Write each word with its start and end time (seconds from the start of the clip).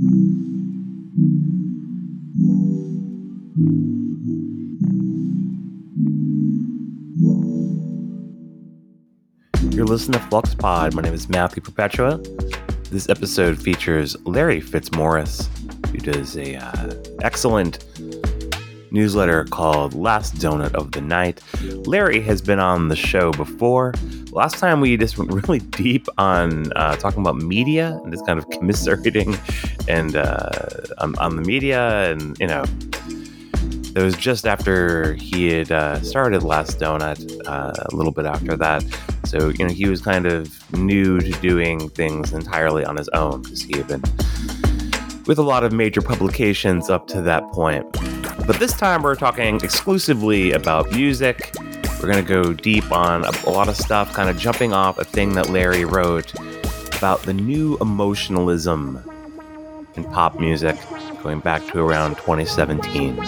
You're 0.00 0.08
listening 9.84 10.18
to 10.18 10.26
Flux 10.30 10.54
Pod. 10.54 10.94
My 10.94 11.02
name 11.02 11.12
is 11.12 11.28
Matthew 11.28 11.62
Perpetua. 11.62 12.16
This 12.90 13.10
episode 13.10 13.60
features 13.60 14.16
Larry 14.24 14.62
Fitzmaurice, 14.62 15.50
who 15.92 15.98
does 15.98 16.34
a 16.38 16.56
uh, 16.56 16.94
excellent 17.20 17.84
newsletter 18.90 19.44
called 19.44 19.92
Last 19.92 20.36
Donut 20.36 20.74
of 20.74 20.92
the 20.92 21.02
Night. 21.02 21.42
Larry 21.86 22.22
has 22.22 22.40
been 22.40 22.58
on 22.58 22.88
the 22.88 22.96
show 22.96 23.32
before. 23.32 23.92
Last 24.32 24.58
time 24.58 24.80
we 24.80 24.96
just 24.96 25.18
went 25.18 25.32
really 25.32 25.58
deep 25.82 26.06
on 26.18 26.72
uh, 26.74 26.96
talking 26.96 27.20
about 27.20 27.36
media 27.36 28.00
and 28.02 28.12
just 28.12 28.26
kind 28.26 28.38
of 28.38 28.48
commiserating 28.50 29.36
and 29.88 30.16
uh, 30.16 30.50
on, 30.98 31.18
on, 31.18 31.36
the 31.36 31.42
media 31.42 32.10
and 32.10 32.38
you 32.38 32.46
know 32.46 32.64
it 33.96 34.02
was 34.02 34.14
just 34.14 34.46
after 34.46 35.14
he 35.14 35.48
had 35.52 35.72
uh, 35.72 36.00
started 36.02 36.44
Last 36.44 36.78
Donut, 36.78 37.40
uh, 37.46 37.72
a 37.90 37.94
little 37.94 38.12
bit 38.12 38.24
after 38.24 38.56
that. 38.56 38.84
So, 39.24 39.48
you 39.48 39.66
know, 39.66 39.72
he 39.72 39.88
was 39.88 40.00
kind 40.00 40.26
of 40.26 40.72
new 40.72 41.18
to 41.18 41.30
doing 41.40 41.88
things 41.90 42.32
entirely 42.32 42.84
on 42.84 42.96
his 42.96 43.08
own 43.10 43.42
because 43.42 43.62
he 43.62 43.76
had 43.76 43.88
been 43.88 44.02
with 45.26 45.38
a 45.38 45.42
lot 45.42 45.64
of 45.64 45.72
major 45.72 46.00
publications 46.00 46.88
up 46.88 47.08
to 47.08 47.20
that 47.22 47.42
point. 47.48 47.84
But 48.46 48.58
this 48.58 48.72
time 48.72 49.02
we're 49.02 49.16
talking 49.16 49.56
exclusively 49.56 50.52
about 50.52 50.90
music. 50.92 51.52
We're 52.00 52.10
going 52.10 52.24
to 52.24 52.28
go 52.28 52.54
deep 52.54 52.90
on 52.92 53.26
a, 53.26 53.30
a 53.46 53.50
lot 53.50 53.68
of 53.68 53.76
stuff, 53.76 54.14
kind 54.14 54.30
of 54.30 54.38
jumping 54.38 54.72
off 54.72 54.96
a 54.96 55.04
thing 55.04 55.34
that 55.34 55.50
Larry 55.50 55.84
wrote 55.84 56.32
about 56.96 57.22
the 57.24 57.34
new 57.34 57.76
emotionalism 57.78 59.02
in 59.96 60.04
pop 60.04 60.40
music 60.40 60.78
going 61.22 61.40
back 61.40 61.66
to 61.68 61.78
around 61.78 62.16
2017. 62.16 63.18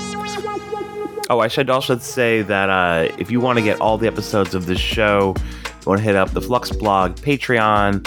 Oh, 1.28 1.40
I 1.40 1.48
should 1.48 1.68
also 1.68 1.98
say 1.98 2.40
that 2.42 2.70
uh, 2.70 3.14
if 3.18 3.30
you 3.30 3.40
want 3.40 3.58
to 3.58 3.62
get 3.62 3.78
all 3.80 3.98
the 3.98 4.06
episodes 4.06 4.54
of 4.54 4.64
this 4.64 4.80
show, 4.80 5.34
you 5.36 5.86
want 5.86 5.98
to 5.98 6.04
hit 6.04 6.16
up 6.16 6.30
the 6.30 6.40
Flux 6.40 6.70
blog, 6.70 7.16
Patreon, 7.16 8.02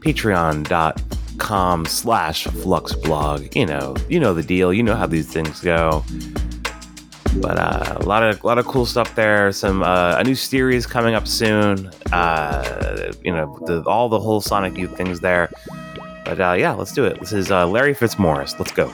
patreon.com 0.00 1.86
slash 1.86 2.44
Flux 2.44 2.94
blog. 2.96 3.56
You 3.56 3.64
know, 3.64 3.96
you 4.10 4.20
know 4.20 4.34
the 4.34 4.42
deal. 4.42 4.74
You 4.74 4.82
know 4.82 4.94
how 4.94 5.06
these 5.06 5.32
things 5.32 5.60
go. 5.60 6.04
But 7.36 7.58
uh, 7.58 7.96
a 7.98 8.04
lot 8.04 8.22
of 8.22 8.42
a 8.42 8.46
lot 8.46 8.58
of 8.58 8.66
cool 8.66 8.84
stuff 8.84 9.14
there. 9.14 9.52
Some 9.52 9.82
uh, 9.82 10.16
a 10.18 10.24
new 10.24 10.34
series 10.34 10.86
coming 10.86 11.14
up 11.14 11.26
soon. 11.26 11.90
Uh, 12.12 13.12
you 13.24 13.32
know, 13.32 13.58
the, 13.66 13.82
all 13.86 14.08
the 14.08 14.20
whole 14.20 14.40
Sonic 14.40 14.76
Youth 14.76 14.96
things 14.96 15.20
there. 15.20 15.50
But 16.24 16.40
uh, 16.40 16.52
yeah, 16.52 16.72
let's 16.72 16.92
do 16.92 17.04
it. 17.04 17.18
This 17.20 17.32
is 17.32 17.50
uh, 17.50 17.66
Larry 17.66 17.94
Fitzmaurice. 17.94 18.58
Let's 18.58 18.72
go. 18.72 18.92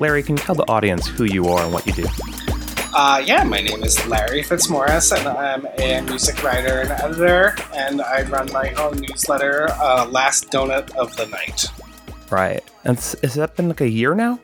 Larry, 0.00 0.22
can 0.22 0.36
you 0.36 0.42
tell 0.42 0.54
the 0.54 0.68
audience 0.68 1.06
who 1.06 1.24
you 1.24 1.46
are 1.46 1.62
and 1.62 1.72
what 1.72 1.86
you 1.86 1.92
do? 1.92 2.04
Uh, 2.96 3.20
yeah, 3.26 3.42
my 3.42 3.60
name 3.60 3.82
is 3.82 4.06
Larry 4.06 4.44
Fitzmaurice, 4.44 5.10
and 5.10 5.26
I'm 5.26 5.66
a 5.80 6.00
music 6.02 6.40
writer 6.44 6.82
and 6.82 6.92
editor, 6.92 7.56
and 7.74 8.00
I 8.00 8.22
run 8.22 8.48
my 8.52 8.72
own 8.74 8.98
newsletter, 8.98 9.66
uh, 9.72 10.06
Last 10.06 10.52
Donut 10.52 10.94
of 10.94 11.16
the 11.16 11.26
Night. 11.26 11.66
Right. 12.30 12.62
And 12.84 12.96
has 12.96 13.34
that 13.34 13.56
been 13.56 13.66
like 13.66 13.80
a 13.80 13.88
year 13.88 14.14
now? 14.14 14.38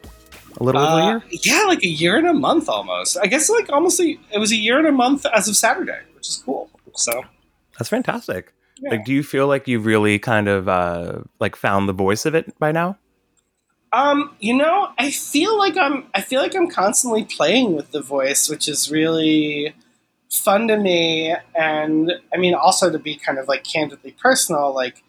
A 0.57 0.65
little 0.65 0.81
over 0.81 1.01
a 1.01 1.07
year? 1.07 1.17
Uh, 1.19 1.37
yeah, 1.45 1.63
like 1.69 1.85
a 1.85 1.89
year 1.89 2.17
and 2.17 2.27
a 2.27 2.33
month 2.35 2.69
almost. 2.69 3.17
I 3.23 3.29
guess 3.29 3.49
like 3.49 3.71
almost 3.71 4.01
a, 4.01 4.19
it 4.33 4.39
was 4.39 4.51
a 4.51 4.57
year 4.57 4.79
and 4.79 4.87
a 4.89 4.93
month 4.93 5.27
as 5.27 5.47
of 5.47 5.57
Saturday, 5.57 6.01
which 6.17 6.29
is 6.29 6.43
cool. 6.45 6.69
So 6.97 7.23
that's 7.79 7.89
fantastic. 7.89 8.53
Yeah. 8.81 8.91
Like, 8.91 9.05
do 9.05 9.13
you 9.13 9.23
feel 9.23 9.47
like 9.47 9.69
you've 9.69 9.87
really 9.87 10.19
kind 10.19 10.49
of 10.49 10.69
uh, 10.69 11.21
like 11.39 11.55
found 11.55 11.89
the 11.89 11.93
voice 11.93 12.27
of 12.27 12.35
it 12.35 12.59
by 12.59 12.73
now? 12.73 12.99
Um, 13.93 14.37
you 14.39 14.55
know, 14.55 14.93
I 14.99 15.11
feel 15.11 15.59
like 15.59 15.77
I'm 15.77 16.07
I 16.15 16.21
feel 16.21 16.41
like 16.41 16.55
I'm 16.55 16.71
constantly 16.71 17.25
playing 17.25 17.75
with 17.75 17.91
the 17.91 18.01
voice, 18.03 18.49
which 18.49 18.69
is 18.69 18.91
really 18.91 19.75
fun 20.31 20.69
to 20.69 20.77
me. 20.77 21.35
And 21.57 22.13
I 22.33 22.37
mean 22.37 22.55
also 22.55 22.91
to 22.91 22.99
be 22.99 23.17
kind 23.17 23.39
of 23.39 23.49
like 23.49 23.65
candidly 23.65 24.13
personal, 24.13 24.73
like 24.73 25.03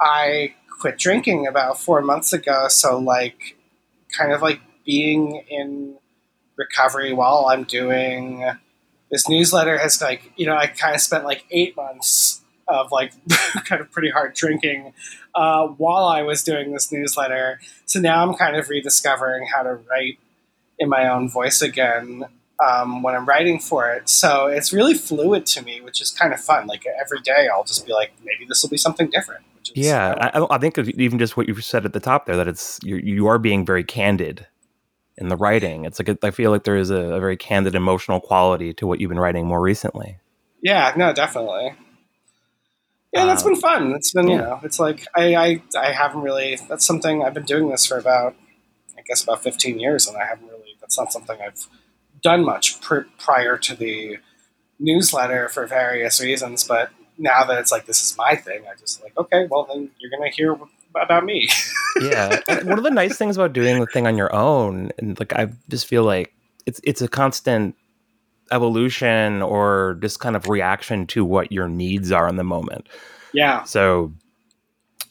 I 0.00 0.54
quit 0.80 0.98
drinking 0.98 1.46
about 1.46 1.78
4 1.80 2.02
months 2.02 2.32
ago, 2.32 2.66
so 2.68 2.98
like 2.98 3.56
kind 4.16 4.32
of 4.32 4.42
like 4.42 4.60
being 4.84 5.44
in 5.48 5.96
recovery 6.56 7.12
while 7.12 7.46
I'm 7.48 7.64
doing 7.64 8.44
this 9.10 9.28
newsletter 9.28 9.78
has 9.78 10.00
like, 10.02 10.32
you 10.36 10.46
know, 10.46 10.56
I 10.56 10.66
kind 10.66 10.94
of 10.94 11.00
spent 11.00 11.24
like 11.24 11.44
8 11.50 11.76
months 11.76 12.42
of 12.66 12.90
like 12.92 13.12
kind 13.64 13.80
of 13.80 13.90
pretty 13.92 14.10
hard 14.10 14.34
drinking 14.34 14.92
uh, 15.38 15.68
while 15.68 16.06
I 16.06 16.22
was 16.22 16.42
doing 16.42 16.72
this 16.72 16.90
newsletter. 16.90 17.60
So 17.86 18.00
now 18.00 18.26
I'm 18.26 18.34
kind 18.34 18.56
of 18.56 18.68
rediscovering 18.68 19.46
how 19.54 19.62
to 19.62 19.74
write 19.88 20.18
in 20.80 20.88
my 20.88 21.08
own 21.08 21.30
voice 21.30 21.62
again 21.62 22.24
um, 22.66 23.02
when 23.02 23.14
I'm 23.14 23.24
writing 23.24 23.60
for 23.60 23.92
it. 23.92 24.08
So 24.08 24.46
it's 24.48 24.72
really 24.72 24.94
fluid 24.94 25.46
to 25.46 25.62
me, 25.62 25.80
which 25.80 26.02
is 26.02 26.10
kind 26.10 26.34
of 26.34 26.40
fun. 26.40 26.66
Like 26.66 26.84
every 27.00 27.20
day, 27.20 27.48
I'll 27.52 27.62
just 27.62 27.86
be 27.86 27.92
like, 27.92 28.12
maybe 28.24 28.46
this 28.48 28.62
will 28.62 28.68
be 28.68 28.76
something 28.76 29.10
different. 29.10 29.44
Is, 29.62 29.86
yeah, 29.86 30.30
I, 30.34 30.56
I, 30.56 30.58
think 30.58 30.76
even 30.78 31.20
just 31.20 31.36
what 31.36 31.46
you 31.46 31.54
said 31.60 31.84
at 31.84 31.92
the 31.92 32.00
top 32.00 32.26
there, 32.26 32.36
that 32.36 32.48
it's 32.48 32.80
you, 32.82 32.96
you 32.96 33.26
are 33.28 33.38
being 33.38 33.64
very 33.64 33.84
candid 33.84 34.46
in 35.18 35.28
the 35.28 35.36
writing. 35.36 35.84
It's 35.84 36.00
like 36.00 36.24
I 36.24 36.32
feel 36.32 36.50
like 36.50 36.64
there 36.64 36.76
is 36.76 36.90
a, 36.90 36.96
a 36.96 37.20
very 37.20 37.36
candid, 37.36 37.76
emotional 37.76 38.20
quality 38.20 38.72
to 38.74 38.86
what 38.88 38.98
you've 38.98 39.10
been 39.10 39.20
writing 39.20 39.46
more 39.46 39.60
recently. 39.60 40.18
Yeah, 40.62 40.92
no, 40.96 41.12
definitely. 41.12 41.74
Yeah, 43.12 43.24
that's 43.24 43.42
um, 43.42 43.52
been 43.52 43.60
fun. 43.60 43.92
It's 43.92 44.12
been, 44.12 44.28
yeah. 44.28 44.34
you 44.34 44.40
know, 44.42 44.60
it's 44.62 44.78
like 44.78 45.06
I, 45.16 45.34
I, 45.34 45.62
I 45.78 45.92
haven't 45.92 46.20
really. 46.20 46.58
That's 46.68 46.86
something 46.86 47.22
I've 47.22 47.34
been 47.34 47.44
doing 47.44 47.68
this 47.70 47.86
for 47.86 47.98
about, 47.98 48.36
I 48.96 49.02
guess, 49.06 49.22
about 49.22 49.42
fifteen 49.42 49.80
years, 49.80 50.06
and 50.06 50.16
I 50.16 50.26
haven't 50.26 50.46
really. 50.48 50.76
That's 50.80 50.98
not 50.98 51.12
something 51.12 51.38
I've 51.40 51.66
done 52.22 52.44
much 52.44 52.80
pr- 52.80 53.08
prior 53.18 53.56
to 53.56 53.74
the 53.74 54.18
newsletter 54.78 55.48
for 55.48 55.66
various 55.66 56.20
reasons. 56.20 56.64
But 56.64 56.90
now 57.16 57.44
that 57.44 57.58
it's 57.58 57.72
like 57.72 57.86
this 57.86 58.02
is 58.02 58.16
my 58.16 58.36
thing, 58.36 58.64
I 58.70 58.78
just 58.78 59.02
like 59.02 59.16
okay, 59.16 59.46
well 59.50 59.66
then 59.70 59.90
you're 59.98 60.10
gonna 60.10 60.30
hear 60.30 60.56
about 60.94 61.24
me. 61.24 61.48
yeah, 62.00 62.40
one 62.62 62.78
of 62.78 62.84
the 62.84 62.90
nice 62.90 63.16
things 63.16 63.36
about 63.36 63.52
doing 63.52 63.80
the 63.80 63.86
thing 63.86 64.06
on 64.06 64.16
your 64.16 64.34
own, 64.34 64.90
and 64.98 65.18
like 65.18 65.32
I 65.32 65.48
just 65.68 65.86
feel 65.86 66.04
like 66.04 66.34
it's 66.66 66.80
it's 66.84 67.02
a 67.02 67.08
constant 67.08 67.74
evolution 68.50 69.42
or 69.42 69.98
just 70.00 70.20
kind 70.20 70.36
of 70.36 70.48
reaction 70.48 71.06
to 71.08 71.24
what 71.24 71.52
your 71.52 71.68
needs 71.68 72.12
are 72.12 72.28
in 72.28 72.36
the 72.36 72.44
moment. 72.44 72.88
Yeah. 73.32 73.64
So, 73.64 74.12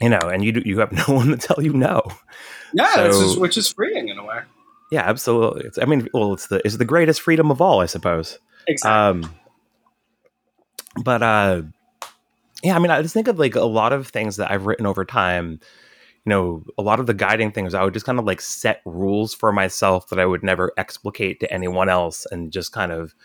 you 0.02 0.10
know, 0.10 0.20
and 0.20 0.44
you 0.44 0.62
you 0.66 0.80
have 0.80 0.92
no 1.08 1.16
one 1.16 1.28
to 1.28 1.38
tell 1.38 1.64
you 1.64 1.74
no. 1.74 2.02
Yeah, 2.74 2.94
so, 2.96 3.10
is, 3.10 3.38
which 3.38 3.58
is 3.58 3.72
freeing 3.72 4.10
in 4.10 4.18
a 4.18 4.26
way. 4.26 4.42
Yeah, 4.92 5.02
absolutely. 5.02 5.66
It's, 5.66 5.78
I 5.78 5.86
mean, 5.86 6.08
well, 6.14 6.34
it's 6.34 6.48
the 6.48 6.66
it's 6.66 6.78
the 6.78 6.86
greatest 6.86 7.22
freedom 7.22 7.52
of 7.52 7.62
all, 7.62 7.82
I 7.82 7.86
suppose. 7.86 8.40
Exactly. 8.68 9.28
Um, 9.28 9.36
but 11.04 11.22
uh, 11.22 11.62
yeah, 12.64 12.76
I 12.76 12.80
mean, 12.80 12.92
I 12.92 13.02
just 13.02 13.14
think 13.14 13.28
of 13.28 13.40
like 13.40 13.56
a 13.56 13.66
lot 13.66 13.94
of 13.94 14.08
things 14.08 14.38
that 14.38 14.52
I've 14.52 14.66
written 14.66 14.86
over 14.86 15.06
time 15.06 15.60
you 16.28 16.32
know, 16.32 16.62
a 16.78 16.82
lot 16.82 17.00
of 17.00 17.06
the 17.06 17.14
guiding 17.14 17.54
things, 17.54 17.74
I 17.74 17.86
would 17.86 17.94
just 17.94 18.06
kind 18.06 18.20
of 18.20 18.26
like 18.26 18.42
set 18.42 18.82
rules 18.84 19.34
for 19.34 19.54
myself 19.54 20.10
that 20.10 20.20
I 20.20 20.26
would 20.26 20.44
never 20.44 20.74
explicate 20.76 21.40
to 21.40 21.54
anyone 21.54 21.88
else 21.88 22.28
and 22.30 22.52
just 22.52 22.74
kind 22.74 22.92
of 22.92 23.16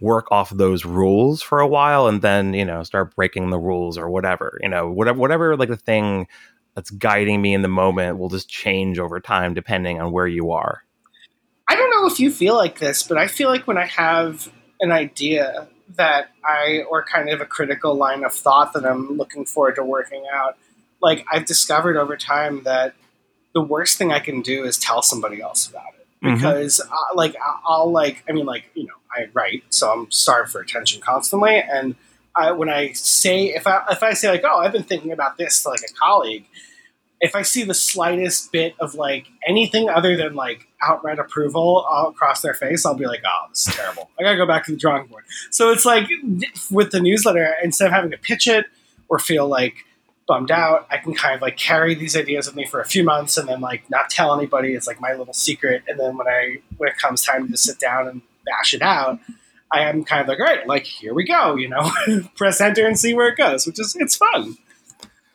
work 0.00 0.26
off 0.32 0.50
those 0.50 0.84
rules 0.84 1.42
for 1.42 1.60
a 1.60 1.66
while 1.68 2.08
and 2.08 2.20
then, 2.20 2.54
you 2.54 2.64
know, 2.64 2.82
start 2.82 3.14
breaking 3.14 3.50
the 3.50 3.58
rules 3.58 3.96
or 3.96 4.10
whatever, 4.10 4.58
you 4.64 4.68
know, 4.68 4.90
whatever, 4.90 5.16
whatever 5.16 5.56
like 5.56 5.68
the 5.68 5.76
thing 5.76 6.26
that's 6.74 6.90
guiding 6.90 7.40
me 7.40 7.54
in 7.54 7.62
the 7.62 7.68
moment 7.68 8.18
will 8.18 8.28
just 8.28 8.48
change 8.48 8.98
over 8.98 9.20
time 9.20 9.54
depending 9.54 10.00
on 10.00 10.10
where 10.10 10.26
you 10.26 10.50
are. 10.50 10.82
I 11.68 11.76
don't 11.76 11.90
know 11.90 12.08
if 12.08 12.18
you 12.18 12.32
feel 12.32 12.56
like 12.56 12.80
this, 12.80 13.04
but 13.04 13.16
I 13.16 13.28
feel 13.28 13.48
like 13.48 13.68
when 13.68 13.78
I 13.78 13.86
have 13.86 14.52
an 14.80 14.90
idea 14.90 15.68
that 15.94 16.32
I, 16.44 16.82
or 16.90 17.04
kind 17.04 17.30
of 17.30 17.40
a 17.40 17.46
critical 17.46 17.94
line 17.94 18.24
of 18.24 18.34
thought 18.34 18.72
that 18.72 18.84
I'm 18.84 19.16
looking 19.16 19.44
forward 19.44 19.76
to 19.76 19.84
working 19.84 20.24
out, 20.34 20.58
like 21.00 21.24
I've 21.30 21.44
discovered 21.44 21.96
over 21.96 22.16
time 22.16 22.62
that 22.64 22.94
the 23.54 23.62
worst 23.62 23.98
thing 23.98 24.12
I 24.12 24.20
can 24.20 24.42
do 24.42 24.64
is 24.64 24.78
tell 24.78 25.02
somebody 25.02 25.40
else 25.40 25.68
about 25.68 25.94
it 25.98 26.06
mm-hmm. 26.24 26.34
because 26.34 26.80
mm-hmm. 26.80 26.92
uh, 26.92 27.16
like 27.16 27.36
I'll 27.66 27.90
like 27.90 28.24
I 28.28 28.32
mean 28.32 28.46
like 28.46 28.64
you 28.74 28.84
know 28.84 28.94
I 29.10 29.28
write 29.32 29.64
so 29.70 29.90
I'm 29.90 30.10
starved 30.10 30.52
for 30.52 30.60
attention 30.60 31.00
constantly 31.00 31.58
and 31.58 31.94
I, 32.36 32.52
when 32.52 32.68
I 32.68 32.92
say 32.92 33.46
if 33.46 33.66
I 33.66 33.84
if 33.90 34.02
I 34.02 34.12
say 34.12 34.30
like 34.30 34.44
oh 34.44 34.58
I've 34.58 34.72
been 34.72 34.84
thinking 34.84 35.12
about 35.12 35.38
this 35.38 35.62
to 35.62 35.70
like 35.70 35.80
a 35.80 35.92
colleague 35.94 36.46
if 37.20 37.34
I 37.34 37.42
see 37.42 37.64
the 37.64 37.74
slightest 37.74 38.52
bit 38.52 38.74
of 38.78 38.94
like 38.94 39.26
anything 39.46 39.88
other 39.88 40.16
than 40.16 40.34
like 40.34 40.68
outright 40.82 41.18
approval 41.18 41.84
across 42.08 42.42
their 42.42 42.54
face, 42.54 42.86
I'll 42.86 42.94
be 42.94 43.06
like, 43.06 43.22
oh, 43.26 43.48
this 43.50 43.66
is 43.66 43.74
terrible. 43.74 44.10
I 44.18 44.22
gotta 44.22 44.36
go 44.36 44.46
back 44.46 44.64
to 44.66 44.72
the 44.72 44.76
drawing 44.76 45.06
board. 45.06 45.24
So 45.50 45.70
it's 45.72 45.84
like 45.84 46.08
with 46.70 46.92
the 46.92 47.00
newsletter, 47.00 47.54
instead 47.62 47.86
of 47.86 47.92
having 47.92 48.10
to 48.12 48.18
pitch 48.18 48.46
it 48.46 48.66
or 49.08 49.18
feel 49.18 49.48
like 49.48 49.84
bummed 50.28 50.50
out, 50.50 50.86
I 50.90 50.98
can 50.98 51.14
kind 51.14 51.34
of 51.34 51.42
like 51.42 51.56
carry 51.56 51.94
these 51.94 52.14
ideas 52.14 52.46
with 52.46 52.54
me 52.54 52.66
for 52.66 52.80
a 52.80 52.84
few 52.84 53.02
months 53.02 53.36
and 53.36 53.48
then 53.48 53.60
like 53.60 53.90
not 53.90 54.10
tell 54.10 54.38
anybody. 54.38 54.74
It's 54.74 54.86
like 54.86 55.00
my 55.00 55.14
little 55.14 55.34
secret. 55.34 55.82
And 55.88 55.98
then 55.98 56.16
when 56.16 56.28
I 56.28 56.58
when 56.76 56.88
it 56.88 56.98
comes 56.98 57.24
time 57.24 57.50
to 57.50 57.56
sit 57.56 57.80
down 57.80 58.06
and 58.06 58.22
bash 58.44 58.74
it 58.74 58.82
out, 58.82 59.18
I 59.72 59.80
am 59.80 60.04
kind 60.04 60.22
of 60.22 60.28
like, 60.28 60.38
all 60.38 60.44
right, 60.44 60.66
like 60.66 60.84
here 60.84 61.14
we 61.14 61.24
go, 61.24 61.56
you 61.56 61.68
know, 61.68 61.90
press 62.36 62.60
enter 62.60 62.86
and 62.86 62.98
see 62.98 63.14
where 63.14 63.28
it 63.28 63.36
goes, 63.36 63.66
which 63.66 63.80
is 63.80 63.96
it's 63.98 64.16
fun. 64.16 64.56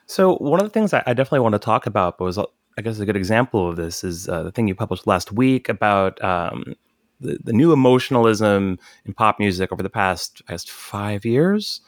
So 0.05 0.35
one 0.35 0.59
of 0.59 0.65
the 0.65 0.69
things 0.69 0.93
I, 0.93 1.01
definitely 1.07 1.39
want 1.39 1.53
to 1.53 1.59
talk 1.59 1.87
about, 1.87 2.17
but 2.17 2.25
was 2.25 2.37
I 2.37 2.81
guess 2.81 2.99
a 2.99 3.05
good 3.05 3.15
example 3.15 3.69
of 3.69 3.75
this 3.75 4.03
is 4.03 4.29
uh, 4.29 4.43
the 4.43 4.51
thing 4.51 4.67
you 4.67 4.75
published 4.75 5.07
last 5.07 5.31
week 5.31 5.69
about 5.69 6.23
um, 6.23 6.75
the, 7.19 7.39
the 7.43 7.53
new 7.53 7.71
emotionalism 7.73 8.77
in 9.05 9.13
pop 9.13 9.39
music 9.39 9.71
over 9.71 9.81
the 9.81 9.89
past 9.89 10.45
past 10.45 10.69
five 10.69 11.25
years. 11.25 11.81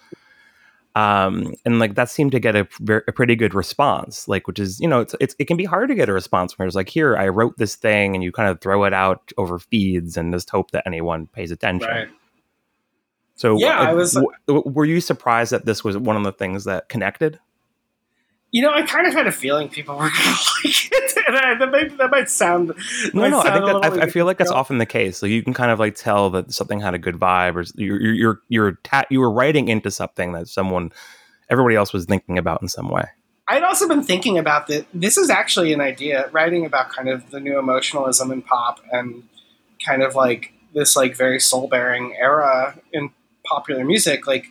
Um, 0.96 1.54
and 1.66 1.78
like 1.78 1.96
that 1.96 2.10
seemed 2.10 2.32
to 2.32 2.40
get 2.40 2.56
a, 2.56 2.66
a, 2.90 3.12
pretty 3.12 3.36
good 3.36 3.54
response, 3.54 4.30
like 4.30 4.48
which 4.48 4.60
is 4.60 4.80
you 4.80 4.88
know 4.88 5.02
it's, 5.02 5.14
it's 5.20 5.36
it 5.40 5.46
can 5.46 5.58
be 5.58 5.66
hard 5.66 5.90
to 5.90 5.96
get 5.96 6.08
a 6.08 6.14
response 6.14 6.58
where 6.58 6.66
it's 6.66 6.76
like 6.76 6.88
here 6.88 7.18
I 7.18 7.28
wrote 7.28 7.58
this 7.58 7.76
thing 7.76 8.16
and 8.16 8.24
you 8.24 8.32
kind 8.32 8.50
of 8.50 8.62
throw 8.62 8.86
it 8.86 8.94
out 8.94 9.34
over 9.38 9.60
feeds 9.60 10.16
and 10.16 10.34
just 10.34 10.50
hope 10.50 10.72
that 10.72 10.84
anyone 10.86 11.28
pays 11.28 11.52
attention. 11.52 11.90
Right. 11.90 12.08
So 13.36 13.60
yeah, 13.60 13.80
uh, 13.80 13.90
I 13.90 13.94
was. 13.94 14.14
W- 14.14 14.64
were 14.66 14.86
you 14.86 15.02
surprised 15.02 15.52
that 15.52 15.66
this 15.66 15.84
was 15.84 15.98
one 15.98 16.16
of 16.16 16.24
the 16.24 16.32
things 16.32 16.64
that 16.64 16.88
connected? 16.88 17.40
You 18.52 18.62
know, 18.62 18.72
I 18.72 18.84
kind 18.84 19.06
of 19.06 19.14
had 19.14 19.28
a 19.28 19.32
feeling 19.32 19.68
people 19.70 19.96
were 19.96 20.02
going 20.10 20.12
to 20.14 20.46
like 20.64 20.92
it, 20.92 21.18
and 21.28 21.36
I, 21.36 21.56
that, 21.56 21.72
might, 21.72 21.98
that 21.98 22.12
might 22.12 22.30
sound. 22.30 22.68
No, 23.14 23.22
might 23.22 23.30
no, 23.30 23.44
sound 23.44 23.48
I 23.48 23.54
think 23.54 23.84
that 23.84 24.02
I, 24.02 24.04
I, 24.06 24.10
feel 24.10 24.26
like 24.26 24.38
that's 24.38 24.52
often 24.52 24.78
the 24.78 24.86
case. 24.86 25.18
So 25.18 25.26
you 25.26 25.44
can 25.44 25.54
kind 25.54 25.72
of 25.72 25.80
like 25.80 25.96
tell 25.96 26.30
that 26.32 26.54
something 26.54 26.80
had 26.80 26.94
a 26.94 26.98
good 26.98 27.16
vibe, 27.16 27.56
or 27.56 27.66
you're 27.76 28.00
you're 28.00 28.14
you're, 28.14 28.42
you're 28.48 28.72
ta- 28.84 29.06
you 29.10 29.20
were 29.20 29.32
writing 29.32 29.68
into 29.68 29.92
something 29.92 30.32
that 30.34 30.48
someone, 30.48 30.92
everybody 31.50 31.76
else 31.76 31.92
was 31.92 32.06
thinking 32.06 32.38
about 32.38 32.62
in 32.62 32.70
some 32.70 32.90
way. 32.90 33.06
I'd 33.48 33.64
also 33.64 33.88
been 33.88 34.04
thinking 34.04 34.38
about 34.38 34.68
that. 34.68 34.88
This 34.94 35.18
is 35.18 35.30
actually 35.30 35.74
an 35.74 35.82
idea, 35.82 36.30
writing 36.32 36.66
about 36.66 36.90
kind 36.90 37.10
of 37.10 37.30
the 37.32 37.40
new 37.40 37.60
emotionalism 37.60 38.32
in 38.32 38.42
pop 38.42 38.80
and 38.92 39.24
kind 39.86 40.02
of 40.02 40.16
like 40.16 40.54
this 40.74 40.96
like 40.96 41.16
very 41.16 41.40
soul 41.40 41.68
bearing 41.68 42.16
era 42.20 42.78
in 42.92 43.12
popular 43.46 43.84
music. 43.84 44.28
Like 44.28 44.48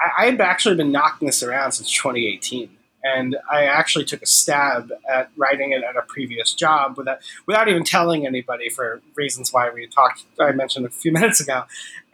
I, 0.00 0.26
I've 0.26 0.40
actually 0.40 0.76
been 0.76 0.92
knocking 0.92 1.26
this 1.26 1.42
around 1.42 1.72
since 1.72 1.90
2018 1.90 2.70
and 3.02 3.36
I 3.50 3.64
actually 3.64 4.04
took 4.04 4.22
a 4.22 4.26
stab 4.26 4.92
at 5.10 5.30
writing 5.36 5.72
it 5.72 5.82
at 5.82 5.96
a 5.96 6.02
previous 6.02 6.52
job 6.52 6.96
without 6.96 7.18
without 7.46 7.68
even 7.68 7.84
telling 7.84 8.26
anybody 8.26 8.68
for 8.68 9.00
reasons 9.14 9.52
why 9.52 9.70
we 9.70 9.86
talked 9.86 10.24
I 10.38 10.52
mentioned 10.52 10.86
a 10.86 10.90
few 10.90 11.12
minutes 11.18 11.40
ago, 11.40 11.64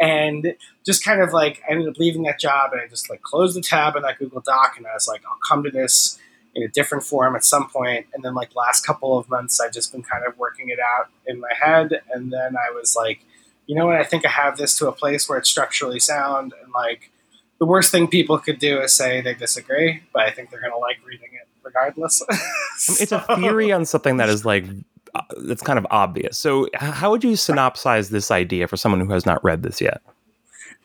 and 0.00 0.54
just 0.84 1.04
kind 1.04 1.20
of 1.20 1.32
like 1.32 1.62
I 1.68 1.72
ended 1.72 1.88
up 1.88 1.98
leaving 1.98 2.22
that 2.24 2.38
job 2.38 2.72
and 2.72 2.80
I 2.80 2.86
just 2.86 3.10
like 3.10 3.22
closed 3.22 3.56
the 3.56 3.62
tab 3.62 3.96
in 3.96 4.02
that 4.02 4.18
Google 4.18 4.40
Doc 4.40 4.74
and 4.76 4.86
I 4.86 4.94
was 4.94 5.08
like 5.08 5.22
I'll 5.26 5.38
come 5.46 5.62
to 5.64 5.70
this 5.70 6.18
in 6.54 6.62
a 6.62 6.68
different 6.68 7.04
form 7.04 7.36
at 7.36 7.44
some 7.44 7.68
point. 7.68 8.06
And 8.14 8.24
then 8.24 8.34
like 8.34 8.56
last 8.56 8.86
couple 8.86 9.18
of 9.18 9.28
months 9.28 9.60
I've 9.60 9.72
just 9.72 9.92
been 9.92 10.02
kind 10.02 10.24
of 10.26 10.38
working 10.38 10.70
it 10.70 10.78
out 10.78 11.10
in 11.26 11.38
my 11.38 11.50
head. 11.52 12.00
And 12.12 12.32
then 12.32 12.56
I 12.56 12.72
was 12.72 12.96
like 12.96 13.20
you 13.66 13.74
know 13.74 13.86
what? 13.86 13.96
I 13.96 14.04
think 14.04 14.24
I 14.24 14.30
have 14.30 14.56
this 14.56 14.78
to 14.78 14.86
a 14.86 14.92
place 14.92 15.28
where 15.28 15.38
it's 15.38 15.50
structurally 15.50 15.98
sound 15.98 16.54
and 16.62 16.72
like 16.72 17.10
the 17.58 17.66
worst 17.66 17.90
thing 17.90 18.08
people 18.08 18.38
could 18.38 18.58
do 18.58 18.80
is 18.80 18.94
say 18.94 19.20
they 19.20 19.34
disagree, 19.34 20.02
but 20.12 20.22
I 20.22 20.30
think 20.30 20.50
they're 20.50 20.60
going 20.60 20.72
to 20.72 20.78
like 20.78 20.98
reading 21.06 21.30
it 21.32 21.48
regardless. 21.62 22.22
so. 22.76 22.94
It's 23.02 23.12
a 23.12 23.20
theory 23.36 23.72
on 23.72 23.84
something 23.84 24.18
that 24.18 24.28
is 24.28 24.44
like 24.44 24.64
uh, 25.14 25.22
it's 25.36 25.62
kind 25.62 25.78
of 25.78 25.86
obvious. 25.90 26.38
So, 26.38 26.68
how 26.74 27.10
would 27.10 27.24
you 27.24 27.32
synopsize 27.32 28.10
this 28.10 28.30
idea 28.30 28.68
for 28.68 28.76
someone 28.76 29.00
who 29.00 29.12
has 29.12 29.24
not 29.24 29.42
read 29.42 29.62
this 29.62 29.80
yet? 29.80 30.02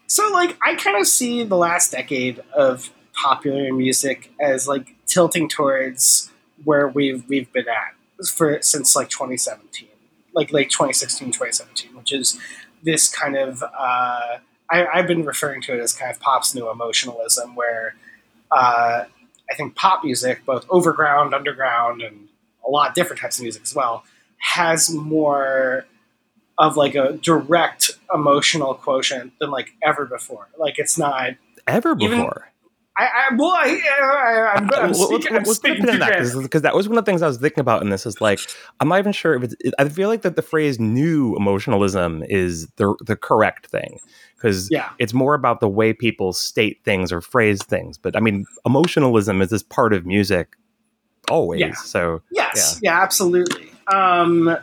So, 0.07 0.29
like, 0.31 0.57
I 0.61 0.75
kind 0.75 0.97
of 0.97 1.07
see 1.07 1.43
the 1.43 1.57
last 1.57 1.91
decade 1.91 2.41
of 2.55 2.89
popular 3.13 3.73
music 3.73 4.31
as 4.39 4.67
like 4.67 4.95
tilting 5.05 5.49
towards 5.49 6.31
where 6.63 6.87
we've 6.87 7.27
we've 7.27 7.51
been 7.51 7.67
at 7.67 8.29
for 8.29 8.61
since 8.61 8.95
like 8.95 9.09
2017, 9.09 9.87
like 10.33 10.51
late 10.53 10.69
2016, 10.69 11.27
2017, 11.27 11.95
which 11.95 12.13
is 12.13 12.39
this 12.83 13.09
kind 13.09 13.35
of 13.35 13.63
uh, 13.77 14.37
I, 14.71 14.97
have 14.97 15.07
been 15.07 15.25
referring 15.25 15.61
to 15.63 15.73
it 15.73 15.79
as 15.79 15.93
kind 15.93 16.11
of 16.11 16.19
pop's 16.19 16.55
new 16.55 16.69
emotionalism, 16.69 17.55
where 17.55 17.95
uh, 18.51 19.05
I 19.49 19.55
think 19.55 19.75
pop 19.75 20.03
music, 20.03 20.45
both 20.45 20.65
overground, 20.69 21.33
underground, 21.33 22.01
and 22.01 22.29
a 22.65 22.69
lot 22.69 22.89
of 22.89 22.95
different 22.95 23.21
types 23.21 23.37
of 23.37 23.43
music 23.43 23.63
as 23.63 23.75
well, 23.75 24.03
has 24.37 24.89
more 24.93 25.85
of 26.57 26.77
like 26.77 26.95
a 26.95 27.13
direct 27.13 27.91
emotional 28.13 28.73
quotient 28.73 29.33
than 29.39 29.51
like 29.51 29.73
ever 29.83 30.05
before. 30.05 30.47
Like 30.57 30.79
it's 30.79 30.97
not 30.97 31.31
ever 31.67 31.95
before. 31.95 32.13
Even, 32.13 32.27
I, 32.97 33.05
I 33.05 33.35
well, 33.35 33.51
I, 33.51 34.51
I'm, 34.55 34.69
I'm 34.73 34.93
speaking, 34.93 35.35
I'm 35.35 35.45
speaking 35.45 35.85
that 35.85 36.39
because 36.41 36.61
that 36.61 36.75
was 36.75 36.87
one 36.87 36.97
of 36.97 37.05
the 37.05 37.09
things 37.09 37.21
I 37.21 37.27
was 37.27 37.37
thinking 37.37 37.61
about 37.61 37.81
in 37.81 37.89
this. 37.89 38.05
Is 38.05 38.21
like 38.21 38.39
I'm 38.79 38.89
not 38.89 38.99
even 38.99 39.11
sure 39.11 39.33
if 39.35 39.43
it's. 39.43 39.55
I 39.79 39.87
feel 39.89 40.09
like 40.09 40.21
that 40.21 40.35
the 40.35 40.41
phrase 40.41 40.79
"new 40.79 41.35
emotionalism" 41.35 42.23
is 42.27 42.67
the 42.75 42.95
the 43.05 43.15
correct 43.15 43.67
thing 43.67 43.99
because 44.41 44.69
yeah. 44.71 44.89
it's 44.97 45.13
more 45.13 45.35
about 45.35 45.59
the 45.59 45.69
way 45.69 45.93
people 45.93 46.33
state 46.33 46.81
things 46.83 47.11
or 47.11 47.21
phrase 47.21 47.63
things. 47.63 47.97
But 47.97 48.15
I 48.15 48.19
mean, 48.19 48.45
emotionalism 48.65 49.41
is 49.41 49.51
this 49.51 49.61
part 49.61 49.93
of 49.93 50.05
music 50.05 50.55
always. 51.29 51.61
Yeah. 51.61 51.73
So 51.73 52.21
yes, 52.31 52.79
yeah, 52.81 52.91
yeah 52.91 53.03
absolutely. 53.03 53.71
Um, 53.87 54.57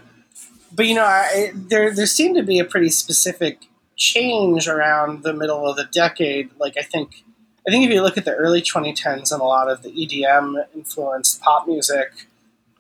but 0.75 0.87
you 0.87 0.95
know, 0.95 1.05
I, 1.05 1.53
there 1.55 1.95
there 1.95 2.07
seemed 2.07 2.37
to 2.37 2.43
be 2.43 2.59
a 2.59 2.65
pretty 2.65 2.91
specific 2.91 3.61
change 3.97 4.67
around 4.67 5.23
the 5.23 5.33
middle 5.33 5.69
of 5.69 5.77
the 5.77 5.85
decade. 5.85 6.51
Like 6.59 6.75
I 6.77 6.83
think, 6.83 7.25
I 7.67 7.71
think 7.71 7.87
if 7.87 7.93
you 7.93 8.03
look 8.03 8.19
at 8.19 8.25
the 8.25 8.35
early 8.35 8.63
2010s 8.63 9.31
and 9.33 9.41
a 9.41 9.45
lot 9.45 9.71
of 9.71 9.83
the 9.83 9.91
EDM 9.91 10.57
influenced 10.75 11.41
pop 11.41 11.69
music 11.69 12.27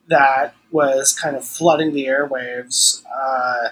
that 0.09 0.55
was 0.73 1.13
kind 1.13 1.37
of 1.37 1.45
flooding 1.45 1.93
the 1.93 2.07
airwaves. 2.07 3.05
Uh, 3.07 3.69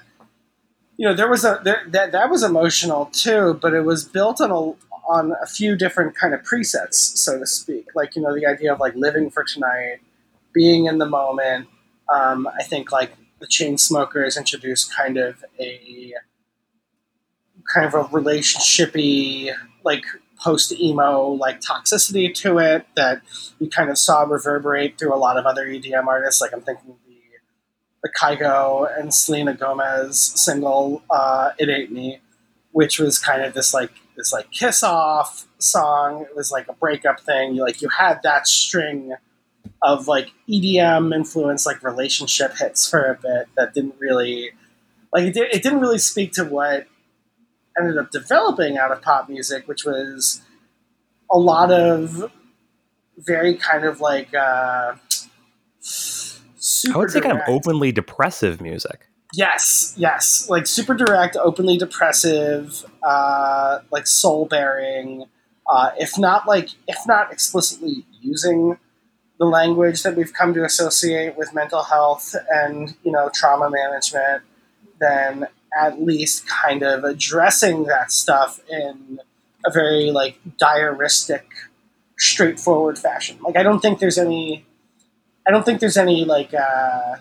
you 0.97 1.07
know 1.07 1.15
there 1.15 1.29
was 1.29 1.45
a 1.45 1.61
there, 1.65 1.83
that 1.89 2.13
that 2.13 2.31
was 2.31 2.43
emotional 2.43 3.07
too, 3.07 3.59
but 3.61 3.75
it 3.75 3.83
was 3.83 4.05
built 4.05 4.41
on 4.41 4.51
a 4.51 4.75
on 5.09 5.33
a 5.43 5.47
few 5.47 5.77
different 5.77 6.17
kind 6.17 6.35
of 6.35 6.43
presets, 6.43 6.95
so 6.95 7.39
to 7.39 7.47
speak. 7.47 7.87
Like 7.95 8.17
you 8.17 8.23
know 8.23 8.35
the 8.35 8.47
idea 8.47 8.73
of 8.73 8.81
like 8.81 8.95
living 8.95 9.31
for 9.31 9.45
tonight, 9.45 9.99
being 10.53 10.87
in 10.87 10.99
the 10.99 11.07
moment. 11.07 11.69
Um, 12.13 12.49
I 12.59 12.63
think 12.63 12.93
like 12.93 13.13
the 13.41 13.47
Chainsmokers 13.47 14.37
introduced 14.37 14.95
kind 14.95 15.17
of 15.19 15.45
a 15.61 16.15
kind 17.73 17.87
of 17.87 17.95
a 17.95 18.05
relationshipy 18.05 19.53
like 19.85 20.05
post 20.39 20.73
emo 20.73 21.31
like 21.31 21.61
toxicity 21.61 22.33
to 22.33 22.59
it 22.59 22.87
that 22.95 23.23
you 23.59 23.69
kind 23.69 23.91
of 23.91 23.99
saw 23.99 24.23
reverberate 24.23 24.99
through 24.99 25.13
a 25.13 25.17
lot 25.17 25.37
of 25.37 25.47
other 25.47 25.67
EDM 25.67 26.07
artists. 26.07 26.41
Like 26.41 26.53
I'm 26.53 26.61
thinking 26.61 26.95
the 28.03 28.11
Kygo 28.11 28.89
and 28.99 29.13
Selena 29.13 29.55
Gomez 29.55 30.21
single 30.21 31.03
uh, 31.11 31.51
"It 31.59 31.69
Ain't 31.69 31.93
Me," 31.93 32.21
which 32.73 32.99
was 32.99 33.19
kind 33.19 33.43
of 33.43 33.55
this 33.55 33.73
like 33.75 33.91
this 34.17 34.33
like 34.33 34.51
kiss 34.51 34.83
off 34.83 35.47
song. 35.59 36.23
It 36.23 36.37
was 36.37 36.51
like 36.51 36.69
a 36.69 36.73
breakup 36.73 37.21
thing. 37.21 37.55
You 37.55 37.63
like 37.63 37.83
you 37.83 37.89
had 37.89 38.23
that 38.23 38.47
string 38.47 39.15
of 39.83 40.09
like 40.09 40.33
EDM 40.49 41.15
influence, 41.15 41.67
like 41.67 41.83
relationship 41.83 42.57
hits 42.57 42.89
for 42.89 43.05
a 43.05 43.15
bit 43.15 43.49
that 43.57 43.75
didn't 43.75 43.95
really 43.99 44.51
like 45.13 45.25
it, 45.25 45.35
did, 45.35 45.55
it 45.55 45.63
didn't 45.63 45.81
really 45.81 45.99
speak 45.99 46.33
to 46.33 46.45
what 46.45 46.87
ended 47.79 47.99
up 47.99 48.11
developing 48.11 48.79
out 48.79 48.91
of 48.91 49.03
pop 49.03 49.29
music, 49.29 49.67
which 49.69 49.85
was 49.85 50.43
a 51.31 51.39
lot 51.39 51.71
of 51.71 52.31
very 53.19 53.55
kind 53.55 53.85
of 53.85 54.01
like. 54.01 54.35
Uh, 54.35 54.95
super. 56.81 56.97
I 56.97 57.01
would 57.01 57.11
say 57.11 57.21
direct. 57.21 57.47
kind 57.47 57.49
of 57.49 57.55
openly 57.55 57.93
depressive 57.93 58.61
music. 58.61 59.09
Yes, 59.35 59.95
yes, 59.97 60.49
like 60.49 60.67
super 60.67 60.95
direct, 60.95 61.37
openly 61.37 61.77
depressive, 61.77 62.85
uh, 63.03 63.81
like 63.91 64.07
soul 64.07 64.47
bearing. 64.47 65.25
Uh, 65.71 65.91
if 65.99 66.17
not 66.17 66.47
like, 66.47 66.71
if 66.87 66.99
not 67.07 67.33
explicitly 67.33 68.07
using 68.21 68.79
the 69.39 69.47
language 69.47 70.03
that 70.03 70.17
we've 70.17 70.33
come 70.33 70.55
to 70.55 70.65
associate 70.65 71.37
with 71.37 71.53
mental 71.55 71.83
health 71.83 72.35
and 72.51 72.97
you 73.03 73.13
know 73.13 73.31
trauma 73.35 73.71
management, 73.71 74.43
then 75.01 75.47
at 75.79 76.01
least 76.01 76.49
kind 76.49 76.83
of 76.83 77.05
addressing 77.05 77.85
that 77.85 78.11
stuff 78.11 78.61
in 78.71 79.21
a 79.65 79.71
very 79.71 80.11
like 80.11 80.39
diaristic, 80.61 81.43
straightforward 82.19 82.99
fashion. 82.99 83.39
Like 83.43 83.57
I 83.57 83.63
don't 83.63 83.81
think 83.81 83.99
there's 83.99 84.19
any 84.19 84.66
I 85.47 85.51
don't 85.51 85.65
think 85.65 85.81
there's 85.81 85.97
any 85.97 86.25
like 86.25 86.53
uh, 86.53 87.17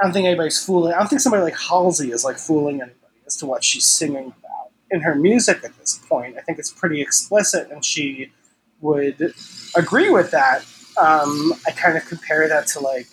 I 0.00 0.04
don't 0.04 0.12
think 0.12 0.26
anybody's 0.26 0.62
fooling. 0.62 0.94
I 0.94 0.98
don't 0.98 1.08
think 1.08 1.20
somebody 1.20 1.42
like 1.42 1.58
Halsey 1.58 2.12
is 2.12 2.24
like 2.24 2.38
fooling 2.38 2.76
anybody 2.80 2.96
as 3.26 3.36
to 3.38 3.46
what 3.46 3.64
she's 3.64 3.84
singing 3.84 4.26
about 4.26 4.70
in 4.90 5.00
her 5.00 5.14
music 5.14 5.64
at 5.64 5.76
this 5.78 5.98
point. 6.08 6.36
I 6.36 6.42
think 6.42 6.58
it's 6.58 6.70
pretty 6.70 7.00
explicit, 7.00 7.70
and 7.70 7.84
she 7.84 8.32
would 8.80 9.34
agree 9.76 10.10
with 10.10 10.30
that. 10.30 10.64
Um, 10.98 11.52
I 11.66 11.72
kind 11.72 11.96
of 11.96 12.06
compare 12.06 12.48
that 12.48 12.66
to 12.68 12.80
like 12.80 13.08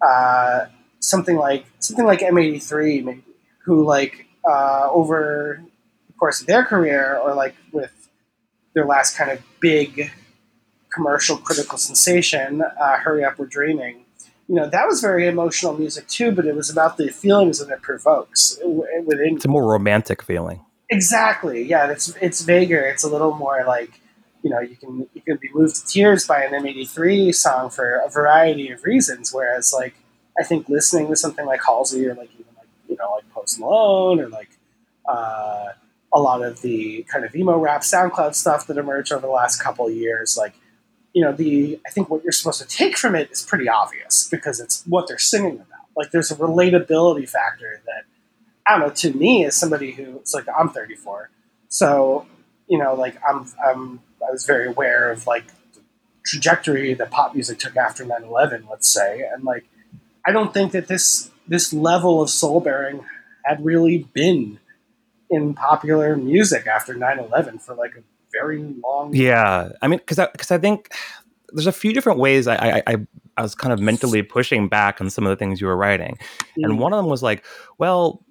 uh, 0.00 0.66
something 1.00 1.36
like 1.36 1.66
something 1.80 2.06
like 2.06 2.20
M83 2.20 3.04
maybe, 3.04 3.24
who 3.64 3.84
like 3.84 4.26
uh, 4.48 4.88
over 4.90 5.62
the 6.06 6.12
course 6.14 6.40
of 6.40 6.46
their 6.46 6.64
career 6.64 7.18
or 7.22 7.34
like 7.34 7.54
with 7.72 8.08
their 8.74 8.86
last 8.86 9.16
kind 9.16 9.30
of 9.30 9.40
big 9.60 10.10
commercial 10.94 11.36
critical 11.36 11.78
sensation, 11.78 12.62
uh, 12.62 12.96
"Hurry 12.98 13.24
Up, 13.24 13.38
We're 13.38 13.46
Dreaming." 13.46 14.04
You 14.48 14.56
know 14.56 14.68
that 14.68 14.86
was 14.86 15.00
very 15.00 15.26
emotional 15.26 15.76
music 15.76 16.06
too, 16.06 16.32
but 16.32 16.46
it 16.46 16.54
was 16.54 16.70
about 16.70 16.96
the 16.96 17.08
feelings 17.08 17.58
that 17.58 17.72
it 17.72 17.82
provokes 17.82 18.58
within. 18.62 19.36
It's 19.36 19.44
a 19.44 19.48
more 19.48 19.66
romantic 19.66 20.22
feeling. 20.22 20.60
Exactly. 20.90 21.62
Yeah, 21.62 21.90
it's 21.90 22.14
it's 22.20 22.42
vaguer. 22.42 22.80
It's 22.80 23.04
a 23.04 23.08
little 23.08 23.34
more 23.34 23.64
like 23.66 24.00
you 24.42 24.50
know 24.50 24.60
you 24.60 24.76
can 24.76 25.08
you 25.14 25.22
can 25.22 25.38
be 25.38 25.48
moved 25.54 25.76
to 25.76 25.86
tears 25.86 26.26
by 26.26 26.44
an 26.44 26.52
M83 26.52 27.34
song 27.34 27.70
for 27.70 27.96
a 27.96 28.10
variety 28.10 28.70
of 28.70 28.84
reasons. 28.84 29.32
Whereas 29.32 29.72
like 29.72 29.94
I 30.38 30.44
think 30.44 30.68
listening 30.68 31.08
to 31.08 31.16
something 31.16 31.46
like 31.46 31.60
Halsey 31.64 32.06
or 32.06 32.14
like 32.14 32.30
even 32.34 32.52
like 32.56 32.68
you 32.88 32.96
know 32.96 33.12
like 33.14 33.30
Post 33.30 33.58
Malone 33.58 34.20
or 34.20 34.28
like 34.28 34.50
uh, 35.08 35.68
a 36.12 36.20
lot 36.20 36.42
of 36.42 36.60
the 36.62 37.04
kind 37.10 37.24
of 37.24 37.34
emo 37.34 37.58
rap 37.58 37.82
SoundCloud 37.82 38.34
stuff 38.34 38.66
that 38.66 38.78
emerged 38.78 39.12
over 39.12 39.26
the 39.26 39.32
last 39.32 39.60
couple 39.60 39.86
of 39.86 39.94
years, 39.94 40.36
like 40.36 40.54
you 41.14 41.22
know 41.24 41.32
the 41.32 41.80
I 41.86 41.90
think 41.90 42.10
what 42.10 42.22
you're 42.22 42.32
supposed 42.32 42.60
to 42.60 42.66
take 42.66 42.98
from 42.98 43.14
it 43.14 43.30
is 43.30 43.42
pretty 43.42 43.68
obvious 43.68 44.28
because 44.28 44.60
it's 44.60 44.84
what 44.84 45.06
they're 45.08 45.18
singing 45.18 45.54
about. 45.54 45.86
Like 45.96 46.10
there's 46.10 46.30
a 46.30 46.36
relatability 46.36 47.28
factor 47.28 47.80
that 47.86 48.04
I 48.66 48.72
don't 48.72 48.88
know 48.88 48.94
to 48.94 49.12
me 49.14 49.46
as 49.46 49.56
somebody 49.56 49.92
who 49.92 50.16
it's 50.18 50.34
like 50.34 50.46
I'm 50.58 50.68
34, 50.68 51.30
so 51.68 52.26
you 52.66 52.78
know 52.78 52.94
like 52.94 53.16
I'm 53.26 53.46
I'm 53.64 54.00
I 54.26 54.30
was 54.32 54.44
very 54.44 54.66
aware 54.66 55.10
of 55.10 55.26
like 55.26 55.46
the 55.74 55.80
trajectory 56.26 56.94
that 56.94 57.10
pop 57.10 57.34
music 57.34 57.60
took 57.60 57.76
after 57.76 58.04
9/11, 58.04 58.68
let's 58.68 58.88
say, 58.88 59.22
and 59.32 59.44
like 59.44 59.64
I 60.26 60.32
don't 60.32 60.52
think 60.52 60.72
that 60.72 60.88
this 60.88 61.30
this 61.46 61.72
level 61.72 62.20
of 62.22 62.28
soul 62.28 62.60
bearing 62.60 63.04
had 63.44 63.64
really 63.64 63.98
been 64.14 64.58
in 65.30 65.54
popular 65.54 66.16
music 66.16 66.66
after 66.66 66.94
9/11 66.94 67.60
for 67.62 67.74
like 67.74 67.94
a 67.94 68.02
very 68.40 68.74
long 68.82 69.14
Yeah, 69.14 69.70
I 69.82 69.88
mean, 69.88 69.98
because 69.98 70.18
because 70.32 70.50
I, 70.50 70.56
I, 70.56 70.58
think 70.58 70.92
there's 71.52 71.66
a 71.66 71.72
few 71.72 71.92
different 71.92 72.18
ways 72.18 72.46
I, 72.46 72.82
I 72.86 72.96
I 73.36 73.42
was 73.42 73.54
kind 73.54 73.72
of 73.72 73.80
mentally 73.80 74.22
pushing 74.22 74.68
back 74.68 75.00
on 75.00 75.10
some 75.10 75.24
of 75.24 75.30
the 75.30 75.36
things 75.36 75.60
you 75.60 75.66
were 75.66 75.76
writing, 75.76 76.18
mm. 76.58 76.64
and 76.64 76.78
one 76.78 76.92
of 76.92 76.98
them 76.98 77.06
was 77.06 77.22
like, 77.22 77.44
well. 77.78 78.22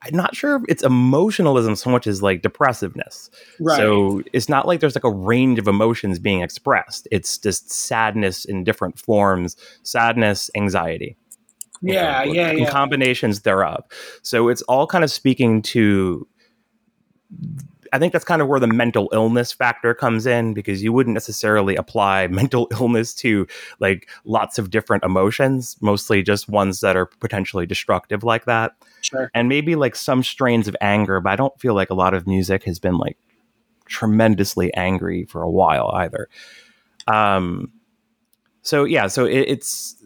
I'm 0.00 0.14
not 0.14 0.36
sure 0.36 0.54
if 0.54 0.62
it's 0.68 0.84
emotionalism 0.84 1.74
so 1.74 1.90
much 1.90 2.06
as 2.06 2.22
like 2.22 2.42
depressiveness. 2.42 3.30
Right. 3.58 3.78
So 3.78 4.22
it's 4.32 4.48
not 4.48 4.64
like 4.64 4.78
there's 4.78 4.94
like 4.94 5.02
a 5.02 5.10
range 5.10 5.58
of 5.58 5.66
emotions 5.66 6.20
being 6.20 6.40
expressed. 6.40 7.08
It's 7.10 7.36
just 7.36 7.72
sadness 7.72 8.44
in 8.44 8.62
different 8.62 8.96
forms, 8.96 9.56
sadness, 9.82 10.52
anxiety. 10.54 11.16
Yeah, 11.82 12.24
know, 12.24 12.32
yeah, 12.32 12.52
yeah. 12.52 12.70
Combinations 12.70 13.42
thereof. 13.42 13.84
So 14.22 14.48
it's 14.48 14.62
all 14.62 14.86
kind 14.86 15.04
of 15.04 15.10
speaking 15.10 15.62
to 15.62 16.26
I 17.92 17.98
think 17.98 18.12
that's 18.12 18.24
kind 18.24 18.42
of 18.42 18.48
where 18.48 18.60
the 18.60 18.66
mental 18.66 19.08
illness 19.12 19.52
factor 19.52 19.94
comes 19.94 20.26
in 20.26 20.54
because 20.54 20.82
you 20.82 20.92
wouldn't 20.92 21.14
necessarily 21.14 21.76
apply 21.76 22.26
mental 22.28 22.68
illness 22.72 23.14
to 23.14 23.46
like 23.80 24.08
lots 24.24 24.58
of 24.58 24.70
different 24.70 25.04
emotions, 25.04 25.76
mostly 25.80 26.22
just 26.22 26.48
ones 26.48 26.80
that 26.80 26.96
are 26.96 27.06
potentially 27.06 27.66
destructive 27.66 28.24
like 28.24 28.44
that. 28.46 28.72
Sure. 29.00 29.30
And 29.34 29.48
maybe 29.48 29.76
like 29.76 29.96
some 29.96 30.22
strains 30.22 30.68
of 30.68 30.76
anger, 30.80 31.20
but 31.20 31.30
I 31.30 31.36
don't 31.36 31.58
feel 31.60 31.74
like 31.74 31.90
a 31.90 31.94
lot 31.94 32.14
of 32.14 32.26
music 32.26 32.64
has 32.64 32.78
been 32.78 32.98
like 32.98 33.18
tremendously 33.86 34.72
angry 34.74 35.24
for 35.24 35.42
a 35.42 35.50
while 35.50 35.90
either. 35.94 36.28
Um 37.06 37.72
so 38.62 38.84
yeah, 38.84 39.06
so 39.06 39.24
it, 39.24 39.48
it's 39.48 40.04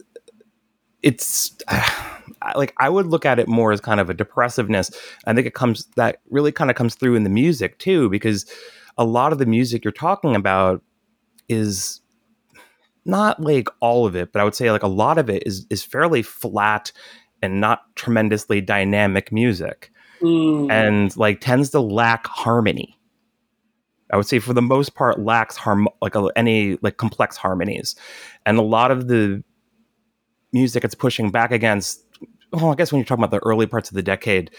it's 1.03 1.57
like 2.56 2.75
I 2.78 2.88
would 2.88 3.06
look 3.06 3.25
at 3.25 3.38
it 3.38 3.49
more 3.49 3.72
as 3.72 3.80
kind 3.80 4.00
of 4.00 4.11
a 4.11 4.14
depressiveness. 4.14 4.90
I 5.26 5.34
think 5.34 5.46
it 5.46 5.54
comes 5.54 5.87
that 5.96 6.20
really 6.30 6.52
kind 6.52 6.70
of 6.70 6.76
comes 6.76 6.94
through 6.94 7.14
in 7.14 7.25
the 7.25 7.30
music 7.30 7.78
too, 7.78 8.08
because 8.08 8.50
a 8.99 9.04
lot 9.04 9.32
of 9.32 9.38
the 9.38 9.46
music 9.46 9.84
you're 9.84 9.92
talking 9.92 10.37
about 10.37 10.82
is 11.49 12.00
not 13.04 13.40
like 13.40 13.68
all 13.80 14.06
of 14.06 14.14
it, 14.14 14.32
but 14.32 14.40
I 14.40 14.44
would 14.44 14.54
say 14.54 14.70
like 14.70 14.82
a 14.82 14.88
lot 14.88 15.18
of 15.18 15.28
it 15.28 15.42
is 15.46 15.66
is 15.70 15.82
fairly 15.82 16.22
flat 16.22 16.92
and 17.42 17.61
not 17.61 17.82
tremendously 17.96 18.61
dynamic 18.61 19.32
music, 19.32 19.90
mm. 20.20 20.70
and 20.70 21.16
like 21.16 21.40
tends 21.40 21.70
to 21.70 21.80
lack 21.80 22.26
harmony. 22.26 22.99
I 24.12 24.16
would 24.16 24.26
say 24.26 24.38
for 24.38 24.52
the 24.52 24.62
most 24.62 24.94
part 24.94 25.20
lacks 25.20 25.56
harm 25.56 25.88
like 26.00 26.14
a, 26.14 26.28
any 26.37 26.78
like 26.82 26.99
complex 26.99 27.37
harmonies, 27.37 27.96
and 28.46 28.58
a 28.58 28.62
lot 28.62 28.90
of 28.90 29.08
the 29.08 29.42
music 30.52 30.84
it's 30.84 30.94
pushing 30.94 31.30
back 31.30 31.50
against 31.50 32.04
well 32.52 32.73
i 32.73 32.75
guess 32.75 32.92
when 32.92 32.99
you're 32.99 33.06
talking 33.06 33.25
about 33.25 33.37
the 33.37 33.47
early 33.47 33.66
parts 33.66 33.90
of 33.90 33.94
the 33.94 34.02
decade 34.02 34.50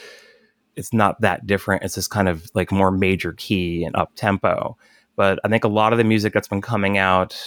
it's 0.75 0.91
not 0.91 1.21
that 1.21 1.45
different. 1.45 1.83
It's 1.83 1.93
just 1.93 2.09
kind 2.09 2.27
of 2.27 2.49
like 2.55 2.71
more 2.71 2.89
major 2.89 3.33
key 3.33 3.83
and 3.83 3.95
up 3.95 4.11
tempo 4.15 4.77
but 5.15 5.39
i 5.43 5.47
think 5.47 5.63
a 5.63 5.69
lot 5.69 5.93
of 5.93 5.97
the 5.97 6.03
music 6.03 6.33
that's 6.33 6.47
been 6.47 6.61
coming 6.61 6.97
out 6.97 7.39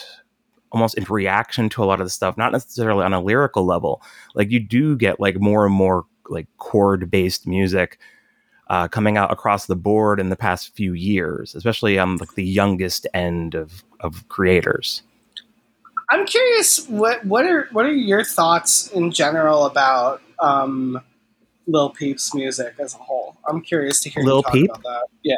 almost 0.72 0.96
in 0.96 1.04
reaction 1.04 1.68
to 1.70 1.82
a 1.82 1.86
lot 1.86 2.00
of 2.00 2.06
the 2.06 2.10
stuff 2.10 2.36
not 2.36 2.52
necessarily 2.52 3.04
on 3.04 3.12
a 3.12 3.20
lyrical 3.20 3.64
level 3.64 4.02
like 4.34 4.50
you 4.50 4.60
do 4.60 4.96
get 4.96 5.20
like 5.20 5.40
more 5.40 5.66
and 5.66 5.74
more 5.74 6.04
like 6.28 6.46
chord 6.58 7.10
based 7.10 7.46
music 7.46 7.98
uh, 8.68 8.88
coming 8.88 9.16
out 9.16 9.32
across 9.32 9.66
the 9.66 9.76
board 9.76 10.18
in 10.18 10.28
the 10.28 10.36
past 10.36 10.74
few 10.74 10.92
years 10.92 11.54
especially 11.54 11.98
on 11.98 12.16
like 12.16 12.34
the 12.34 12.44
youngest 12.44 13.06
end 13.14 13.54
of 13.54 13.84
of 14.00 14.28
creators. 14.28 15.02
I'm 16.10 16.24
curious 16.26 16.86
what 16.88 17.24
what 17.24 17.46
are 17.46 17.68
what 17.72 17.84
are 17.86 17.92
your 17.92 18.24
thoughts 18.24 18.88
in 18.92 19.10
general 19.10 19.66
about 19.66 20.22
um, 20.38 21.00
Lil 21.66 21.90
Peep's 21.90 22.34
music 22.34 22.74
as 22.78 22.94
a 22.94 22.98
whole? 22.98 23.36
I'm 23.48 23.60
curious 23.60 24.00
to 24.02 24.10
hear 24.10 24.22
Lil 24.22 24.36
you 24.36 24.42
talk 24.42 24.52
Peep? 24.52 24.70
about 24.70 24.82
that. 24.82 25.06
Yeah. 25.22 25.36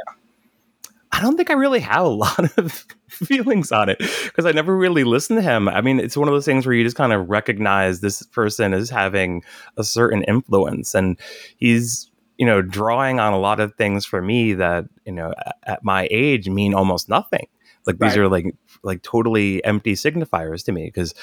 I 1.11 1.21
don't 1.21 1.37
think 1.37 1.51
I 1.51 1.55
really 1.55 1.81
have 1.81 2.05
a 2.05 2.09
lot 2.09 2.59
of 2.59 2.87
feelings 3.09 3.73
on 3.73 3.89
it 3.89 3.99
because 3.99 4.47
I 4.47 4.53
never 4.53 4.77
really 4.77 5.05
listened 5.05 5.39
to 5.39 5.43
him. 5.43 5.69
I 5.69 5.81
mean, 5.81 6.01
it's 6.01 6.17
one 6.17 6.29
of 6.29 6.35
those 6.35 6.45
things 6.45 6.67
where 6.67 6.75
you 6.75 6.85
just 6.85 6.97
kind 6.97 7.13
of 7.13 7.29
recognize 7.29 8.01
this 8.01 8.23
person 8.23 8.75
as 8.75 8.91
having 8.91 9.43
a 9.77 9.85
certain 9.85 10.23
influence, 10.25 10.95
and 10.95 11.19
he's 11.57 12.11
you 12.37 12.47
know 12.47 12.63
drawing 12.63 13.19
on 13.19 13.33
a 13.33 13.39
lot 13.39 13.59
of 13.59 13.75
things 13.75 14.05
for 14.05 14.23
me 14.23 14.55
that 14.55 14.85
you 15.05 15.13
know 15.13 15.35
at 15.65 15.83
my 15.83 16.07
age 16.11 16.49
mean 16.49 16.75
almost 16.75 17.09
nothing. 17.09 17.47
Like 17.87 17.99
these 17.99 18.17
are 18.17 18.29
like 18.29 18.55
like 18.83 19.03
totally 19.03 19.65
empty 19.65 19.95
signifiers 19.95 20.65
to 20.67 20.73
me 20.73 20.87
because 20.87 21.15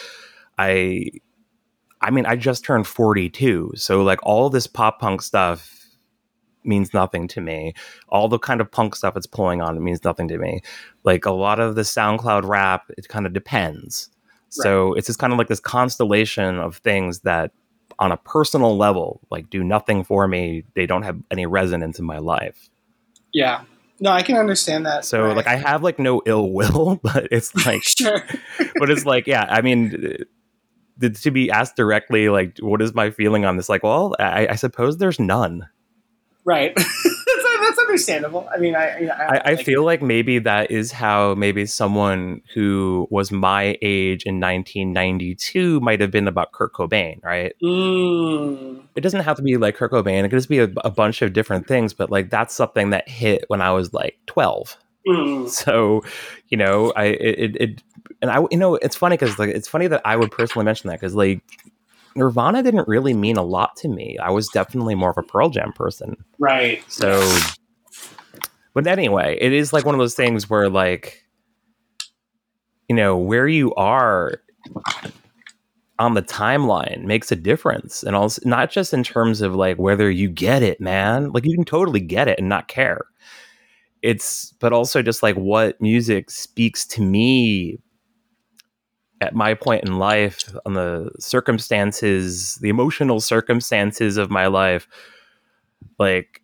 I 0.58 1.12
I 2.06 2.12
mean 2.12 2.26
I 2.28 2.36
just 2.36 2.64
turned 2.64 2.86
42 2.86 3.74
so 3.76 4.04
like 4.04 4.20
all 4.24 4.50
this 4.50 4.68
pop 4.68 5.00
punk 5.00 5.24
stuff 5.24 5.72
means 6.64 6.94
nothing 6.94 7.28
to 7.30 7.42
me 7.42 7.74
all 8.10 8.28
the 8.28 8.38
kind 8.38 8.62
of 8.62 8.72
punk 8.72 8.96
stuff 8.96 9.18
it's 9.18 9.26
pulling 9.26 9.62
on 9.62 9.76
it 9.76 9.82
means 9.82 10.04
nothing 10.04 10.28
to 10.28 10.38
me 10.38 10.62
like 11.04 11.26
a 11.26 11.32
lot 11.32 11.60
of 11.60 11.74
the 11.76 11.82
SoundCloud 11.82 12.48
rap 12.48 12.84
it 12.96 13.08
kind 13.08 13.26
of 13.26 13.34
depends 13.34 14.10
right. 14.58 14.64
so 14.64 14.94
it's 14.94 15.08
just 15.08 15.20
kind 15.20 15.34
of 15.34 15.40
like 15.40 15.48
this 15.48 15.60
constellation 15.60 16.60
of 16.60 16.78
things 16.78 17.22
that 17.22 17.52
on 17.98 18.12
a 18.12 18.18
personal 18.18 18.78
level 18.78 19.22
like 19.32 19.50
do 19.50 19.64
nothing 19.64 20.04
for 20.04 20.28
me 20.28 20.64
they 20.76 20.86
don't 20.86 21.04
have 21.04 21.18
any 21.32 21.48
resonance 21.48 21.98
in 21.98 22.06
my 22.06 22.20
life 22.20 22.70
yeah 23.34 23.64
no, 24.00 24.12
I 24.12 24.24
can 24.24 24.36
understand 24.36 24.86
that. 24.86 25.06
So 25.06 25.24
right. 25.24 25.38
like 25.38 25.48
I 25.48 25.56
have 25.56 25.82
like 25.82 26.00
no 26.00 26.22
ill 26.26 26.52
will, 26.52 27.00
but 27.04 27.28
it's 27.32 27.56
like 27.66 27.84
sure. 27.98 28.24
but 28.76 28.90
it's 28.90 29.06
like 29.06 29.28
yeah, 29.28 29.46
I 29.50 29.62
mean 29.62 30.26
to 31.02 31.32
be 31.32 31.50
asked 31.52 31.76
directly 31.76 32.30
like 32.30 32.58
what 32.60 32.82
is 32.82 32.94
my 32.94 33.12
feeling 33.12 33.46
on 33.46 33.58
this 33.58 33.70
like 33.70 33.84
well 33.84 34.16
I, 34.20 34.48
I 34.52 34.56
suppose 34.56 34.98
there's 34.98 35.20
none 35.20 35.68
right 36.46 36.78
that's 37.66 37.80
understandable. 37.80 38.48
I 38.54 38.58
mean, 38.58 38.76
I 38.76 39.08
I, 39.08 39.26
I, 39.36 39.42
I 39.52 39.56
feel 39.56 39.84
like 39.84 40.02
maybe 40.02 40.40
that 40.40 40.72
is 40.72 40.92
how 40.92 41.36
maybe 41.36 41.66
someone 41.66 42.42
who 42.54 43.08
was 43.10 43.32
my 43.32 43.78
age 43.82 44.24
in 44.24 44.40
1992 44.40 45.80
might 45.80 46.02
have 46.02 46.12
been 46.12 46.28
about 46.28 46.52
Kurt 46.52 46.74
Cobain, 46.74 47.24
right? 47.24 47.54
Mm. 47.64 48.84
It 48.96 49.02
doesn't 49.02 49.22
have 49.22 49.38
to 49.38 49.44
be 49.44 49.58
like 49.58 49.76
Kurt 49.76 49.92
Cobain. 49.92 50.24
It 50.24 50.30
could 50.30 50.38
just 50.38 50.50
be 50.50 50.60
a, 50.60 50.70
a, 50.84 50.90
bunch 50.90 51.22
of 51.22 51.34
different 51.34 51.68
things, 51.68 51.94
but 51.94 52.10
like 52.10 52.30
that's 52.30 52.56
something 52.56 52.92
that 52.92 53.10
hit 53.10 53.46
when 53.48 53.62
I 53.62 53.72
was 53.72 53.94
like 53.94 54.18
12. 54.28 54.78
Mm. 55.08 55.50
So, 55.50 56.04
you 56.50 56.58
know, 56.58 56.92
I 56.96 57.06
it, 57.06 57.56
it 57.58 57.84
and 58.26 58.32
I 58.32 58.46
you 58.50 58.58
know 58.58 58.76
it's 58.76 58.96
funny 58.96 59.18
because 59.18 59.38
like 59.38 59.50
it's 59.50 59.68
funny 59.68 59.88
that 59.88 60.02
I 60.04 60.16
would 60.16 60.32
personally 60.32 60.66
mention 60.66 60.90
that 60.90 61.00
because 61.00 61.14
like 61.14 61.42
Nirvana 62.16 62.64
didn't 62.64 62.88
really 62.88 63.14
mean 63.14 63.38
a 63.38 63.44
lot 63.44 63.76
to 63.78 63.88
me. 63.88 64.18
I 64.18 64.32
was 64.32 64.48
definitely 64.48 64.96
more 64.96 65.12
of 65.12 65.18
a 65.18 65.24
Pearl 65.24 65.50
Jam 65.50 65.74
person. 65.74 66.18
Right. 66.40 66.84
So 66.92 67.22
but 68.74 68.88
anyway, 68.88 69.38
it 69.40 69.54
is 69.54 69.72
like 69.72 69.86
one 69.86 69.96
of 69.96 70.00
those 70.00 70.16
things 70.16 70.50
where 70.50 70.70
like 70.70 71.24
you 72.90 72.96
know, 72.96 73.18
where 73.18 73.48
you 73.48 73.74
are 73.76 74.42
on 75.98 76.14
the 76.14 76.22
timeline 76.22 77.04
makes 77.04 77.32
a 77.32 77.36
difference 77.36 78.04
and 78.04 78.16
also 78.16 78.42
not 78.46 78.70
just 78.70 78.94
in 78.94 79.04
terms 79.04 79.42
of 79.42 79.56
like 79.56 79.78
whether 79.78 80.10
you 80.10 80.30
get 80.30 80.62
it, 80.62 80.82
man. 80.82 81.32
Like 81.32 81.46
you 81.46 81.56
can 81.56 81.66
totally 81.66 82.02
get 82.02 82.28
it 82.28 82.40
and 82.40 82.50
not 82.50 82.68
care. 82.68 83.06
It's 84.02 84.54
but 84.60 84.74
also 84.74 85.02
just 85.02 85.24
like 85.24 85.36
what 85.36 85.80
music 85.80 86.30
speaks 86.30 86.86
to 86.88 87.02
me 87.02 87.80
at 89.22 89.34
my 89.34 89.54
point 89.54 89.84
in 89.84 89.98
life, 89.98 90.54
on 90.66 90.74
the 90.74 91.10
circumstances, 91.20 92.56
the 92.56 92.70
emotional 92.70 93.20
circumstances 93.20 94.18
of 94.18 94.30
my 94.30 94.48
life, 94.48 94.88
like 96.00 96.42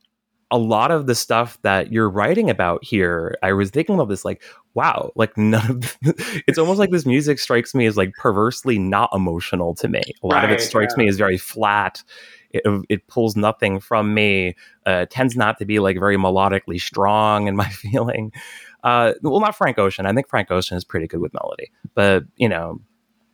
a 0.52 0.58
lot 0.58 0.92
of 0.92 1.08
the 1.08 1.16
stuff 1.16 1.58
that 1.62 1.92
you're 1.92 2.10
writing 2.10 2.50
about 2.50 2.84
here, 2.84 3.38
I 3.42 3.54
was 3.54 3.70
thinking 3.70 3.96
about 3.96 4.10
this 4.10 4.26
like, 4.26 4.44
wow, 4.74 5.12
like 5.16 5.38
none 5.38 5.70
of 5.70 5.98
it's 6.48 6.58
almost 6.58 6.80
like 6.80 6.92
this 6.92 7.06
music 7.06 7.40
strikes 7.40 7.74
me 7.74 7.86
as 7.86 7.98
like 7.98 8.14
perversely 8.14 8.78
not 8.78 9.10
emotional 9.14 9.74
to 9.76 9.88
me. 9.88 10.02
A 10.24 10.28
lot 10.28 10.36
right, 10.36 10.46
of 10.46 10.52
it 10.52 10.62
strikes 10.62 10.94
yeah. 10.98 11.04
me 11.04 11.10
as 11.10 11.18
very 11.18 11.38
flat. 11.38 12.04
It, 12.52 12.64
it 12.90 13.08
pulls 13.08 13.38
nothing 13.38 13.80
from 13.80 14.14
me. 14.14 14.56
Uh, 14.86 15.06
tends 15.10 15.38
not 15.38 15.58
to 15.60 15.66
be 15.66 15.80
like 15.80 15.98
very 15.98 16.18
melodically 16.18 16.82
strong 16.82 17.48
in 17.48 17.56
my 17.56 17.70
feeling. 17.70 18.34
Uh, 18.84 19.14
well, 19.22 19.40
not 19.40 19.56
Frank 19.56 19.78
Ocean. 19.78 20.06
I 20.06 20.14
think 20.14 20.28
Frank 20.28 20.50
Ocean 20.52 20.78
is 20.78 20.84
pretty 20.84 21.08
good 21.08 21.20
with 21.20 21.34
melody, 21.34 21.72
but 21.94 22.24
you 22.36 22.50
know, 22.50 22.82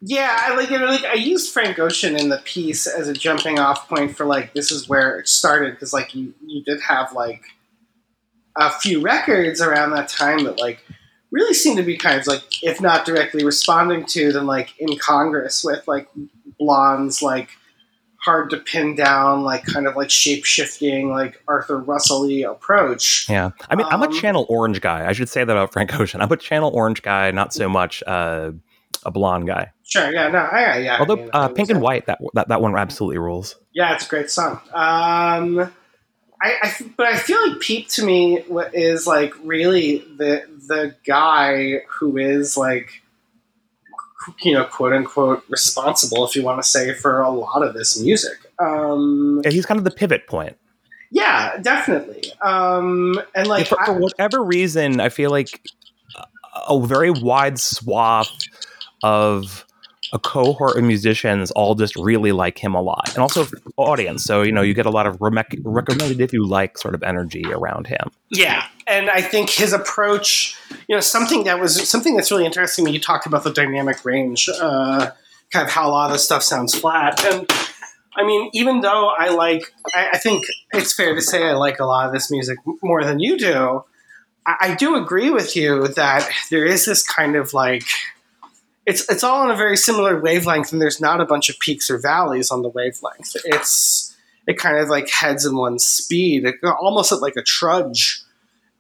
yeah, 0.01 0.35
I 0.39 0.55
like, 0.55 0.69
know, 0.69 0.85
like 0.85 1.05
I 1.05 1.13
used 1.13 1.51
Frank 1.51 1.79
Ocean 1.79 2.15
in 2.15 2.29
the 2.29 2.37
piece 2.37 2.85
as 2.85 3.07
a 3.07 3.13
jumping 3.13 3.57
off 3.57 3.89
point 3.89 4.15
for 4.15 4.25
like 4.25 4.53
this 4.53 4.71
is 4.71 4.87
where 4.87 5.19
it 5.19 5.27
started 5.27 5.71
because 5.71 5.91
like 5.91 6.13
you 6.13 6.33
you 6.45 6.63
did 6.63 6.81
have 6.81 7.13
like 7.13 7.43
a 8.55 8.69
few 8.69 9.01
records 9.01 9.59
around 9.59 9.91
that 9.91 10.07
time 10.07 10.43
that 10.43 10.59
like 10.59 10.83
really 11.31 11.53
seemed 11.53 11.77
to 11.77 11.83
be 11.83 11.97
kind 11.97 12.19
of 12.19 12.27
like 12.27 12.43
if 12.61 12.79
not 12.79 13.05
directly 13.05 13.43
responding 13.43 14.05
to 14.05 14.31
then 14.31 14.45
like 14.45 14.73
in 14.79 14.97
Congress 14.99 15.63
with 15.63 15.87
like 15.87 16.07
Blonde's 16.59 17.21
like 17.23 17.49
hard 18.27 18.49
to 18.49 18.57
pin 18.57 18.93
down 18.93 19.43
like 19.43 19.63
kind 19.63 19.87
of 19.87 19.95
like 19.95 20.09
shape 20.09 20.43
shifting 20.43 21.09
like 21.09 21.41
Arthur 21.47 21.79
Russell 21.79 22.27
approach. 22.43 23.25
Yeah, 23.29 23.51
I 23.69 23.75
mean 23.75 23.85
um, 23.85 23.93
I'm 23.93 24.03
a 24.03 24.07
um, 24.07 24.13
Channel 24.13 24.45
Orange 24.49 24.81
guy. 24.81 25.07
I 25.07 25.13
should 25.13 25.29
say 25.29 25.45
that 25.45 25.51
about 25.51 25.71
Frank 25.71 25.97
Ocean. 25.97 26.21
I'm 26.21 26.31
a 26.31 26.37
Channel 26.37 26.71
Orange 26.73 27.01
guy, 27.01 27.31
not 27.31 27.53
so 27.53 27.69
much. 27.69 28.03
Uh, 28.05 28.51
a 29.05 29.11
blonde 29.11 29.47
guy. 29.47 29.71
Sure, 29.83 30.11
yeah, 30.11 30.27
no, 30.27 30.39
I, 30.39 30.79
yeah. 30.79 30.97
Although 30.99 31.13
I 31.13 31.21
mean, 31.21 31.29
uh, 31.31 31.47
Pink 31.49 31.69
and 31.69 31.81
White, 31.81 32.07
that, 32.07 32.19
that 32.33 32.49
that 32.49 32.61
one 32.61 32.75
absolutely 32.75 33.19
rules. 33.19 33.55
Yeah, 33.71 33.93
it's 33.93 34.05
a 34.05 34.09
great 34.09 34.29
song. 34.29 34.59
Um, 34.73 35.71
I, 36.41 36.55
I, 36.61 36.73
but 36.97 37.05
I 37.05 37.17
feel 37.17 37.49
like 37.49 37.59
Peep 37.61 37.87
to 37.89 38.03
me 38.03 38.43
is 38.73 39.07
like 39.07 39.33
really 39.43 39.99
the 40.17 40.43
the 40.67 40.95
guy 41.05 41.83
who 41.87 42.17
is 42.17 42.57
like 42.57 43.01
you 44.41 44.53
know 44.53 44.63
quote 44.65 44.93
unquote 44.93 45.43
responsible 45.49 46.25
if 46.25 46.35
you 46.35 46.43
want 46.43 46.61
to 46.61 46.67
say 46.67 46.93
for 46.93 47.19
a 47.19 47.29
lot 47.29 47.63
of 47.63 47.73
this 47.73 48.01
music. 48.01 48.37
Um, 48.59 49.41
yeah, 49.43 49.51
he's 49.51 49.65
kind 49.65 49.77
of 49.77 49.83
the 49.83 49.91
pivot 49.91 50.27
point. 50.27 50.57
Yeah, 51.11 51.57
definitely. 51.61 52.31
Um, 52.41 53.21
and 53.33 53.47
like 53.47 53.67
for, 53.67 53.77
for 53.85 53.93
whatever 53.93 54.43
reason, 54.43 54.99
I 54.99 55.09
feel 55.09 55.29
like 55.29 55.65
a 56.67 56.79
very 56.85 57.11
wide 57.11 57.59
swath 57.59 58.29
of 59.03 59.65
a 60.13 60.19
cohort 60.19 60.77
of 60.77 60.83
musicians 60.83 61.51
all 61.51 61.75
just 61.75 61.95
really 61.95 62.31
like 62.31 62.57
him 62.57 62.73
a 62.73 62.81
lot 62.81 63.09
and 63.09 63.17
also 63.17 63.45
audience 63.75 64.23
so 64.23 64.41
you 64.41 64.53
know 64.53 64.61
you 64.61 64.73
get 64.73 64.85
a 64.85 64.89
lot 64.89 65.05
of 65.05 65.17
recommended 65.19 66.21
if 66.21 66.31
you 66.31 66.45
like 66.45 66.77
sort 66.77 66.95
of 66.95 67.03
energy 67.03 67.43
around 67.51 67.87
him 67.87 68.09
yeah 68.29 68.65
and 68.87 69.09
i 69.09 69.21
think 69.21 69.49
his 69.49 69.73
approach 69.73 70.57
you 70.87 70.95
know 70.95 70.99
something 70.99 71.43
that 71.43 71.59
was 71.59 71.89
something 71.89 72.15
that's 72.15 72.31
really 72.31 72.45
interesting 72.45 72.83
when 72.83 72.93
you 72.93 72.99
talked 72.99 73.25
about 73.25 73.43
the 73.43 73.51
dynamic 73.51 74.03
range 74.05 74.49
uh, 74.61 75.11
kind 75.51 75.65
of 75.65 75.71
how 75.71 75.87
a 75.87 75.91
lot 75.91 76.07
of 76.07 76.13
this 76.13 76.23
stuff 76.23 76.43
sounds 76.43 76.73
flat 76.73 77.23
and 77.25 77.49
i 78.15 78.25
mean 78.25 78.49
even 78.53 78.81
though 78.81 79.11
i 79.17 79.29
like 79.29 79.73
I, 79.93 80.09
I 80.13 80.17
think 80.17 80.45
it's 80.73 80.93
fair 80.93 81.15
to 81.15 81.21
say 81.21 81.43
i 81.43 81.53
like 81.53 81.79
a 81.79 81.85
lot 81.85 82.07
of 82.07 82.13
this 82.13 82.31
music 82.31 82.57
more 82.81 83.03
than 83.03 83.19
you 83.19 83.37
do 83.37 83.83
I, 84.47 84.55
I 84.61 84.75
do 84.75 84.95
agree 84.95 85.29
with 85.29 85.55
you 85.55 85.87
that 85.89 86.27
there 86.49 86.65
is 86.65 86.85
this 86.85 87.03
kind 87.03 87.35
of 87.35 87.53
like 87.53 87.83
it's 88.87 89.07
it's 89.11 89.23
all 89.23 89.43
on 89.43 89.51
a 89.51 89.55
very 89.55 89.77
similar 89.77 90.19
wavelength, 90.19 90.71
and 90.71 90.81
there's 90.81 91.01
not 91.01 91.19
a 91.19 91.25
bunch 91.25 91.49
of 91.49 91.59
peaks 91.59 91.91
or 91.91 91.99
valleys 91.99 92.49
on 92.49 92.61
the 92.61 92.69
wavelength. 92.69 93.35
It's 93.43 94.15
it 94.47 94.57
kind 94.57 94.77
of 94.77 94.87
like 94.87 95.09
heads 95.09 95.45
in 95.45 95.57
one 95.57 95.77
speed, 95.77 96.47
almost 96.63 97.11
at 97.11 97.21
like 97.21 97.35
a 97.35 97.43
trudge 97.43 98.23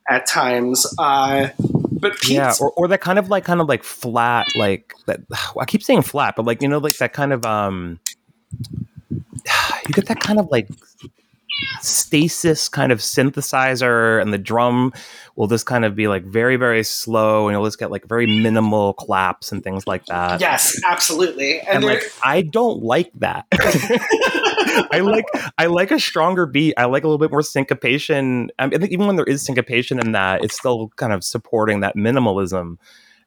at 0.09 0.25
times. 0.25 0.85
Uh, 0.97 1.49
but 1.91 2.13
Pete's, 2.13 2.29
yeah, 2.29 2.53
or, 2.59 2.71
or 2.71 2.87
that 2.87 3.01
kind 3.01 3.19
of 3.19 3.29
like 3.29 3.43
kind 3.43 3.61
of 3.61 3.67
like 3.67 3.83
flat, 3.83 4.47
like 4.55 4.93
that. 5.05 5.21
I 5.59 5.65
keep 5.65 5.83
saying 5.83 6.03
flat, 6.03 6.35
but 6.35 6.45
like 6.45 6.61
you 6.61 6.67
know, 6.67 6.79
like 6.79 6.97
that 6.97 7.13
kind 7.13 7.33
of 7.33 7.45
um, 7.45 7.99
you 9.87 9.93
get 9.93 10.07
that 10.07 10.19
kind 10.19 10.39
of 10.39 10.49
like 10.51 10.69
stasis 11.81 12.69
kind 12.69 12.91
of 12.91 12.99
synthesizer 12.99 14.21
and 14.21 14.31
the 14.31 14.37
drum 14.37 14.93
will 15.35 15.47
just 15.47 15.65
kind 15.65 15.85
of 15.85 15.95
be 15.95 16.07
like 16.07 16.23
very 16.23 16.55
very 16.55 16.83
slow 16.83 17.47
and 17.47 17.55
you'll 17.55 17.65
just 17.65 17.79
get 17.79 17.89
like 17.89 18.05
very 18.05 18.27
minimal 18.27 18.93
claps 18.93 19.51
and 19.51 19.63
things 19.63 19.87
like 19.87 20.05
that 20.05 20.39
yes 20.39 20.79
absolutely 20.85 21.59
and, 21.61 21.77
and 21.77 21.85
like 21.85 22.03
i 22.23 22.41
don't 22.41 22.83
like 22.83 23.11
that 23.15 23.47
i 24.91 24.99
like 24.99 25.25
i 25.57 25.65
like 25.65 25.91
a 25.91 25.99
stronger 25.99 26.45
beat. 26.45 26.73
I 26.77 26.85
like 26.85 27.03
a 27.03 27.07
little 27.07 27.17
bit 27.17 27.31
more 27.31 27.41
syncopation. 27.41 28.49
I 28.59 28.69
think 28.69 28.91
even 28.91 29.07
when 29.07 29.15
there 29.15 29.25
is 29.25 29.43
syncopation 29.43 29.99
in 29.99 30.11
that 30.13 30.43
it's 30.43 30.57
still 30.57 30.89
kind 30.95 31.13
of 31.13 31.23
supporting 31.23 31.81
that 31.81 31.95
minimalism. 31.95 32.77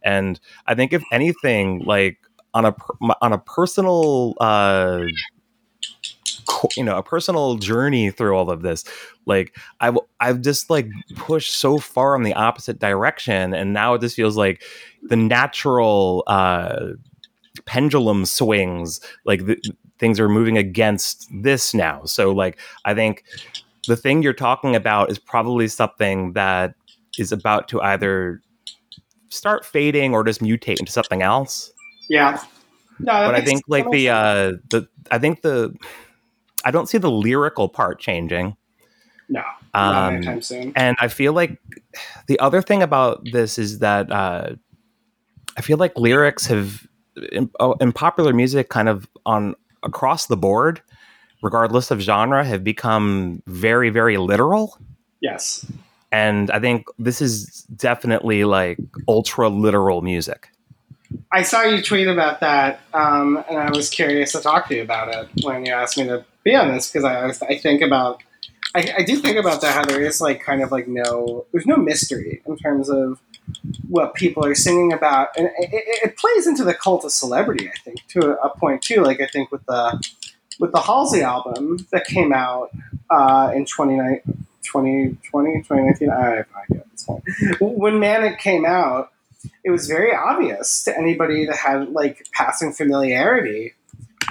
And 0.03 0.41
i 0.67 0.75
think 0.75 0.93
if 0.93 1.03
anything 1.13 1.83
like 1.85 2.19
on 2.55 2.65
a 2.65 2.75
on 3.21 3.33
a 3.33 3.39
personal 3.39 4.35
uh 4.41 5.03
you 6.77 6.85
know 6.85 6.97
a 6.97 7.03
personal 7.03 7.57
journey 7.57 8.11
through 8.11 8.37
all 8.37 8.51
of 8.51 8.63
this 8.63 8.85
like 9.27 9.57
i've 9.81 9.97
i've 10.19 10.41
just 10.41 10.69
like 10.69 10.89
pushed 11.17 11.55
so 11.55 11.79
far 11.79 12.17
in 12.17 12.23
the 12.23 12.35
opposite 12.35 12.79
direction. 12.79 13.55
And 13.55 13.73
now 13.73 13.95
it 13.95 14.01
just 14.01 14.17
feels 14.17 14.37
like 14.37 14.63
the 15.03 15.17
natural 15.17 16.25
uh 16.27 16.91
pendulum 17.67 18.25
swings 18.25 19.01
like 19.25 19.45
the, 19.47 19.61
things 20.01 20.19
are 20.19 20.29
moving 20.29 20.59
against 20.59 21.29
this 21.43 21.73
now 21.73 22.05
so 22.05 22.33
like 22.33 22.59
i 22.85 22.95
think 22.95 23.25
the 23.87 23.97
thing 23.97 24.23
you're 24.23 24.33
talking 24.33 24.75
about 24.75 25.11
is 25.11 25.19
probably 25.19 25.69
something 25.69 26.33
that 26.33 26.75
is 27.19 27.31
about 27.31 27.69
to 27.69 27.81
either 27.83 28.41
start 29.29 29.65
fading 29.65 30.13
or 30.13 30.25
just 30.25 30.41
mutate 30.41 30.81
into 30.81 30.91
something 30.91 31.23
else 31.23 31.73
yeah 32.09 32.43
no, 33.03 33.13
but 33.13 33.35
I 33.35 33.41
think 33.41 33.63
like 33.67 33.91
the 33.91 34.11
uh 34.11 34.53
the 34.71 34.87
I 35.11 35.19
think 35.19 35.43
the 35.43 35.75
I 36.65 36.71
don't 36.71 36.89
see 36.89 36.99
the 36.99 37.11
lyrical 37.11 37.69
part 37.69 37.99
changing. 37.99 38.57
No, 39.29 39.43
um, 39.75 40.17
anytime 40.17 40.43
soon. 40.43 40.73
And 40.77 40.97
I 41.01 41.09
feel 41.09 41.33
like 41.33 41.59
the 42.27 42.39
other 42.41 42.61
thing 42.61 42.83
about 42.83 43.27
this 43.33 43.59
is 43.59 43.79
that 43.79 44.11
uh, 44.13 44.55
I 45.57 45.61
feel 45.63 45.79
like 45.79 45.97
lyrics 45.97 46.47
have 46.47 46.87
in, 47.33 47.51
in 47.81 47.93
popular 47.93 48.33
music, 48.35 48.69
kind 48.69 48.89
of 48.89 49.09
on 49.25 49.55
across 49.83 50.27
the 50.27 50.37
board, 50.37 50.83
regardless 51.43 51.91
of 51.91 52.01
genre, 52.01 52.45
have 52.45 52.65
become 52.65 53.43
very, 53.47 53.91
very 53.91 54.17
literal. 54.17 54.79
Yes. 55.21 55.67
And 56.13 56.51
I 56.51 56.59
think 56.59 56.87
this 56.99 57.23
is 57.23 57.63
definitely 57.77 58.45
like 58.45 58.79
ultra 59.07 59.49
literal 59.49 60.03
music. 60.03 60.49
I 61.33 61.43
saw 61.43 61.63
you 61.63 61.83
tweet 61.83 62.07
about 62.07 62.41
that, 62.41 62.81
um, 62.95 63.43
and 63.49 63.59
I 63.59 63.71
was 63.71 63.91
curious 63.91 64.33
to 64.33 64.41
talk 64.41 64.69
to 64.69 64.77
you 64.77 64.83
about 64.83 65.13
it 65.13 65.45
when 65.45 65.67
you 65.67 65.73
asked 65.73 65.99
me 65.99 66.05
to 66.05 66.25
be 66.45 66.55
on 66.55 66.73
this 66.73 66.91
because 66.91 67.05
I, 67.05 67.47
I 67.47 67.59
think 67.59 67.83
about 67.83 68.23
I, 68.75 68.95
I, 68.99 69.03
do 69.03 69.17
think 69.17 69.37
about 69.37 69.61
that 69.63 69.75
how 69.75 69.85
there 69.85 70.01
is 70.01 70.21
like 70.21 70.41
kind 70.41 70.63
of 70.63 70.71
like 70.71 70.87
no 70.87 71.47
there's 71.53 71.67
no 71.67 71.77
mystery 71.77 72.41
in 72.47 72.57
terms 72.57 72.89
of 72.89 73.21
what 73.89 74.15
people 74.15 74.45
are 74.45 74.55
singing 74.55 74.93
about. 74.93 75.29
And 75.37 75.49
it, 75.59 75.71
it, 75.73 76.17
plays 76.17 76.47
into 76.47 76.65
the 76.65 76.75
cult 76.75 77.05
of 77.05 77.13
celebrity 77.13 77.69
I 77.69 77.79
think 77.85 78.07
to 78.09 78.31
a, 78.31 78.47
a, 78.47 78.59
point 78.59 78.83
too. 78.83 79.03
Like 79.03 79.21
I 79.21 79.27
think 79.27 79.51
with 79.51 79.65
the 79.67 80.03
with 80.59 80.73
the 80.73 80.81
Halsey 80.81 81.23
album 81.23 81.87
that 81.91 82.07
came 82.07 82.33
out 82.33 82.71
uh, 83.11 83.53
in 83.55 83.65
2020 83.65 85.19
2019 85.23 86.11
I 86.11 86.21
have 86.21 86.47
no 86.53 86.61
idea 86.63 86.81
at 86.81 86.91
this 86.93 87.05
point. 87.05 87.25
When 87.61 87.99
Manic 87.99 88.39
came 88.39 88.65
out 88.65 89.11
it 89.65 89.71
was 89.71 89.87
very 89.87 90.15
obvious 90.15 90.83
to 90.85 90.97
anybody 90.97 91.47
that 91.47 91.57
had 91.57 91.91
like 91.91 92.27
passing 92.33 92.73
familiarity 92.73 93.75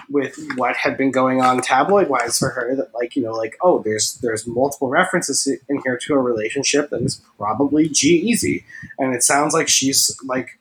with 0.09 0.37
what 0.55 0.75
had 0.75 0.97
been 0.97 1.11
going 1.11 1.41
on 1.41 1.61
tabloid 1.61 2.09
wise 2.09 2.39
for 2.39 2.49
her 2.49 2.75
that 2.75 2.93
like 2.93 3.15
you 3.15 3.21
know 3.21 3.33
like 3.33 3.57
oh 3.61 3.81
there's 3.83 4.15
there's 4.21 4.47
multiple 4.47 4.89
references 4.89 5.47
in 5.47 5.81
here 5.83 5.97
to 5.97 6.13
a 6.13 6.17
relationship 6.17 6.89
that 6.89 7.01
is 7.01 7.21
probably 7.37 7.87
G-Eazy 7.87 8.63
and 8.97 9.13
it 9.13 9.23
sounds 9.23 9.53
like 9.53 9.67
she's 9.67 10.17
like 10.25 10.59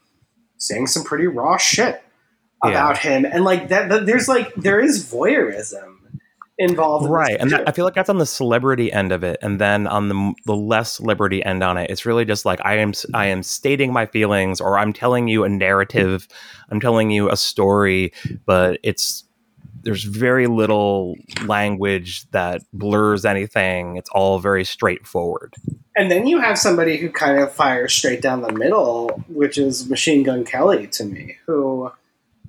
saying 0.58 0.88
some 0.88 1.04
pretty 1.04 1.26
raw 1.26 1.56
shit 1.56 2.02
about 2.62 3.02
yeah. 3.04 3.10
him. 3.10 3.24
And 3.24 3.44
like 3.44 3.68
that, 3.68 3.88
that, 3.88 4.06
there's 4.06 4.28
like 4.28 4.54
there 4.54 4.80
is 4.80 5.04
voyeurism 5.04 5.94
involved 6.60 7.08
right. 7.08 7.36
And 7.38 7.52
that, 7.52 7.68
i 7.68 7.72
feel 7.72 7.84
like 7.84 7.94
that's 7.94 8.08
on 8.08 8.18
the 8.18 8.26
celebrity 8.26 8.92
end 8.92 9.12
of 9.12 9.22
it. 9.22 9.38
And 9.42 9.60
then 9.60 9.86
on 9.86 10.08
the, 10.08 10.34
the 10.44 10.56
less 10.56 10.94
celebrity 10.94 11.44
end 11.44 11.62
on 11.62 11.76
it 11.76 11.88
it's 11.88 12.04
really 12.04 12.24
just 12.24 12.44
like 12.44 12.60
i 12.64 12.74
am 12.74 12.92
i 13.14 13.26
am 13.26 13.44
stating 13.44 13.92
my 13.92 14.06
feelings 14.06 14.60
or 14.60 14.76
i'm 14.76 14.92
telling 14.92 15.28
you 15.28 15.44
a 15.44 15.48
narrative. 15.48 16.26
I'm 16.70 16.80
telling 16.80 17.10
you 17.10 17.30
a 17.30 17.36
story 17.36 18.12
but 18.44 18.80
it's 18.82 19.22
there's 19.88 20.04
very 20.04 20.46
little 20.46 21.14
language 21.46 22.30
that 22.32 22.60
blurs 22.74 23.24
anything. 23.24 23.96
It's 23.96 24.10
all 24.10 24.38
very 24.38 24.62
straightforward. 24.62 25.54
And 25.96 26.10
then 26.10 26.26
you 26.26 26.40
have 26.40 26.58
somebody 26.58 26.98
who 26.98 27.08
kind 27.08 27.38
of 27.38 27.50
fires 27.50 27.94
straight 27.94 28.20
down 28.20 28.42
the 28.42 28.52
middle, 28.52 29.24
which 29.28 29.56
is 29.56 29.88
Machine 29.88 30.24
Gun 30.24 30.44
Kelly 30.44 30.88
to 30.88 31.04
me, 31.06 31.38
who 31.46 31.90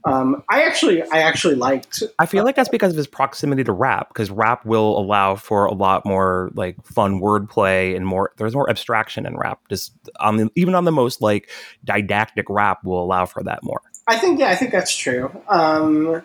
Um, 0.05 0.43
I 0.49 0.63
actually, 0.63 1.01
I 1.03 1.19
actually 1.19 1.55
liked. 1.55 2.03
I 2.19 2.25
feel 2.25 2.43
like 2.43 2.55
that's 2.55 2.69
because 2.69 2.91
of 2.91 2.97
his 2.97 3.07
proximity 3.07 3.63
to 3.65 3.71
rap, 3.71 4.09
because 4.09 4.31
rap 4.31 4.65
will 4.65 4.97
allow 4.97 5.35
for 5.35 5.65
a 5.65 5.73
lot 5.73 6.05
more 6.05 6.51
like 6.55 6.75
fun 6.85 7.19
wordplay 7.21 7.95
and 7.95 8.05
more. 8.05 8.31
There's 8.37 8.55
more 8.55 8.69
abstraction 8.69 9.25
in 9.25 9.37
rap. 9.37 9.59
Just 9.69 9.93
on 10.19 10.37
the, 10.37 10.49
even 10.55 10.75
on 10.75 10.85
the 10.85 10.91
most 10.91 11.21
like 11.21 11.49
didactic 11.83 12.45
rap 12.49 12.83
will 12.83 13.03
allow 13.03 13.25
for 13.25 13.43
that 13.43 13.59
more. 13.63 13.81
I 14.07 14.17
think, 14.17 14.39
yeah, 14.39 14.49
I 14.49 14.55
think 14.55 14.71
that's 14.71 14.95
true. 14.95 15.31
Um, 15.47 16.23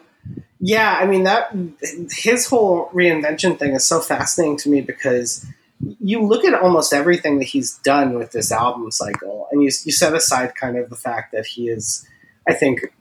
yeah, 0.60 0.98
I 1.00 1.06
mean 1.06 1.24
that 1.24 1.54
his 2.10 2.46
whole 2.46 2.88
reinvention 2.94 3.58
thing 3.58 3.74
is 3.74 3.84
so 3.84 4.00
fascinating 4.00 4.56
to 4.58 4.70
me 4.70 4.80
because 4.80 5.46
you 6.00 6.22
look 6.22 6.44
at 6.44 6.54
almost 6.54 6.92
everything 6.92 7.38
that 7.38 7.46
he's 7.46 7.76
done 7.78 8.14
with 8.14 8.32
this 8.32 8.50
album 8.50 8.90
cycle, 8.90 9.48
and 9.52 9.62
you 9.62 9.70
you 9.84 9.92
set 9.92 10.14
aside 10.14 10.54
kind 10.54 10.76
of 10.76 10.90
the 10.90 10.96
fact 10.96 11.32
that 11.32 11.46
he 11.46 11.68
is, 11.68 12.06
I 12.48 12.54
think, 12.54 12.94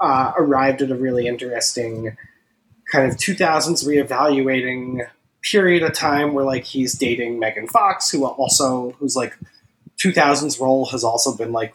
uh, 0.00 0.32
arrived 0.36 0.82
at 0.82 0.90
a 0.90 0.96
really 0.96 1.26
interesting 1.26 2.16
kind 2.90 3.10
of 3.10 3.16
2000s 3.16 3.84
reevaluating 3.84 5.08
period 5.42 5.82
of 5.82 5.92
time 5.92 6.34
where 6.34 6.44
like 6.44 6.64
he's 6.64 6.94
dating 6.94 7.38
Megan 7.38 7.68
Fox, 7.68 8.10
who 8.10 8.26
also 8.26 8.90
who's 8.98 9.16
like 9.16 9.36
2000s 9.98 10.60
role 10.60 10.86
has 10.86 11.04
also 11.04 11.36
been 11.36 11.52
like 11.52 11.74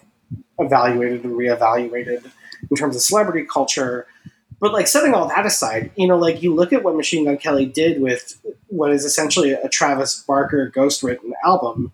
evaluated 0.59 1.23
and 1.23 1.33
reevaluated 1.33 2.29
in 2.69 2.77
terms 2.77 2.95
of 2.95 3.01
celebrity 3.01 3.45
culture. 3.51 4.07
But 4.61 4.73
like 4.73 4.87
setting 4.87 5.15
all 5.15 5.27
that 5.27 5.45
aside, 5.45 5.91
you 5.95 6.07
know, 6.07 6.17
like 6.17 6.43
you 6.43 6.53
look 6.53 6.71
at 6.71 6.83
what 6.83 6.95
Machine 6.95 7.25
Gun 7.25 7.37
Kelly 7.37 7.65
did 7.65 7.99
with 7.99 8.39
what 8.67 8.91
is 8.91 9.03
essentially 9.03 9.53
a 9.53 9.67
Travis 9.67 10.21
Barker 10.21 10.69
ghost 10.69 11.01
written 11.01 11.33
album, 11.43 11.91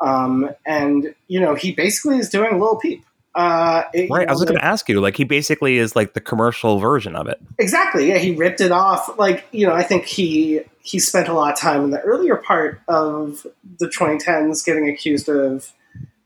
um, 0.00 0.50
and 0.66 1.14
you 1.28 1.40
know 1.40 1.54
he 1.54 1.70
basically 1.70 2.18
is 2.18 2.28
doing 2.28 2.58
Lil 2.60 2.76
Peep. 2.76 3.04
Uh, 3.36 3.84
it, 3.94 4.10
right. 4.10 4.28
I 4.28 4.32
was 4.32 4.42
going 4.42 4.58
to 4.58 4.64
ask 4.64 4.88
you, 4.88 5.00
like, 5.00 5.16
he 5.16 5.22
basically 5.22 5.78
is 5.78 5.94
like 5.94 6.14
the 6.14 6.20
commercial 6.20 6.80
version 6.80 7.14
of 7.14 7.28
it. 7.28 7.40
Exactly. 7.60 8.08
Yeah, 8.08 8.18
he 8.18 8.34
ripped 8.34 8.60
it 8.60 8.72
off. 8.72 9.16
Like, 9.16 9.46
you 9.52 9.64
know, 9.64 9.72
I 9.72 9.84
think 9.84 10.06
he 10.06 10.62
he 10.82 10.98
spent 10.98 11.28
a 11.28 11.32
lot 11.32 11.52
of 11.52 11.58
time 11.58 11.84
in 11.84 11.90
the 11.90 12.00
earlier 12.00 12.34
part 12.34 12.80
of 12.88 13.46
the 13.78 13.86
2010s 13.86 14.64
getting 14.64 14.88
accused 14.88 15.28
of 15.28 15.72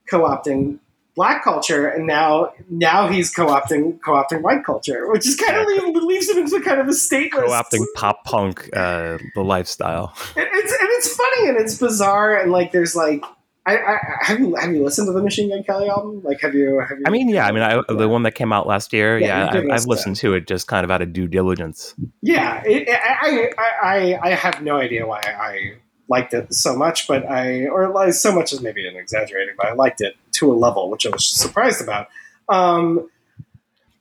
co-opting 0.08 0.78
black 1.14 1.44
culture, 1.44 1.86
and 1.86 2.06
now 2.06 2.52
now 2.70 3.08
he's 3.08 3.32
co-opting 3.32 4.00
co-opting 4.00 4.42
white 4.42 4.64
culture, 4.64 5.10
which 5.10 5.26
is 5.26 5.36
kind 5.36 5.56
of 5.56 5.66
leaves 6.02 6.28
him 6.28 6.38
into 6.38 6.60
kind 6.60 6.80
of 6.80 6.88
a 6.88 6.92
stateless 6.92 7.30
co-opting 7.30 7.84
pop 7.94 8.24
punk, 8.24 8.68
uh, 8.76 9.18
the 9.34 9.42
lifestyle. 9.42 10.14
And 10.36 10.48
it's 10.52 10.72
and 10.72 10.88
it's 10.92 11.14
funny 11.14 11.48
and 11.48 11.58
it's 11.58 11.78
bizarre, 11.78 12.36
and 12.36 12.50
like 12.52 12.72
there's 12.72 12.96
like 12.96 13.24
I, 13.64 13.76
I, 13.76 13.98
have 14.22 14.40
you 14.40 14.54
have 14.56 14.72
you 14.72 14.82
listened 14.82 15.06
to 15.06 15.12
the 15.12 15.22
Machine 15.22 15.50
Gun 15.50 15.62
Kelly 15.62 15.88
album? 15.88 16.20
Like, 16.24 16.40
have 16.40 16.54
you? 16.54 16.80
Have 16.80 16.98
you 16.98 17.04
I 17.06 17.10
mean, 17.10 17.28
yeah. 17.28 17.46
I 17.46 17.52
mean, 17.52 17.62
I, 17.62 17.80
the 17.88 18.08
one 18.08 18.24
that 18.24 18.32
came 18.32 18.52
out 18.52 18.66
last 18.66 18.92
year. 18.92 19.18
Yeah, 19.18 19.54
yeah 19.54 19.72
I, 19.72 19.74
have 19.74 19.86
listened 19.86 20.16
to 20.16 20.34
it 20.34 20.48
just 20.48 20.66
kind 20.66 20.82
of 20.84 20.90
out 20.90 21.00
of 21.00 21.12
due 21.12 21.28
diligence. 21.28 21.94
Yeah, 22.22 22.60
it, 22.64 22.88
I, 22.88 23.52
I, 23.82 24.18
I 24.20 24.30
have 24.30 24.62
no 24.62 24.78
idea 24.78 25.06
why 25.06 25.20
I 25.20 25.74
liked 26.12 26.34
it 26.34 26.52
so 26.52 26.76
much, 26.76 27.08
but 27.08 27.24
I 27.28 27.66
or 27.66 27.88
like, 27.88 28.12
so 28.12 28.34
much 28.34 28.52
is 28.52 28.60
maybe 28.60 28.86
an 28.86 28.96
exaggerating, 28.96 29.54
but 29.56 29.66
I 29.66 29.72
liked 29.72 30.02
it 30.02 30.14
to 30.32 30.52
a 30.52 30.54
level 30.54 30.90
which 30.90 31.06
I 31.06 31.08
was 31.08 31.26
surprised 31.26 31.82
about. 31.82 32.08
Um, 32.48 33.08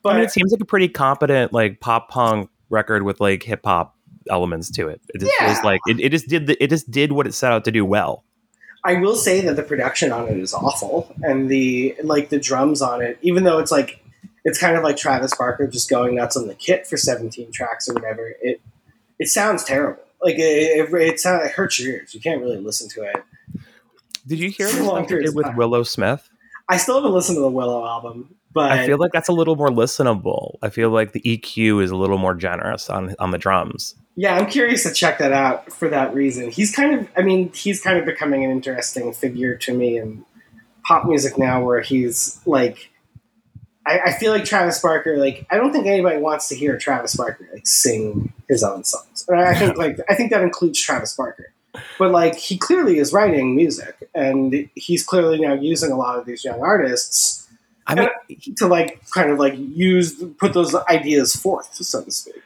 but 0.04 0.14
I 0.14 0.16
mean, 0.16 0.26
it 0.26 0.32
seems 0.32 0.52
like 0.52 0.62
a 0.62 0.66
pretty 0.66 0.90
competent 0.90 1.54
like 1.54 1.80
pop 1.80 2.10
punk 2.10 2.50
record 2.70 3.04
with 3.04 3.22
like 3.22 3.44
hip 3.44 3.62
hop 3.64 3.96
elements 4.30 4.70
to 4.72 4.90
it. 4.90 5.02
It 5.14 5.22
just 5.22 5.34
yeah. 5.40 5.54
feels 5.54 5.64
like 5.64 5.80
it, 5.88 6.00
it 6.02 6.12
just 6.12 6.28
did 6.28 6.48
the, 6.48 6.62
it 6.62 6.70
just 6.70 6.92
did 6.92 7.14
what 7.14 7.28
it 7.28 7.34
set 7.34 7.52
out 7.52 7.64
to 7.66 7.72
do 7.72 7.86
well. 7.86 8.24
I 8.84 8.96
will 8.96 9.16
say 9.16 9.42
that 9.42 9.56
the 9.56 9.64
production 9.64 10.12
on 10.12 10.28
it 10.28 10.38
is 10.38 10.54
awful, 10.54 11.16
and 11.22 11.50
the 11.50 11.96
like 12.04 12.30
the 12.30 12.40
drums 12.40 12.82
on 12.82 13.02
it, 13.02 13.20
even 13.22 13.46
though 13.46 13.60
it's 13.60 13.72
like 13.72 14.04
it's 14.44 14.60
kind 14.60 14.76
of 14.76 14.84
like 14.84 14.98
Travis 14.98 15.34
Barker 15.36 15.68
just 15.68 15.90
going 15.90 16.16
nuts 16.16 16.36
on 16.36 16.48
the 16.48 16.56
kit 16.56 16.88
for 16.88 16.98
17 16.98 17.52
tracks 17.52 17.88
or 17.88 17.94
whatever. 17.94 18.36
It 18.42 18.60
it 19.18 19.28
sounds 19.28 19.64
terrible. 19.64 20.04
Like 20.22 20.36
it, 20.36 20.40
it, 20.40 20.94
it, 20.94 21.20
sounds, 21.20 21.44
uh, 21.44 21.46
it 21.46 21.52
hurts 21.52 21.80
your 21.80 21.96
ears. 21.96 22.14
You 22.14 22.22
can't 22.22 22.42
really 22.42 22.58
listen 22.58 22.90
to 22.90 23.04
it. 23.04 23.24
Did 24.28 24.40
you 24.40 24.50
hear 24.50 24.68
did 24.68 25.36
with 25.36 25.56
Willow 25.56 25.84
Smith? 25.84 26.30
I 26.70 26.78
still 26.78 26.96
haven't 26.96 27.12
listened 27.12 27.38
to 27.38 27.42
the 27.42 27.50
Willow 27.50 27.86
album, 27.86 28.36
but 28.54 28.72
I 28.72 28.86
feel 28.86 28.98
like 28.98 29.12
that's 29.12 29.30
a 29.30 29.34
little 29.34 29.56
more 29.56 29.70
listenable. 29.70 30.58
I 30.62 30.70
feel 30.70 30.90
like 30.90 31.12
the 31.12 31.22
EQ 31.22 31.84
is 31.84 31.92
a 31.92 31.96
little 31.96 32.18
more 32.18 32.36
generous 32.36 32.90
on 32.90 33.16
on 33.20 33.32
the 33.32 33.38
drums. 33.38 33.96
Yeah, 34.16 34.36
I'm 34.36 34.50
curious 34.50 34.84
to 34.84 34.94
check 34.94 35.20
that 35.20 35.32
out 35.32 35.72
for 35.72 35.88
that 35.90 36.14
reason. 36.14 36.52
He's 36.52 36.76
kind 36.76 37.00
of, 37.00 37.08
I 37.16 37.22
mean, 37.22 37.52
he's 37.54 37.82
kind 37.82 37.98
of 37.98 38.06
becoming 38.06 38.44
an 38.44 38.52
interesting 38.52 39.14
figure 39.14 39.56
to 39.58 39.74
me 39.74 39.98
in 39.98 40.26
pop 40.86 41.06
music 41.06 41.38
now, 41.38 41.64
where 41.64 41.82
he's 41.82 42.40
like, 42.46 42.90
I, 43.92 44.06
I 44.06 44.14
feel 44.14 44.32
like 44.32 44.46
Travis 44.46 44.80
Barker. 44.80 45.18
Like, 45.18 45.46
I 45.50 45.58
don't 45.58 45.72
think 45.72 45.86
anybody 45.86 46.18
wants 46.18 46.48
to 46.50 46.56
hear 46.56 46.78
Travis 46.78 47.16
Barker 47.16 47.48
like 47.52 47.68
sing 47.68 48.32
his 48.48 48.64
own 48.64 48.84
songs. 48.84 49.26
And 49.28 49.40
I 49.40 49.54
think 49.54 49.78
like 49.78 50.00
I 50.10 50.16
think 50.16 50.32
that 50.32 50.42
includes 50.42 50.82
Travis 50.82 51.16
Barker. 51.16 51.52
But 51.98 52.12
like 52.12 52.36
he 52.36 52.58
clearly 52.58 53.00
is 53.00 53.14
writing 53.14 53.56
music, 53.56 54.10
and 54.14 54.70
he's 54.76 55.04
clearly 55.04 55.40
now 55.40 55.54
using 55.54 55.92
a 55.92 55.98
lot 55.98 56.18
of 56.18 56.26
these 56.26 56.44
young 56.44 56.62
artists. 56.62 57.48
I 57.88 57.96
mean, 57.96 58.10
to 58.58 58.68
like 58.68 59.02
kind 59.12 59.32
of 59.32 59.40
like 59.40 59.56
use 59.58 60.24
put 60.38 60.54
those 60.54 60.74
ideas 60.76 61.36
forth, 61.36 61.74
so 61.74 62.04
to 62.04 62.12
speak. 62.12 62.42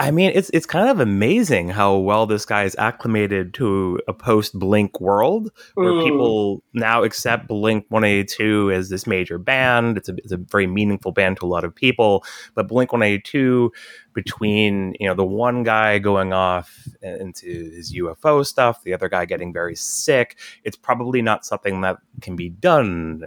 I 0.00 0.12
mean, 0.12 0.30
it's 0.32 0.48
it's 0.50 0.64
kind 0.66 0.88
of 0.88 1.00
amazing 1.00 1.70
how 1.70 1.96
well 1.96 2.24
this 2.26 2.44
guy 2.44 2.62
is 2.62 2.76
acclimated 2.78 3.52
to 3.54 3.98
a 4.06 4.12
post 4.12 4.56
Blink 4.56 5.00
world, 5.00 5.50
where 5.74 5.92
mm. 5.92 6.04
people 6.04 6.62
now 6.72 7.02
accept 7.02 7.48
Blink 7.48 7.84
One 7.88 8.04
Eighty 8.04 8.24
Two 8.24 8.70
as 8.70 8.90
this 8.90 9.08
major 9.08 9.38
band. 9.38 9.96
It's 9.96 10.08
a 10.08 10.14
it's 10.18 10.30
a 10.30 10.36
very 10.36 10.68
meaningful 10.68 11.10
band 11.10 11.38
to 11.38 11.46
a 11.46 11.48
lot 11.48 11.64
of 11.64 11.74
people. 11.74 12.24
But 12.54 12.68
Blink 12.68 12.92
One 12.92 13.02
Eighty 13.02 13.20
Two, 13.20 13.72
between 14.14 14.94
you 15.00 15.08
know 15.08 15.14
the 15.14 15.24
one 15.24 15.64
guy 15.64 15.98
going 15.98 16.32
off 16.32 16.86
into 17.02 17.46
his 17.46 17.92
UFO 17.92 18.46
stuff, 18.46 18.84
the 18.84 18.94
other 18.94 19.08
guy 19.08 19.24
getting 19.24 19.52
very 19.52 19.74
sick, 19.74 20.38
it's 20.62 20.76
probably 20.76 21.22
not 21.22 21.44
something 21.44 21.80
that 21.80 21.96
can 22.20 22.36
be 22.36 22.50
done 22.50 23.24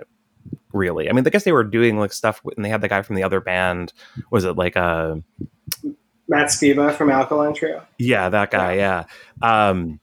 really. 0.72 1.10
I 1.10 1.12
mean, 1.12 1.28
I 1.28 1.30
guess 1.32 1.44
they 1.44 1.52
were 1.52 1.66
doing 1.66 2.00
like 2.00 2.14
stuff, 2.14 2.42
and 2.56 2.64
they 2.64 2.70
had 2.70 2.80
the 2.80 2.88
guy 2.88 3.02
from 3.02 3.18
the 3.18 3.24
other 3.24 3.42
band. 3.42 3.92
Was 4.32 4.46
it 4.46 4.56
like 4.56 4.78
a 4.78 5.22
Matt 6.32 6.48
Skiba 6.48 6.96
from 6.96 7.12
Alkaline 7.12 7.54
Trio. 7.54 7.86
Yeah, 8.00 8.30
that 8.30 8.52
guy. 8.52 8.76
Yeah. 8.76 9.04
Um, 9.42 10.00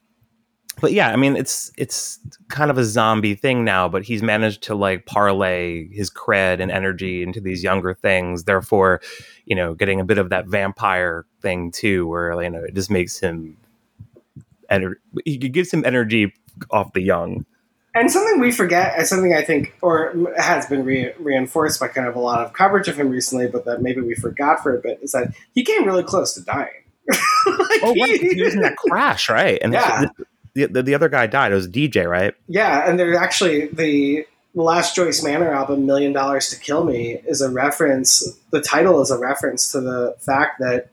but 0.78 0.92
yeah, 0.92 1.08
I 1.08 1.16
mean, 1.16 1.36
it's 1.36 1.72
it's 1.78 2.20
kind 2.48 2.70
of 2.70 2.76
a 2.76 2.84
zombie 2.84 3.34
thing 3.34 3.64
now. 3.64 3.88
But 3.88 4.04
he's 4.04 4.22
managed 4.22 4.62
to 4.64 4.74
like 4.74 5.06
parlay 5.06 5.88
his 5.88 6.10
cred 6.10 6.60
and 6.60 6.70
energy 6.70 7.22
into 7.22 7.40
these 7.40 7.64
younger 7.64 7.94
things. 7.94 8.44
Therefore, 8.44 9.00
you 9.46 9.56
know, 9.56 9.74
getting 9.74 10.00
a 10.00 10.04
bit 10.04 10.18
of 10.18 10.28
that 10.28 10.46
vampire 10.46 11.24
thing 11.40 11.70
too, 11.72 12.06
where 12.06 12.40
you 12.42 12.50
know 12.50 12.62
it 12.62 12.74
just 12.74 12.90
makes 12.90 13.18
him. 13.18 13.56
Ener- 14.70 14.96
he 15.24 15.38
gives 15.38 15.72
him 15.72 15.82
energy 15.86 16.34
off 16.70 16.92
the 16.92 17.00
young 17.00 17.46
and 17.98 18.10
something 18.10 18.40
we 18.40 18.52
forget, 18.52 18.94
and 18.96 19.06
something 19.06 19.34
I 19.34 19.42
think, 19.42 19.74
or 19.82 20.14
has 20.36 20.66
been 20.66 20.84
re- 20.84 21.12
reinforced 21.18 21.80
by 21.80 21.88
kind 21.88 22.06
of 22.06 22.16
a 22.16 22.20
lot 22.20 22.44
of 22.44 22.52
coverage 22.52 22.88
of 22.88 22.98
him 22.98 23.08
recently, 23.08 23.46
but 23.46 23.64
that 23.64 23.82
maybe 23.82 24.00
we 24.00 24.14
forgot 24.14 24.62
for 24.62 24.76
a 24.76 24.80
bit, 24.80 24.98
is 25.02 25.12
that 25.12 25.34
he 25.54 25.64
came 25.64 25.84
really 25.84 26.02
close 26.02 26.34
to 26.34 26.42
dying. 26.42 26.68
like 27.08 27.80
oh, 27.82 27.94
right. 27.98 28.20
He, 28.20 28.34
he 28.34 28.42
was 28.42 28.54
in 28.54 28.60
that 28.60 28.76
crash, 28.88 29.28
right? 29.28 29.58
And 29.62 29.72
yeah. 29.72 30.06
the, 30.54 30.66
the, 30.66 30.82
the 30.82 30.94
other 30.94 31.08
guy 31.08 31.26
died. 31.26 31.52
It 31.52 31.54
was 31.54 31.68
DJ, 31.68 32.08
right? 32.08 32.34
Yeah, 32.48 32.88
and 32.88 32.98
there's 32.98 33.16
actually 33.16 33.68
the 33.68 34.26
the 34.54 34.62
last 34.62 34.96
Joyce 34.96 35.22
Manor 35.22 35.52
album, 35.52 35.86
Million 35.86 36.12
Dollars 36.12 36.48
to 36.50 36.58
Kill 36.58 36.84
Me, 36.84 37.20
is 37.26 37.40
a 37.40 37.50
reference. 37.50 38.38
The 38.50 38.60
title 38.60 39.00
is 39.00 39.10
a 39.10 39.18
reference 39.18 39.70
to 39.72 39.80
the 39.80 40.16
fact 40.20 40.58
that 40.58 40.90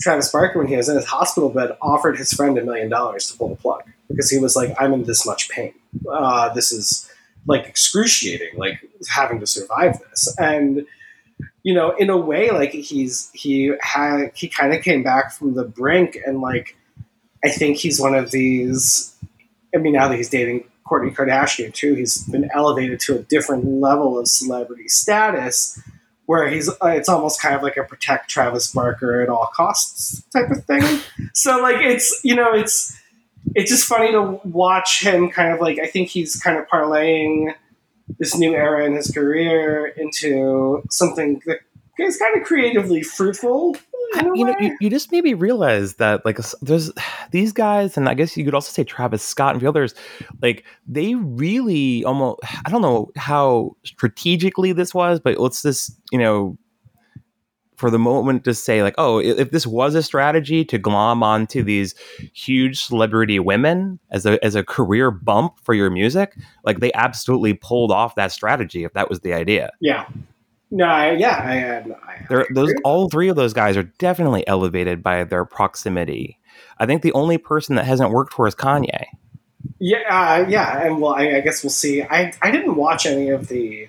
Travis 0.00 0.30
Barker, 0.30 0.58
when 0.58 0.66
he 0.66 0.76
was 0.76 0.88
in 0.88 0.96
his 0.96 1.06
hospital 1.06 1.48
bed, 1.48 1.76
offered 1.80 2.18
his 2.18 2.32
friend 2.32 2.58
a 2.58 2.64
million 2.64 2.90
dollars 2.90 3.30
to 3.30 3.38
pull 3.38 3.48
the 3.48 3.56
plug 3.56 3.84
because 4.08 4.30
he 4.30 4.38
was 4.38 4.56
like, 4.56 4.74
"I'm 4.78 4.92
in 4.92 5.04
this 5.04 5.26
much 5.26 5.48
pain. 5.48 5.74
Uh, 6.10 6.52
this 6.52 6.72
is 6.72 7.10
like 7.46 7.66
excruciating. 7.66 8.56
Like 8.56 8.80
having 9.08 9.40
to 9.40 9.46
survive 9.46 9.98
this." 10.10 10.34
And 10.38 10.86
you 11.62 11.74
know, 11.74 11.90
in 11.96 12.10
a 12.10 12.16
way, 12.16 12.50
like 12.50 12.70
he's 12.70 13.30
he 13.32 13.72
had 13.80 14.30
he 14.34 14.48
kind 14.48 14.72
of 14.72 14.82
came 14.82 15.02
back 15.02 15.32
from 15.32 15.54
the 15.54 15.64
brink, 15.64 16.18
and 16.26 16.40
like 16.40 16.76
I 17.44 17.50
think 17.50 17.76
he's 17.76 18.00
one 18.00 18.14
of 18.14 18.30
these. 18.30 19.14
I 19.74 19.78
mean, 19.78 19.92
now 19.92 20.08
that 20.08 20.16
he's 20.16 20.30
dating 20.30 20.64
Kourtney 20.86 21.14
Kardashian 21.14 21.74
too, 21.74 21.94
he's 21.94 22.22
been 22.28 22.48
elevated 22.54 23.00
to 23.00 23.16
a 23.16 23.18
different 23.18 23.66
level 23.66 24.18
of 24.18 24.28
celebrity 24.28 24.88
status 24.88 25.80
where 26.26 26.48
he's 26.48 26.68
uh, 26.68 26.88
it's 26.88 27.08
almost 27.08 27.40
kind 27.40 27.54
of 27.54 27.62
like 27.62 27.76
a 27.76 27.84
protect 27.84 28.28
Travis 28.28 28.72
Barker 28.72 29.20
at 29.22 29.28
all 29.28 29.48
costs 29.52 30.22
type 30.32 30.50
of 30.50 30.64
thing. 30.64 31.00
so 31.32 31.60
like 31.60 31.76
it's 31.80 32.20
you 32.22 32.34
know 32.34 32.52
it's 32.52 32.96
it's 33.56 33.70
just 33.70 33.86
funny 33.86 34.12
to 34.12 34.38
watch 34.44 35.02
him 35.02 35.30
kind 35.30 35.52
of 35.52 35.60
like 35.60 35.78
I 35.78 35.86
think 35.86 36.10
he's 36.10 36.36
kind 36.36 36.58
of 36.58 36.68
parlaying 36.68 37.54
this 38.18 38.36
new 38.36 38.54
era 38.54 38.84
in 38.84 38.94
his 38.94 39.10
career 39.10 39.86
into 39.96 40.82
something 40.90 41.40
that 41.46 41.60
is 41.98 42.18
kind 42.18 42.36
of 42.36 42.46
creatively 42.46 43.02
fruitful. 43.02 43.74
You 44.14 44.44
know, 44.44 44.54
you, 44.60 44.76
you, 44.80 44.90
just 44.90 45.10
made 45.10 45.24
me 45.24 45.34
realize 45.34 45.94
that 45.94 46.24
like 46.24 46.38
there's 46.60 46.92
these 47.32 47.52
guys, 47.52 47.96
and 47.96 48.08
I 48.08 48.14
guess 48.14 48.36
you 48.36 48.44
could 48.44 48.54
also 48.54 48.70
say 48.70 48.84
Travis 48.84 49.22
Scott 49.22 49.54
and 49.54 49.62
the 49.62 49.66
others, 49.66 49.94
like 50.42 50.64
they 50.86 51.14
really 51.14 52.04
almost 52.04 52.40
I 52.64 52.70
don't 52.70 52.82
know 52.82 53.10
how 53.16 53.74
strategically 53.84 54.72
this 54.72 54.94
was, 54.94 55.18
but 55.18 55.38
let's 55.38 55.62
just 55.62 55.98
you 56.12 56.18
know 56.18 56.56
for 57.76 57.90
the 57.90 57.98
moment 57.98 58.44
to 58.44 58.54
say 58.54 58.82
like, 58.82 58.94
oh, 58.98 59.18
if 59.18 59.50
this 59.50 59.66
was 59.66 59.94
a 59.94 60.02
strategy 60.02 60.64
to 60.64 60.78
glom 60.78 61.22
onto 61.22 61.62
these 61.62 61.94
huge 62.32 62.82
celebrity 62.82 63.38
women 63.38 63.98
as 64.10 64.26
a 64.26 64.42
as 64.44 64.54
a 64.54 64.64
career 64.64 65.10
bump 65.10 65.58
for 65.62 65.74
your 65.74 65.90
music, 65.90 66.36
like 66.64 66.80
they 66.80 66.92
absolutely 66.94 67.54
pulled 67.54 67.92
off 67.92 68.14
that 68.14 68.32
strategy 68.32 68.84
if 68.84 68.92
that 68.94 69.08
was 69.08 69.20
the 69.20 69.32
idea. 69.32 69.70
Yeah. 69.80 70.06
No, 70.70 70.84
I, 70.84 71.12
yeah, 71.12 71.84
I, 71.96 72.30
I, 72.32 72.40
I 72.40 72.44
those 72.50 72.74
all 72.82 73.08
three 73.08 73.28
of 73.28 73.36
those 73.36 73.52
guys 73.52 73.76
are 73.76 73.84
definitely 73.84 74.46
elevated 74.48 75.02
by 75.02 75.22
their 75.22 75.44
proximity. 75.44 76.40
I 76.78 76.86
think 76.86 77.02
the 77.02 77.12
only 77.12 77.38
person 77.38 77.76
that 77.76 77.84
hasn't 77.84 78.10
worked 78.10 78.32
for 78.32 78.48
is 78.48 78.54
Kanye. 78.54 79.04
Yeah, 79.78 79.98
uh, 80.10 80.48
yeah, 80.48 80.86
and 80.86 81.00
well, 81.00 81.14
I, 81.14 81.36
I, 81.36 81.40
guess 81.40 81.62
we'll 81.62 81.70
see. 81.70 82.02
I 82.02 82.32
I 82.42 82.50
didn't 82.50 82.76
watch 82.76 83.06
any 83.06 83.28
of 83.28 83.48
the. 83.48 83.88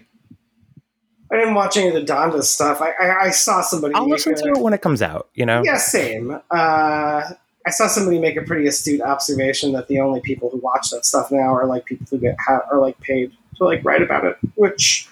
I 1.31 1.35
didn't 1.35 1.55
watch 1.55 1.77
any 1.77 1.89
of 1.89 1.93
the 1.93 2.01
Donda 2.01 2.43
stuff. 2.43 2.81
I 2.81 2.91
I, 2.91 3.25
I 3.25 3.29
saw 3.31 3.61
somebody. 3.61 3.93
I'll 3.95 4.09
listen 4.09 4.33
a, 4.33 4.37
to 4.37 4.49
it 4.49 4.57
when 4.57 4.73
it 4.73 4.81
comes 4.81 5.01
out. 5.01 5.29
You 5.33 5.45
know. 5.45 5.61
Yeah, 5.63 5.77
same. 5.77 6.39
Uh, 6.49 7.21
I 7.67 7.69
saw 7.69 7.87
somebody 7.87 8.17
make 8.17 8.37
a 8.37 8.41
pretty 8.43 8.65
astute 8.65 9.01
observation 9.01 9.73
that 9.73 9.89
the 9.89 9.99
only 9.99 10.21
people 10.21 10.49
who 10.49 10.57
watch 10.57 10.89
that 10.91 11.05
stuff 11.05 11.31
now 11.31 11.53
are 11.53 11.65
like 11.65 11.83
people 11.85 12.07
who 12.09 12.17
get 12.17 12.37
ha- 12.39 12.61
are 12.71 12.79
like 12.79 12.97
paid 13.01 13.33
to 13.57 13.65
like 13.65 13.83
write 13.83 14.01
about 14.01 14.23
it, 14.23 14.37
which 14.55 15.09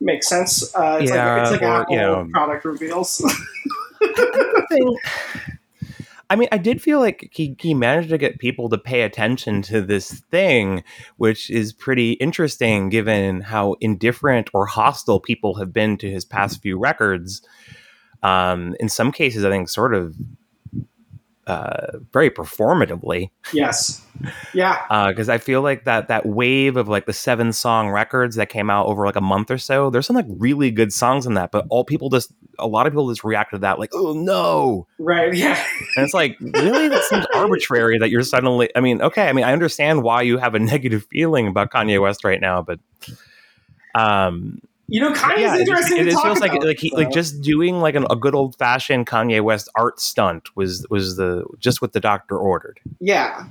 makes 0.00 0.26
sense. 0.26 0.74
Uh, 0.74 0.98
it's 1.00 1.10
yeah, 1.10 1.34
like 1.34 1.42
it's 1.42 1.50
like 1.52 1.62
or, 1.62 1.82
Apple 1.82 1.94
you 1.94 2.00
know, 2.00 2.28
product 2.32 2.64
reveals. 2.64 3.20
I 6.30 6.36
mean, 6.36 6.48
I 6.52 6.58
did 6.58 6.80
feel 6.80 7.00
like 7.00 7.28
he, 7.32 7.56
he 7.58 7.74
managed 7.74 8.10
to 8.10 8.18
get 8.18 8.38
people 8.38 8.68
to 8.68 8.78
pay 8.78 9.02
attention 9.02 9.62
to 9.62 9.82
this 9.82 10.20
thing, 10.30 10.84
which 11.16 11.50
is 11.50 11.72
pretty 11.72 12.12
interesting 12.12 12.88
given 12.88 13.40
how 13.40 13.74
indifferent 13.80 14.48
or 14.54 14.64
hostile 14.64 15.18
people 15.18 15.56
have 15.56 15.72
been 15.72 15.98
to 15.98 16.08
his 16.08 16.24
past 16.24 16.62
few 16.62 16.78
records. 16.78 17.42
Um, 18.22 18.76
in 18.78 18.88
some 18.88 19.10
cases, 19.10 19.44
I 19.44 19.50
think 19.50 19.68
sort 19.68 19.92
of 19.92 20.14
uh, 21.46 21.98
very 22.12 22.30
performatively. 22.30 23.30
Yes. 23.52 24.04
Yeah. 24.54 25.08
Because 25.08 25.28
uh, 25.28 25.34
I 25.34 25.38
feel 25.38 25.62
like 25.62 25.84
that 25.84 26.08
that 26.08 26.26
wave 26.26 26.76
of 26.76 26.88
like 26.88 27.06
the 27.06 27.12
seven 27.12 27.52
song 27.52 27.88
records 27.88 28.36
that 28.36 28.48
came 28.48 28.70
out 28.70 28.86
over 28.86 29.04
like 29.04 29.16
a 29.16 29.20
month 29.20 29.50
or 29.50 29.58
so, 29.58 29.90
there's 29.90 30.06
some 30.06 30.16
like 30.16 30.26
really 30.28 30.70
good 30.70 30.92
songs 30.92 31.26
in 31.26 31.34
that, 31.34 31.50
but 31.50 31.66
all 31.68 31.84
people 31.84 32.08
just 32.10 32.32
a 32.58 32.66
lot 32.66 32.86
of 32.86 32.92
people 32.92 33.08
just 33.08 33.24
react 33.24 33.52
to 33.52 33.58
that 33.58 33.78
like, 33.78 33.90
oh 33.94 34.12
no. 34.12 34.86
Right. 34.98 35.34
Yeah. 35.34 35.64
And 35.96 36.04
it's 36.04 36.14
like, 36.14 36.38
really, 36.40 36.88
that 36.88 37.04
seems 37.04 37.26
arbitrary 37.34 37.98
that 37.98 38.10
you're 38.10 38.22
suddenly. 38.22 38.70
I 38.76 38.80
mean, 38.80 39.00
okay. 39.02 39.28
I 39.28 39.32
mean, 39.32 39.44
I 39.44 39.52
understand 39.52 40.02
why 40.02 40.22
you 40.22 40.38
have 40.38 40.54
a 40.54 40.58
negative 40.60 41.06
feeling 41.10 41.48
about 41.48 41.70
Kanye 41.72 42.00
West 42.00 42.24
right 42.24 42.40
now, 42.40 42.62
but 42.62 42.78
um 43.96 44.60
you 44.90 45.00
know, 45.00 45.12
Kanye's 45.12 45.40
yeah, 45.40 45.58
interesting. 45.58 45.98
It, 45.98 46.08
it, 46.08 46.12
it 46.14 46.20
feels 46.20 46.38
about, 46.38 46.52
like 46.52 46.64
like 46.64 46.78
he, 46.78 46.90
like 46.94 47.12
just 47.12 47.40
doing 47.40 47.80
like 47.80 47.94
an, 47.94 48.06
a 48.10 48.16
good 48.16 48.34
old 48.34 48.56
fashioned 48.56 49.06
Kanye 49.06 49.40
West 49.40 49.68
art 49.76 50.00
stunt 50.00 50.54
was 50.56 50.84
was 50.90 51.16
the 51.16 51.44
just 51.58 51.80
what 51.80 51.92
the 51.92 52.00
doctor 52.00 52.36
ordered. 52.36 52.80
Yeah, 52.98 53.46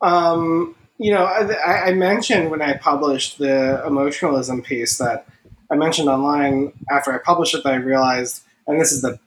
um, 0.00 0.76
you 0.98 1.12
know, 1.12 1.24
I, 1.24 1.88
I, 1.88 1.92
mentioned 1.92 2.50
when 2.50 2.62
I 2.62 2.74
published 2.76 3.38
the 3.38 3.84
emotionalism 3.84 4.62
piece 4.62 4.98
that 4.98 5.26
I 5.70 5.74
mentioned 5.74 6.08
online 6.08 6.72
after 6.88 7.12
I 7.12 7.18
published 7.18 7.54
it 7.54 7.64
that 7.64 7.72
I 7.72 7.76
realized, 7.76 8.42
and 8.68 8.80
this 8.80 8.92
is 8.92 9.02
the 9.02 9.18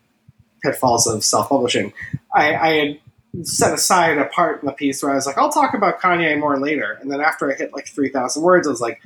pitfalls 0.63 1.05
of 1.05 1.23
self 1.23 1.49
publishing. 1.49 1.91
I, 2.33 2.55
I 2.55 2.69
had 2.73 2.99
set 3.45 3.73
aside 3.73 4.17
a 4.17 4.25
part 4.25 4.61
in 4.61 4.67
the 4.67 4.71
piece 4.71 5.03
where 5.03 5.11
I 5.11 5.15
was 5.15 5.25
like, 5.25 5.37
I'll 5.37 5.51
talk 5.51 5.73
about 5.73 5.99
Kanye 5.99 6.39
more 6.39 6.57
later, 6.59 6.97
and 7.01 7.11
then 7.11 7.19
after 7.19 7.51
I 7.51 7.55
hit 7.55 7.73
like 7.73 7.87
three 7.87 8.09
thousand 8.09 8.43
words, 8.43 8.67
I 8.67 8.71
was 8.71 8.81
like 8.81 9.01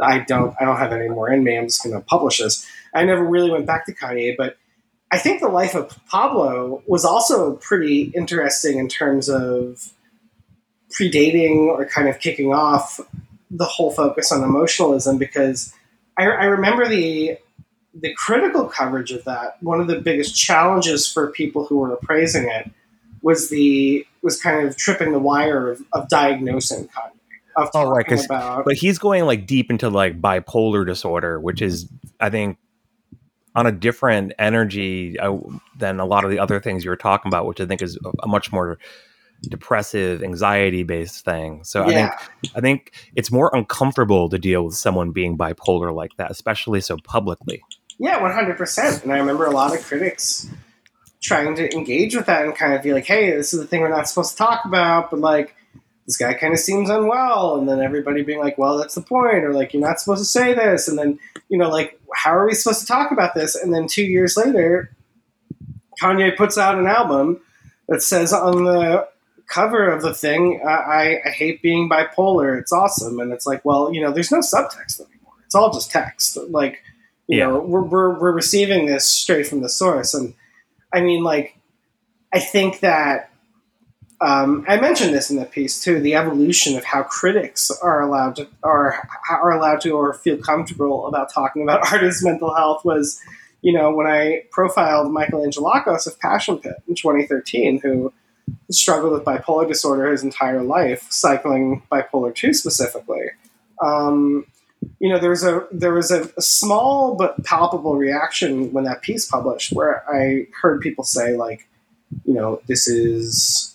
I 0.00 0.20
don't 0.20 0.54
I 0.60 0.64
don't 0.64 0.76
have 0.76 0.92
any 0.92 1.08
more 1.08 1.30
in 1.30 1.44
me. 1.44 1.56
I'm 1.56 1.66
just 1.66 1.82
going 1.82 1.94
to 1.94 2.00
publish 2.00 2.38
this. 2.38 2.66
I 2.94 3.04
never 3.04 3.24
really 3.24 3.50
went 3.50 3.66
back 3.66 3.86
to 3.86 3.94
Kanye, 3.94 4.36
but 4.36 4.56
I 5.10 5.18
think 5.18 5.40
the 5.40 5.48
life 5.48 5.74
of 5.74 5.98
Pablo 6.06 6.82
was 6.86 7.04
also 7.04 7.56
pretty 7.56 8.12
interesting 8.14 8.78
in 8.78 8.88
terms 8.88 9.28
of 9.28 9.92
predating 10.98 11.66
or 11.66 11.84
kind 11.86 12.08
of 12.08 12.18
kicking 12.18 12.52
off 12.52 13.00
the 13.50 13.64
whole 13.64 13.90
focus 13.90 14.32
on 14.32 14.42
emotionalism 14.42 15.18
because 15.18 15.74
I, 16.18 16.24
I 16.24 16.44
remember 16.44 16.88
the 16.88 17.38
the 17.94 18.14
critical 18.14 18.64
coverage 18.64 19.12
of 19.12 19.24
that. 19.24 19.62
One 19.62 19.80
of 19.80 19.86
the 19.86 20.00
biggest 20.00 20.34
challenges 20.34 21.10
for 21.10 21.30
people 21.30 21.66
who 21.66 21.78
were 21.78 21.92
appraising 21.92 22.48
it 22.48 22.70
was 23.20 23.50
the 23.50 24.06
was 24.22 24.40
kind 24.40 24.66
of 24.66 24.76
tripping 24.76 25.12
the 25.12 25.18
wire 25.18 25.70
of, 25.70 25.82
of 25.92 26.08
diagnosing 26.08 26.88
Kanye 26.88 27.12
of 27.56 27.70
oh, 27.74 27.90
right, 27.90 28.24
about. 28.24 28.64
But 28.64 28.74
he's 28.74 28.98
going 28.98 29.24
like 29.24 29.46
deep 29.46 29.70
into 29.70 29.88
like 29.90 30.20
bipolar 30.20 30.86
disorder, 30.86 31.40
which 31.40 31.62
is, 31.62 31.88
I 32.20 32.30
think, 32.30 32.58
on 33.54 33.66
a 33.66 33.72
different 33.72 34.32
energy 34.38 35.18
uh, 35.18 35.36
than 35.78 36.00
a 36.00 36.06
lot 36.06 36.24
of 36.24 36.30
the 36.30 36.38
other 36.38 36.60
things 36.60 36.84
you 36.84 36.90
were 36.90 36.96
talking 36.96 37.28
about, 37.28 37.46
which 37.46 37.60
I 37.60 37.66
think 37.66 37.82
is 37.82 37.98
a, 38.22 38.26
much 38.26 38.52
more 38.52 38.78
depressive, 39.42 40.22
anxiety 40.22 40.82
based 40.82 41.24
thing. 41.24 41.64
So 41.64 41.88
yeah. 41.88 41.88
I 41.88 41.92
think 41.92 42.56
I 42.56 42.60
think 42.60 42.92
it's 43.14 43.30
more 43.30 43.50
uncomfortable 43.52 44.28
to 44.28 44.38
deal 44.38 44.64
with 44.64 44.74
someone 44.74 45.10
being 45.10 45.36
bipolar 45.36 45.94
like 45.94 46.12
that, 46.16 46.30
especially 46.30 46.80
so 46.80 46.96
publicly. 47.04 47.62
Yeah, 47.98 48.20
one 48.20 48.32
hundred 48.32 48.56
percent. 48.56 49.02
And 49.04 49.12
I 49.12 49.18
remember 49.18 49.46
a 49.46 49.50
lot 49.50 49.74
of 49.76 49.84
critics 49.84 50.48
trying 51.20 51.54
to 51.54 51.72
engage 51.74 52.16
with 52.16 52.26
that 52.26 52.44
and 52.44 52.54
kind 52.54 52.72
of 52.72 52.82
be 52.82 52.92
like, 52.92 53.04
"Hey, 53.04 53.30
this 53.30 53.52
is 53.52 53.60
the 53.60 53.66
thing 53.66 53.80
we're 53.80 53.88
not 53.88 54.08
supposed 54.08 54.32
to 54.32 54.36
talk 54.36 54.64
about," 54.64 55.10
but 55.10 55.20
like 55.20 55.54
this 56.06 56.16
guy 56.16 56.34
kind 56.34 56.52
of 56.52 56.58
seems 56.58 56.90
unwell 56.90 57.58
and 57.58 57.68
then 57.68 57.80
everybody 57.80 58.22
being 58.22 58.40
like 58.40 58.58
well 58.58 58.76
that's 58.76 58.94
the 58.94 59.00
point 59.00 59.44
or 59.44 59.52
like 59.52 59.72
you're 59.72 59.82
not 59.82 60.00
supposed 60.00 60.20
to 60.20 60.26
say 60.26 60.54
this 60.54 60.88
and 60.88 60.98
then 60.98 61.18
you 61.48 61.58
know 61.58 61.68
like 61.68 62.00
how 62.14 62.34
are 62.34 62.46
we 62.46 62.54
supposed 62.54 62.80
to 62.80 62.86
talk 62.86 63.10
about 63.10 63.34
this 63.34 63.54
and 63.54 63.72
then 63.72 63.86
two 63.86 64.04
years 64.04 64.36
later 64.36 64.94
kanye 66.00 66.36
puts 66.36 66.58
out 66.58 66.78
an 66.78 66.86
album 66.86 67.40
that 67.88 68.02
says 68.02 68.32
on 68.32 68.64
the 68.64 69.06
cover 69.46 69.90
of 69.90 70.02
the 70.02 70.14
thing 70.14 70.62
I, 70.66 71.20
I 71.26 71.28
hate 71.28 71.62
being 71.62 71.88
bipolar 71.88 72.58
it's 72.58 72.72
awesome 72.72 73.20
and 73.20 73.32
it's 73.32 73.46
like 73.46 73.64
well 73.64 73.92
you 73.92 74.00
know 74.00 74.10
there's 74.10 74.32
no 74.32 74.38
subtext 74.38 75.00
anymore 75.00 75.34
it's 75.44 75.54
all 75.54 75.72
just 75.72 75.90
text 75.90 76.38
like 76.48 76.82
you 77.26 77.38
yeah. 77.38 77.46
know 77.48 77.60
we're, 77.60 77.82
we're, 77.82 78.18
we're 78.18 78.32
receiving 78.32 78.86
this 78.86 79.08
straight 79.08 79.46
from 79.46 79.60
the 79.60 79.68
source 79.68 80.14
and 80.14 80.34
i 80.92 81.00
mean 81.00 81.22
like 81.22 81.58
i 82.32 82.40
think 82.40 82.80
that 82.80 83.31
um, 84.22 84.64
I 84.68 84.80
mentioned 84.80 85.12
this 85.12 85.30
in 85.30 85.36
the 85.36 85.44
piece 85.44 85.82
too. 85.82 85.98
The 85.98 86.14
evolution 86.14 86.78
of 86.78 86.84
how 86.84 87.02
critics 87.02 87.72
are 87.82 88.00
allowed 88.00 88.36
to 88.36 88.48
are 88.62 89.08
are 89.28 89.50
allowed 89.50 89.80
to 89.82 89.90
or 89.90 90.14
feel 90.14 90.38
comfortable 90.38 91.08
about 91.08 91.32
talking 91.32 91.62
about 91.62 91.80
artists' 91.92 92.22
mental 92.22 92.54
health 92.54 92.84
was, 92.84 93.20
you 93.62 93.72
know, 93.72 93.92
when 93.92 94.06
I 94.06 94.44
profiled 94.52 95.12
Michael 95.12 95.40
Angelakos 95.40 96.06
of 96.06 96.20
Passion 96.20 96.58
Pit 96.58 96.76
in 96.86 96.94
2013, 96.94 97.80
who 97.80 98.12
struggled 98.70 99.12
with 99.12 99.24
bipolar 99.24 99.66
disorder 99.66 100.10
his 100.12 100.22
entire 100.22 100.62
life, 100.62 101.06
cycling 101.10 101.82
bipolar 101.90 102.32
two 102.32 102.54
specifically. 102.54 103.26
Um, 103.82 104.46
you 105.00 105.08
know, 105.08 105.18
there 105.18 105.30
was 105.30 105.42
a 105.42 105.66
there 105.72 105.92
was 105.92 106.12
a, 106.12 106.30
a 106.36 106.42
small 106.42 107.16
but 107.16 107.42
palpable 107.44 107.96
reaction 107.96 108.72
when 108.72 108.84
that 108.84 109.02
piece 109.02 109.26
published, 109.26 109.72
where 109.72 110.08
I 110.08 110.46
heard 110.60 110.80
people 110.80 111.02
say 111.02 111.36
like, 111.36 111.66
you 112.24 112.34
know, 112.34 112.60
this 112.68 112.86
is 112.86 113.71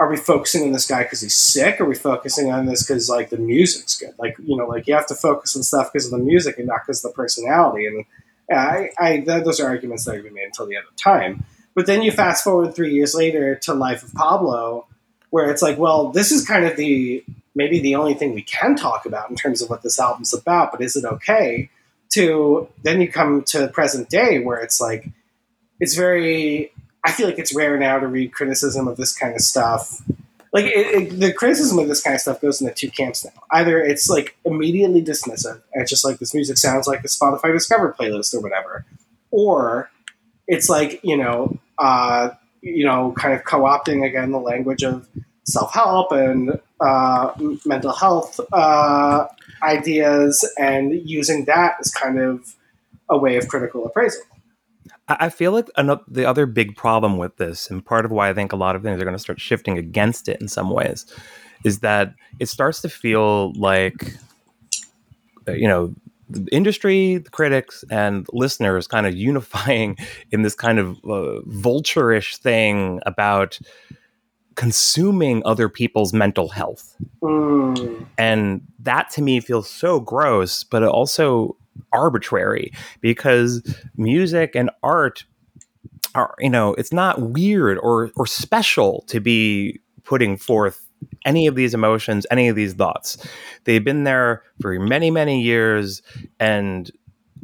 are 0.00 0.08
we 0.08 0.16
focusing 0.16 0.64
on 0.64 0.72
this 0.72 0.86
guy 0.86 1.02
because 1.02 1.20
he's 1.20 1.36
sick? 1.36 1.78
Are 1.78 1.84
we 1.84 1.94
focusing 1.94 2.50
on 2.50 2.64
this 2.64 2.82
because 2.82 3.10
like 3.10 3.28
the 3.28 3.36
music's 3.36 3.96
good? 3.96 4.14
Like 4.18 4.34
you 4.42 4.56
know, 4.56 4.66
like 4.66 4.86
you 4.86 4.94
have 4.94 5.06
to 5.08 5.14
focus 5.14 5.54
on 5.54 5.62
stuff 5.62 5.92
because 5.92 6.10
of 6.10 6.18
the 6.18 6.24
music 6.24 6.56
and 6.56 6.66
not 6.66 6.80
because 6.86 7.04
of 7.04 7.12
the 7.12 7.14
personality. 7.14 7.86
And 7.86 8.06
I, 8.50 8.88
I 8.98 9.20
those 9.20 9.60
are 9.60 9.68
arguments 9.68 10.06
that 10.06 10.22
been 10.22 10.32
made 10.32 10.44
until 10.44 10.66
the 10.66 10.76
end 10.76 10.86
of 10.88 10.96
time. 10.96 11.44
But 11.74 11.86
then 11.86 12.00
you 12.00 12.12
fast 12.12 12.42
forward 12.42 12.74
three 12.74 12.94
years 12.94 13.14
later 13.14 13.54
to 13.56 13.74
Life 13.74 14.02
of 14.02 14.14
Pablo, 14.14 14.86
where 15.28 15.50
it's 15.50 15.62
like, 15.62 15.76
well, 15.76 16.08
this 16.08 16.32
is 16.32 16.46
kind 16.46 16.64
of 16.64 16.76
the 16.78 17.22
maybe 17.54 17.78
the 17.78 17.94
only 17.94 18.14
thing 18.14 18.34
we 18.34 18.42
can 18.42 18.76
talk 18.76 19.04
about 19.04 19.28
in 19.28 19.36
terms 19.36 19.60
of 19.60 19.68
what 19.68 19.82
this 19.82 20.00
album's 20.00 20.32
about. 20.32 20.72
But 20.72 20.80
is 20.80 20.96
it 20.96 21.04
okay? 21.04 21.68
To 22.14 22.68
then 22.82 23.02
you 23.02 23.12
come 23.12 23.42
to 23.42 23.58
the 23.58 23.68
present 23.68 24.08
day 24.08 24.38
where 24.38 24.60
it's 24.60 24.80
like 24.80 25.10
it's 25.78 25.94
very 25.94 26.72
I 27.04 27.12
feel 27.12 27.26
like 27.26 27.38
it's 27.38 27.54
rare 27.54 27.78
now 27.78 27.98
to 27.98 28.06
read 28.06 28.32
criticism 28.32 28.88
of 28.88 28.96
this 28.96 29.16
kind 29.16 29.34
of 29.34 29.40
stuff. 29.40 30.02
Like 30.52 30.64
it, 30.64 30.72
it, 31.12 31.20
the 31.20 31.32
criticism 31.32 31.78
of 31.78 31.88
this 31.88 32.02
kind 32.02 32.14
of 32.14 32.20
stuff 32.20 32.40
goes 32.40 32.60
into 32.60 32.74
two 32.74 32.90
camps 32.90 33.24
now. 33.24 33.30
Either 33.52 33.80
it's 33.80 34.08
like 34.08 34.36
immediately 34.44 35.02
dismissive, 35.02 35.62
and 35.72 35.82
it's 35.82 35.90
just 35.90 36.04
like 36.04 36.18
this 36.18 36.34
music 36.34 36.58
sounds 36.58 36.86
like 36.86 37.00
a 37.00 37.08
Spotify 37.08 37.52
Discover 37.52 37.94
playlist 37.98 38.34
or 38.34 38.40
whatever, 38.40 38.84
or 39.30 39.90
it's 40.48 40.68
like 40.68 41.00
you 41.04 41.16
know, 41.16 41.56
uh, 41.78 42.30
you 42.62 42.84
know, 42.84 43.12
kind 43.16 43.34
of 43.34 43.44
co-opting 43.44 44.04
again 44.04 44.32
the 44.32 44.40
language 44.40 44.82
of 44.82 45.08
self-help 45.44 46.12
and 46.12 46.60
uh, 46.80 47.32
mental 47.64 47.92
health 47.92 48.40
uh, 48.52 49.28
ideas, 49.62 50.48
and 50.58 51.08
using 51.08 51.44
that 51.44 51.76
as 51.80 51.92
kind 51.92 52.18
of 52.18 52.56
a 53.08 53.16
way 53.16 53.36
of 53.36 53.46
critical 53.48 53.86
appraisal. 53.86 54.22
I 55.18 55.28
feel 55.28 55.52
like 55.52 55.68
another, 55.76 56.02
the 56.08 56.24
other 56.24 56.46
big 56.46 56.76
problem 56.76 57.18
with 57.18 57.36
this, 57.36 57.70
and 57.70 57.84
part 57.84 58.04
of 58.04 58.10
why 58.10 58.30
I 58.30 58.34
think 58.34 58.52
a 58.52 58.56
lot 58.56 58.76
of 58.76 58.82
things 58.82 59.00
are 59.00 59.04
going 59.04 59.16
to 59.16 59.22
start 59.22 59.40
shifting 59.40 59.78
against 59.78 60.28
it 60.28 60.40
in 60.40 60.48
some 60.48 60.70
ways, 60.70 61.06
is 61.64 61.80
that 61.80 62.14
it 62.38 62.48
starts 62.48 62.80
to 62.82 62.88
feel 62.88 63.52
like, 63.54 64.14
uh, 65.48 65.52
you 65.52 65.66
know, 65.66 65.94
the 66.28 66.46
industry, 66.52 67.18
the 67.18 67.30
critics, 67.30 67.84
and 67.90 68.26
listeners 68.32 68.86
kind 68.86 69.06
of 69.06 69.16
unifying 69.16 69.96
in 70.30 70.42
this 70.42 70.54
kind 70.54 70.78
of 70.78 71.04
uh, 71.04 71.40
vulture-ish 71.46 72.36
thing 72.36 73.00
about 73.04 73.58
consuming 74.54 75.42
other 75.44 75.68
people's 75.68 76.12
mental 76.12 76.48
health. 76.48 76.94
Mm. 77.22 78.06
And 78.18 78.60
that 78.80 79.10
to 79.10 79.22
me 79.22 79.40
feels 79.40 79.70
so 79.70 80.00
gross, 80.00 80.64
but 80.64 80.82
it 80.82 80.88
also 80.88 81.56
arbitrary 81.92 82.72
because 83.00 83.62
music 83.96 84.54
and 84.54 84.70
art 84.82 85.24
are, 86.14 86.34
you 86.38 86.50
know, 86.50 86.74
it's 86.74 86.92
not 86.92 87.20
weird 87.20 87.78
or 87.78 88.10
or 88.16 88.26
special 88.26 89.04
to 89.08 89.20
be 89.20 89.80
putting 90.04 90.36
forth 90.36 90.86
any 91.24 91.46
of 91.46 91.54
these 91.54 91.74
emotions, 91.74 92.26
any 92.30 92.48
of 92.48 92.56
these 92.56 92.74
thoughts. 92.74 93.16
They've 93.64 93.84
been 93.84 94.04
there 94.04 94.42
for 94.60 94.78
many, 94.78 95.10
many 95.10 95.42
years. 95.42 96.02
And 96.38 96.90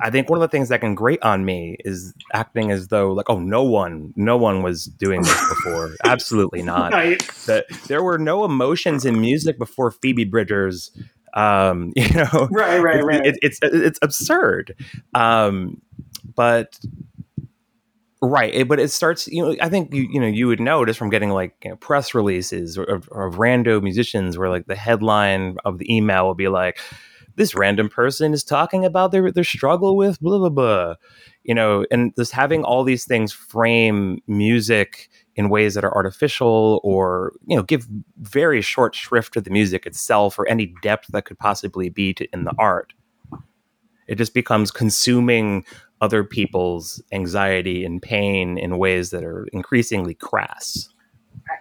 I 0.01 0.11
think 0.11 0.29
one 0.29 0.39
of 0.39 0.43
the 0.43 0.49
things 0.49 0.69
that 0.69 0.81
can 0.81 0.95
grate 0.95 1.23
on 1.23 1.45
me 1.45 1.77
is 1.81 2.15
acting 2.33 2.71
as 2.71 2.89
though, 2.89 3.13
like, 3.13 3.31
oh, 3.31 3.39
no 3.39 3.63
one, 3.63 4.13
no 4.17 4.37
one 4.37 4.63
was 4.63 4.85
doing 4.85 5.23
this 5.23 5.49
before. 5.49 5.95
Absolutely 6.05 6.63
not. 6.63 6.93
Right. 6.93 7.23
That 7.47 7.67
there 7.89 8.03
were 8.03 8.19
no 8.19 8.45
emotions 8.45 9.05
in 9.05 9.21
music 9.21 9.59
before 9.59 9.91
Phoebe 9.91 10.25
Bridgers. 10.25 10.91
Um, 11.37 11.93
you 11.97 12.09
know, 12.15 12.49
Right, 12.51 12.81
right, 12.81 13.05
right. 13.05 13.25
it- 13.27 13.39
it's 13.43 13.61
it's 13.63 14.01
absurd. 14.03 14.75
Um, 15.15 15.81
but 16.35 16.79
right, 18.23 18.55
it, 18.55 18.69
but 18.69 18.81
it 18.81 18.91
starts. 18.91 19.27
You 19.29 19.43
know, 19.45 19.57
I 19.61 19.69
think 19.69 19.93
you 19.93 20.09
you 20.11 20.21
know 20.21 20.27
you 20.27 20.47
would 20.49 20.61
notice 20.61 20.97
from 20.97 21.11
getting 21.11 21.31
like 21.31 21.55
you 21.65 21.71
know, 21.71 21.77
press 21.77 22.15
releases 22.15 22.77
of, 22.79 22.89
of 22.89 23.35
rando 23.35 23.83
musicians 23.83 24.39
where 24.39 24.51
like 24.51 24.67
the 24.67 24.77
headline 24.77 25.57
of 25.65 25.79
the 25.79 25.95
email 25.95 26.27
will 26.27 26.35
be 26.35 26.49
like, 26.49 26.79
"This 27.37 27.55
random 27.55 27.89
person 27.89 28.33
is 28.33 28.43
talking 28.45 28.85
about 28.85 29.13
their 29.13 29.31
their 29.31 29.45
struggle 29.45 29.97
with 29.97 30.21
blah 30.21 30.39
blah 30.39 30.49
blah," 30.49 30.95
you 31.45 31.55
know, 31.55 31.85
and 31.91 32.15
just 32.17 32.33
having 32.33 32.65
all 32.65 32.85
these 32.85 33.05
things 33.05 33.33
frame 33.33 34.21
music 34.27 35.11
in 35.37 35.49
ways 35.49 35.75
that 35.75 35.85
are 35.85 35.95
artificial 35.95 36.81
or 36.83 37.33
you 37.47 37.57
know 37.57 37.63
give 37.63 37.87
very 38.19 38.61
short 38.61 38.95
shrift 38.95 39.35
to 39.35 39.41
the 39.41 39.51
music 39.51 39.87
itself 39.87 40.39
or 40.39 40.49
any 40.49 40.75
depth 40.83 41.07
that 41.09 41.25
could 41.25 41.39
possibly 41.39 41.89
be 41.89 42.13
to, 42.13 42.27
in 42.33 42.45
the 42.45 42.55
art 42.59 42.93
it 44.09 44.17
just 44.17 44.35
becomes 44.35 44.71
consuming 44.71 45.65
other 46.01 46.23
people's 46.23 47.03
anxiety 47.13 47.85
and 47.85 48.03
pain 48.03 48.59
in 48.59 48.79
ways 48.79 49.11
that 49.11 49.25
are 49.25 49.47
increasingly 49.53 50.15
crass 50.15 50.89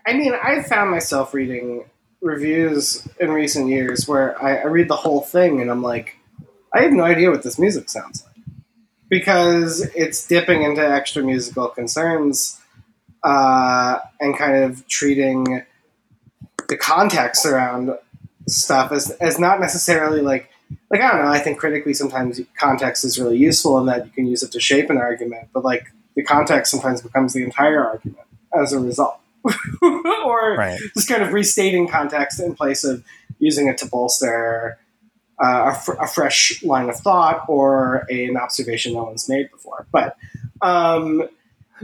I 0.06 0.14
mean, 0.14 0.34
I've 0.42 0.66
found 0.66 0.92
myself 0.92 1.34
reading 1.34 1.86
reviews 2.22 3.08
in 3.20 3.32
recent 3.32 3.70
years 3.70 4.08
where 4.08 4.42
I, 4.42 4.58
I 4.58 4.66
read 4.66 4.88
the 4.88 4.96
whole 4.96 5.22
thing 5.22 5.62
and 5.62 5.70
I'm 5.70 5.82
like, 5.82 6.18
I 6.74 6.82
have 6.82 6.92
no 6.92 7.04
idea 7.04 7.30
what 7.30 7.44
this 7.44 7.60
music 7.60 7.90
sounds 7.90 8.26
like. 8.26 8.34
Because 9.08 9.82
it's 9.96 10.26
dipping 10.28 10.64
into 10.64 10.82
extra 10.86 11.24
musical 11.24 11.68
concerns 11.68 12.60
uh, 13.26 14.00
and 14.20 14.38
kind 14.38 14.64
of 14.64 14.88
treating 14.88 15.64
the 16.70 16.78
context 16.78 17.46
around 17.46 17.98
stuff 18.48 18.92
as, 18.92 19.12
as 19.12 19.40
not 19.40 19.60
necessarily 19.60 20.22
like, 20.22 20.50
like, 20.90 21.02
I 21.02 21.12
don't 21.12 21.26
know, 21.26 21.32
I 21.32 21.40
think 21.40 21.58
critically 21.58 21.94
sometimes 21.94 22.40
context 22.58 23.04
is 23.04 23.20
really 23.20 23.38
useful 23.38 23.80
in 23.80 23.88
that 23.88 24.06
you 24.06 24.12
can 24.12 24.28
use 24.28 24.44
it 24.44 24.52
to 24.52 24.60
shape 24.60 24.90
an 24.90 24.98
argument, 24.98 25.50
but 25.54 25.64
like 25.64 25.92
the 26.16 26.24
context 26.24 26.72
sometimes 26.72 27.02
becomes 27.02 27.34
the 27.34 27.44
entire 27.44 27.84
argument 27.86 28.28
as 28.58 28.74
a 28.74 28.80
result. 28.80 29.20
or 29.84 30.56
right 30.56 30.80
just 30.96 31.08
kind 31.08 31.22
of 31.22 31.32
restating 31.32 31.88
context 31.88 32.40
in 32.40 32.56
place 32.56 32.84
of 32.84 33.04
using 33.38 33.68
it 33.68 33.78
to 33.78 33.86
bolster 33.86 34.80
uh, 35.44 35.72
a, 35.72 35.76
fr- 35.76 36.02
a 36.02 36.08
fresh 36.08 36.64
line 36.64 36.90
of 36.90 36.96
thought 36.96 37.46
or 37.48 38.08
a, 38.10 38.26
an 38.26 38.38
observation 38.38 38.94
no 38.94 39.04
one's 39.04 39.30
made 39.30 39.52
before. 39.52 39.86
But 39.92 40.18
um, 40.62 41.28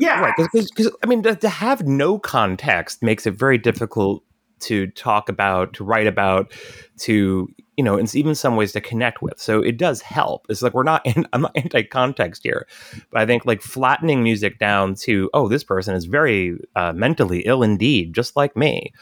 yeah, 0.01 0.19
right 0.19 0.33
because 0.37 0.91
i 1.03 1.07
mean 1.07 1.23
to, 1.23 1.35
to 1.35 1.49
have 1.49 1.87
no 1.87 2.19
context 2.19 3.01
makes 3.03 3.25
it 3.25 3.31
very 3.31 3.57
difficult 3.57 4.23
to 4.61 4.87
talk 4.87 5.27
about 5.27 5.73
to 5.73 5.83
write 5.83 6.07
about 6.07 6.51
to 6.99 7.47
you 7.77 7.83
know 7.83 7.97
in 7.97 8.07
even 8.13 8.35
some 8.35 8.55
ways 8.55 8.71
to 8.71 8.81
connect 8.81 9.21
with. 9.21 9.39
So 9.39 9.61
it 9.61 9.77
does 9.77 10.01
help. 10.01 10.45
It's 10.49 10.61
like 10.61 10.73
we're 10.73 10.83
not 10.83 11.05
in, 11.05 11.27
i'm 11.33 11.41
not 11.41 11.51
anti-context 11.55 12.43
here 12.43 12.67
but 13.11 13.21
i 13.21 13.25
think 13.25 13.45
like 13.45 13.61
flattening 13.61 14.23
music 14.23 14.59
down 14.59 14.95
to 14.95 15.29
oh 15.33 15.47
this 15.47 15.63
person 15.63 15.95
is 15.95 16.05
very 16.05 16.57
uh, 16.75 16.93
mentally 16.93 17.41
ill 17.41 17.63
indeed 17.63 18.13
just 18.13 18.35
like 18.35 18.55
me 18.55 18.93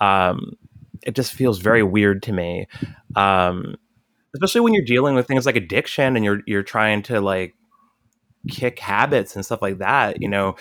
um 0.00 0.52
it 1.02 1.14
just 1.14 1.32
feels 1.32 1.58
very 1.58 1.82
weird 1.82 2.22
to 2.22 2.32
me 2.32 2.66
um 3.16 3.74
especially 4.34 4.60
when 4.60 4.74
you're 4.74 4.84
dealing 4.84 5.14
with 5.14 5.26
things 5.26 5.46
like 5.46 5.56
addiction 5.56 6.16
and 6.16 6.24
you're 6.24 6.40
you're 6.46 6.62
trying 6.62 7.02
to 7.02 7.20
like 7.20 7.54
kick 8.48 8.78
habits 8.78 9.34
and 9.34 9.44
stuff 9.44 9.60
like 9.60 9.78
that 9.78 10.20
you 10.20 10.28
know 10.28 10.56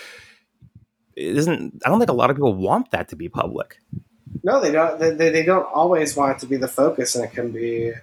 it 1.16 1.38
isn't 1.38 1.82
i 1.86 1.90
don't 1.90 2.00
think 2.00 2.10
a 2.10 2.14
lot 2.14 2.30
of 2.30 2.36
people 2.36 2.54
want 2.54 2.92
that 2.92 3.08
to 3.08 3.16
be 3.16 3.30
public 3.30 3.78
no, 4.44 4.62
they 4.62 4.72
don't. 4.72 5.00
They, 5.00 5.30
they 5.30 5.44
don't 5.44 5.66
always 5.74 6.16
want 6.16 6.38
it 6.38 6.40
to 6.40 6.46
be 6.46 6.58
the 6.58 6.68
focus, 6.68 7.16
and 7.16 7.26
it 7.26 7.32
can 7.32 7.52
be 7.52 7.94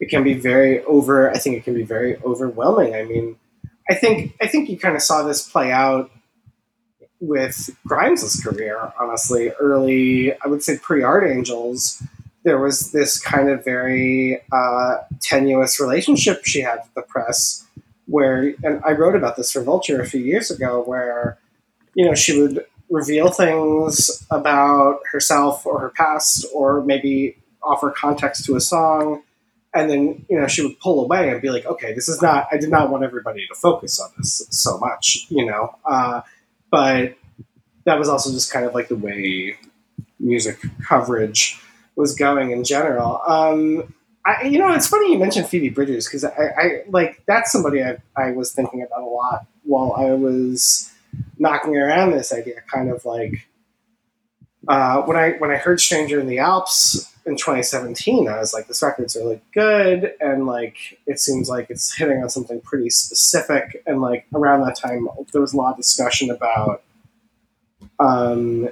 it 0.00 0.08
can 0.08 0.24
be 0.24 0.34
very 0.34 0.82
over. 0.84 1.30
I 1.30 1.38
think 1.38 1.56
it 1.56 1.64
can 1.64 1.74
be 1.74 1.82
very 1.82 2.16
overwhelming. 2.22 2.94
I 2.94 3.04
mean, 3.04 3.36
I 3.88 3.94
think 3.94 4.34
I 4.40 4.46
think 4.46 4.68
you 4.68 4.78
kind 4.78 4.96
of 4.96 5.02
saw 5.02 5.22
this 5.22 5.48
play 5.48 5.70
out 5.70 6.10
with 7.20 7.70
Grimes' 7.86 8.42
career. 8.42 8.92
Honestly, 8.98 9.50
early, 9.60 10.32
I 10.40 10.48
would 10.48 10.62
say 10.62 10.78
pre 10.78 11.02
Art 11.02 11.28
Angels, 11.28 12.02
there 12.44 12.58
was 12.58 12.92
this 12.92 13.20
kind 13.20 13.50
of 13.50 13.64
very 13.64 14.42
uh, 14.52 14.98
tenuous 15.20 15.78
relationship 15.78 16.44
she 16.44 16.62
had 16.62 16.78
with 16.78 16.94
the 16.94 17.02
press, 17.02 17.66
where 18.10 18.54
and 18.62 18.82
I 18.84 18.92
wrote 18.92 19.16
about 19.16 19.36
this 19.36 19.52
for 19.52 19.62
Vulture 19.62 20.00
a 20.00 20.06
few 20.06 20.20
years 20.20 20.50
ago, 20.50 20.82
where 20.82 21.38
you 21.94 22.04
know 22.04 22.14
she 22.14 22.40
would 22.40 22.66
reveal 22.90 23.30
things 23.30 24.26
about 24.30 25.00
herself 25.10 25.64
or 25.64 25.78
her 25.78 25.90
past, 25.90 26.44
or 26.52 26.82
maybe 26.82 27.36
offer 27.62 27.90
context 27.90 28.44
to 28.46 28.56
a 28.56 28.60
song. 28.60 29.22
And 29.72 29.88
then, 29.88 30.26
you 30.28 30.38
know, 30.38 30.48
she 30.48 30.62
would 30.62 30.80
pull 30.80 31.02
away 31.04 31.30
and 31.30 31.40
be 31.40 31.50
like, 31.50 31.64
okay, 31.64 31.94
this 31.94 32.08
is 32.08 32.20
not, 32.20 32.48
I 32.50 32.56
did 32.56 32.70
not 32.70 32.90
want 32.90 33.04
everybody 33.04 33.46
to 33.46 33.54
focus 33.54 34.00
on 34.00 34.10
this 34.18 34.44
so 34.50 34.78
much, 34.78 35.26
you 35.28 35.46
know? 35.46 35.76
Uh, 35.84 36.22
but 36.70 37.16
that 37.84 37.98
was 37.98 38.08
also 38.08 38.32
just 38.32 38.52
kind 38.52 38.66
of 38.66 38.74
like 38.74 38.88
the 38.88 38.96
way 38.96 39.56
music 40.18 40.58
coverage 40.84 41.60
was 41.94 42.16
going 42.16 42.50
in 42.50 42.64
general. 42.64 43.22
Um, 43.26 43.94
I, 44.30 44.44
you 44.44 44.58
know, 44.58 44.72
it's 44.72 44.86
funny 44.86 45.12
you 45.12 45.18
mentioned 45.18 45.48
Phoebe 45.48 45.70
Bridgers 45.70 46.06
because 46.06 46.24
I, 46.24 46.30
I 46.56 46.82
like 46.88 47.22
that's 47.26 47.50
somebody 47.50 47.82
I, 47.82 47.98
I 48.16 48.32
was 48.32 48.52
thinking 48.52 48.82
about 48.82 49.02
a 49.02 49.06
lot 49.06 49.46
while 49.64 49.94
I 49.96 50.12
was 50.12 50.92
knocking 51.38 51.76
around 51.76 52.12
this 52.12 52.32
idea, 52.32 52.60
kind 52.72 52.90
of 52.90 53.04
like 53.04 53.48
uh, 54.68 55.02
when 55.02 55.16
I 55.16 55.32
when 55.32 55.50
I 55.50 55.56
heard 55.56 55.80
"Stranger 55.80 56.20
in 56.20 56.26
the 56.26 56.38
Alps" 56.38 57.12
in 57.26 57.36
2017, 57.36 58.28
I 58.28 58.38
was 58.38 58.54
like, 58.54 58.66
this 58.66 58.82
record's 58.82 59.16
really 59.16 59.40
good, 59.52 60.14
and 60.20 60.46
like 60.46 60.98
it 61.06 61.18
seems 61.18 61.48
like 61.48 61.68
it's 61.70 61.94
hitting 61.96 62.22
on 62.22 62.30
something 62.30 62.60
pretty 62.60 62.90
specific. 62.90 63.82
And 63.86 64.00
like 64.00 64.26
around 64.34 64.60
that 64.62 64.76
time, 64.76 65.08
there 65.32 65.40
was 65.40 65.54
a 65.54 65.56
lot 65.56 65.72
of 65.72 65.76
discussion 65.76 66.30
about 66.30 66.82
um, 67.98 68.68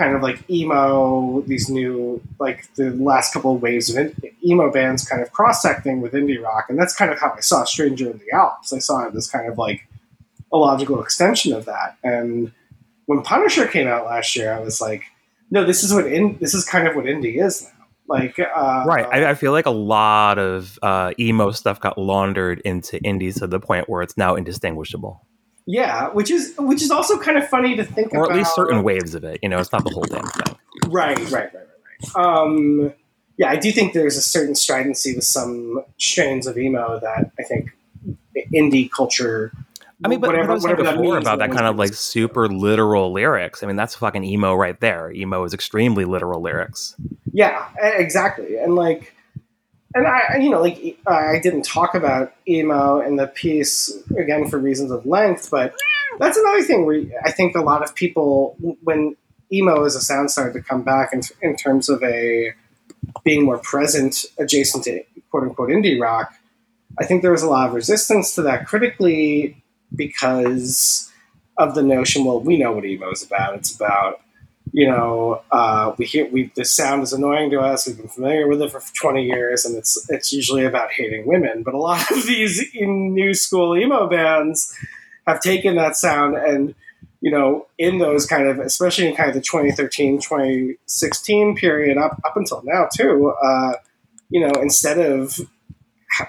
kind 0.00 0.16
of 0.16 0.22
like 0.22 0.48
emo, 0.48 1.42
these 1.42 1.68
new 1.68 2.22
like 2.38 2.72
the 2.76 2.90
last 2.92 3.34
couple 3.34 3.54
of 3.54 3.60
waves 3.60 3.94
of 3.94 4.14
emo 4.42 4.72
bands 4.72 5.06
kind 5.06 5.20
of 5.20 5.30
cross 5.30 5.60
secting 5.60 6.00
with 6.00 6.14
indie 6.14 6.42
rock, 6.42 6.64
and 6.70 6.78
that's 6.78 6.96
kind 6.96 7.12
of 7.12 7.20
how 7.20 7.34
I 7.36 7.40
saw 7.40 7.64
"Stranger 7.64 8.10
in 8.10 8.18
the 8.18 8.34
Alps." 8.34 8.72
I 8.72 8.78
saw 8.78 9.06
it 9.06 9.14
as 9.14 9.28
kind 9.28 9.46
of 9.46 9.58
like 9.58 9.86
a 10.50 10.56
logical 10.56 11.02
extension 11.02 11.52
of 11.52 11.66
that. 11.66 11.98
And 12.02 12.50
when 13.04 13.20
Punisher 13.20 13.66
came 13.66 13.88
out 13.88 14.06
last 14.06 14.34
year, 14.34 14.54
I 14.54 14.60
was 14.60 14.80
like, 14.80 15.04
no, 15.50 15.64
this 15.64 15.84
is 15.84 15.92
what 15.92 16.06
in 16.06 16.38
this 16.40 16.54
is 16.54 16.64
kind 16.64 16.88
of 16.88 16.96
what 16.96 17.04
indie 17.04 17.44
is 17.44 17.62
now. 17.62 17.86
Like, 18.08 18.38
uh, 18.40 18.84
right 18.86 19.06
I, 19.12 19.30
I 19.30 19.34
feel 19.34 19.52
like 19.52 19.66
a 19.66 19.70
lot 19.70 20.38
of 20.38 20.78
uh, 20.82 21.12
emo 21.20 21.50
stuff 21.50 21.78
got 21.78 21.98
laundered 21.98 22.60
into 22.60 22.98
indie 23.00 23.38
to 23.38 23.46
the 23.46 23.60
point 23.60 23.86
where 23.88 24.00
it's 24.00 24.16
now 24.16 24.34
indistinguishable 24.34 25.26
yeah, 25.70 26.08
which 26.08 26.30
is 26.30 26.54
which 26.58 26.82
is 26.82 26.90
also 26.90 27.18
kind 27.18 27.38
of 27.38 27.48
funny 27.48 27.76
to 27.76 27.84
think 27.84 28.12
or 28.12 28.24
about. 28.24 28.28
Or 28.28 28.32
at 28.32 28.38
least 28.38 28.54
certain 28.54 28.82
waves 28.82 29.14
of 29.14 29.24
it 29.24 29.38
you 29.42 29.48
know 29.48 29.58
it's 29.58 29.72
not 29.72 29.84
the 29.84 29.90
whole 29.90 30.04
damn 30.04 30.24
thing 30.24 30.56
Right, 30.86 31.18
right, 31.18 31.32
right, 31.32 31.54
right, 31.54 31.66
right. 32.14 32.26
Um, 32.26 32.92
yeah, 33.36 33.48
I 33.48 33.56
do 33.56 33.72
think 33.72 33.94
there's 33.94 34.16
a 34.16 34.22
certain 34.22 34.54
stridency 34.54 35.14
with 35.14 35.24
some 35.24 35.82
strains 35.98 36.46
of 36.46 36.58
emo 36.58 37.00
that 37.00 37.30
I 37.38 37.42
think 37.42 37.70
indie 38.54 38.90
culture. 38.90 39.52
I 40.04 40.08
mean, 40.08 40.20
but 40.20 40.28
whatever, 40.28 40.48
what 40.48 40.50
I 40.50 40.54
was 40.54 40.62
whatever 40.62 40.82
that 40.82 40.96
before 40.96 41.18
about 41.18 41.38
that 41.38 41.50
kind 41.50 41.66
of 41.66 41.76
like 41.76 41.94
super 41.94 42.48
literal 42.48 43.12
lyrics. 43.12 43.62
I 43.62 43.66
mean, 43.66 43.76
that's 43.76 43.94
fucking 43.94 44.24
emo 44.24 44.54
right 44.54 44.78
there. 44.80 45.10
Emo 45.10 45.44
is 45.44 45.54
extremely 45.54 46.04
literal 46.04 46.42
lyrics. 46.42 46.94
Yeah, 47.32 47.66
exactly. 47.80 48.58
And 48.58 48.74
like, 48.74 49.14
and 49.94 50.06
I, 50.06 50.36
you 50.36 50.50
know, 50.50 50.60
like 50.60 50.98
I 51.06 51.40
didn't 51.40 51.62
talk 51.62 51.94
about 51.94 52.32
emo 52.48 53.00
in 53.00 53.16
the 53.16 53.26
piece 53.26 53.92
again 54.16 54.48
for 54.48 54.58
reasons 54.58 54.90
of 54.90 55.04
length, 55.04 55.50
but 55.50 55.74
that's 56.18 56.36
another 56.38 56.62
thing 56.62 56.86
where 56.86 57.02
I 57.24 57.32
think 57.32 57.56
a 57.56 57.60
lot 57.60 57.82
of 57.82 57.94
people, 57.94 58.56
when 58.82 59.16
emo 59.52 59.84
as 59.84 59.96
a 59.96 60.00
sound 60.00 60.30
started 60.30 60.52
to 60.52 60.62
come 60.62 60.82
back 60.82 61.12
in, 61.12 61.22
in 61.42 61.56
terms 61.56 61.88
of 61.88 62.02
a 62.04 62.52
being 63.24 63.44
more 63.44 63.58
present 63.58 64.26
adjacent 64.38 64.84
to 64.84 65.02
quote 65.30 65.42
unquote 65.42 65.70
indie 65.70 66.00
rock, 66.00 66.34
I 66.98 67.04
think 67.04 67.22
there 67.22 67.32
was 67.32 67.42
a 67.42 67.50
lot 67.50 67.68
of 67.68 67.74
resistance 67.74 68.34
to 68.36 68.42
that 68.42 68.66
critically 68.66 69.60
because 69.94 71.10
of 71.56 71.74
the 71.74 71.82
notion. 71.82 72.24
Well, 72.24 72.40
we 72.40 72.58
know 72.58 72.72
what 72.72 72.84
emo 72.84 73.10
is 73.10 73.24
about. 73.24 73.56
It's 73.56 73.74
about 73.74 74.20
you 74.72 74.86
know, 74.86 75.42
uh, 75.50 75.94
we 75.98 76.04
hear 76.04 76.30
we 76.30 76.52
the 76.54 76.64
sound 76.64 77.02
is 77.02 77.12
annoying 77.12 77.50
to 77.50 77.60
us. 77.60 77.86
We've 77.86 77.96
been 77.96 78.08
familiar 78.08 78.46
with 78.46 78.62
it 78.62 78.70
for 78.70 78.82
twenty 78.94 79.24
years, 79.24 79.64
and 79.64 79.76
it's 79.76 80.08
it's 80.08 80.32
usually 80.32 80.64
about 80.64 80.92
hating 80.92 81.26
women. 81.26 81.62
But 81.62 81.74
a 81.74 81.78
lot 81.78 82.10
of 82.10 82.26
these 82.26 82.64
new 82.74 83.34
school 83.34 83.76
emo 83.76 84.08
bands 84.08 84.76
have 85.26 85.40
taken 85.40 85.76
that 85.76 85.96
sound 85.96 86.36
and 86.36 86.74
you 87.20 87.30
know 87.30 87.66
in 87.78 87.98
those 87.98 88.26
kind 88.26 88.46
of 88.46 88.58
especially 88.58 89.08
in 89.08 89.14
kind 89.14 89.28
of 89.28 89.34
the 89.34 89.40
2013 89.40 90.20
2016 90.20 91.56
period 91.56 91.98
up 91.98 92.20
up 92.24 92.36
until 92.36 92.62
now 92.64 92.88
too 92.94 93.32
uh, 93.42 93.74
you 94.30 94.40
know 94.40 94.52
instead 94.60 94.98
of 94.98 95.40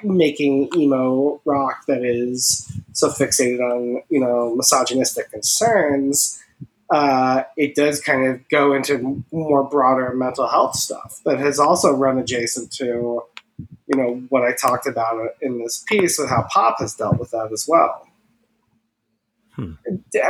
making 0.03 0.69
emo 0.75 1.41
rock 1.45 1.85
that 1.87 2.03
is 2.03 2.71
so 2.93 3.09
fixated 3.09 3.59
on 3.59 4.03
you 4.09 4.19
know 4.19 4.55
misogynistic 4.55 5.31
concerns 5.31 6.41
uh, 6.91 7.43
it 7.55 7.73
does 7.73 8.01
kind 8.01 8.27
of 8.27 8.47
go 8.49 8.73
into 8.73 9.23
more 9.31 9.63
broader 9.63 10.13
mental 10.13 10.47
health 10.47 10.75
stuff 10.75 11.21
that 11.25 11.39
has 11.39 11.57
also 11.57 11.93
run 11.93 12.19
adjacent 12.19 12.71
to, 12.73 13.23
you 13.87 13.95
know, 13.95 14.21
what 14.29 14.43
I 14.43 14.53
talked 14.53 14.87
about 14.87 15.35
in 15.41 15.59
this 15.59 15.83
piece 15.87 16.19
with 16.19 16.29
how 16.29 16.47
pop 16.51 16.79
has 16.79 16.93
dealt 16.93 17.17
with 17.17 17.31
that 17.31 17.51
as 17.53 17.65
well. 17.67 18.07
Hmm. 19.55 19.73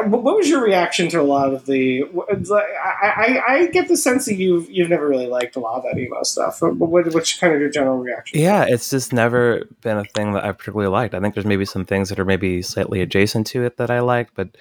What 0.07 0.35
was 0.35 0.49
your 0.49 0.63
reaction 0.63 1.07
to 1.09 1.21
a 1.21 1.23
lot 1.23 1.53
of 1.53 1.67
the? 1.67 2.03
I, 2.03 3.05
I, 3.05 3.43
I, 3.47 3.65
get 3.67 3.87
the 3.87 3.95
sense 3.95 4.25
that 4.25 4.33
you've 4.33 4.67
you've 4.67 4.89
never 4.89 5.07
really 5.07 5.27
liked 5.27 5.55
a 5.55 5.59
lot 5.59 5.77
of 5.77 5.83
that 5.83 5.99
emo 5.99 6.23
stuff. 6.23 6.59
What, 6.59 7.13
what's 7.13 7.37
kind 7.37 7.53
of 7.53 7.59
your 7.59 7.69
general 7.69 7.99
reaction? 7.99 8.39
Yeah, 8.39 8.65
it's 8.67 8.89
just 8.89 9.13
never 9.13 9.67
been 9.81 9.97
a 9.97 10.05
thing 10.05 10.33
that 10.33 10.43
I 10.43 10.51
particularly 10.53 10.91
liked. 10.91 11.13
I 11.13 11.19
think 11.19 11.35
there's 11.35 11.45
maybe 11.45 11.65
some 11.65 11.85
things 11.85 12.09
that 12.09 12.19
are 12.19 12.25
maybe 12.25 12.63
slightly 12.63 12.99
adjacent 12.99 13.45
to 13.47 13.63
it 13.63 13.77
that 13.77 13.91
I 13.91 13.99
like, 13.99 14.33
but 14.33 14.57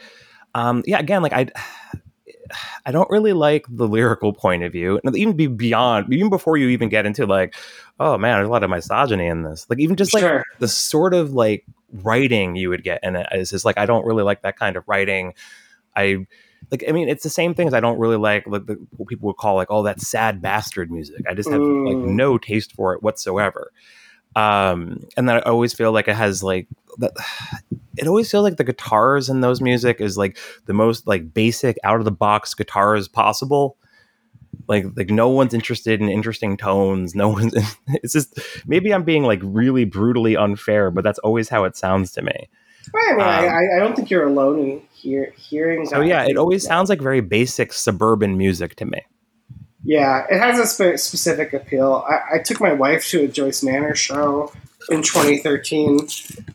um, 0.54 0.82
yeah, 0.86 0.98
again, 0.98 1.22
like 1.22 1.32
I, 1.32 1.48
I 2.86 2.92
don't 2.92 3.10
really 3.10 3.32
like 3.32 3.64
the 3.68 3.86
lyrical 3.86 4.32
point 4.32 4.64
of 4.64 4.72
view, 4.72 5.00
and 5.04 5.16
even 5.16 5.36
be 5.36 5.46
beyond, 5.46 6.12
even 6.12 6.30
before 6.30 6.56
you 6.56 6.68
even 6.68 6.88
get 6.88 7.06
into 7.06 7.26
like, 7.26 7.54
oh 8.00 8.18
man, 8.18 8.38
there's 8.38 8.48
a 8.48 8.50
lot 8.50 8.64
of 8.64 8.70
misogyny 8.70 9.26
in 9.26 9.42
this. 9.42 9.66
Like 9.68 9.78
even 9.78 9.96
just 9.96 10.14
like 10.14 10.22
sure. 10.22 10.44
the 10.58 10.68
sort 10.68 11.14
of 11.14 11.32
like 11.32 11.64
writing 11.92 12.56
you 12.56 12.68
would 12.70 12.82
get 12.82 13.00
in 13.02 13.16
it 13.16 13.26
is 13.32 13.50
just 13.50 13.64
like 13.64 13.78
I 13.78 13.86
don't 13.86 14.04
really 14.04 14.22
like 14.22 14.42
that 14.42 14.58
kind 14.58 14.76
of 14.76 14.84
writing. 14.88 15.34
I 15.94 16.26
like 16.70 16.84
I 16.88 16.92
mean 16.92 17.08
it's 17.08 17.22
the 17.22 17.30
same 17.30 17.54
thing 17.54 17.68
as 17.68 17.74
I 17.74 17.80
don't 17.80 17.98
really 17.98 18.16
like 18.16 18.46
like 18.46 18.66
the, 18.66 18.74
what 18.96 19.08
people 19.08 19.26
would 19.28 19.36
call 19.36 19.54
like 19.54 19.68
oh 19.70 19.82
that 19.84 20.00
sad 20.00 20.42
bastard 20.42 20.90
music. 20.90 21.24
I 21.28 21.34
just 21.34 21.50
have 21.50 21.60
mm. 21.60 21.86
like 21.86 21.96
no 21.96 22.38
taste 22.38 22.72
for 22.72 22.94
it 22.94 23.02
whatsoever 23.02 23.70
um 24.36 25.00
and 25.16 25.28
then 25.28 25.36
i 25.36 25.40
always 25.40 25.72
feel 25.72 25.92
like 25.92 26.08
it 26.08 26.14
has 26.14 26.42
like 26.42 26.68
that 26.98 27.12
it 27.96 28.06
always 28.06 28.30
feels 28.30 28.44
like 28.44 28.56
the 28.56 28.64
guitars 28.64 29.28
in 29.28 29.40
those 29.40 29.60
music 29.60 30.00
is 30.00 30.16
like 30.16 30.38
the 30.66 30.72
most 30.72 31.06
like 31.06 31.34
basic 31.34 31.76
out 31.84 31.98
of 31.98 32.04
the 32.04 32.12
box 32.12 32.54
guitars 32.54 33.08
possible 33.08 33.76
like 34.68 34.86
like 34.96 35.10
no 35.10 35.28
one's 35.28 35.54
interested 35.54 36.00
in 36.00 36.08
interesting 36.08 36.56
tones 36.56 37.14
no 37.14 37.28
one's 37.36 37.54
it's 37.88 38.12
just 38.12 38.38
maybe 38.66 38.94
i'm 38.94 39.04
being 39.04 39.24
like 39.24 39.40
really 39.42 39.84
brutally 39.84 40.36
unfair 40.36 40.90
but 40.90 41.02
that's 41.02 41.18
always 41.20 41.48
how 41.48 41.64
it 41.64 41.76
sounds 41.76 42.12
to 42.12 42.22
me 42.22 42.48
Right. 42.92 43.12
I, 43.12 43.40
mean, 43.40 43.50
um, 43.50 43.54
I, 43.54 43.76
I, 43.76 43.78
don't 43.78 43.94
think 43.94 44.10
you're 44.10 44.26
alone 44.26 44.58
in 44.58 44.82
hear, 44.92 45.32
hearing. 45.36 45.86
So 45.86 46.00
yeah, 46.00 46.24
it 46.24 46.36
always 46.36 46.64
sounds 46.64 46.88
like 46.88 47.00
very 47.00 47.20
basic 47.20 47.72
suburban 47.72 48.36
music 48.36 48.74
to 48.76 48.84
me. 48.86 49.02
Yeah, 49.82 50.26
it 50.30 50.38
has 50.38 50.58
a 50.58 50.66
spe- 50.66 51.00
specific 51.00 51.52
appeal. 51.52 52.04
I, 52.08 52.36
I, 52.36 52.38
took 52.38 52.60
my 52.60 52.72
wife 52.72 53.08
to 53.08 53.24
a 53.24 53.28
Joyce 53.28 53.62
Manor 53.62 53.94
show 53.94 54.52
in 54.90 55.02
2013, 55.02 56.06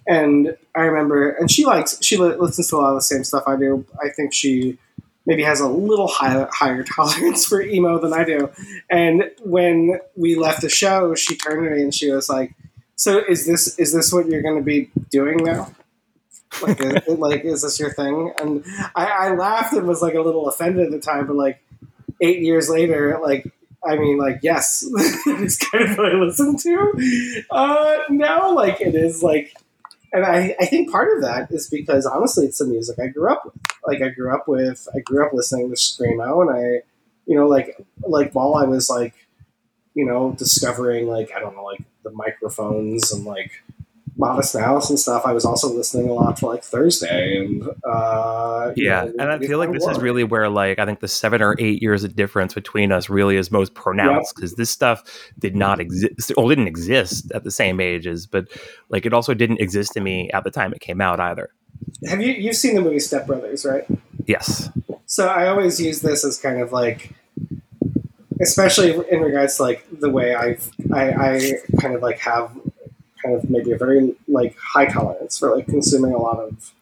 and 0.08 0.56
I 0.76 0.82
remember, 0.82 1.32
and 1.32 1.50
she 1.50 1.66
likes, 1.66 1.98
she 2.04 2.18
li- 2.18 2.36
listens 2.36 2.70
to 2.70 2.76
a 2.76 2.78
lot 2.78 2.90
of 2.90 2.96
the 2.96 3.02
same 3.02 3.24
stuff 3.24 3.44
I 3.48 3.56
do. 3.56 3.86
I 4.00 4.10
think 4.10 4.32
she 4.32 4.78
maybe 5.26 5.44
has 5.44 5.60
a 5.60 5.68
little 5.68 6.08
high, 6.08 6.48
higher 6.52 6.84
tolerance 6.96 7.46
for 7.46 7.62
emo 7.62 8.00
than 8.00 8.14
I 8.14 8.24
do. 8.24 8.52
And 8.90 9.32
when 9.44 10.00
we 10.16 10.36
left 10.36 10.62
the 10.62 10.70
show, 10.70 11.16
she 11.16 11.36
turned 11.36 11.66
to 11.66 11.76
me 11.76 11.82
and 11.82 11.94
she 11.94 12.12
was 12.12 12.30
like, 12.30 12.54
"So 12.96 13.24
is 13.28 13.46
this 13.46 13.80
is 13.80 13.94
this 13.94 14.14
what 14.14 14.28
you're 14.28 14.44
going 14.44 14.58
to 14.58 14.64
be 14.64 14.92
doing 15.10 15.38
now?" 15.38 15.74
Like, 16.62 16.80
is, 16.80 17.08
like, 17.18 17.44
is 17.44 17.62
this 17.64 17.80
your 17.80 17.92
thing? 17.94 18.34
And 18.40 18.64
I, 18.96 19.06
I 19.06 19.36
laughed 19.36 19.74
and 19.74 19.88
was 19.88 20.02
like 20.02 20.14
a 20.14 20.22
little 20.22 20.48
offended 20.48 20.86
at 20.86 20.92
the 20.92 21.00
time, 21.00 21.28
but 21.28 21.36
like 21.36 21.60
eight 22.22 22.40
years 22.40 22.70
later, 22.70 23.20
like 23.22 23.52
I 23.86 23.98
mean, 23.98 24.18
like, 24.18 24.40
yes, 24.42 24.84
it's 25.28 25.58
kind 25.58 25.84
of 25.90 25.98
what 25.98 26.12
I 26.12 26.16
listen 26.16 26.58
to 26.58 27.44
uh, 27.52 27.98
now. 28.10 28.52
Like, 28.54 28.82
it 28.82 28.96
is 28.96 29.22
like, 29.22 29.56
and 30.12 30.26
I, 30.26 30.56
I 30.60 30.66
think 30.66 30.92
part 30.92 31.16
of 31.16 31.22
that 31.22 31.52
is 31.52 31.70
because 31.70 32.06
honestly, 32.08 32.48
it's 32.48 32.58
the 32.58 32.66
music 32.66 32.98
I 33.00 33.08
grew 33.08 33.32
up 33.32 33.46
with. 33.46 33.54
Like, 33.86 34.02
I 34.02 34.10
grew 34.10 34.34
up 34.34 34.48
with, 34.48 34.88
I 34.96 35.00
grew 35.00 35.24
up 35.24 35.34
listening 35.34 35.70
to 35.70 35.76
screamo, 35.76 36.42
and 36.42 36.50
I, 36.50 36.82
you 37.28 37.38
know, 37.38 37.48
like, 37.48 37.78
like 38.02 38.34
while 38.34 38.56
I 38.56 38.64
was 38.64 38.90
like, 38.90 39.14
you 39.96 40.06
know, 40.06 40.36
discovering 40.38 41.08
like 41.08 41.32
I 41.36 41.40
don't 41.40 41.56
know, 41.56 41.64
like 41.64 41.82
the 42.04 42.12
microphones 42.12 43.12
and 43.12 43.26
like 43.26 43.64
Modest 44.18 44.56
Mouse 44.56 44.90
and 44.90 44.98
stuff, 44.98 45.24
I 45.26 45.34
was 45.34 45.44
also 45.44 45.72
listening 45.72 46.10
a 46.10 46.14
lot 46.14 46.38
to 46.38 46.48
like 46.48 46.64
Thursday 46.64 47.38
and 47.38 47.68
uh, 47.84 48.72
yeah, 48.76 49.06
know, 49.06 49.14
and 49.20 49.32
I 49.32 49.40
feel 49.40 49.58
like 49.58 49.72
this 49.72 49.86
is 49.86 50.00
really 50.00 50.24
where 50.24 50.50
like 50.50 50.80
I 50.80 50.86
think 50.86 51.02
the 51.02 51.08
seven 51.08 51.42
or 51.42 51.56
eight 51.60 51.82
years 51.82 52.04
of 52.04 52.16
difference 52.16 52.54
between 52.54 52.92
us 52.92 53.10
really 53.10 53.36
is 53.36 53.52
most 53.52 53.74
pronounced 53.74 54.36
because 54.36 54.52
yep. 54.52 54.58
this 54.58 54.70
stuff 54.70 55.04
did 55.38 55.56
not 55.56 55.80
exist, 55.80 56.32
or 56.38 56.48
didn't 56.48 56.68
exist 56.68 57.32
at 57.34 57.44
the 57.44 57.52
same 57.52 57.80
ages, 57.80 58.26
but 58.26 58.48
like 58.90 59.06
it 59.06 59.14
also 59.14 59.34
didn't 59.34 59.60
exist 59.60 59.92
to 59.94 60.00
me 60.00 60.30
at 60.32 60.44
the 60.44 60.52
time 60.52 60.74
it 60.74 60.80
came 60.80 61.02
out 61.02 61.20
either. 61.20 61.50
Have 62.08 62.22
you 62.22 62.32
you've 62.32 62.56
seen 62.56 62.76
the 62.76 62.82
movie 62.82 63.00
Step 63.00 63.28
Brothers, 63.28 63.66
right? 63.66 63.86
Yes. 64.28 64.70
So 65.08 65.28
I 65.28 65.48
always 65.48 65.80
use 65.80 66.02
this 66.02 66.24
as 66.24 66.40
kind 66.40 66.62
of 66.62 66.72
like 66.72 67.14
especially 68.42 68.92
in 69.10 69.22
regards 69.22 69.58
to 69.58 69.64
like 69.64 69.86
the 69.92 70.10
way 70.10 70.36
I've, 70.36 70.70
I, 70.94 71.10
I 71.12 71.52
kind 71.80 71.96
of 71.96 72.02
like 72.02 72.20
have 72.20 72.52
kind 73.26 73.38
of 73.38 73.50
maybe 73.50 73.72
a 73.72 73.78
very 73.78 74.16
like 74.28 74.56
high 74.58 74.86
tolerance 74.86 75.38
for 75.38 75.56
like 75.56 75.66
consuming 75.66 76.14
a 76.14 76.18
lot 76.18 76.40
of 76.40 76.74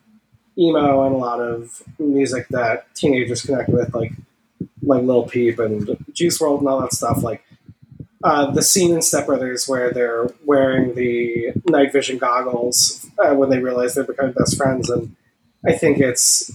emo 0.57 1.05
and 1.05 1.15
a 1.15 1.17
lot 1.17 1.39
of 1.39 1.81
music 1.99 2.47
that 2.49 2.93
teenagers 2.95 3.41
connect 3.41 3.69
with, 3.69 3.93
like 3.93 4.11
like 4.81 5.03
Lil 5.03 5.23
Peep 5.23 5.59
and 5.59 5.97
Juice 6.13 6.39
WRLD 6.39 6.59
and 6.59 6.67
all 6.67 6.81
that 6.81 6.93
stuff. 6.93 7.23
Like 7.23 7.43
uh, 8.23 8.51
the 8.51 8.61
scene 8.61 8.93
in 8.93 9.01
Step 9.01 9.25
Brothers 9.25 9.67
where 9.67 9.91
they're 9.91 10.27
wearing 10.45 10.95
the 10.95 11.51
night 11.67 11.91
vision 11.91 12.17
goggles 12.17 13.09
uh, 13.19 13.33
when 13.33 13.49
they 13.49 13.59
realize 13.59 13.95
they're 13.95 14.03
becoming 14.03 14.33
best 14.33 14.57
friends, 14.57 14.89
and 14.89 15.15
I 15.65 15.73
think 15.73 15.99
it's 15.99 16.51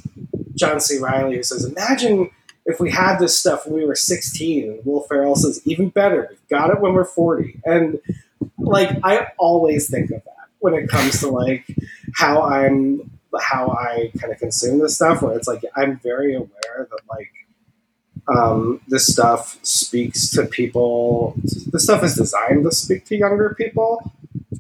John 0.55 0.80
C. 0.80 0.99
Reilly 0.99 1.36
who 1.36 1.43
says, 1.43 1.64
"Imagine." 1.64 2.30
If 2.70 2.80
we 2.80 2.91
had 2.91 3.18
this 3.18 3.34
stuff 3.34 3.64
when 3.64 3.76
we 3.76 3.86
were 3.86 3.95
16, 3.95 4.70
and 4.70 4.84
Will 4.84 5.01
Ferrell 5.01 5.36
says, 5.36 5.62
even 5.64 5.89
better, 5.89 6.28
we 6.30 6.36
got 6.55 6.68
it 6.68 6.82
when 6.82 6.93
we're 6.93 7.07
40. 7.07 7.59
And 7.64 7.99
like 8.68 8.98
I 9.04 9.28
always 9.38 9.90
think 9.90 10.10
of 10.10 10.22
that 10.24 10.48
when 10.60 10.74
it 10.74 10.88
comes 10.88 11.20
to 11.20 11.28
like 11.28 11.66
how 12.14 12.42
I'm 12.42 13.10
how 13.40 13.68
I 13.68 14.10
kind 14.18 14.32
of 14.32 14.38
consume 14.38 14.78
this 14.78 14.96
stuff 14.96 15.22
where 15.22 15.36
it's 15.36 15.48
like 15.48 15.62
I'm 15.76 15.98
very 15.98 16.34
aware 16.34 16.88
that 16.90 17.00
like 17.08 17.32
um, 18.28 18.80
this 18.88 19.06
stuff 19.06 19.58
speaks 19.62 20.30
to 20.30 20.44
people 20.44 21.34
this 21.72 21.84
stuff 21.84 22.02
is 22.02 22.14
designed 22.14 22.64
to 22.64 22.72
speak 22.72 23.04
to 23.06 23.16
younger 23.16 23.54
people 23.54 24.12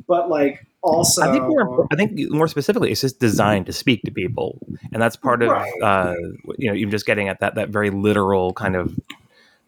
but 0.06 0.30
like 0.30 0.64
also 0.80 1.22
I 1.22 1.32
think 1.32 1.44
more, 1.44 1.86
I 1.90 1.96
think 1.96 2.30
more 2.30 2.48
specifically 2.48 2.90
it's 2.90 3.00
just 3.00 3.18
designed 3.18 3.66
to 3.66 3.72
speak 3.72 4.02
to 4.02 4.10
people 4.10 4.58
and 4.92 5.02
that's 5.02 5.16
part 5.16 5.42
of 5.42 5.50
right. 5.50 5.72
uh, 5.82 6.14
you 6.56 6.70
know 6.70 6.74
even 6.74 6.90
just 6.90 7.04
getting 7.04 7.28
at 7.28 7.40
that 7.40 7.56
that 7.56 7.68
very 7.70 7.90
literal 7.90 8.52
kind 8.52 8.76
of 8.76 8.94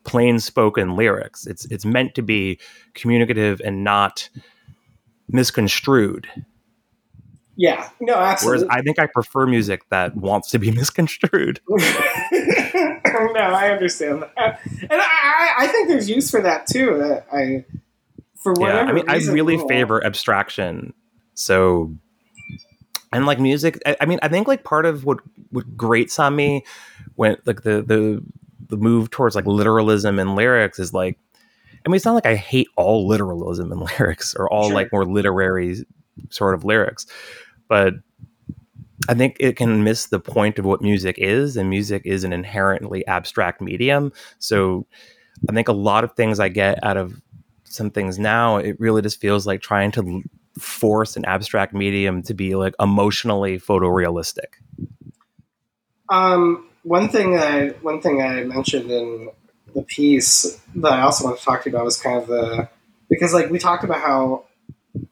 plain 0.04 0.38
spoken 0.38 0.96
lyrics. 0.96 1.46
It's 1.46 1.64
it's 1.66 1.84
meant 1.84 2.14
to 2.14 2.22
be 2.22 2.58
communicative 2.94 3.60
and 3.64 3.84
not 3.84 4.28
misconstrued. 5.28 6.28
Yeah, 7.56 7.90
no, 8.00 8.14
absolutely. 8.14 8.66
Whereas 8.66 8.78
I 8.78 8.82
think 8.82 8.98
I 8.98 9.06
prefer 9.06 9.46
music 9.46 9.82
that 9.90 10.16
wants 10.16 10.50
to 10.52 10.58
be 10.58 10.70
misconstrued. 10.72 11.60
no, 11.68 11.76
I 12.32 13.70
understand 13.70 14.22
that, 14.22 14.60
and 14.64 14.88
I, 14.92 15.54
I 15.58 15.66
think 15.66 15.88
there's 15.88 16.08
use 16.08 16.30
for 16.30 16.40
that 16.40 16.66
too. 16.66 17.02
Uh, 17.02 17.20
I, 17.32 17.64
for 18.42 18.54
whatever. 18.54 18.78
Yeah, 18.78 18.84
I 18.84 18.92
mean, 18.92 19.06
reason, 19.06 19.30
I 19.30 19.34
really 19.34 19.58
favor 19.68 20.02
abstraction. 20.02 20.94
So, 21.34 21.94
and 23.12 23.26
like 23.26 23.38
music, 23.38 23.80
I, 23.84 23.96
I 24.00 24.06
mean, 24.06 24.20
I 24.22 24.28
think 24.28 24.48
like 24.48 24.64
part 24.64 24.86
of 24.86 25.04
what 25.04 25.18
what 25.50 25.76
grates 25.76 26.18
on 26.18 26.34
me 26.34 26.64
when 27.16 27.36
like 27.44 27.62
the 27.62 27.82
the 27.82 28.24
the 28.70 28.76
move 28.76 29.10
towards 29.10 29.34
like 29.36 29.46
literalism 29.46 30.18
and 30.18 30.34
lyrics 30.34 30.78
is 30.78 30.94
like 30.94 31.18
I 31.84 31.88
mean, 31.88 31.96
it's 31.96 32.04
not 32.04 32.14
like 32.14 32.26
I 32.26 32.34
hate 32.34 32.68
all 32.76 33.06
literalism 33.06 33.72
and 33.72 33.80
lyrics 33.98 34.34
or 34.34 34.52
all 34.52 34.66
sure. 34.66 34.74
like 34.74 34.92
more 34.92 35.04
literary 35.04 35.84
sort 36.28 36.54
of 36.54 36.64
lyrics, 36.64 37.06
but 37.68 37.94
I 39.08 39.14
think 39.14 39.36
it 39.40 39.56
can 39.56 39.82
miss 39.82 40.06
the 40.06 40.20
point 40.20 40.58
of 40.58 40.66
what 40.66 40.82
music 40.82 41.16
is, 41.18 41.56
and 41.56 41.70
music 41.70 42.02
is 42.04 42.22
an 42.22 42.34
inherently 42.34 43.06
abstract 43.06 43.62
medium. 43.62 44.12
So 44.38 44.86
I 45.48 45.52
think 45.54 45.68
a 45.68 45.72
lot 45.72 46.04
of 46.04 46.12
things 46.12 46.38
I 46.38 46.50
get 46.50 46.84
out 46.84 46.98
of 46.98 47.20
some 47.64 47.90
things 47.90 48.18
now, 48.18 48.58
it 48.58 48.78
really 48.78 49.00
just 49.00 49.20
feels 49.20 49.46
like 49.46 49.62
trying 49.62 49.90
to 49.92 50.22
force 50.58 51.16
an 51.16 51.24
abstract 51.24 51.72
medium 51.72 52.22
to 52.22 52.34
be 52.34 52.54
like 52.54 52.74
emotionally 52.80 53.58
photorealistic? 53.58 54.54
Um, 56.08 56.68
one 56.82 57.08
thing 57.08 57.36
I, 57.36 57.70
one 57.82 58.00
thing 58.00 58.22
I 58.22 58.44
mentioned 58.44 58.90
in 58.90 59.30
the 59.74 59.82
piece 59.82 60.60
that 60.76 60.92
I 60.92 61.02
also 61.02 61.24
want 61.24 61.38
to 61.38 61.44
talk 61.44 61.62
to 61.62 61.70
you 61.70 61.76
about 61.76 61.84
was 61.84 62.00
kind 62.00 62.20
of 62.20 62.26
the 62.26 62.68
because 63.08 63.32
like 63.34 63.50
we 63.50 63.58
talked 63.58 63.84
about 63.84 64.00
how 64.00 64.44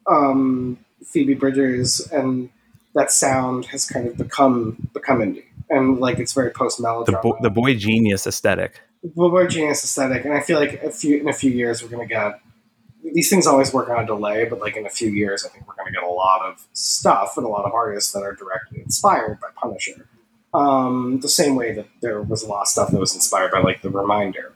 um, 0.07 0.79
Phoebe 1.05 1.35
Bridgers 1.35 2.01
and 2.13 2.51
that 2.95 3.13
sound 3.13 3.67
has 3.67 3.89
kind 3.89 4.07
of 4.07 4.17
become 4.17 4.89
become 4.93 5.21
indie 5.21 5.45
and 5.71 5.99
like 5.99 6.19
it's 6.19 6.33
very 6.33 6.51
post 6.51 6.79
The, 6.79 7.19
bo- 7.23 7.39
the 7.41 7.51
boy 7.51 7.77
genius 7.77 8.27
aesthetic. 8.27 8.81
The 9.03 9.11
boy 9.11 9.47
Genius 9.47 9.85
aesthetic, 9.85 10.25
and 10.25 10.35
I 10.35 10.41
feel 10.41 10.59
like 10.59 10.83
a 10.83 10.91
few 10.91 11.21
in 11.21 11.29
a 11.29 11.33
few 11.33 11.53
years 11.53 11.83
we're 11.83 11.89
gonna 11.89 12.07
get 12.07 12.41
these 13.05 13.31
things 13.31 13.47
always 13.47 13.73
work 13.73 13.89
on 13.89 14.03
a 14.03 14.07
delay, 14.07 14.45
but 14.45 14.59
like 14.59 14.77
in 14.77 14.87
a 14.87 14.91
few 14.91 15.09
years 15.09 15.45
I 15.45 15.49
think 15.51 15.69
we're 15.69 15.77
gonna 15.77 15.93
get 15.93 16.03
a 16.03 16.09
lot 16.09 16.43
of 16.43 16.67
stuff 16.73 17.37
and 17.37 17.47
a 17.47 17.49
lot 17.49 17.65
of 17.65 17.73
artists 17.73 18.13
that 18.13 18.23
are 18.23 18.35
directly 18.35 18.81
inspired 18.81 19.39
by 19.41 19.49
Punisher. 19.55 20.09
Um, 20.55 21.21
the 21.21 21.29
same 21.29 21.57
way 21.57 21.73
that 21.75 21.87
there 22.01 22.23
was 22.23 22.43
a 22.43 22.49
lot 22.49 22.63
of 22.63 22.69
stuff 22.69 22.91
that 22.91 22.99
was 22.99 23.15
inspired 23.15 23.51
by 23.53 23.61
like 23.61 23.83
the 23.83 23.91
Reminder 23.91 24.55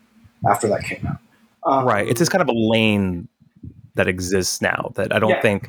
after 0.49 0.69
that 0.69 0.85
came 0.85 1.07
out. 1.07 1.19
Um, 1.65 1.85
right. 1.87 2.09
It's 2.09 2.19
just 2.19 2.31
kind 2.33 2.43
of 2.43 2.49
a 2.49 2.59
lane 2.59 3.29
that 3.95 4.09
exists 4.09 4.63
now 4.63 4.91
that 4.95 5.15
I 5.15 5.19
don't 5.19 5.31
Yeah. 5.31 5.43
think. 5.43 5.69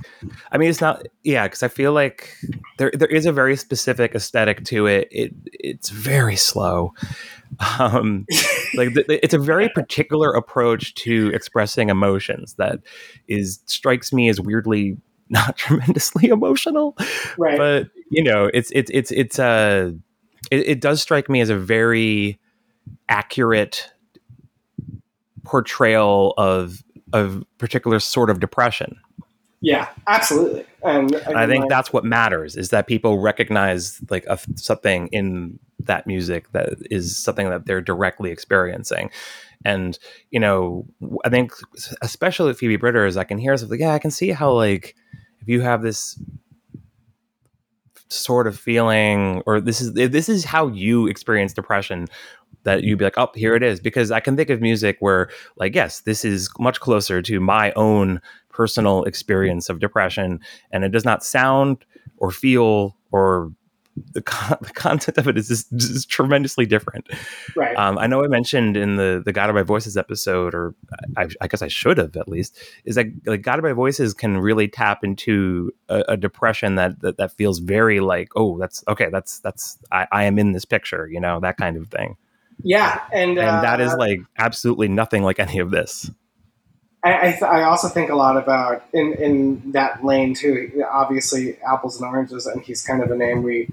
I 0.51 0.57
mean, 0.57 0.69
it's 0.69 0.79
not. 0.79 1.05
Yeah, 1.23 1.43
because 1.45 1.61
I 1.61 1.67
feel 1.67 1.91
like 1.91 2.33
there 2.77 2.89
there 2.93 3.09
is 3.09 3.25
a 3.25 3.33
very 3.33 3.57
specific 3.57 4.15
aesthetic 4.15 4.63
to 4.65 4.87
it. 4.87 5.09
It 5.11 5.33
it's 5.51 5.89
very 5.89 6.37
slow. 6.37 6.93
Um, 7.79 8.25
like 8.75 8.93
th- 8.93 9.05
it's 9.09 9.33
a 9.33 9.37
very 9.39 9.67
particular 9.69 10.31
approach 10.33 10.95
to 10.95 11.31
expressing 11.33 11.89
emotions 11.89 12.53
that 12.53 12.79
is 13.27 13.59
strikes 13.65 14.13
me 14.13 14.29
as 14.29 14.39
weirdly 14.39 14.95
not 15.29 15.57
tremendously 15.57 16.29
emotional 16.29 16.95
right. 17.37 17.57
but 17.57 17.89
you 18.09 18.23
know 18.23 18.49
it's 18.53 18.71
it's 18.71 18.89
it's 18.93 19.11
it's 19.11 19.37
uh 19.39 19.91
it, 20.51 20.67
it 20.67 20.81
does 20.81 21.01
strike 21.01 21.29
me 21.29 21.41
as 21.41 21.49
a 21.49 21.57
very 21.57 22.39
accurate 23.09 23.89
portrayal 25.43 26.33
of 26.37 26.83
of 27.11 27.43
particular 27.57 27.99
sort 27.99 28.29
of 28.29 28.39
depression 28.39 28.97
yeah, 29.63 29.87
absolutely. 30.07 30.65
And, 30.83 31.15
and 31.15 31.37
i 31.37 31.47
think 31.47 31.61
like, 31.61 31.69
that's 31.69 31.93
what 31.93 32.03
matters 32.03 32.57
is 32.57 32.69
that 32.71 32.85
people 32.85 33.19
recognize 33.19 34.01
like 34.09 34.25
a, 34.25 34.37
something 34.55 35.07
in 35.13 35.57
that 35.79 36.05
music 36.05 36.51
that 36.51 36.73
is 36.91 37.17
something 37.17 37.49
that 37.49 37.65
they're 37.65 37.79
directly 37.79 38.31
experiencing 38.31 39.09
and 39.63 39.97
you 40.31 40.41
know 40.41 40.85
i 41.23 41.29
think 41.29 41.53
especially 42.01 42.47
with 42.47 42.57
phoebe 42.57 42.75
bridgers 42.75 43.15
i 43.15 43.23
can 43.23 43.37
hear 43.37 43.55
something 43.55 43.79
yeah 43.79 43.93
i 43.93 43.99
can 43.99 44.11
see 44.11 44.31
how 44.31 44.51
like 44.51 44.95
if 45.39 45.47
you 45.47 45.61
have 45.61 45.81
this 45.81 46.19
sort 48.13 48.47
of 48.47 48.57
feeling 48.57 49.41
or 49.45 49.59
this 49.59 49.81
is 49.81 49.93
this 49.93 50.29
is 50.29 50.45
how 50.45 50.67
you 50.67 51.07
experience 51.07 51.53
depression 51.53 52.07
that 52.63 52.83
you'd 52.83 52.99
be 52.99 53.05
like 53.05 53.17
oh 53.17 53.29
here 53.35 53.55
it 53.55 53.63
is. 53.63 53.79
Because 53.79 54.11
i 54.11 54.19
can 54.19 54.35
think 54.35 54.49
of 54.49 54.61
music 54.61 54.97
where 54.99 55.29
like 55.57 55.75
yes 55.75 56.01
this 56.01 56.23
is 56.23 56.49
much 56.59 56.79
closer 56.79 57.21
to 57.21 57.39
my 57.39 57.71
own 57.73 58.21
personal 58.49 59.03
experience 59.03 59.69
of 59.69 59.79
depression 59.79 60.39
and 60.71 60.83
it 60.83 60.89
does 60.89 61.05
not 61.05 61.23
sound 61.23 61.85
or 62.17 62.31
feel 62.31 62.95
or 63.11 63.51
the, 64.13 64.21
con- 64.21 64.57
the 64.61 64.71
content 64.73 65.17
of 65.17 65.27
it 65.27 65.37
is 65.37 65.47
just, 65.47 65.75
just 65.75 66.09
tremendously 66.09 66.65
different 66.65 67.07
right. 67.55 67.75
um, 67.77 67.97
I 67.97 68.07
know 68.07 68.23
I 68.23 68.27
mentioned 68.27 68.77
in 68.77 68.95
the 68.95 69.21
the 69.23 69.33
Guided 69.33 69.55
by 69.55 69.63
Voices 69.63 69.97
episode, 69.97 70.53
or 70.53 70.75
I, 71.17 71.27
I 71.41 71.47
guess 71.47 71.61
I 71.61 71.67
should 71.67 71.97
have 71.97 72.15
at 72.15 72.27
least, 72.27 72.57
is 72.85 72.95
that 72.95 73.07
like 73.25 73.41
Guided 73.41 73.63
by 73.63 73.73
Voices 73.73 74.13
can 74.13 74.37
really 74.37 74.67
tap 74.67 75.03
into 75.03 75.71
a, 75.89 76.03
a 76.09 76.17
depression 76.17 76.75
that, 76.75 76.99
that 77.01 77.17
that 77.17 77.31
feels 77.31 77.59
very 77.59 77.99
like, 77.99 78.29
oh, 78.35 78.57
that's 78.57 78.83
okay, 78.87 79.09
that's 79.11 79.39
that's 79.39 79.77
I, 79.91 80.07
I 80.11 80.23
am 80.25 80.39
in 80.39 80.51
this 80.51 80.65
picture, 80.65 81.07
you 81.07 81.19
know, 81.19 81.39
that 81.39 81.57
kind 81.57 81.77
of 81.77 81.87
thing, 81.87 82.17
yeah, 82.63 83.01
and 83.11 83.31
and 83.31 83.63
that 83.63 83.81
is 83.81 83.93
uh, 83.93 83.97
like 83.97 84.19
absolutely 84.37 84.87
nothing 84.87 85.23
like 85.23 85.39
any 85.39 85.59
of 85.59 85.71
this. 85.71 86.09
I, 87.05 87.17
I, 87.17 87.31
th- 87.31 87.43
I 87.43 87.63
also 87.63 87.89
think 87.89 88.09
a 88.09 88.15
lot 88.15 88.37
about 88.37 88.85
in, 88.93 89.13
in 89.15 89.71
that 89.73 90.05
lane 90.05 90.33
too. 90.33 90.85
Obviously, 90.89 91.57
apples 91.61 91.99
and 91.99 92.09
oranges, 92.09 92.45
and 92.45 92.61
he's 92.61 92.81
kind 92.81 93.03
of 93.03 93.11
a 93.11 93.15
name 93.15 93.43
we 93.43 93.69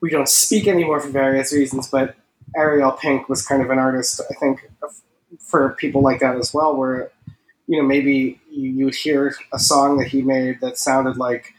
we 0.00 0.10
don't 0.10 0.28
speak 0.28 0.66
anymore 0.66 1.00
for 1.00 1.08
various 1.08 1.52
reasons. 1.52 1.88
But 1.88 2.16
Ariel 2.56 2.92
Pink 2.92 3.28
was 3.28 3.44
kind 3.44 3.62
of 3.62 3.70
an 3.70 3.78
artist, 3.78 4.20
I 4.30 4.34
think, 4.34 4.70
for 5.38 5.70
people 5.78 6.02
like 6.02 6.20
that 6.20 6.36
as 6.36 6.52
well. 6.54 6.76
Where 6.76 7.10
you 7.66 7.80
know 7.80 7.86
maybe 7.86 8.40
you, 8.50 8.84
would 8.84 8.94
hear 8.94 9.34
a 9.52 9.58
song 9.58 9.98
that 9.98 10.08
he 10.08 10.22
made 10.22 10.60
that 10.60 10.78
sounded 10.78 11.16
like 11.16 11.54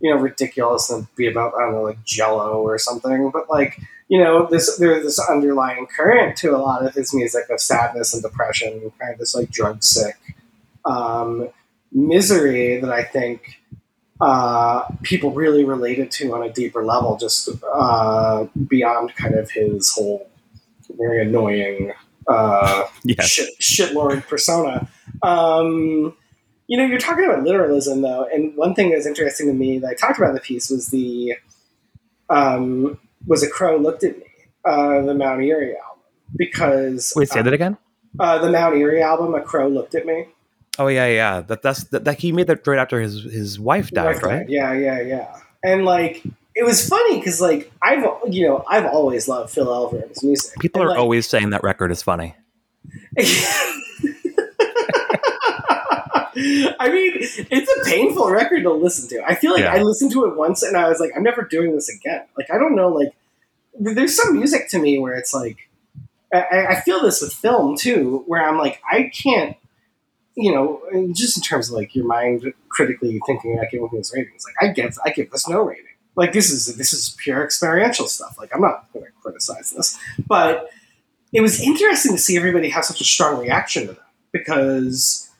you 0.00 0.12
know 0.12 0.20
ridiculous 0.20 0.90
and 0.90 1.06
be 1.16 1.28
about 1.28 1.54
I 1.54 1.62
don't 1.62 1.72
know 1.72 1.82
like 1.82 2.04
Jello 2.04 2.62
or 2.62 2.78
something, 2.78 3.30
but 3.30 3.50
like 3.50 3.78
you 4.08 4.18
know 4.18 4.46
this 4.46 4.78
there's 4.78 5.04
this 5.04 5.20
underlying 5.28 5.86
current 5.86 6.36
to 6.38 6.56
a 6.56 6.58
lot 6.58 6.84
of 6.84 6.94
his 6.94 7.14
music 7.14 7.44
of 7.50 7.60
sadness 7.60 8.14
and 8.14 8.22
depression, 8.22 8.92
kind 8.98 9.12
of 9.12 9.18
this 9.18 9.34
like 9.34 9.50
drug 9.50 9.82
sick 9.82 10.16
um, 10.84 11.48
misery 11.92 12.78
that 12.80 12.90
I 12.90 13.02
think 13.02 13.59
uh, 14.20 14.84
people 15.02 15.32
really 15.32 15.64
related 15.64 16.10
to 16.12 16.34
on 16.34 16.42
a 16.42 16.52
deeper 16.52 16.84
level, 16.84 17.16
just 17.16 17.48
uh, 17.72 18.46
beyond 18.68 19.14
kind 19.16 19.34
of 19.34 19.50
his 19.50 19.92
whole 19.92 20.28
very 20.98 21.22
annoying 21.22 21.92
uh, 22.28 22.84
Yes, 23.04 23.28
shit, 23.28 23.48
shitlord 23.60 24.26
persona. 24.28 24.88
Um, 25.22 26.16
you 26.66 26.76
know, 26.76 26.84
you're 26.84 26.98
talking 26.98 27.24
about 27.24 27.42
literalism 27.42 28.02
though, 28.02 28.26
and 28.32 28.56
one 28.56 28.74
thing 28.74 28.90
that 28.90 28.96
was 28.96 29.06
interesting 29.06 29.46
to 29.48 29.54
me 29.54 29.78
that 29.78 29.88
I 29.88 29.94
talked 29.94 30.18
about 30.18 30.30
in 30.30 30.34
the 30.34 30.40
piece 30.40 30.70
was 30.70 30.88
the 30.88 31.34
um, 32.28 32.98
was 33.26 33.42
a 33.42 33.50
crow 33.50 33.76
looked 33.76 34.04
at 34.04 34.18
me, 34.18 34.26
uh, 34.64 35.00
the 35.02 35.14
Mount 35.14 35.42
Eerie 35.42 35.74
album, 35.76 36.04
because 36.36 37.12
wait, 37.16 37.28
say 37.28 37.42
that 37.42 37.52
again. 37.52 37.76
uh, 38.20 38.38
the 38.38 38.50
Mount 38.50 38.76
Eerie 38.76 39.02
album, 39.02 39.34
a 39.34 39.40
crow 39.40 39.68
looked 39.68 39.94
at 39.94 40.06
me. 40.06 40.26
Oh 40.80 40.86
yeah, 40.86 41.06
yeah. 41.08 41.40
That 41.42 41.60
that's 41.60 41.84
that, 41.84 42.04
that 42.04 42.18
he 42.18 42.32
made 42.32 42.46
that 42.46 42.66
right 42.66 42.78
after 42.78 43.00
his 43.02 43.22
his 43.22 43.60
wife 43.60 43.90
died, 43.90 44.14
Wife 44.14 44.22
right? 44.22 44.48
Yeah, 44.48 44.72
yeah, 44.72 45.00
yeah. 45.02 45.36
And 45.62 45.84
like, 45.84 46.22
it 46.56 46.64
was 46.64 46.88
funny 46.88 47.18
because 47.18 47.38
like 47.38 47.70
I've 47.82 48.02
you 48.32 48.48
know 48.48 48.64
I've 48.66 48.86
always 48.86 49.28
loved 49.28 49.50
Phil 49.52 49.66
Elverum's 49.66 50.24
music. 50.24 50.58
People 50.58 50.80
And, 50.80 50.88
are 50.88 50.92
like, 50.92 50.98
always 50.98 51.28
saying 51.28 51.50
that 51.50 51.62
record 51.62 51.92
is 51.92 52.02
funny. 52.02 52.34
I 56.42 56.88
mean, 56.90 57.12
it's 57.18 57.70
a 57.86 57.90
painful 57.90 58.30
record 58.30 58.62
to 58.62 58.72
listen 58.72 59.08
to. 59.10 59.22
I 59.26 59.34
feel 59.34 59.52
like 59.52 59.62
Yeah. 59.64 59.74
I 59.74 59.82
listened 59.82 60.12
to 60.12 60.24
it 60.24 60.36
once 60.36 60.62
and 60.62 60.76
I 60.76 60.88
was 60.88 60.98
like, 61.00 61.10
I'm 61.14 61.22
never 61.22 61.42
doing 61.42 61.74
this 61.74 61.88
again. 61.94 62.22
Like, 62.38 62.50
I 62.50 62.56
don't 62.56 62.74
know. 62.74 62.88
Like, 62.88 63.12
there's 63.78 64.16
some 64.16 64.34
music 64.34 64.68
to 64.70 64.78
me 64.78 64.98
where 64.98 65.12
it's 65.14 65.34
like, 65.34 65.68
I, 66.32 66.66
I 66.70 66.80
feel 66.80 67.02
this 67.02 67.20
with 67.20 67.32
film 67.34 67.76
too, 67.76 68.22
where 68.26 68.42
I'm 68.48 68.56
like, 68.56 68.80
I 68.90 69.10
can't, 69.12 69.56
you 70.40 70.52
know, 70.52 70.80
just 71.12 71.36
in 71.36 71.42
terms 71.42 71.68
of 71.68 71.76
like 71.76 71.94
your 71.94 72.06
mind 72.06 72.52
critically 72.68 73.20
thinking 73.26 73.54
about 73.54 73.70
giving 73.70 73.88
things 73.90 74.12
ratings. 74.14 74.44
Like, 74.46 74.70
I 74.70 74.72
give, 74.72 74.96
I 75.04 75.10
give 75.10 75.30
this 75.30 75.48
no 75.48 75.60
rating. 75.62 75.84
Like, 76.16 76.32
this 76.32 76.50
is 76.50 76.76
this 76.76 76.92
is 76.92 77.16
pure 77.18 77.44
experiential 77.44 78.06
stuff. 78.06 78.36
Like, 78.38 78.50
I'm 78.54 78.60
not 78.60 78.92
going 78.92 79.04
to 79.04 79.12
criticize 79.22 79.70
this, 79.70 79.98
but 80.26 80.70
it 81.32 81.40
was 81.40 81.60
interesting 81.60 82.12
to 82.12 82.18
see 82.18 82.36
everybody 82.36 82.70
have 82.70 82.84
such 82.84 83.00
a 83.00 83.04
strong 83.04 83.40
reaction 83.40 83.86
to 83.86 83.92
that 83.92 84.06
because 84.32 85.30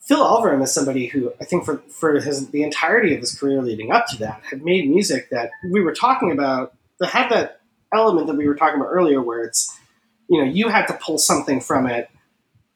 Phil 0.00 0.18
Elverum 0.18 0.62
is 0.62 0.74
somebody 0.74 1.06
who 1.06 1.32
I 1.40 1.44
think 1.44 1.64
for 1.64 1.78
for 1.88 2.20
his 2.20 2.48
the 2.50 2.62
entirety 2.62 3.14
of 3.14 3.20
his 3.20 3.38
career 3.38 3.62
leading 3.62 3.92
up 3.92 4.06
to 4.08 4.16
that 4.18 4.42
had 4.50 4.64
made 4.64 4.88
music 4.88 5.30
that 5.30 5.50
we 5.70 5.80
were 5.80 5.94
talking 5.94 6.32
about 6.32 6.74
that 6.98 7.08
had 7.08 7.30
that 7.30 7.60
element 7.94 8.26
that 8.26 8.36
we 8.36 8.48
were 8.48 8.56
talking 8.56 8.80
about 8.80 8.90
earlier, 8.90 9.22
where 9.22 9.44
it's 9.44 9.78
you 10.28 10.42
know 10.42 10.50
you 10.50 10.68
had 10.68 10.86
to 10.86 10.94
pull 10.94 11.18
something 11.18 11.60
from 11.60 11.86
it 11.86 12.10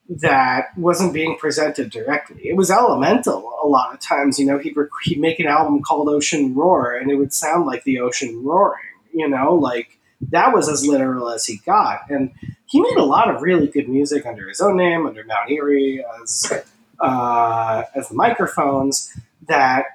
that 0.09 0.77
wasn't 0.77 1.13
being 1.13 1.37
presented 1.37 1.91
directly. 1.91 2.49
It 2.49 2.57
was 2.57 2.71
elemental 2.71 3.53
a 3.63 3.67
lot 3.67 3.93
of 3.93 4.01
times. 4.01 4.39
You 4.39 4.47
know, 4.47 4.59
he'd 4.59 4.77
rec- 4.77 4.89
he'd 5.03 5.19
make 5.19 5.41
an 5.41 5.47
album 5.47 5.83
called 5.83 6.09
Ocean 6.09 6.55
Roar, 6.55 6.95
and 6.95 7.11
it 7.11 7.17
would 7.17 7.33
sound 7.33 7.67
like 7.67 7.85
the 7.85 8.01
ocean 8.01 8.45
roaring. 8.45 8.83
You 9.13 9.29
know, 9.29 9.55
like 9.55 9.99
that 10.31 10.53
was 10.53 10.69
as 10.69 10.87
literal 10.87 11.31
as 11.31 11.45
he 11.47 11.59
got, 11.59 12.09
and 12.11 12.33
he 12.67 12.81
made 12.81 12.97
a 12.97 13.05
lot 13.05 13.35
of 13.35 13.43
really 13.43 13.67
good 13.67 13.89
music 13.89 14.27
under 14.27 14.49
his 14.49 14.61
own 14.61 14.77
name, 14.77 15.07
under 15.07 15.25
Mount 15.25 15.51
Eerie, 15.51 16.05
as 16.23 16.53
uh, 17.01 17.83
as 17.95 18.09
the 18.09 18.15
microphones. 18.15 19.13
That 19.49 19.87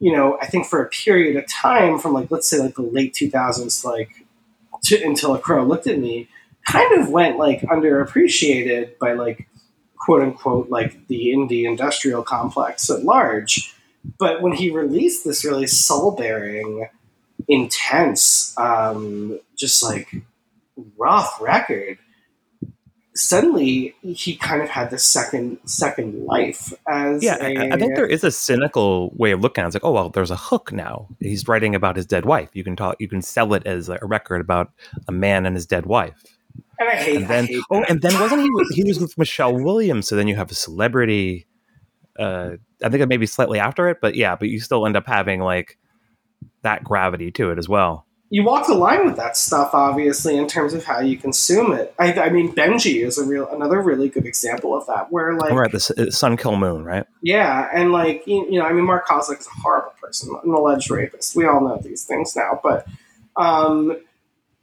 you 0.00 0.12
know, 0.12 0.38
I 0.40 0.46
think 0.46 0.66
for 0.66 0.82
a 0.82 0.88
period 0.88 1.36
of 1.36 1.46
time, 1.48 1.98
from 1.98 2.12
like 2.12 2.30
let's 2.30 2.48
say 2.48 2.58
like 2.58 2.74
the 2.74 2.82
late 2.82 3.14
two 3.14 3.30
thousands, 3.30 3.84
like 3.84 4.24
to, 4.84 5.00
until 5.02 5.34
a 5.34 5.38
crow 5.38 5.64
looked 5.64 5.86
at 5.86 5.98
me, 5.98 6.28
kind 6.66 7.00
of 7.00 7.10
went 7.10 7.38
like 7.38 7.60
underappreciated 7.62 8.98
by 8.98 9.12
like 9.12 9.46
quote 10.00 10.22
unquote 10.22 10.70
like 10.70 11.06
the 11.08 11.28
indie 11.28 11.64
industrial 11.64 12.22
complex 12.22 12.90
at 12.90 13.04
large. 13.04 13.74
But 14.18 14.40
when 14.42 14.52
he 14.52 14.70
released 14.70 15.24
this 15.24 15.44
really 15.44 15.66
soul 15.66 16.12
bearing, 16.12 16.88
intense, 17.48 18.56
um, 18.58 19.38
just 19.56 19.82
like 19.82 20.22
rough 20.96 21.38
record, 21.40 21.98
suddenly 23.14 23.94
he 24.02 24.36
kind 24.36 24.62
of 24.62 24.70
had 24.70 24.90
this 24.90 25.04
second 25.04 25.58
second 25.66 26.24
life 26.24 26.72
as 26.88 27.22
Yeah, 27.22 27.36
a, 27.40 27.72
I, 27.72 27.76
think 27.76 27.94
there 27.94 28.06
is 28.06 28.24
a 28.24 28.30
cynical 28.30 29.10
way 29.16 29.32
of 29.32 29.40
looking 29.40 29.62
at 29.62 29.66
it. 29.66 29.68
It's 29.68 29.74
like, 29.74 29.84
oh 29.84 29.92
well, 29.92 30.08
there's 30.08 30.30
a 30.30 30.36
hook 30.36 30.72
now. 30.72 31.08
He's 31.20 31.46
writing 31.46 31.74
about 31.74 31.96
his 31.96 32.06
dead 32.06 32.24
wife. 32.24 32.48
You 32.54 32.64
can 32.64 32.76
talk. 32.76 32.96
You 32.98 33.08
can 33.08 33.20
sell 33.20 33.52
it 33.52 33.66
as 33.66 33.90
a 33.90 33.98
record 34.02 34.40
about 34.40 34.72
a 35.06 35.12
man 35.12 35.44
and 35.44 35.54
his 35.54 35.66
dead 35.66 35.84
wife. 35.84 36.22
And 36.78 36.88
I 36.88 36.96
hate, 36.96 37.16
And 37.16 37.28
then, 37.28 37.44
I 37.44 37.46
hate 37.46 37.62
oh, 37.70 37.80
that. 37.80 37.90
and 37.90 38.00
then 38.02 38.18
wasn't 38.20 38.42
he? 38.42 38.48
with- 38.50 38.74
He 38.74 38.84
was 38.84 38.98
with 39.00 39.16
Michelle 39.18 39.54
Williams. 39.54 40.08
So 40.08 40.16
then 40.16 40.28
you 40.28 40.36
have 40.36 40.50
a 40.50 40.54
celebrity. 40.54 41.46
Uh, 42.18 42.52
I 42.82 42.88
think 42.88 43.02
it 43.02 43.08
may 43.08 43.16
be 43.18 43.26
slightly 43.26 43.58
after 43.58 43.88
it, 43.88 43.98
but 44.00 44.14
yeah, 44.14 44.36
but 44.36 44.48
you 44.48 44.60
still 44.60 44.86
end 44.86 44.96
up 44.96 45.06
having 45.06 45.40
like 45.40 45.78
that 46.62 46.84
gravity 46.84 47.30
to 47.32 47.50
it 47.50 47.58
as 47.58 47.68
well. 47.68 48.06
you 48.30 48.44
walk 48.44 48.66
the 48.66 48.74
line 48.74 49.04
with 49.06 49.16
that 49.16 49.36
stuff, 49.36 49.70
obviously, 49.74 50.36
in 50.36 50.46
terms 50.46 50.72
of 50.74 50.84
how 50.84 51.00
you 51.00 51.16
consume 51.16 51.72
it. 51.72 51.94
I, 51.98 52.12
I 52.14 52.30
mean, 52.30 52.54
Benji 52.54 53.04
is 53.04 53.18
a 53.18 53.24
real 53.24 53.48
another 53.50 53.80
really 53.80 54.08
good 54.08 54.24
example 54.26 54.74
of 54.76 54.86
that, 54.86 55.10
where 55.10 55.34
like, 55.34 55.52
We're 55.52 55.64
at 55.64 55.72
the 55.72 56.06
uh, 56.08 56.10
Sun 56.10 56.36
Kil 56.36 56.56
Moon, 56.56 56.84
right? 56.84 57.06
yeah, 57.22 57.68
and 57.74 57.92
like 57.92 58.26
you, 58.26 58.46
you 58.50 58.58
know, 58.58 58.66
I 58.66 58.72
mean, 58.72 58.84
Mark 58.84 59.06
Kozelek 59.08 59.40
is 59.40 59.46
a 59.46 59.60
horrible 59.62 59.92
person, 60.00 60.34
an 60.44 60.50
alleged 60.50 60.90
rapist. 60.90 61.34
We 61.36 61.46
all 61.46 61.60
know 61.60 61.78
these 61.82 62.04
things 62.04 62.34
now, 62.36 62.60
but 62.62 62.86
um, 63.36 63.96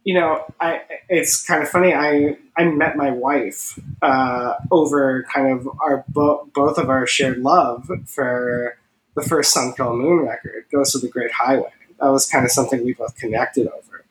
you 0.08 0.14
know, 0.14 0.46
I 0.62 0.84
it's 1.10 1.46
kind 1.46 1.62
of 1.62 1.68
funny. 1.68 1.94
I 1.94 2.38
I 2.56 2.64
met 2.64 2.96
my 2.96 3.12
wife 3.12 3.78
uh, 4.02 4.54
over 4.72 5.24
kind 5.24 5.52
of 5.52 5.68
our 5.82 6.06
bo- 6.08 6.50
both 6.56 6.78
of 6.78 6.90
our 6.90 7.06
shared 7.06 7.40
love 7.40 7.92
for 8.06 8.78
the 9.18 9.22
first 9.22 9.52
Sun 9.52 9.74
Kil 9.74 9.98
Moon 9.98 10.26
record, 10.26 10.64
Ghost 10.72 10.96
of 10.96 11.02
the 11.02 11.10
Great 11.10 11.32
Highway. 11.34 11.74
That 12.00 12.08
was 12.08 12.26
kind 12.26 12.46
of 12.46 12.52
something 12.52 12.86
we 12.86 12.94
both 12.94 13.18
connected 13.18 13.68
over. 13.68 14.06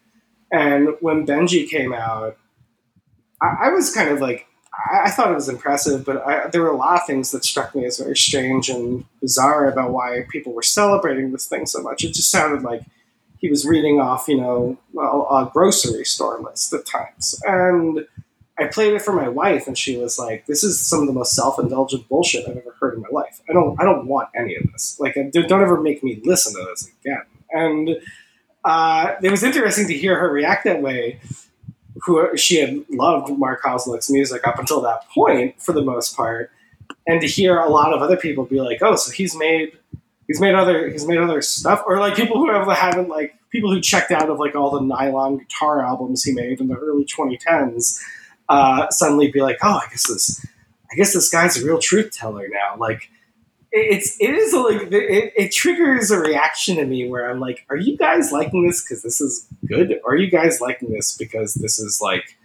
And 0.53 0.91
when 1.01 1.27
Benji 1.27 1.67
came 1.67 1.95
out, 1.95 2.37
I, 3.41 3.57
I 3.63 3.69
was 3.71 3.91
kind 3.95 4.11
of 4.11 4.21
like, 4.21 4.47
I, 4.93 5.05
I 5.05 5.11
thought 5.11 5.31
it 5.31 5.35
was 5.35 5.49
impressive, 5.49 6.05
but 6.05 6.19
I, 6.27 6.49
there 6.49 6.61
were 6.61 6.73
a 6.73 6.77
lot 6.77 7.01
of 7.01 7.07
things 7.07 7.31
that 7.31 7.43
struck 7.43 7.75
me 7.75 7.87
as 7.87 7.97
very 7.97 8.19
strange 8.19 8.69
and 8.69 9.07
bizarre 9.23 9.67
about 9.67 9.93
why 9.93 10.27
people 10.29 10.53
were 10.53 10.63
celebrating 10.63 11.33
this 11.33 11.47
thing 11.47 11.65
so 11.65 11.81
much. 11.81 12.05
It 12.05 12.13
just 12.13 12.31
sounded 12.31 12.63
like 12.63 12.83
he 13.47 13.51
was 13.51 13.65
reading 13.65 14.01
off, 14.01 14.27
you 14.27 14.37
know, 14.37 14.77
a, 14.99 15.01
a 15.01 15.51
grocery 15.53 16.05
store 16.05 16.41
list 16.41 16.73
at 16.73 16.85
times. 16.85 17.41
And 17.47 18.05
I 18.59 18.65
played 18.67 18.93
it 18.93 19.03
for 19.03 19.13
my 19.13 19.29
wife, 19.29 19.69
and 19.69 19.79
she 19.79 19.97
was 19.97 20.19
like, 20.19 20.47
"This 20.47 20.65
is 20.65 20.81
some 20.81 21.01
of 21.01 21.07
the 21.07 21.13
most 21.13 21.33
self-indulgent 21.35 22.09
bullshit 22.09 22.49
I've 22.49 22.57
ever 22.57 22.75
heard 22.81 22.95
in 22.95 23.03
my 23.03 23.09
life. 23.13 23.41
I 23.49 23.53
don't, 23.53 23.81
I 23.81 23.85
don't 23.85 24.09
want 24.09 24.31
any 24.35 24.57
of 24.57 24.65
this. 24.73 24.99
Like, 24.99 25.15
don't 25.15 25.49
don't 25.49 25.63
ever 25.63 25.81
make 25.81 26.03
me 26.03 26.21
listen 26.25 26.55
to 26.55 26.67
this 26.71 26.91
again." 27.01 27.23
And 27.53 28.01
uh, 28.65 29.15
it 29.23 29.31
was 29.31 29.45
interesting 29.45 29.87
to 29.87 29.95
hear 29.95 30.19
her 30.19 30.29
react 30.29 30.65
that 30.65 30.83
way. 30.83 31.21
Who 32.05 32.37
she 32.37 32.57
had 32.57 32.85
loved 32.91 33.39
Mark 33.39 33.63
Kozelek's 33.63 34.11
music 34.11 34.45
up 34.45 34.59
until 34.59 34.81
that 34.81 35.09
point, 35.15 35.63
for 35.63 35.73
the 35.73 35.83
most 35.83 36.17
part, 36.17 36.51
and 37.07 37.21
to 37.21 37.29
hear 37.29 37.59
a 37.59 37.69
lot 37.69 37.93
of 37.93 38.03
other 38.03 38.17
people 38.17 38.45
be 38.45 38.61
like, 38.61 38.83
"Oh, 38.83 38.97
so 38.97 39.13
he's 39.13 39.37
made." 39.37 39.79
He's 40.27 40.41
made 40.41 40.55
other 40.55 40.89
he's 40.89 41.07
made 41.07 41.19
other 41.19 41.41
stuff, 41.43 41.83
or 41.87 41.99
like 41.99 42.17
people 42.17 42.37
who 42.39 42.51
have 42.51 42.67
haven't 42.77 43.09
like 43.09 43.37
people 43.51 43.73
who 43.73 43.81
checked 43.81 44.11
out 44.11 44.29
of 44.29 44.39
like 44.39 44.55
all 44.55 44.71
the 44.71 44.81
nylon 44.81 45.39
guitar 45.39 45.85
albums 45.85 46.25
he 46.25 46.33
made 46.33 46.61
in 46.61 46.69
the 46.69 46.75
early 46.75 47.05
2010s 47.05 48.01
uh, 48.49 48.89
suddenly 48.91 49.31
be 49.31 49.41
like, 49.41 49.59
oh, 49.63 49.81
I 49.85 49.89
guess 49.91 50.09
this, 50.09 50.45
I 50.91 50.95
guess 50.95 51.13
this 51.13 51.31
guy's 51.31 51.61
a 51.61 51.67
real 51.67 51.79
truth 51.79 52.13
teller 52.13 52.47
now. 52.49 52.77
Like, 52.79 53.11
it's 53.73 54.17
it 54.21 54.31
is 54.31 54.55
like 54.55 54.93
it, 54.93 55.33
it 55.37 55.53
triggers 55.53 56.11
a 56.11 56.19
reaction 56.19 56.79
in 56.79 56.89
me 56.89 57.09
where 57.09 57.31
I'm 57.31 57.41
like, 57.41 57.67
are 57.69 57.77
you 57.77 57.97
guys 57.97 58.33
liking 58.33 58.67
this 58.67 58.83
because 58.83 59.03
this 59.03 59.21
is 59.21 59.47
good, 59.67 60.01
or 60.05 60.13
are 60.13 60.17
you 60.17 60.31
guys 60.31 60.61
liking 60.61 60.93
this 60.93 61.17
because 61.17 61.55
this 61.55 61.79
is 61.79 62.01
like 62.01 62.39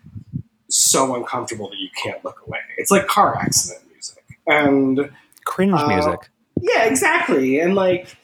so 0.68 1.16
uncomfortable 1.16 1.70
that 1.70 1.78
you 1.78 1.90
can't 2.04 2.24
look 2.26 2.42
away? 2.46 2.60
It's 2.78 2.92
like 2.92 3.08
car 3.08 3.38
accident 3.38 3.82
music, 3.94 4.24
and 4.48 5.12
Cringe 5.46 5.74
Uh, 5.74 5.88
music. 5.88 6.31
Yeah, 6.62 6.86
exactly. 6.86 7.60
And 7.60 7.76
like, 7.76 8.16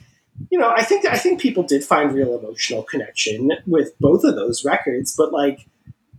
you 0.49 0.59
know, 0.59 0.69
I 0.69 0.83
think 0.83 1.05
I 1.05 1.17
think 1.17 1.41
people 1.41 1.63
did 1.63 1.83
find 1.83 2.13
real 2.13 2.37
emotional 2.37 2.83
connection 2.83 3.51
with 3.65 3.97
both 3.99 4.23
of 4.23 4.35
those 4.35 4.63
records, 4.63 5.15
but 5.15 5.33
like 5.33 5.67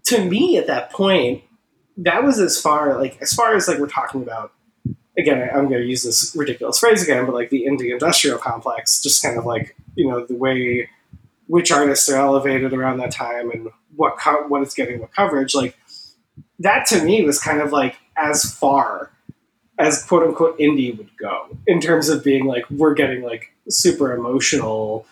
to 0.06 0.24
me 0.24 0.58
at 0.58 0.66
that 0.66 0.90
point, 0.90 1.44
that 1.98 2.24
was 2.24 2.38
as 2.38 2.60
far 2.60 2.98
like 2.98 3.20
as 3.22 3.32
far 3.32 3.54
as 3.54 3.68
like 3.68 3.78
we're 3.78 3.86
talking 3.86 4.22
about 4.22 4.52
again, 5.18 5.48
I'm 5.52 5.68
going 5.68 5.82
to 5.82 5.86
use 5.86 6.04
this 6.04 6.34
ridiculous 6.36 6.78
phrase 6.78 7.02
again, 7.02 7.26
but 7.26 7.34
like 7.34 7.50
the 7.50 7.66
indie 7.66 7.92
industrial 7.92 8.38
complex, 8.38 9.02
just 9.02 9.22
kind 9.22 9.36
of 9.36 9.44
like, 9.44 9.76
you 9.96 10.08
know, 10.08 10.24
the 10.24 10.36
way 10.36 10.88
which 11.48 11.72
artists 11.72 12.08
are 12.08 12.16
elevated 12.16 12.72
around 12.72 12.98
that 12.98 13.10
time 13.10 13.50
and 13.50 13.68
what 13.96 14.18
co- 14.18 14.46
what 14.48 14.62
is 14.62 14.74
getting 14.74 15.00
what 15.00 15.12
coverage, 15.12 15.54
like 15.54 15.76
that 16.60 16.86
to 16.86 17.02
me 17.02 17.24
was 17.24 17.40
kind 17.40 17.60
of 17.60 17.72
like 17.72 17.96
as 18.16 18.52
far 18.54 19.10
as 19.78 20.04
quote 20.04 20.24
unquote 20.24 20.58
indie 20.58 20.96
would 20.96 21.16
go 21.16 21.56
in 21.66 21.80
terms 21.80 22.08
of 22.08 22.24
being 22.24 22.46
like 22.46 22.68
we're 22.70 22.94
getting 22.94 23.22
like 23.22 23.52
super 23.68 24.12
emotional 24.12 25.06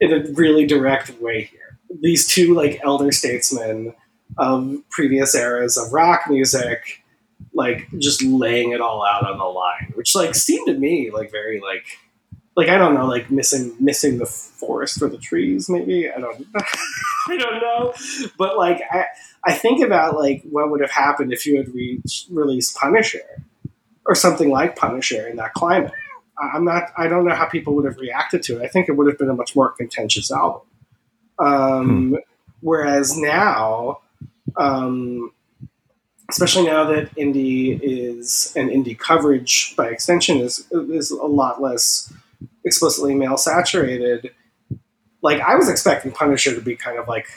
in 0.00 0.12
a 0.12 0.32
really 0.32 0.66
direct 0.66 1.20
way 1.20 1.44
here. 1.44 1.78
These 2.00 2.26
two 2.26 2.54
like 2.54 2.80
elder 2.82 3.12
statesmen 3.12 3.94
of 4.38 4.76
previous 4.90 5.34
eras 5.34 5.76
of 5.76 5.92
rock 5.92 6.22
music, 6.28 7.02
like 7.54 7.88
just 7.98 8.22
laying 8.22 8.72
it 8.72 8.80
all 8.80 9.04
out 9.04 9.28
on 9.28 9.38
the 9.38 9.44
line, 9.44 9.92
which 9.94 10.14
like 10.14 10.34
seemed 10.34 10.66
to 10.66 10.74
me 10.78 11.10
like 11.10 11.30
very 11.30 11.60
like 11.60 11.84
like 12.56 12.68
I 12.68 12.78
don't 12.78 12.94
know, 12.94 13.06
like 13.06 13.30
missing 13.30 13.76
missing 13.78 14.18
the 14.18 14.26
forest 14.26 14.98
for 14.98 15.08
the 15.08 15.18
trees, 15.18 15.68
maybe. 15.68 16.10
I 16.10 16.18
don't 16.18 16.46
I 17.28 17.36
don't 17.36 17.60
know. 17.60 17.94
But 18.36 18.58
like 18.58 18.82
I 18.90 19.06
I 19.44 19.52
think 19.54 19.84
about 19.84 20.16
like 20.16 20.42
what 20.50 20.70
would 20.70 20.80
have 20.80 20.90
happened 20.90 21.32
if 21.32 21.46
you 21.46 21.56
had 21.56 21.72
reached 21.72 22.26
released 22.30 22.76
Punisher 22.76 23.44
or 24.10 24.16
something 24.16 24.50
like 24.50 24.74
Punisher 24.74 25.28
in 25.28 25.36
that 25.36 25.54
climate. 25.54 25.92
I'm 26.36 26.64
not. 26.64 26.90
I 26.98 27.06
don't 27.06 27.24
know 27.24 27.34
how 27.34 27.46
people 27.46 27.76
would 27.76 27.84
have 27.84 27.98
reacted 27.98 28.42
to 28.44 28.58
it. 28.58 28.64
I 28.64 28.66
think 28.66 28.88
it 28.88 28.92
would 28.92 29.06
have 29.06 29.16
been 29.16 29.30
a 29.30 29.34
much 29.34 29.54
more 29.54 29.70
contentious 29.70 30.32
album. 30.32 30.62
Um, 31.38 32.18
Whereas 32.60 33.16
now, 33.16 34.00
um, 34.56 35.32
especially 36.28 36.64
now 36.64 36.84
that 36.84 37.14
indie 37.14 37.78
is 37.82 38.52
and 38.56 38.68
indie 38.68 38.98
coverage 38.98 39.74
by 39.76 39.88
extension 39.88 40.38
is 40.38 40.66
is 40.70 41.10
a 41.10 41.26
lot 41.26 41.62
less 41.62 42.12
explicitly 42.64 43.14
male 43.14 43.38
saturated. 43.38 44.30
Like 45.22 45.40
I 45.40 45.56
was 45.56 45.68
expecting 45.68 46.12
Punisher 46.12 46.54
to 46.54 46.60
be 46.60 46.76
kind 46.76 46.98
of 46.98 47.08
like 47.08 47.28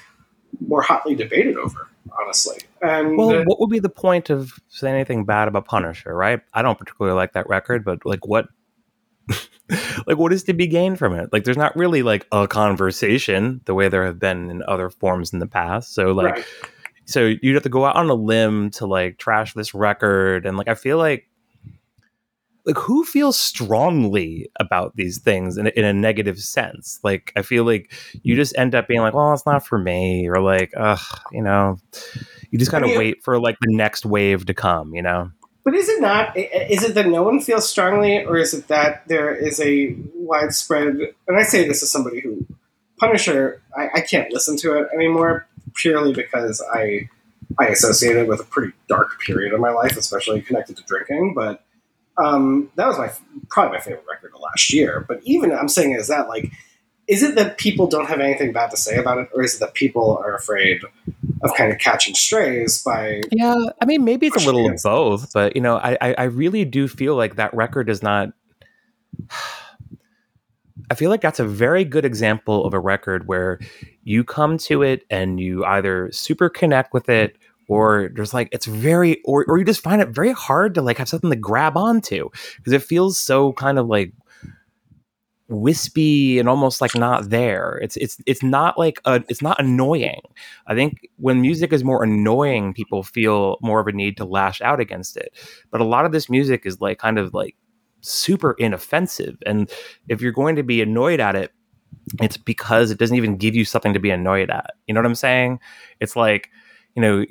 more 0.66 0.82
hotly 0.82 1.16
debated 1.16 1.58
over, 1.58 1.88
honestly. 2.22 2.58
And 2.84 3.18
Well, 3.18 3.44
what 3.46 3.60
would 3.60 3.70
be 3.70 3.80
the 3.80 3.90
point 3.90 4.30
of 4.30 4.60
saying 4.68 4.94
anything 4.94 5.26
bad 5.26 5.48
about 5.48 5.66
Punisher, 5.66 6.14
right? 6.14 6.42
I 6.54 6.62
don't 6.62 6.78
particularly 6.78 7.16
like 7.16 7.34
that 7.34 7.48
record, 7.48 7.86
but 7.86 8.06
like 8.06 8.28
what 8.28 8.48
like 10.06 10.18
what 10.18 10.34
is 10.34 10.44
to 10.44 10.54
be 10.54 10.68
gained 10.68 11.00
from 11.00 11.14
it? 11.14 11.32
Like 11.32 11.46
there's 11.46 11.58
not 11.58 11.76
really 11.78 12.04
like 12.04 12.28
a 12.32 12.48
conversation 12.48 13.62
the 13.66 13.74
way 13.74 13.88
there 13.88 14.06
have 14.06 14.20
been 14.20 14.50
in 14.50 14.64
other 14.68 14.90
forms 14.90 15.32
in 15.32 15.40
the 15.40 15.48
past. 15.48 15.94
So 15.94 16.12
like 16.12 16.36
right. 16.36 16.46
so 17.06 17.34
you'd 17.42 17.54
have 17.54 17.64
to 17.64 17.70
go 17.70 17.86
out 17.86 17.96
on 17.96 18.10
a 18.10 18.16
limb 18.16 18.70
to 18.72 18.86
like 18.86 19.18
trash 19.18 19.54
this 19.54 19.74
record 19.74 20.46
and 20.46 20.58
like 20.58 20.68
I 20.68 20.76
feel 20.76 20.98
like 20.98 21.30
like 22.66 22.78
who 22.78 23.04
feels 23.04 23.38
strongly 23.38 24.50
about 24.60 24.96
these 24.96 25.20
things 25.20 25.58
in 25.58 25.68
in 25.68 25.84
a 25.84 25.94
negative 25.94 26.40
sense 26.40 27.00
like 27.04 27.34
i 27.36 27.42
feel 27.42 27.66
like 27.66 27.92
you 28.24 28.36
just 28.36 28.58
end 28.58 28.74
up 28.74 28.88
being 28.88 29.02
like 29.02 29.14
well 29.14 29.34
it's 29.34 29.46
not 29.46 29.66
for 29.66 29.78
me 29.78 30.30
or 30.30 30.40
like 30.40 30.72
ugh 30.78 31.02
you 31.34 31.42
know 31.42 31.78
you 32.54 32.60
just 32.60 32.72
kind 32.72 32.86
of 32.86 32.92
wait 32.96 33.24
for 33.24 33.40
like 33.40 33.58
the 33.62 33.76
next 33.76 34.06
wave 34.06 34.46
to 34.46 34.54
come 34.54 34.94
you 34.94 35.02
know 35.02 35.30
But 35.66 35.76
is 35.76 35.88
it 35.88 36.02
not? 36.02 36.36
Is 36.36 36.84
it 36.84 36.94
that 36.96 37.08
no 37.08 37.24
one 37.24 37.40
feels 37.40 37.70
strongly, 37.70 38.26
or 38.26 38.36
is 38.36 38.54
it 38.54 38.68
that 38.68 39.08
there 39.08 39.34
is 39.34 39.62
a 39.62 39.96
widespread? 40.14 41.00
And 41.26 41.38
I 41.38 41.44
say 41.44 41.66
this 41.66 41.82
as 41.82 41.90
somebody 41.90 42.20
who 42.20 42.46
Punisher, 43.00 43.62
I, 43.76 43.90
I 43.96 44.02
can't 44.02 44.32
listen 44.32 44.58
to 44.58 44.78
it 44.78 44.90
anymore 44.94 45.48
purely 45.76 46.14
because 46.14 46.62
I 46.74 47.10
I 47.60 47.68
associate 47.68 48.18
it 48.18 48.28
with 48.28 48.42
a 48.42 48.44
pretty 48.44 48.74
dark 48.88 49.20
period 49.22 49.54
of 49.54 49.60
my 49.60 49.70
life, 49.70 49.96
especially 49.98 50.42
connected 50.42 50.78
to 50.78 50.84
drinking. 50.84 51.34
But 51.34 51.64
um, 52.18 52.72
that 52.76 52.88
was 52.88 52.98
my 52.98 53.12
probably 53.50 53.78
my 53.78 53.84
favorite 53.84 54.06
record 54.10 54.32
of 54.36 54.42
last 54.42 54.74
year. 54.74 55.06
But 55.08 55.22
even 55.24 55.52
I'm 55.52 55.70
saying 55.70 55.94
is 55.94 56.08
that 56.08 56.28
like, 56.28 56.52
is 57.08 57.22
it 57.24 57.36
that 57.36 57.58
people 57.58 57.88
don't 57.88 58.08
have 58.08 58.20
anything 58.20 58.54
bad 58.54 58.72
to 58.72 58.78
say 58.78 58.98
about 58.98 59.18
it, 59.18 59.30
or 59.34 59.44
is 59.44 59.56
it 59.56 59.60
that 59.60 59.74
people 59.74 60.18
are 60.24 60.36
afraid 60.36 60.82
of 61.42 61.54
kind 61.56 61.72
of 61.72 61.78
catching 61.78 62.16
strays 62.16 62.82
by 62.82 63.22
yeah 63.32 63.56
i 63.82 63.86
mean 63.86 64.04
maybe 64.04 64.28
it's 64.28 64.44
a 64.44 64.46
little 64.46 64.70
of 64.70 64.80
both 64.82 65.34
but 65.34 65.56
you 65.56 65.62
know 65.62 65.76
I, 65.76 65.98
I 66.00 66.14
i 66.20 66.24
really 66.24 66.64
do 66.64 66.88
feel 66.88 67.16
like 67.16 67.36
that 67.36 67.54
record 67.54 67.90
is 67.90 68.02
not 68.02 68.30
I 70.92 70.96
feel 70.96 71.10
like 71.10 71.22
that's 71.22 71.40
a 71.40 71.46
very 71.46 71.86
good 71.86 72.06
example 72.06 72.66
of 72.66 72.74
a 72.74 72.80
record 72.80 73.28
where 73.28 73.60
you 74.04 74.24
come 74.24 74.58
to 74.60 74.84
it 74.84 75.06
and 75.10 75.40
you 75.40 75.64
either 75.66 76.12
super 76.12 76.50
connect 76.50 76.94
with 76.94 77.10
it 77.10 77.38
or 77.68 78.10
there's 78.14 78.34
like 78.34 78.50
it's 78.52 78.66
very 78.66 79.22
or, 79.24 79.46
or 79.48 79.58
you 79.58 79.66
just 79.66 79.82
find 79.82 80.02
it 80.02 80.10
very 80.10 80.34
hard 80.34 80.76
to 80.76 80.82
like 80.82 80.98
have 80.98 81.10
something 81.10 81.30
to 81.30 81.36
grab 81.36 81.78
onto 81.78 82.30
because 82.58 82.74
it 82.74 82.84
feels 82.84 83.18
so 83.18 83.54
kind 83.54 83.80
of 83.80 83.88
like 83.88 84.14
wispy 85.50 86.40
and 86.40 86.48
almost 86.48 86.82
like 86.82 86.96
not 86.96 87.30
there. 87.30 87.80
It's 87.82 87.98
it's 87.98 88.18
it's 88.26 88.44
not 88.44 88.78
like 88.78 89.00
a, 89.06 89.24
it's 89.30 89.42
not 89.42 89.60
annoying. 89.60 90.22
I 90.68 90.76
think 90.76 91.10
when 91.18 91.42
music 91.42 91.74
is 91.74 91.84
more 91.84 92.04
annoying, 92.04 92.74
people 92.74 93.04
feel 93.04 93.58
more 93.62 93.80
of 93.80 93.88
a 93.88 93.92
need 93.92 94.18
to 94.18 94.26
lash 94.26 94.62
out 94.62 94.80
against 94.80 95.18
it. 95.18 95.34
But 95.72 95.82
a 95.82 95.86
lot 95.86 96.06
of 96.06 96.12
this 96.12 96.30
music 96.30 96.66
is 96.66 96.82
like 96.82 97.00
kind 97.00 97.20
of 97.20 97.34
like 97.34 97.56
super 98.02 98.54
inoffensive, 98.54 99.38
and 99.46 99.70
if 100.10 100.22
you're 100.22 100.32
going 100.32 100.56
to 100.56 100.64
be 100.64 100.82
annoyed 100.82 101.20
at 101.20 101.36
it, 101.36 101.52
it's 102.22 102.38
because 102.38 102.92
it 102.92 102.98
doesn't 102.98 103.18
even 103.18 103.38
give 103.38 103.56
you 103.56 103.66
something 103.66 103.94
to 103.94 104.00
be 104.00 104.10
annoyed 104.10 104.50
at. 104.50 104.72
You 104.88 104.94
know 104.94 105.00
what 105.02 105.08
I'm 105.08 105.16
saying? 105.16 105.60
It's 106.00 106.16
like 106.16 106.50
you 106.96 107.02
know, 107.02 107.26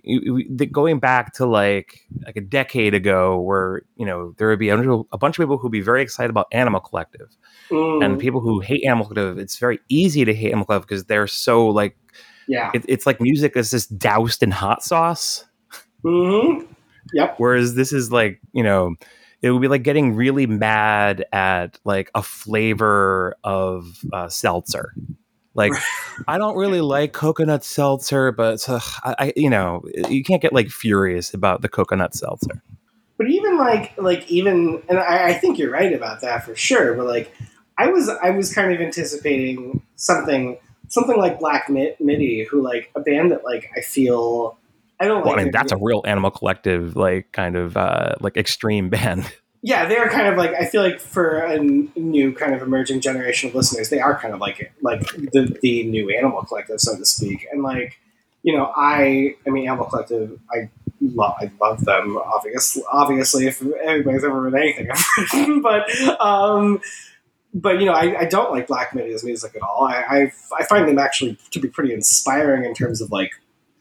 going 0.72 0.98
back 0.98 1.34
to 1.34 1.46
like 1.46 2.00
like 2.26 2.36
a 2.36 2.40
decade 2.40 2.94
ago, 2.94 3.40
where 3.40 3.82
you 3.96 4.04
know 4.04 4.34
there 4.36 4.48
would 4.48 4.58
be 4.58 4.70
a 4.70 4.76
bunch 4.76 5.38
of 5.38 5.42
people 5.42 5.56
who'd 5.56 5.70
be 5.70 5.80
very 5.80 6.02
excited 6.02 6.30
about 6.30 6.48
Animal 6.50 6.80
Collective, 6.80 7.36
mm. 7.70 8.04
and 8.04 8.18
people 8.18 8.40
who 8.40 8.58
hate 8.58 8.84
Animal 8.84 9.06
Collective. 9.06 9.38
It's 9.38 9.58
very 9.58 9.78
easy 9.88 10.24
to 10.24 10.34
hate 10.34 10.48
Animal 10.48 10.66
Collective 10.66 10.88
because 10.88 11.04
they're 11.04 11.28
so 11.28 11.68
like, 11.68 11.96
yeah, 12.48 12.72
it, 12.74 12.84
it's 12.88 13.06
like 13.06 13.20
music 13.20 13.56
is 13.56 13.70
just 13.70 13.96
doused 13.96 14.42
in 14.42 14.50
hot 14.50 14.82
sauce. 14.82 15.44
Mm-hmm. 16.02 16.66
Yep. 17.14 17.34
Whereas 17.38 17.76
this 17.76 17.92
is 17.92 18.10
like 18.10 18.40
you 18.52 18.64
know, 18.64 18.96
it 19.42 19.52
would 19.52 19.62
be 19.62 19.68
like 19.68 19.84
getting 19.84 20.16
really 20.16 20.46
mad 20.46 21.24
at 21.32 21.78
like 21.84 22.10
a 22.16 22.22
flavor 22.22 23.36
of 23.44 24.00
uh, 24.12 24.28
seltzer. 24.28 24.92
Like, 25.54 25.72
I 26.26 26.38
don't 26.38 26.56
really 26.56 26.80
like 26.82 27.12
coconut 27.12 27.64
seltzer, 27.64 28.32
but 28.32 28.68
uh, 28.68 28.80
I, 29.04 29.14
I, 29.18 29.32
you 29.36 29.50
know, 29.50 29.82
you 30.08 30.22
can't 30.24 30.40
get 30.40 30.52
like 30.52 30.68
furious 30.68 31.34
about 31.34 31.62
the 31.62 31.68
coconut 31.68 32.14
seltzer. 32.14 32.62
But 33.18 33.28
even 33.28 33.58
like, 33.58 33.96
like 33.98 34.28
even, 34.30 34.82
and 34.88 34.98
I, 34.98 35.28
I 35.28 35.34
think 35.34 35.58
you're 35.58 35.70
right 35.70 35.92
about 35.92 36.22
that 36.22 36.44
for 36.44 36.56
sure. 36.56 36.94
But 36.94 37.06
like, 37.06 37.32
I 37.78 37.88
was, 37.88 38.08
I 38.08 38.30
was 38.30 38.52
kind 38.52 38.72
of 38.72 38.80
anticipating 38.80 39.82
something, 39.96 40.58
something 40.88 41.16
like 41.16 41.38
Black 41.38 41.68
Midi, 41.68 42.44
who 42.44 42.62
like 42.62 42.90
a 42.94 43.00
band 43.00 43.32
that 43.32 43.44
like 43.44 43.70
I 43.76 43.80
feel. 43.80 44.58
I 45.00 45.06
don't 45.06 45.24
well, 45.24 45.32
like. 45.32 45.40
I 45.40 45.44
mean, 45.44 45.52
that's 45.52 45.72
a 45.72 45.76
real 45.76 46.02
Animal 46.06 46.30
Collective, 46.30 46.96
like 46.96 47.32
kind 47.32 47.56
of 47.56 47.76
uh, 47.76 48.14
like 48.20 48.36
extreme 48.36 48.88
band 48.90 49.30
yeah, 49.62 49.86
they 49.86 49.96
are 49.96 50.08
kind 50.08 50.26
of 50.26 50.36
like 50.36 50.52
I 50.54 50.64
feel 50.64 50.82
like 50.82 50.98
for 50.98 51.38
a 51.38 51.58
new 51.58 52.34
kind 52.34 52.52
of 52.52 52.62
emerging 52.62 53.00
generation 53.00 53.48
of 53.48 53.54
listeners, 53.54 53.90
they 53.90 54.00
are 54.00 54.18
kind 54.18 54.34
of 54.34 54.40
like 54.40 54.72
like 54.82 55.02
the 55.32 55.56
the 55.62 55.84
new 55.84 56.10
Animal 56.10 56.42
Collective, 56.42 56.80
so 56.80 56.96
to 56.96 57.04
speak. 57.04 57.46
And 57.50 57.62
like 57.62 58.00
you 58.42 58.56
know, 58.56 58.72
I 58.74 59.36
I 59.46 59.50
mean, 59.50 59.68
Animal 59.68 59.86
Collective, 59.86 60.38
I 60.50 60.68
love 61.00 61.36
I 61.40 61.50
love 61.60 61.84
them. 61.84 62.18
Obviously, 62.18 62.82
obviously, 62.90 63.46
if 63.46 63.62
anybody's 63.84 64.24
ever 64.24 64.40
read 64.40 64.54
anything 64.54 64.90
I've 64.90 65.04
written, 65.16 65.62
but 65.62 65.88
um, 66.20 66.80
but 67.54 67.78
you 67.78 67.86
know, 67.86 67.92
I, 67.92 68.22
I 68.22 68.24
don't 68.24 68.50
like 68.50 68.66
Black 68.66 68.96
Midi's 68.96 69.22
music 69.22 69.54
at 69.54 69.62
all. 69.62 69.84
I, 69.84 70.02
I 70.02 70.32
I 70.58 70.64
find 70.64 70.88
them 70.88 70.98
actually 70.98 71.38
to 71.52 71.60
be 71.60 71.68
pretty 71.68 71.94
inspiring 71.94 72.64
in 72.64 72.74
terms 72.74 73.00
of 73.00 73.12
like 73.12 73.30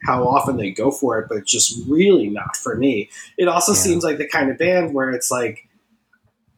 how 0.06 0.28
often 0.28 0.58
they 0.58 0.70
go 0.70 0.92
for 0.92 1.18
it, 1.18 1.28
but 1.28 1.40
it's 1.40 1.52
just 1.52 1.80
really 1.88 2.30
not 2.30 2.56
for 2.56 2.76
me. 2.76 3.10
It 3.40 3.48
also 3.48 3.72
yeah. 3.72 3.80
seems 3.80 4.04
like 4.04 4.20
the 4.20 4.28
kind 4.28 4.52
of 4.52 4.60
band 4.60 4.94
where 4.94 5.10
it's 5.10 5.32
like 5.32 5.68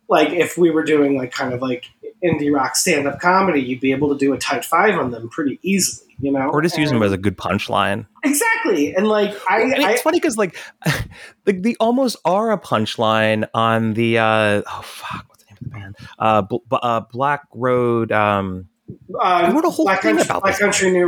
like 0.09 0.29
if 0.29 0.57
we 0.57 0.69
were 0.69 0.83
doing 0.83 1.17
like 1.17 1.31
kind 1.31 1.53
of 1.53 1.61
like 1.61 1.85
indie 2.23 2.53
rock 2.53 2.75
stand 2.75 3.07
up 3.07 3.19
comedy, 3.19 3.61
you'd 3.61 3.81
be 3.81 3.91
able 3.91 4.09
to 4.09 4.17
do 4.17 4.33
a 4.33 4.37
tight 4.37 4.63
five 4.63 4.97
on 4.97 5.11
them 5.11 5.29
pretty 5.29 5.59
easily, 5.61 6.15
you 6.19 6.31
know, 6.31 6.49
or 6.49 6.61
just 6.61 6.75
and, 6.75 6.83
use 6.83 6.91
them 6.91 7.03
as 7.03 7.11
a 7.11 7.17
good 7.17 7.37
punchline. 7.37 8.05
Exactly, 8.23 8.95
and 8.95 9.07
like 9.07 9.31
I, 9.49 9.63
it's 9.63 9.83
I, 9.83 9.97
funny 9.97 10.19
because 10.19 10.37
like 10.37 10.55
the, 11.45 11.53
the 11.53 11.77
almost 11.79 12.17
are 12.25 12.51
a 12.51 12.57
punchline 12.57 13.47
on 13.53 13.93
the 13.93 14.17
uh, 14.17 14.61
oh 14.65 14.81
fuck, 14.83 15.25
what's 15.27 15.43
the 15.43 15.53
name 15.53 15.57
of 15.57 15.63
the 15.63 15.69
band? 15.69 15.95
Uh, 16.19 16.41
bl- 16.41 16.57
uh 16.71 17.01
Black 17.11 17.43
Road. 17.53 18.11
Um, 18.11 18.69
uh, 19.15 19.23
I 19.23 19.51
wrote 19.51 19.65
a 19.65 19.69
whole 19.69 19.85
Black 19.85 20.01
thing 20.01 20.17
country, 20.17 20.29
about 20.29 20.41
Black 20.43 20.55
this. 20.55 20.59
Country 20.59 20.91
New 20.91 21.05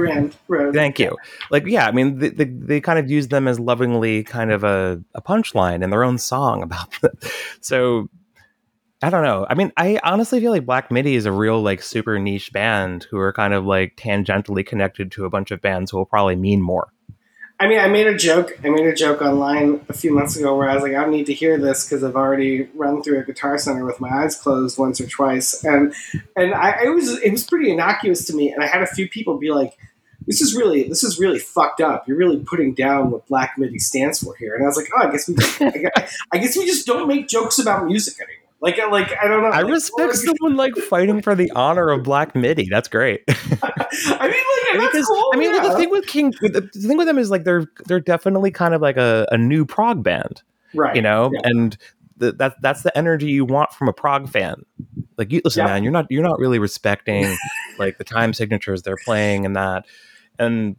Road. 0.48 0.74
Thank 0.74 0.98
you. 0.98 1.16
Like, 1.52 1.66
yeah, 1.68 1.88
I 1.88 1.92
mean, 1.92 2.20
they, 2.20 2.30
they, 2.30 2.46
they, 2.46 2.82
kind 2.82 2.98
of 2.98 3.12
use 3.12 3.28
them 3.28 3.48
as 3.50 3.60
lovingly 3.60 4.24
kind 4.24 4.52
of 4.52 4.64
a, 4.64 5.04
a 5.14 5.22
punchline 5.22 5.84
in 5.84 5.90
their 5.90 6.04
own 6.04 6.18
song 6.18 6.64
about 6.64 6.88
it. 7.04 7.32
So 7.60 8.10
I 9.06 9.12
don't 9.12 9.22
know. 9.22 9.46
I 9.48 9.54
mean, 9.54 9.72
I 9.78 10.00
honestly 10.02 10.40
feel 10.40 10.52
like 10.52 10.66
Black 10.66 10.90
Midi 10.90 11.14
is 11.14 11.28
a 11.28 11.32
real 11.32 11.62
like 11.62 11.84
super 11.84 12.18
niche 12.18 12.52
band 12.52 13.04
who 13.12 13.20
are 13.20 13.32
kind 13.32 13.54
of 13.54 13.64
like 13.64 13.96
tangentially 13.98 14.66
connected 14.66 15.12
to 15.12 15.26
a 15.26 15.30
bunch 15.30 15.52
of 15.52 15.62
bands 15.62 15.92
who 15.92 15.98
will 15.98 16.08
probably 16.08 16.36
mean 16.36 16.60
more. 16.60 16.92
I 17.60 17.68
mean, 17.68 17.78
I 17.78 17.88
made 17.88 18.08
a 18.08 18.18
joke. 18.18 18.58
I 18.64 18.70
made 18.70 18.88
a 18.88 18.96
joke 18.96 19.22
online 19.22 19.86
a 19.90 19.94
few 19.94 20.12
months 20.12 20.36
ago 20.36 20.58
where 20.58 20.68
I 20.68 20.74
was 20.74 20.82
like, 20.82 20.94
I 20.94 21.04
don't 21.04 21.12
need 21.12 21.28
to 21.28 21.36
hear 21.36 21.60
this 21.60 21.88
because 21.88 22.04
I've 22.04 22.16
already 22.16 22.64
run 22.74 23.04
through 23.04 23.20
a 23.20 23.24
Guitar 23.24 23.60
Center 23.60 23.86
with 23.86 24.02
my 24.02 24.10
eyes 24.10 24.36
closed 24.38 24.80
once 24.80 25.00
or 25.00 25.06
twice, 25.06 25.64
and 25.64 25.94
and 26.36 26.56
I 26.56 26.86
it 26.86 26.90
was 26.90 27.20
it 27.20 27.32
was 27.32 27.44
pretty 27.44 27.70
innocuous 27.70 28.26
to 28.26 28.36
me. 28.36 28.52
And 28.52 28.64
I 28.64 28.66
had 28.66 28.82
a 28.82 28.88
few 28.88 29.08
people 29.08 29.38
be 29.38 29.52
like, 29.52 29.78
"This 30.26 30.42
is 30.42 30.56
really 30.56 30.90
this 30.90 31.04
is 31.04 31.20
really 31.20 31.38
fucked 31.38 31.80
up. 31.80 32.08
You're 32.08 32.18
really 32.18 32.40
putting 32.40 32.74
down 32.74 33.12
what 33.12 33.28
Black 33.28 33.54
Midi 33.56 33.78
stands 33.78 34.24
for 34.24 34.36
here." 34.36 34.56
And 34.56 34.64
I 34.64 34.68
was 34.68 34.78
like, 34.78 34.90
"Oh, 34.98 35.08
I 35.08 35.12
guess 35.12 35.28
we 35.28 35.36
I 36.34 36.40
guess 36.40 36.58
we 36.58 36.66
just 36.66 36.88
don't 36.88 37.08
make 37.08 37.28
jokes 37.28 37.60
about 37.60 37.86
music 37.86 38.16
anymore." 38.20 38.45
Like, 38.66 38.80
uh, 38.80 38.90
like 38.90 39.14
I 39.22 39.28
don't 39.28 39.44
know. 39.44 39.50
I 39.50 39.62
like, 39.62 39.74
respect 39.74 40.16
someone 40.16 40.56
like 40.56 40.76
fighting 40.76 41.22
for 41.22 41.36
the 41.36 41.52
honor 41.52 41.90
of 41.92 42.02
Black 42.02 42.36
Midi. 42.36 42.68
That's 42.68 42.88
great. 42.88 43.22
I 43.28 44.28
mean, 44.28 44.80
like, 44.80 44.92
because 44.92 45.06
cool, 45.06 45.30
I 45.34 45.38
mean, 45.38 45.54
yeah. 45.54 45.68
the 45.68 45.76
thing 45.76 45.92
with 45.92 46.08
King, 46.08 46.34
the 46.42 46.68
thing 46.74 46.98
with 46.98 47.06
them 47.06 47.20
is 47.20 47.30
like 47.30 47.44
they're 47.44 47.68
they're 47.86 48.00
definitely 48.00 48.50
kind 48.50 48.74
of 48.74 48.82
like 48.82 48.98
a, 48.98 49.28
a 49.32 49.38
new 49.38 49.66
prog 49.66 50.02
band, 50.02 50.42
right? 50.74 50.96
You 50.96 51.04
know, 51.04 51.30
yeah. 51.32 51.42
and 51.44 51.78
the, 52.18 52.32
that 52.32 52.60
that's 52.60 52.82
the 52.82 52.98
energy 52.98 53.28
you 53.28 53.46
want 53.46 53.72
from 53.72 53.88
a 53.88 53.94
prog 53.94 54.30
fan. 54.30 54.66
Like, 55.16 55.32
you 55.32 55.42
listen, 55.46 55.64
man, 55.64 55.84
you're 55.84 55.92
not 55.92 56.08
you're 56.10 56.24
not 56.24 56.40
really 56.40 56.58
respecting 56.58 57.38
like 57.78 58.00
the 58.00 58.04
time 58.04 58.34
signatures 58.34 58.82
they're 58.82 58.98
playing 59.06 59.46
and 59.46 59.56
that, 59.56 59.86
and 60.40 60.76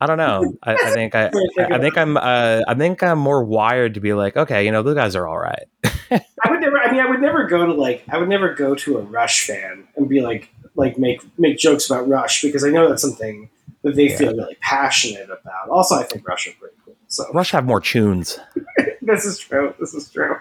I 0.00 0.06
don't 0.06 0.18
know. 0.18 0.54
I, 0.62 0.74
I 0.74 0.90
think 0.90 1.14
I, 1.14 1.30
I, 1.58 1.78
think 1.78 1.96
I'm 1.96 2.16
uh, 2.16 2.62
I 2.66 2.74
think 2.74 3.02
I'm 3.02 3.18
more 3.18 3.44
wired 3.44 3.94
to 3.94 4.00
be 4.00 4.12
like, 4.12 4.36
okay, 4.36 4.64
you 4.64 4.72
know, 4.72 4.82
those 4.82 4.94
guys 4.94 5.16
are 5.16 5.26
all 5.26 5.38
right. 5.38 5.64
I 6.10 6.50
would 6.50 6.60
never. 6.60 6.78
I 6.78 6.90
mean, 6.90 7.00
I 7.00 7.08
would 7.08 7.20
never 7.20 7.46
go 7.46 7.66
to 7.66 7.72
like. 7.72 8.04
I 8.08 8.18
would 8.18 8.28
never 8.28 8.54
go 8.54 8.74
to 8.74 8.98
a 8.98 9.02
Rush 9.02 9.46
fan 9.46 9.86
and 9.96 10.08
be 10.08 10.20
like, 10.20 10.50
like 10.74 10.98
make 10.98 11.22
make 11.38 11.58
jokes 11.58 11.88
about 11.88 12.08
Rush 12.08 12.42
because 12.42 12.64
I 12.64 12.70
know 12.70 12.88
that's 12.88 13.02
something 13.02 13.50
that 13.82 13.94
they 13.94 14.10
yeah. 14.10 14.18
feel 14.18 14.36
really 14.36 14.56
passionate 14.60 15.30
about. 15.30 15.68
Also, 15.70 15.94
I 15.94 16.02
think 16.02 16.26
Rush 16.26 16.48
are 16.48 16.52
pretty 16.52 16.76
cool. 16.84 16.96
So 17.08 17.24
Rush 17.32 17.52
have 17.52 17.64
more 17.64 17.80
tunes. 17.80 18.38
this 19.02 19.24
is 19.24 19.38
true. 19.38 19.74
This 19.78 19.94
is 19.94 20.10
true. 20.10 20.36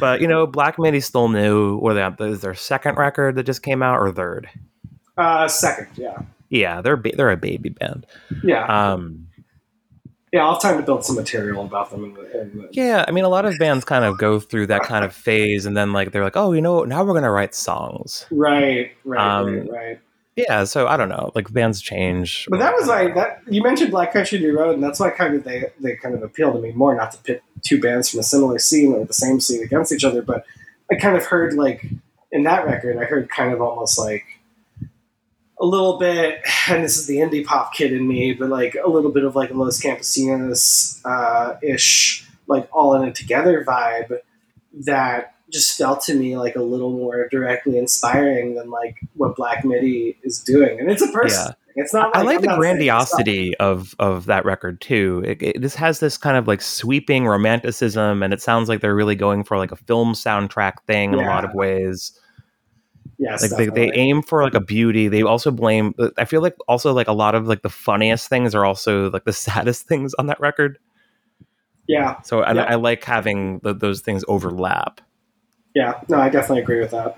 but 0.00 0.20
you 0.20 0.26
know, 0.26 0.46
Black 0.46 0.78
Midi 0.78 1.00
still 1.00 1.28
new. 1.28 1.78
Or 1.78 1.94
that 1.94 2.20
is 2.20 2.40
their 2.40 2.54
second 2.54 2.96
record 2.96 3.36
that 3.36 3.44
just 3.44 3.62
came 3.62 3.82
out, 3.82 3.98
or 3.98 4.12
third? 4.12 4.48
Uh, 5.16 5.48
second, 5.48 5.88
yeah. 5.96 6.22
Yeah, 6.48 6.80
they're 6.80 6.96
ba- 6.96 7.16
they're 7.16 7.30
a 7.30 7.36
baby 7.36 7.70
band. 7.70 8.06
Yeah. 8.42 8.64
Um, 8.66 9.28
yeah, 10.32 10.44
I'll 10.44 10.54
have 10.54 10.62
time 10.62 10.76
to 10.76 10.82
build 10.82 11.04
some 11.04 11.16
material 11.16 11.64
about 11.64 11.90
them. 11.90 12.04
In 12.04 12.14
the, 12.14 12.40
in 12.40 12.58
the... 12.58 12.68
Yeah, 12.72 13.04
I 13.06 13.10
mean, 13.10 13.24
a 13.24 13.28
lot 13.28 13.46
of 13.46 13.54
bands 13.58 13.84
kind 13.84 14.04
of 14.04 14.18
go 14.18 14.38
through 14.38 14.66
that 14.66 14.82
kind 14.82 15.04
of 15.04 15.14
phase, 15.14 15.66
and 15.66 15.76
then 15.76 15.92
like 15.92 16.12
they're 16.12 16.24
like, 16.24 16.36
oh, 16.36 16.52
you 16.52 16.60
know, 16.60 16.84
now 16.84 17.04
we're 17.04 17.14
gonna 17.14 17.30
write 17.30 17.54
songs. 17.54 18.26
Right, 18.30 18.92
right, 19.04 19.20
um, 19.20 19.54
right, 19.54 19.70
right. 19.70 20.00
Yeah, 20.36 20.64
so 20.64 20.86
I 20.86 20.98
don't 20.98 21.08
know, 21.08 21.32
like 21.34 21.50
bands 21.50 21.80
change. 21.80 22.46
But 22.50 22.58
that 22.58 22.74
was 22.74 22.86
like 22.86 23.14
that. 23.14 23.40
You 23.48 23.62
mentioned 23.62 23.90
Black 23.90 24.12
Country 24.12 24.38
New 24.38 24.54
Road, 24.54 24.74
and 24.74 24.82
that's 24.82 25.00
why 25.00 25.08
kind 25.10 25.34
of 25.34 25.44
they 25.44 25.64
they 25.80 25.96
kind 25.96 26.14
of 26.14 26.22
appeal 26.22 26.52
to 26.52 26.58
me 26.58 26.72
more. 26.72 26.94
Not 26.94 27.12
to 27.12 27.18
pit 27.18 27.42
two 27.62 27.80
bands 27.80 28.10
from 28.10 28.20
a 28.20 28.22
similar 28.22 28.58
scene 28.58 28.92
or 28.92 29.06
the 29.06 29.14
same 29.14 29.40
scene 29.40 29.62
against 29.62 29.92
each 29.92 30.04
other, 30.04 30.20
but 30.20 30.44
I 30.90 30.96
kind 30.96 31.16
of 31.16 31.24
heard 31.24 31.54
like 31.54 31.86
in 32.30 32.42
that 32.42 32.66
record, 32.66 32.98
I 32.98 33.04
heard 33.04 33.30
kind 33.30 33.54
of 33.54 33.62
almost 33.62 33.98
like 33.98 34.24
a 35.60 35.66
little 35.66 35.98
bit, 35.98 36.40
and 36.68 36.84
this 36.84 36.98
is 36.98 37.06
the 37.06 37.16
indie 37.16 37.44
pop 37.44 37.74
kid 37.74 37.92
in 37.92 38.06
me, 38.06 38.32
but 38.32 38.48
like 38.48 38.76
a 38.82 38.88
little 38.88 39.10
bit 39.10 39.24
of 39.24 39.36
like 39.36 39.50
a 39.50 39.54
Los 39.54 39.80
Campesinos 39.80 41.00
uh, 41.04 41.56
ish, 41.62 42.26
like 42.46 42.68
all 42.72 42.94
in 42.94 43.08
it 43.08 43.14
together 43.14 43.64
vibe 43.64 44.18
that 44.84 45.34
just 45.50 45.78
felt 45.78 46.02
to 46.02 46.14
me 46.14 46.36
like 46.36 46.56
a 46.56 46.62
little 46.62 46.90
more 46.90 47.28
directly 47.28 47.78
inspiring 47.78 48.54
than 48.56 48.70
like 48.70 48.98
what 49.14 49.36
Black 49.36 49.64
Midi 49.64 50.18
is 50.22 50.40
doing, 50.40 50.80
and 50.80 50.90
it's 50.90 51.02
a 51.02 51.08
person. 51.08 51.46
Yeah. 51.48 51.54
It's 51.78 51.92
not. 51.92 52.06
Like, 52.06 52.16
I 52.16 52.22
like 52.22 52.36
I'm 52.36 52.42
the 52.42 52.56
grandiosity 52.56 53.54
of 53.58 53.94
of 53.98 54.24
that 54.26 54.46
record 54.46 54.80
too. 54.80 55.22
It, 55.26 55.42
it, 55.42 55.60
this 55.60 55.74
has 55.74 56.00
this 56.00 56.16
kind 56.16 56.38
of 56.38 56.48
like 56.48 56.62
sweeping 56.62 57.26
romanticism, 57.26 58.22
and 58.22 58.32
it 58.32 58.40
sounds 58.40 58.70
like 58.70 58.80
they're 58.80 58.94
really 58.94 59.14
going 59.14 59.44
for 59.44 59.58
like 59.58 59.72
a 59.72 59.76
film 59.76 60.14
soundtrack 60.14 60.82
thing 60.86 61.12
yeah. 61.12 61.18
in 61.18 61.24
a 61.26 61.28
lot 61.28 61.44
of 61.44 61.52
ways. 61.52 62.18
Yes, 63.18 63.50
like 63.50 63.56
they, 63.56 63.68
they 63.68 63.92
aim 63.94 64.22
for 64.22 64.42
like 64.42 64.54
a 64.54 64.60
beauty. 64.60 65.08
They 65.08 65.22
also 65.22 65.50
blame. 65.50 65.94
I 66.18 66.26
feel 66.26 66.42
like 66.42 66.56
also 66.68 66.92
like 66.92 67.08
a 67.08 67.12
lot 67.12 67.34
of 67.34 67.46
like 67.46 67.62
the 67.62 67.70
funniest 67.70 68.28
things 68.28 68.54
are 68.54 68.64
also 68.64 69.10
like 69.10 69.24
the 69.24 69.32
saddest 69.46 69.86
things 69.86 70.14
on 70.14 70.26
that 70.26 70.38
record. 70.40 70.78
Yeah. 71.88 72.20
So 72.22 72.42
and 72.42 72.56
yeah. 72.56 72.64
I, 72.64 72.72
I 72.72 72.74
like 72.74 73.04
having 73.04 73.60
the, 73.60 73.72
those 73.72 74.00
things 74.00 74.24
overlap. 74.28 75.00
Yeah. 75.74 76.00
No, 76.08 76.18
I 76.18 76.28
definitely 76.28 76.62
agree 76.62 76.80
with 76.80 76.90
that. 76.90 77.16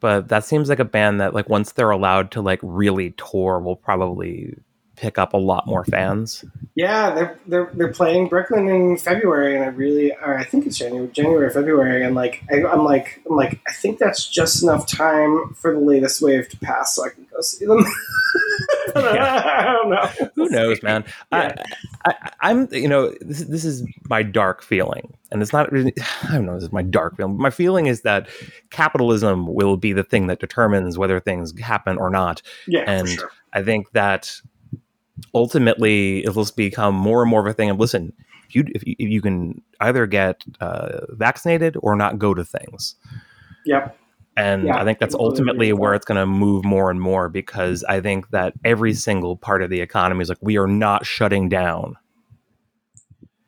But 0.00 0.28
that 0.28 0.44
seems 0.44 0.68
like 0.68 0.80
a 0.80 0.84
band 0.84 1.20
that 1.20 1.34
like 1.34 1.48
once 1.48 1.72
they're 1.72 1.90
allowed 1.90 2.30
to 2.32 2.40
like 2.40 2.60
really 2.62 3.10
tour, 3.12 3.60
will 3.60 3.76
probably 3.76 4.56
pick 5.02 5.18
up 5.18 5.34
a 5.34 5.36
lot 5.36 5.66
more 5.66 5.84
fans. 5.84 6.44
Yeah, 6.76 7.12
they're 7.12 7.38
they're 7.48 7.70
they're 7.74 7.92
playing 7.92 8.28
Brooklyn 8.28 8.68
in 8.68 8.96
February, 8.96 9.56
and 9.56 9.64
I 9.64 9.68
really, 9.68 10.12
or 10.12 10.38
I 10.38 10.44
think 10.44 10.64
it's 10.64 10.78
January, 10.78 11.08
January, 11.08 11.50
February, 11.50 12.04
and 12.04 12.14
like 12.14 12.44
I, 12.50 12.58
am 12.58 12.84
like 12.84 13.20
I'm 13.28 13.36
like 13.36 13.60
I 13.66 13.72
think 13.72 13.98
that's 13.98 14.26
just 14.26 14.62
enough 14.62 14.86
time 14.86 15.54
for 15.54 15.74
the 15.74 15.80
latest 15.80 16.22
wave 16.22 16.48
to 16.50 16.56
pass, 16.58 16.94
so 16.94 17.04
I 17.04 17.10
can 17.10 17.26
go 17.34 17.40
see 17.40 17.66
them. 17.66 17.84
yeah. 18.94 19.42
I 19.58 19.72
don't 19.72 19.90
know. 19.90 20.30
Who 20.36 20.48
knows, 20.48 20.82
man? 20.84 21.04
Yeah. 21.32 21.62
I, 22.06 22.50
am 22.50 22.68
you 22.70 22.88
know, 22.88 23.12
this 23.20 23.40
this 23.40 23.64
is 23.64 23.84
my 24.08 24.22
dark 24.22 24.62
feeling, 24.62 25.12
and 25.32 25.42
it's 25.42 25.52
not 25.52 25.70
really. 25.72 25.92
I 26.22 26.34
don't 26.34 26.46
know. 26.46 26.54
This 26.54 26.64
is 26.64 26.72
my 26.72 26.82
dark 26.82 27.16
feeling. 27.16 27.36
My 27.36 27.50
feeling 27.50 27.86
is 27.86 28.02
that 28.02 28.28
capitalism 28.70 29.52
will 29.52 29.76
be 29.76 29.92
the 29.92 30.04
thing 30.04 30.28
that 30.28 30.38
determines 30.38 30.96
whether 30.96 31.18
things 31.18 31.58
happen 31.58 31.98
or 31.98 32.08
not. 32.08 32.40
Yeah, 32.68 32.84
and 32.86 33.08
sure. 33.08 33.32
I 33.52 33.62
think 33.62 33.92
that 33.92 34.40
ultimately 35.34 36.24
it'll 36.24 36.46
become 36.56 36.94
more 36.94 37.22
and 37.22 37.30
more 37.30 37.40
of 37.40 37.46
a 37.46 37.52
thing. 37.52 37.70
Of 37.70 37.78
listen 37.78 38.12
if 38.48 38.54
you 38.54 38.64
if 38.74 38.86
you, 38.86 38.94
if 38.98 39.08
you 39.08 39.22
can 39.22 39.62
either 39.80 40.06
get 40.06 40.42
uh, 40.60 41.00
vaccinated 41.10 41.76
or 41.80 41.96
not 41.96 42.18
go 42.18 42.34
to 42.34 42.44
things. 42.44 42.96
Yep. 43.66 43.98
And 44.34 44.64
yeah, 44.64 44.80
i 44.80 44.84
think 44.84 44.98
that's 44.98 45.14
ultimately 45.14 45.74
where 45.74 45.92
it's 45.92 46.06
going 46.06 46.18
to 46.18 46.24
move 46.24 46.64
more 46.64 46.90
and 46.90 46.98
more 46.98 47.28
because 47.28 47.84
i 47.84 48.00
think 48.00 48.30
that 48.30 48.54
every 48.64 48.94
single 48.94 49.36
part 49.36 49.62
of 49.62 49.68
the 49.68 49.82
economy 49.82 50.22
is 50.22 50.30
like 50.30 50.38
we 50.40 50.56
are 50.56 50.66
not 50.66 51.04
shutting 51.04 51.50
down. 51.50 51.98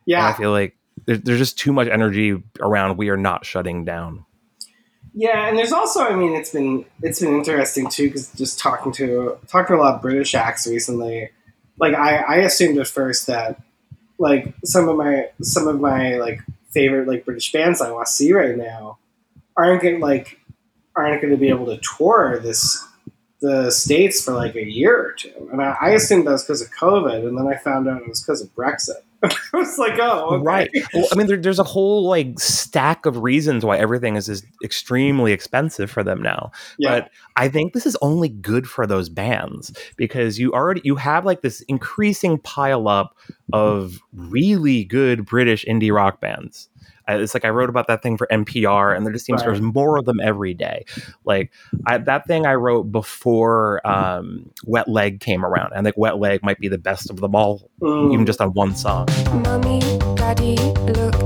Yeah 0.05 0.27
and 0.27 0.35
i 0.35 0.37
feel 0.37 0.51
like 0.51 0.77
there's, 1.07 1.21
there's 1.23 1.39
just 1.39 1.59
too 1.59 1.73
much 1.73 1.89
energy 1.89 2.43
around 2.61 2.97
we 2.97 3.09
are 3.09 3.17
not 3.17 3.45
shutting 3.45 3.85
down. 3.85 4.25
Yeah, 5.17 5.49
and 5.49 5.57
there's 5.57 5.73
also, 5.73 6.03
I 6.03 6.17
mean, 6.17 6.35
it's 6.35 6.51
been 6.51 6.85
it's 7.01 7.21
been 7.21 7.35
interesting 7.35 7.89
too 7.89 8.09
because 8.09 8.33
just 8.33 8.59
talking 8.59 8.91
to 8.93 9.39
talking 9.47 9.77
to 9.77 9.81
a 9.81 9.83
lot 9.83 9.95
of 9.95 10.03
British 10.03 10.35
acts 10.35 10.67
recently, 10.67 11.31
like 11.79 11.95
I, 11.95 12.17
I 12.17 12.37
assumed 12.39 12.79
at 12.79 12.89
first 12.89 13.27
that 13.27 13.61
like 14.19 14.55
some 14.65 14.89
of 14.89 14.97
my 14.97 15.29
some 15.43 15.69
of 15.69 15.81
my 15.81 16.17
like 16.17 16.41
favorite 16.71 17.09
like 17.09 17.25
British 17.25 17.53
bands 17.53 17.81
I 17.81 17.91
want 17.91 18.07
to 18.07 18.13
see 18.13 18.33
right 18.33 18.57
now 18.57 18.99
aren't 19.57 19.83
gonna 19.83 19.99
like 19.99 20.39
aren't 20.97 21.21
going 21.21 21.33
to 21.33 21.39
be 21.39 21.49
able 21.49 21.67
to 21.67 21.81
tour 21.97 22.39
this 22.41 22.87
the 23.41 23.71
states 23.71 24.25
for 24.25 24.33
like 24.33 24.55
a 24.55 24.65
year 24.65 24.99
or 24.99 25.13
two, 25.13 25.51
and 25.53 25.61
I, 25.61 25.77
I 25.79 25.91
assumed 25.91 26.27
that 26.27 26.33
was 26.33 26.45
because 26.45 26.63
of 26.63 26.71
COVID, 26.71 27.29
and 27.29 27.37
then 27.37 27.47
I 27.47 27.57
found 27.57 27.87
out 27.87 28.01
it 28.01 28.09
was 28.09 28.23
because 28.23 28.41
of 28.41 28.55
Brexit. 28.55 29.03
I 29.53 29.57
was 29.57 29.79
like, 29.79 29.99
oh, 29.99 30.37
okay. 30.37 30.45
right. 30.45 30.71
Well, 30.93 31.07
I 31.13 31.17
mean, 31.17 31.27
there, 31.27 31.37
there's 31.37 31.59
a 31.59 31.65
whole 31.65 32.07
like 32.07 32.39
stack 32.39 33.07
of 33.07 33.23
reasons 33.23 33.65
why 33.65 33.79
everything 33.79 34.17
is, 34.17 34.29
is 34.29 34.45
extremely 34.63 35.33
expensive 35.33 35.91
for 35.91 36.03
them 36.03 36.23
now. 36.23 36.51
Yeah. 36.79 37.01
But 37.01 37.11
I 37.37 37.49
think 37.49 37.73
this 37.73 37.87
is 37.87 37.97
only 38.03 38.29
good 38.29 38.67
for 38.69 38.87
those 38.87 39.09
bands 39.09 39.77
because 39.97 40.39
you 40.39 40.53
already 40.53 40.81
you 40.85 40.97
have 40.97 41.25
like 41.25 41.43
this 41.43 41.61
increasing 41.63 42.39
pile 42.39 42.89
up 42.89 43.17
of 43.53 44.01
really 44.13 44.85
good 44.85 45.25
British 45.25 45.65
indie 45.65 45.95
rock 45.95 46.21
bands 46.21 46.69
it's 47.09 47.35
like 47.35 47.45
I 47.45 47.51
wrote 47.51 47.69
about 47.69 47.87
that 47.89 48.03
thing 48.03 48.17
for 48.17 48.27
NPR, 48.31 48.97
and 48.97 49.05
there 49.05 49.13
just 49.13 49.27
seems 49.27 49.41
right. 49.41 49.47
there's 49.47 49.61
more 49.61 49.99
of 49.99 50.05
them 50.05 50.21
every 50.21 50.55
day. 50.55 50.85
Like 51.25 51.53
I, 51.87 51.99
that 51.99 52.27
thing 52.27 52.47
I 52.47 52.55
wrote 52.55 52.85
before 52.85 53.87
um, 53.87 54.51
Wet 54.65 54.89
Leg 54.89 55.21
came 55.21 55.45
around, 55.45 55.73
and 55.75 55.85
like 55.85 55.97
Wet 55.97 56.19
Leg 56.19 56.43
might 56.43 56.59
be 56.59 56.69
the 56.69 56.79
best 56.79 57.11
of 57.11 57.21
them 57.21 57.35
all, 57.35 57.71
mm. 57.81 58.13
even 58.13 58.27
just 58.27 58.41
on 58.41 58.53
one 58.53 58.75
song. 58.75 59.09
Mommy, 59.45 59.81
Daddy, 60.17 60.57
look 60.57 61.24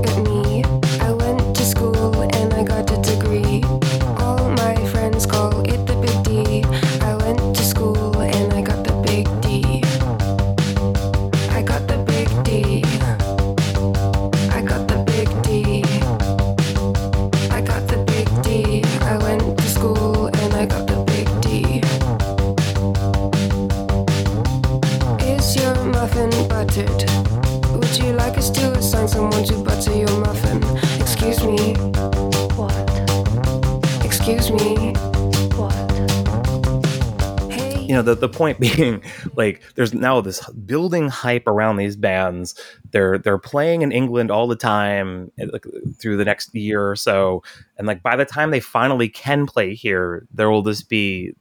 know 37.99 38.13
the, 38.13 38.15
the 38.15 38.29
point 38.29 38.59
being 38.75 39.01
like 39.35 39.61
there's 39.75 39.93
now 39.93 40.21
this 40.21 40.47
building 40.49 41.07
hype 41.09 41.47
around 41.47 41.77
these 41.77 41.95
bands 41.95 42.55
they're 42.91 43.17
they're 43.17 43.37
playing 43.37 43.81
in 43.81 43.91
england 43.91 44.31
all 44.31 44.47
the 44.47 44.55
time 44.55 45.31
eh, 45.39 45.45
like, 45.51 45.65
through 45.99 46.17
the 46.17 46.25
next 46.25 46.53
year 46.55 46.89
or 46.89 46.95
so 46.95 47.43
and 47.77 47.87
like 47.87 48.01
by 48.01 48.15
the 48.15 48.25
time 48.25 48.51
they 48.51 48.59
finally 48.59 49.09
can 49.09 49.45
play 49.45 49.73
here 49.73 50.27
there 50.33 50.49
will 50.49 50.63
just 50.63 50.89
be 50.89 51.33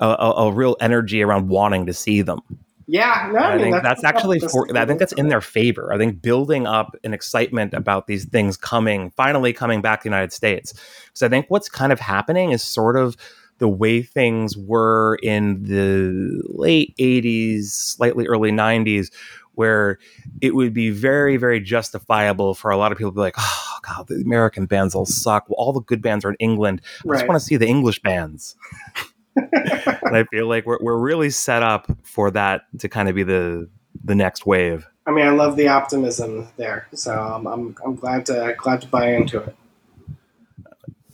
a, 0.00 0.06
a, 0.06 0.32
a 0.48 0.52
real 0.52 0.76
energy 0.80 1.22
around 1.22 1.48
wanting 1.48 1.86
to 1.86 1.92
see 1.92 2.22
them 2.22 2.40
yeah, 2.88 3.30
no, 3.32 3.38
I, 3.38 3.54
I 3.54 3.58
think 3.58 3.74
that's, 3.74 4.02
that's 4.02 4.04
actually 4.04 4.40
for, 4.40 4.66
I 4.76 4.84
think 4.84 4.98
that's 4.98 5.12
in 5.12 5.28
their 5.28 5.40
favor. 5.40 5.92
I 5.92 5.98
think 5.98 6.20
building 6.20 6.66
up 6.66 6.94
an 7.04 7.14
excitement 7.14 7.74
about 7.74 8.06
these 8.06 8.26
things 8.26 8.56
coming, 8.56 9.10
finally 9.12 9.52
coming 9.52 9.80
back 9.80 10.00
to 10.00 10.04
the 10.04 10.08
United 10.08 10.32
States. 10.32 10.74
Because 11.06 11.22
I 11.22 11.28
think 11.28 11.46
what's 11.48 11.68
kind 11.68 11.92
of 11.92 12.00
happening 12.00 12.50
is 12.50 12.62
sort 12.62 12.96
of 12.96 13.16
the 13.62 13.68
way 13.68 14.02
things 14.02 14.56
were 14.56 15.20
in 15.22 15.62
the 15.62 16.42
late 16.48 16.96
80s, 16.96 17.66
slightly 17.66 18.26
early 18.26 18.50
90s, 18.50 19.12
where 19.54 20.00
it 20.40 20.56
would 20.56 20.74
be 20.74 20.90
very, 20.90 21.36
very 21.36 21.60
justifiable 21.60 22.54
for 22.54 22.72
a 22.72 22.76
lot 22.76 22.90
of 22.90 22.98
people 22.98 23.12
to 23.12 23.14
be 23.14 23.20
like, 23.20 23.36
oh, 23.38 23.78
God, 23.82 24.08
the 24.08 24.16
American 24.16 24.66
bands 24.66 24.96
all 24.96 25.06
suck. 25.06 25.48
Well, 25.48 25.54
all 25.58 25.72
the 25.72 25.80
good 25.80 26.02
bands 26.02 26.24
are 26.24 26.30
in 26.30 26.36
England. 26.40 26.80
I 26.84 27.08
right. 27.08 27.18
just 27.18 27.28
want 27.28 27.40
to 27.40 27.46
see 27.46 27.56
the 27.56 27.68
English 27.68 28.02
bands. 28.02 28.56
and 29.36 30.16
I 30.16 30.24
feel 30.24 30.48
like 30.48 30.66
we're, 30.66 30.78
we're 30.80 30.98
really 30.98 31.30
set 31.30 31.62
up 31.62 31.86
for 32.02 32.32
that 32.32 32.62
to 32.80 32.88
kind 32.88 33.08
of 33.08 33.14
be 33.14 33.22
the 33.22 33.70
the 34.02 34.16
next 34.16 34.44
wave. 34.44 34.88
I 35.06 35.12
mean, 35.12 35.24
I 35.24 35.30
love 35.30 35.54
the 35.56 35.68
optimism 35.68 36.48
there, 36.56 36.88
so 36.94 37.12
I'm 37.12 37.46
I'm, 37.46 37.76
I'm 37.84 37.94
glad 37.94 38.26
to 38.26 38.56
glad 38.58 38.80
to 38.80 38.88
buy 38.88 39.12
into 39.12 39.38
it. 39.38 39.56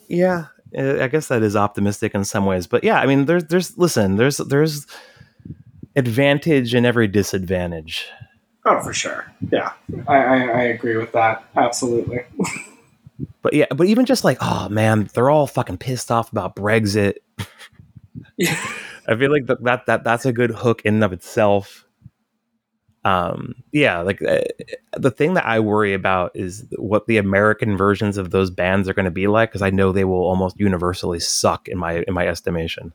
Yeah, 0.09 0.47
I 0.77 1.09
guess 1.09 1.29
that 1.29 1.43
is 1.43 1.57
optimistic 1.57 2.15
in 2.15 2.25
some 2.25 2.45
ways, 2.45 2.67
but 2.67 2.85
yeah, 2.85 3.01
I 3.01 3.07
mean, 3.07 3.25
there's 3.25 3.45
there's 3.45 3.77
listen, 3.79 4.17
there's 4.17 4.37
there's 4.39 4.87
advantage 5.97 6.75
in 6.75 6.85
every 6.85 7.09
disadvantage. 7.09 8.07
Oh, 8.65 8.81
for 8.81 8.93
sure. 8.93 9.33
Yeah, 9.51 9.73
I, 10.07 10.17
I, 10.17 10.39
I 10.41 10.63
agree 10.65 10.97
with 10.97 11.13
that. 11.13 11.43
Absolutely. 11.57 12.21
but 13.43 13.55
yeah, 13.55 13.67
but 13.75 13.87
even 13.87 14.05
just 14.05 14.25
like, 14.25 14.39
oh 14.41 14.69
man, 14.69 15.09
they're 15.15 15.31
all 15.31 15.47
fucking 15.47 15.79
pissed 15.79 16.11
off 16.11 16.31
about 16.31 16.55
Brexit. 16.55 17.15
I 18.41 19.17
feel 19.17 19.33
like 19.33 19.47
that, 19.47 19.63
that 19.65 19.87
that 19.87 20.05
that's 20.05 20.27
a 20.27 20.33
good 20.33 20.51
hook 20.51 20.83
in 20.85 20.97
and 20.97 21.05
of 21.05 21.15
itself 21.15 21.87
um 23.05 23.55
yeah 23.73 24.01
like 24.01 24.21
uh, 24.23 24.41
the 24.97 25.11
thing 25.11 25.35
that 25.35 25.47
i 25.47 25.61
worry 25.61 25.95
about 25.95 26.33
is 26.35 26.67
what 26.77 27.07
the 27.07 27.17
american 27.17 27.77
versions 27.77 28.17
of 28.17 28.31
those 28.31 28.51
bands 28.51 28.89
are 28.89 28.95
going 28.95 29.05
to 29.05 29.11
be 29.11 29.29
like 29.29 29.51
because 29.51 29.63
i 29.63 29.71
know 29.71 29.93
they 29.93 30.05
will 30.05 30.25
almost 30.25 30.59
universally 30.59 31.21
suck 31.21 31.69
in 31.69 31.79
my 31.79 32.05
in 32.09 32.15
my 32.15 32.27
estimation. 32.27 32.93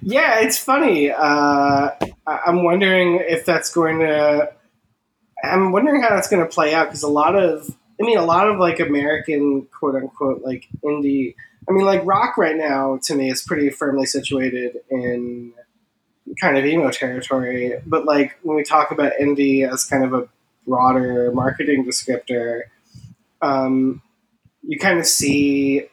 Yeah 0.00 0.40
it's 0.40 0.58
funny 0.58 1.10
uh 1.10 1.90
i'm 2.26 2.64
wondering 2.64 3.22
if 3.28 3.44
that's 3.44 3.70
going 3.70 4.00
to 4.00 4.50
i'm 5.44 5.70
wondering 5.70 6.02
how 6.02 6.08
that's 6.08 6.28
going 6.28 6.42
to 6.42 6.48
play 6.48 6.72
out 6.72 6.86
because 6.86 7.02
a 7.02 7.08
lot 7.08 7.36
of 7.36 7.68
i 8.00 8.04
mean 8.04 8.16
a 8.16 8.24
lot 8.24 8.48
of 8.48 8.58
like 8.58 8.80
american 8.80 9.66
quote 9.70 9.96
unquote 9.96 10.42
like 10.42 10.66
indie 10.82 11.34
i 11.68 11.72
mean 11.72 11.84
like 11.84 12.04
rock 12.06 12.38
right 12.38 12.56
now 12.56 12.98
to 13.02 13.14
me 13.14 13.30
is 13.30 13.42
pretty 13.42 13.68
firmly 13.68 14.06
situated 14.06 14.78
in 14.90 15.52
kind 16.40 16.56
of 16.56 16.64
emo 16.64 16.90
territory. 16.90 17.74
But 17.86 18.04
like 18.04 18.36
when 18.42 18.56
we 18.56 18.64
talk 18.64 18.90
about 18.90 19.12
indie 19.20 19.70
as 19.70 19.84
kind 19.84 20.04
of 20.04 20.12
a 20.12 20.28
broader 20.66 21.30
marketing 21.32 21.84
descriptor, 21.84 22.62
um, 23.40 24.02
you 24.62 24.78
kind 24.78 24.98
of 24.98 25.06
see 25.06 25.86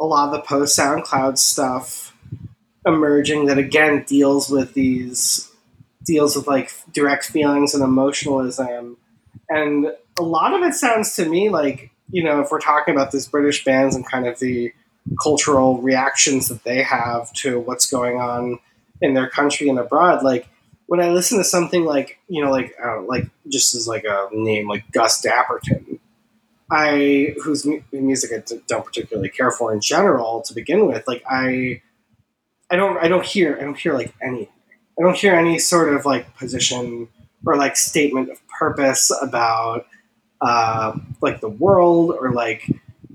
a 0.00 0.04
lot 0.04 0.28
of 0.28 0.32
the 0.32 0.40
post 0.40 0.78
SoundCloud 0.78 1.38
stuff 1.38 2.16
emerging 2.86 3.46
that 3.46 3.58
again 3.58 4.04
deals 4.06 4.48
with 4.48 4.72
these 4.72 5.50
deals 6.04 6.34
with 6.34 6.46
like 6.46 6.72
direct 6.92 7.26
feelings 7.26 7.74
and 7.74 7.84
emotionalism. 7.84 8.96
And 9.50 9.92
a 10.18 10.22
lot 10.22 10.54
of 10.54 10.62
it 10.62 10.74
sounds 10.74 11.14
to 11.16 11.28
me 11.28 11.50
like, 11.50 11.90
you 12.10 12.24
know, 12.24 12.40
if 12.40 12.50
we're 12.50 12.60
talking 12.60 12.94
about 12.94 13.12
these 13.12 13.28
British 13.28 13.64
bands 13.64 13.94
and 13.94 14.08
kind 14.08 14.26
of 14.26 14.38
the 14.38 14.72
cultural 15.22 15.80
reactions 15.80 16.48
that 16.48 16.64
they 16.64 16.82
have 16.82 17.32
to 17.32 17.60
what's 17.60 17.90
going 17.90 18.18
on 18.18 18.58
in 19.00 19.14
their 19.14 19.28
country 19.28 19.68
and 19.68 19.78
abroad. 19.78 20.22
Like 20.22 20.48
when 20.86 21.00
I 21.00 21.10
listen 21.10 21.38
to 21.38 21.44
something 21.44 21.84
like 21.84 22.18
you 22.28 22.44
know, 22.44 22.50
like 22.50 22.74
know, 22.82 23.00
like 23.08 23.28
just 23.48 23.74
as 23.74 23.86
like 23.86 24.04
a 24.04 24.28
name 24.32 24.68
like 24.68 24.90
Gus 24.92 25.24
Dapperton, 25.24 25.98
I 26.70 27.34
whose 27.42 27.66
music 27.92 28.30
I 28.32 28.58
don't 28.66 28.84
particularly 28.84 29.28
care 29.28 29.50
for 29.50 29.72
in 29.72 29.80
general 29.80 30.42
to 30.42 30.54
begin 30.54 30.86
with. 30.86 31.06
Like 31.06 31.22
I, 31.28 31.82
I 32.70 32.76
don't 32.76 32.96
I 32.98 33.08
don't 33.08 33.24
hear 33.24 33.56
I 33.58 33.64
don't 33.64 33.78
hear 33.78 33.94
like 33.94 34.14
anything. 34.22 34.48
I 34.98 35.02
don't 35.02 35.16
hear 35.16 35.34
any 35.34 35.58
sort 35.58 35.94
of 35.94 36.04
like 36.04 36.36
position 36.36 37.08
or 37.46 37.56
like 37.56 37.76
statement 37.76 38.30
of 38.30 38.40
purpose 38.48 39.10
about 39.22 39.86
uh, 40.40 40.98
like 41.20 41.40
the 41.40 41.48
world 41.48 42.16
or 42.18 42.32
like 42.32 42.70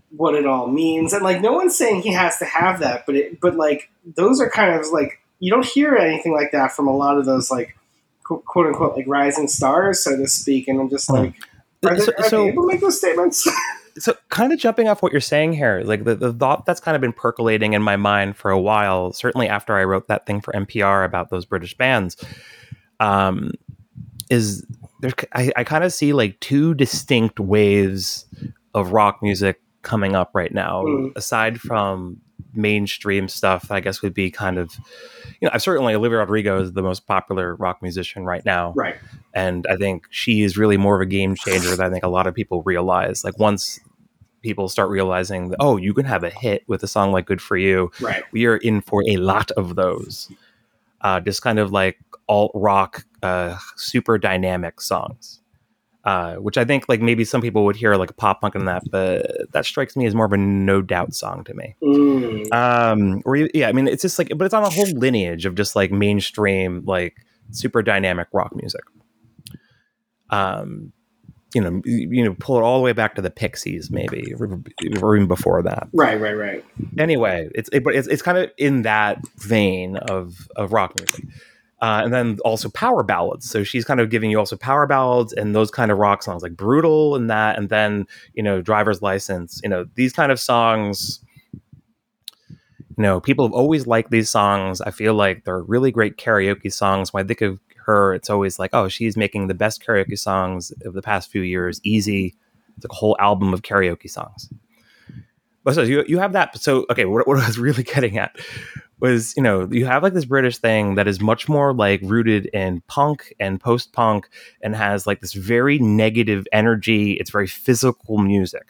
what 0.09 0.35
it 0.35 0.45
all 0.45 0.67
means. 0.67 1.13
And 1.13 1.23
like 1.23 1.41
no 1.41 1.53
one's 1.53 1.77
saying 1.77 2.01
he 2.01 2.13
has 2.13 2.37
to 2.39 2.45
have 2.45 2.79
that, 2.79 3.05
but 3.05 3.15
it, 3.15 3.39
but 3.39 3.55
like 3.55 3.89
those 4.15 4.41
are 4.41 4.49
kind 4.49 4.79
of 4.79 4.87
like 4.91 5.19
you 5.39 5.51
don't 5.51 5.65
hear 5.65 5.95
anything 5.95 6.33
like 6.33 6.51
that 6.51 6.71
from 6.71 6.87
a 6.87 6.95
lot 6.95 7.17
of 7.17 7.25
those 7.25 7.51
like 7.51 7.75
quote 8.23 8.67
unquote 8.67 8.95
like 8.95 9.05
rising 9.07 9.47
stars, 9.47 10.03
so 10.03 10.15
to 10.17 10.27
speak. 10.27 10.67
And 10.67 10.79
I'm 10.79 10.89
just 10.89 11.09
like, 11.11 11.33
are, 11.85 11.99
So- 11.99 12.11
are 12.17 12.23
so- 12.29 12.43
they 12.43 12.49
able 12.49 12.63
to 12.63 12.67
make 12.67 12.81
those 12.81 12.97
statements? 12.97 13.47
so 13.97 14.13
kind 14.29 14.51
of 14.51 14.59
jumping 14.59 14.89
off 14.89 15.01
what 15.01 15.13
you're 15.13 15.21
saying 15.21 15.53
here 15.53 15.81
like 15.85 16.03
the, 16.03 16.15
the 16.15 16.33
thought 16.33 16.65
that's 16.65 16.81
kind 16.81 16.95
of 16.95 17.01
been 17.01 17.13
percolating 17.13 17.71
in 17.71 17.81
my 17.81 17.95
mind 17.95 18.35
for 18.35 18.51
a 18.51 18.59
while 18.59 19.13
certainly 19.13 19.47
after 19.47 19.73
i 19.77 19.85
wrote 19.85 20.09
that 20.09 20.25
thing 20.25 20.41
for 20.41 20.51
npr 20.51 21.05
about 21.05 21.29
those 21.29 21.45
british 21.45 21.77
bands 21.77 22.17
um, 22.99 23.51
is 24.29 24.65
there's 24.99 25.13
i, 25.31 25.49
I 25.55 25.63
kind 25.63 25.85
of 25.85 25.93
see 25.93 26.11
like 26.11 26.37
two 26.41 26.73
distinct 26.73 27.39
waves 27.39 28.25
of 28.73 28.91
rock 28.91 29.19
music 29.21 29.61
coming 29.81 30.13
up 30.13 30.31
right 30.33 30.53
now 30.53 30.83
Mm. 30.83 31.15
aside 31.15 31.61
from 31.61 32.17
mainstream 32.53 33.27
stuff 33.27 33.71
i 33.71 33.79
guess 33.79 34.01
would 34.01 34.13
be 34.13 34.29
kind 34.31 34.57
of 34.57 34.73
you 35.39 35.45
know 35.45 35.51
I've 35.53 35.61
certainly 35.61 35.93
olivia 35.93 36.19
rodrigo 36.19 36.61
is 36.61 36.73
the 36.73 36.81
most 36.81 37.05
popular 37.05 37.55
rock 37.55 37.81
musician 37.81 38.25
right 38.25 38.43
now 38.45 38.73
right. 38.75 38.95
and 39.33 39.65
I 39.67 39.75
think 39.77 40.07
she 40.09 40.41
is 40.41 40.57
really 40.57 40.77
more 40.77 40.95
of 40.95 41.01
a 41.01 41.05
game 41.05 41.35
changer 41.35 41.75
than 41.75 41.85
I 41.85 41.89
think 41.89 42.03
a 42.03 42.07
lot 42.09 42.27
of 42.27 42.33
people 42.33 42.61
realize. 42.63 43.23
Like 43.23 43.37
once 43.39 43.79
people 44.41 44.69
start 44.69 44.89
realizing 44.89 45.49
that, 45.49 45.57
oh, 45.59 45.77
you 45.77 45.93
can 45.93 46.05
have 46.05 46.23
a 46.23 46.29
hit 46.29 46.63
with 46.67 46.83
a 46.83 46.87
song 46.87 47.11
like 47.11 47.25
"Good 47.25 47.41
for 47.41 47.57
You," 47.57 47.91
Right. 47.99 48.23
we 48.31 48.45
are 48.45 48.57
in 48.57 48.81
for 48.81 49.03
a 49.07 49.17
lot 49.17 49.51
of 49.51 49.75
those. 49.75 50.31
Uh, 51.01 51.19
just 51.19 51.41
kind 51.41 51.59
of 51.59 51.71
like 51.71 51.97
alt 52.27 52.51
rock, 52.55 53.05
uh, 53.21 53.57
super 53.75 54.17
dynamic 54.17 54.81
songs. 54.81 55.41
Uh, 56.05 56.35
which 56.35 56.55
I 56.55 56.65
think 56.65 56.87
like 56.87 57.01
maybe 57.01 57.25
some 57.25 57.41
people 57.41 57.65
would 57.65 57.75
hear 57.75 57.95
like 57.95 58.15
pop 58.15 58.39
punk 58.39 58.53
in 58.53 58.65
that, 58.65 58.83
but 58.91 59.51
that 59.53 59.65
strikes 59.65 59.95
me 59.95 60.05
as 60.05 60.13
more 60.13 60.27
of 60.27 60.33
a 60.33 60.37
no 60.37 60.83
doubt 60.83 61.15
song 61.15 61.43
to 61.45 61.53
me. 61.55 61.75
Mm. 61.81 62.53
Um, 62.53 63.23
or 63.25 63.35
yeah, 63.35 63.69
I 63.69 63.71
mean, 63.71 63.87
it's 63.87 64.03
just 64.03 64.19
like, 64.19 64.29
but 64.37 64.45
it's 64.45 64.53
on 64.53 64.63
a 64.63 64.69
whole 64.69 64.85
lineage 64.85 65.47
of 65.47 65.55
just 65.55 65.75
like 65.75 65.91
mainstream, 65.91 66.83
like 66.85 67.25
super 67.49 67.81
dynamic 67.81 68.27
rock 68.33 68.55
music. 68.55 68.83
Um, 70.29 70.93
you 71.55 71.61
know, 71.61 71.81
you 71.85 72.23
know, 72.23 72.35
pull 72.39 72.57
it 72.57 72.61
all 72.61 72.77
the 72.77 72.83
way 72.83 72.93
back 72.93 73.15
to 73.15 73.21
the 73.23 73.31
Pixies, 73.31 73.89
maybe, 73.89 74.31
or, 74.37 74.61
or 75.01 75.15
even 75.15 75.27
before 75.27 75.63
that. 75.63 75.87
Right. 75.91 76.21
Right. 76.21 76.33
Right. 76.33 76.65
Anyway, 76.99 77.49
it's 77.55 77.69
it, 77.73 77.83
but 77.83 77.95
it's 77.95 78.07
it's 78.07 78.21
kind 78.21 78.37
of 78.37 78.51
in 78.59 78.83
that 78.83 79.25
vein 79.37 79.97
of 79.97 80.47
of 80.55 80.71
rock 80.71 80.93
music. 80.99 81.25
Uh, 81.81 82.01
and 82.03 82.13
then 82.13 82.39
also 82.45 82.69
power 82.69 83.03
ballads. 83.03 83.49
So 83.49 83.63
she's 83.63 83.83
kind 83.83 83.99
of 83.99 84.09
giving 84.09 84.31
you 84.31 84.39
also 84.39 84.55
power 84.55 84.87
ballads 84.87 85.33
and 85.33 85.53
those 85.53 85.69
kind 85.69 85.91
of 85.91 85.97
rock 85.97 86.23
songs 86.23 86.41
like 86.41 86.55
Brutal 86.55 87.15
and 87.15 87.29
that. 87.29 87.57
And 87.57 87.67
then, 87.69 88.07
you 88.33 88.41
know, 88.41 88.61
Driver's 88.61 89.01
License, 89.01 89.59
you 89.61 89.69
know, 89.69 89.85
these 89.95 90.13
kind 90.13 90.31
of 90.31 90.39
songs 90.39 91.19
you 92.97 93.01
know, 93.01 93.19
people 93.19 93.45
have 93.45 93.53
always 93.53 93.87
liked 93.87 94.11
these 94.11 94.29
songs. 94.29 94.79
I 94.81 94.91
feel 94.91 95.13
like 95.13 95.43
they're 95.43 95.61
really 95.61 95.91
great 95.91 96.17
karaoke 96.17 96.71
songs. 96.71 97.11
When 97.11 97.23
I 97.23 97.27
think 97.27 97.41
of 97.41 97.59
her, 97.85 98.13
it's 98.13 98.29
always 98.29 98.57
like, 98.57 98.71
oh, 98.73 98.87
she's 98.87 99.17
making 99.17 99.47
the 99.47 99.53
best 99.53 99.85
karaoke 99.85 100.17
songs 100.17 100.71
of 100.85 100.93
the 100.93 101.01
past 101.01 101.29
few 101.29 101.41
years. 101.41 101.81
Easy. 101.83 102.35
It's 102.75 102.85
like 102.85 102.91
a 102.91 102.95
whole 102.95 103.17
album 103.19 103.53
of 103.53 103.63
karaoke 103.63 104.09
songs. 104.09 104.49
But 105.63 105.75
so 105.75 105.81
you, 105.81 106.05
you 106.07 106.19
have 106.19 106.33
that. 106.33 106.57
So, 106.57 106.85
okay, 106.89 107.05
what, 107.05 107.27
what 107.27 107.39
I 107.39 107.47
was 107.47 107.59
really 107.59 107.83
getting 107.83 108.17
at 108.17 108.37
was, 108.99 109.33
you 109.35 109.43
know, 109.43 109.67
you 109.71 109.85
have 109.85 110.03
like 110.03 110.13
this 110.13 110.25
British 110.25 110.57
thing 110.57 110.95
that 110.95 111.07
is 111.07 111.19
much 111.19 111.49
more 111.49 111.73
like 111.73 111.99
rooted 112.03 112.45
in 112.47 112.81
punk 112.87 113.33
and 113.39 113.59
post 113.59 113.93
punk 113.93 114.29
and 114.61 114.75
has 114.75 115.05
like 115.05 115.19
this 115.21 115.33
very 115.33 115.79
negative 115.79 116.47
energy. 116.51 117.13
It's 117.13 117.29
very 117.29 117.47
physical 117.47 118.17
music 118.17 118.65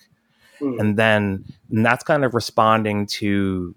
Mm. 0.62 0.80
and 0.80 0.98
then 0.98 1.44
and 1.70 1.86
that's 1.86 2.04
kind 2.04 2.24
of 2.24 2.34
responding 2.34 3.08
to 3.08 3.76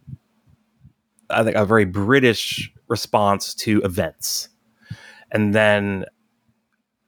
I 1.30 1.42
think 1.42 1.56
a 1.56 1.66
very 1.66 1.84
British 1.84 2.72
response 2.86 3.54
to 3.56 3.82
events, 3.82 4.48
and 5.30 5.54
then 5.54 6.04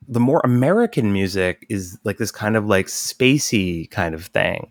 the 0.09 0.21
more 0.21 0.41
American 0.45 1.13
music 1.13 1.67
is 1.71 1.99
like 2.05 2.19
this 2.19 2.33
kind 2.33 2.57
of 2.57 2.67
like 2.67 2.87
spacey 2.87 3.89
kind 3.91 4.15
of 4.15 4.27
thing. 4.27 4.71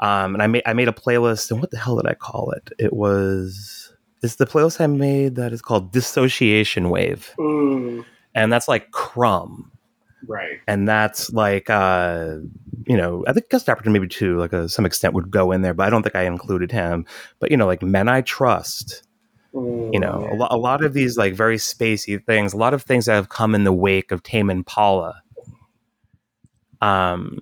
Um, 0.00 0.34
and 0.34 0.42
I 0.42 0.46
made 0.46 0.62
I 0.66 0.72
made 0.72 0.88
a 0.88 0.92
playlist, 0.92 1.50
and 1.50 1.60
what 1.60 1.70
the 1.70 1.76
hell 1.78 1.96
did 1.96 2.06
I 2.06 2.14
call 2.14 2.50
it? 2.52 2.70
It 2.78 2.92
was 2.94 3.87
it's 4.22 4.36
the 4.36 4.46
playlist 4.46 4.80
I 4.80 4.86
made 4.86 5.36
that 5.36 5.52
is 5.52 5.62
called 5.62 5.92
Dissociation 5.92 6.90
Wave, 6.90 7.32
Mm. 7.38 8.04
and 8.34 8.52
that's 8.52 8.68
like 8.68 8.90
Crumb 8.90 9.70
Right. 10.26 10.58
and 10.66 10.88
that's 10.88 11.30
like 11.32 11.70
uh 11.70 12.36
you 12.86 12.96
know 12.96 13.24
i 13.28 13.32
think 13.32 13.48
gus 13.50 13.62
dapperton 13.64 13.92
maybe 13.92 14.08
to 14.08 14.36
like 14.36 14.52
a, 14.52 14.68
some 14.68 14.84
extent 14.84 15.14
would 15.14 15.30
go 15.30 15.52
in 15.52 15.62
there 15.62 15.72
but 15.74 15.86
i 15.86 15.90
don't 15.90 16.02
think 16.02 16.16
i 16.16 16.24
included 16.24 16.72
him 16.72 17.06
but 17.38 17.50
you 17.52 17.56
know 17.56 17.66
like 17.66 17.82
men 17.82 18.08
i 18.08 18.20
trust 18.22 19.04
Mm. 19.54 19.94
you 19.94 20.00
know 20.00 20.28
a, 20.30 20.34
lo- 20.34 20.48
a 20.50 20.58
lot 20.58 20.84
of 20.84 20.92
these 20.92 21.16
like 21.16 21.34
very 21.34 21.56
spacey 21.56 22.22
things 22.22 22.52
a 22.52 22.56
lot 22.56 22.74
of 22.74 22.82
things 22.82 23.06
that 23.06 23.14
have 23.14 23.28
come 23.30 23.54
in 23.54 23.62
the 23.64 23.72
wake 23.72 24.10
of 24.12 24.22
tame 24.24 24.50
impala 24.50 25.22
um 26.80 27.38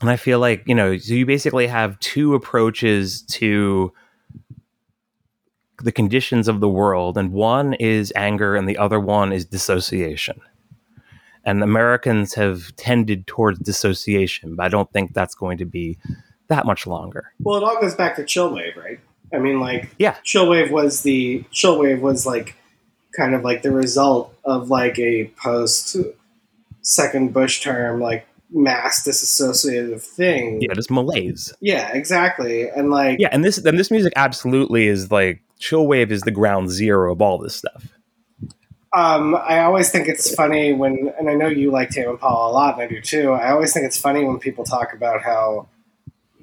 and 0.00 0.10
i 0.10 0.16
feel 0.16 0.38
like 0.38 0.62
you 0.66 0.74
know 0.74 0.96
so 0.96 1.12
you 1.14 1.26
basically 1.26 1.66
have 1.66 1.98
two 2.00 2.34
approaches 2.34 3.22
to 3.22 3.92
the 5.84 5.92
conditions 5.92 6.48
of 6.48 6.60
the 6.60 6.68
world 6.68 7.16
and 7.18 7.32
one 7.32 7.74
is 7.74 8.12
anger 8.16 8.56
and 8.56 8.68
the 8.68 8.76
other 8.78 8.98
one 9.00 9.32
is 9.32 9.44
dissociation 9.44 10.40
and 11.44 11.62
americans 11.62 12.34
have 12.34 12.74
tended 12.76 13.26
towards 13.26 13.58
dissociation 13.58 14.54
but 14.56 14.64
i 14.66 14.68
don't 14.68 14.92
think 14.92 15.12
that's 15.14 15.34
going 15.34 15.58
to 15.58 15.64
be 15.64 15.98
that 16.48 16.66
much 16.66 16.86
longer 16.86 17.32
Well, 17.40 17.56
it 17.56 17.64
all 17.64 17.80
goes 17.80 17.94
back 17.94 18.16
to 18.16 18.24
chillwave, 18.24 18.76
right? 18.76 19.00
I 19.32 19.38
mean, 19.38 19.58
like, 19.60 19.94
Yeah. 19.98 20.16
chillwave 20.22 20.70
was 20.70 21.00
the 21.02 21.44
chillwave 21.52 22.00
was 22.00 22.26
like 22.26 22.56
kind 23.16 23.34
of 23.34 23.42
like 23.42 23.62
the 23.62 23.70
result 23.70 24.34
of 24.44 24.68
like 24.68 24.98
a 24.98 25.30
post 25.42 25.96
second 26.82 27.32
Bush 27.32 27.60
term 27.62 28.00
like 28.00 28.26
mass 28.50 29.06
disassociative 29.06 30.02
thing. 30.02 30.60
yeah 30.60 30.74
just 30.74 30.90
malaise 30.90 31.54
Yeah, 31.60 31.90
exactly. 31.94 32.68
And 32.68 32.90
like, 32.90 33.18
yeah 33.18 33.28
and 33.32 33.42
this 33.44 33.56
and 33.58 33.78
this 33.78 33.90
music 33.90 34.12
absolutely 34.16 34.88
is 34.88 35.10
like 35.10 35.40
chillwave 35.62 36.10
is 36.10 36.22
the 36.22 36.30
ground 36.30 36.70
zero 36.70 37.12
of 37.12 37.22
all 37.22 37.38
this 37.38 37.54
stuff 37.54 37.92
Um, 38.94 39.34
I 39.34 39.60
always 39.60 39.90
think 39.90 40.06
it's 40.06 40.34
funny 40.34 40.74
when, 40.74 41.10
and 41.18 41.30
I 41.30 41.34
know 41.34 41.46
you 41.46 41.70
like 41.70 41.88
Tame 41.88 42.10
Impala 42.10 42.50
a 42.50 42.52
lot, 42.52 42.74
and 42.74 42.82
I 42.82 42.86
do 42.86 43.00
too. 43.00 43.32
I 43.32 43.50
always 43.50 43.72
think 43.72 43.86
it's 43.86 43.96
funny 43.96 44.22
when 44.22 44.38
people 44.38 44.64
talk 44.64 44.92
about 44.92 45.22
how 45.22 45.68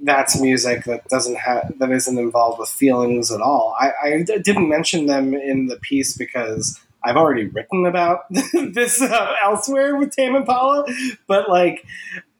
that's 0.01 0.41
music 0.41 0.85
that 0.85 1.07
doesn't 1.09 1.35
have 1.35 1.73
that 1.77 1.91
isn't 1.91 2.17
involved 2.17 2.57
with 2.57 2.69
feelings 2.69 3.31
at 3.31 3.41
all. 3.41 3.75
I 3.79 4.23
didn't 4.23 4.67
mention 4.67 5.05
them 5.05 5.35
in 5.35 5.67
the 5.67 5.75
piece 5.75 6.17
because 6.17 6.79
I've 7.03 7.17
already 7.17 7.45
written 7.45 7.85
about 7.85 8.21
this 8.73 8.99
uh, 8.99 9.33
elsewhere 9.43 9.95
with 9.95 10.15
Tame 10.15 10.35
Impala, 10.35 10.85
but 11.27 11.49
like. 11.49 11.85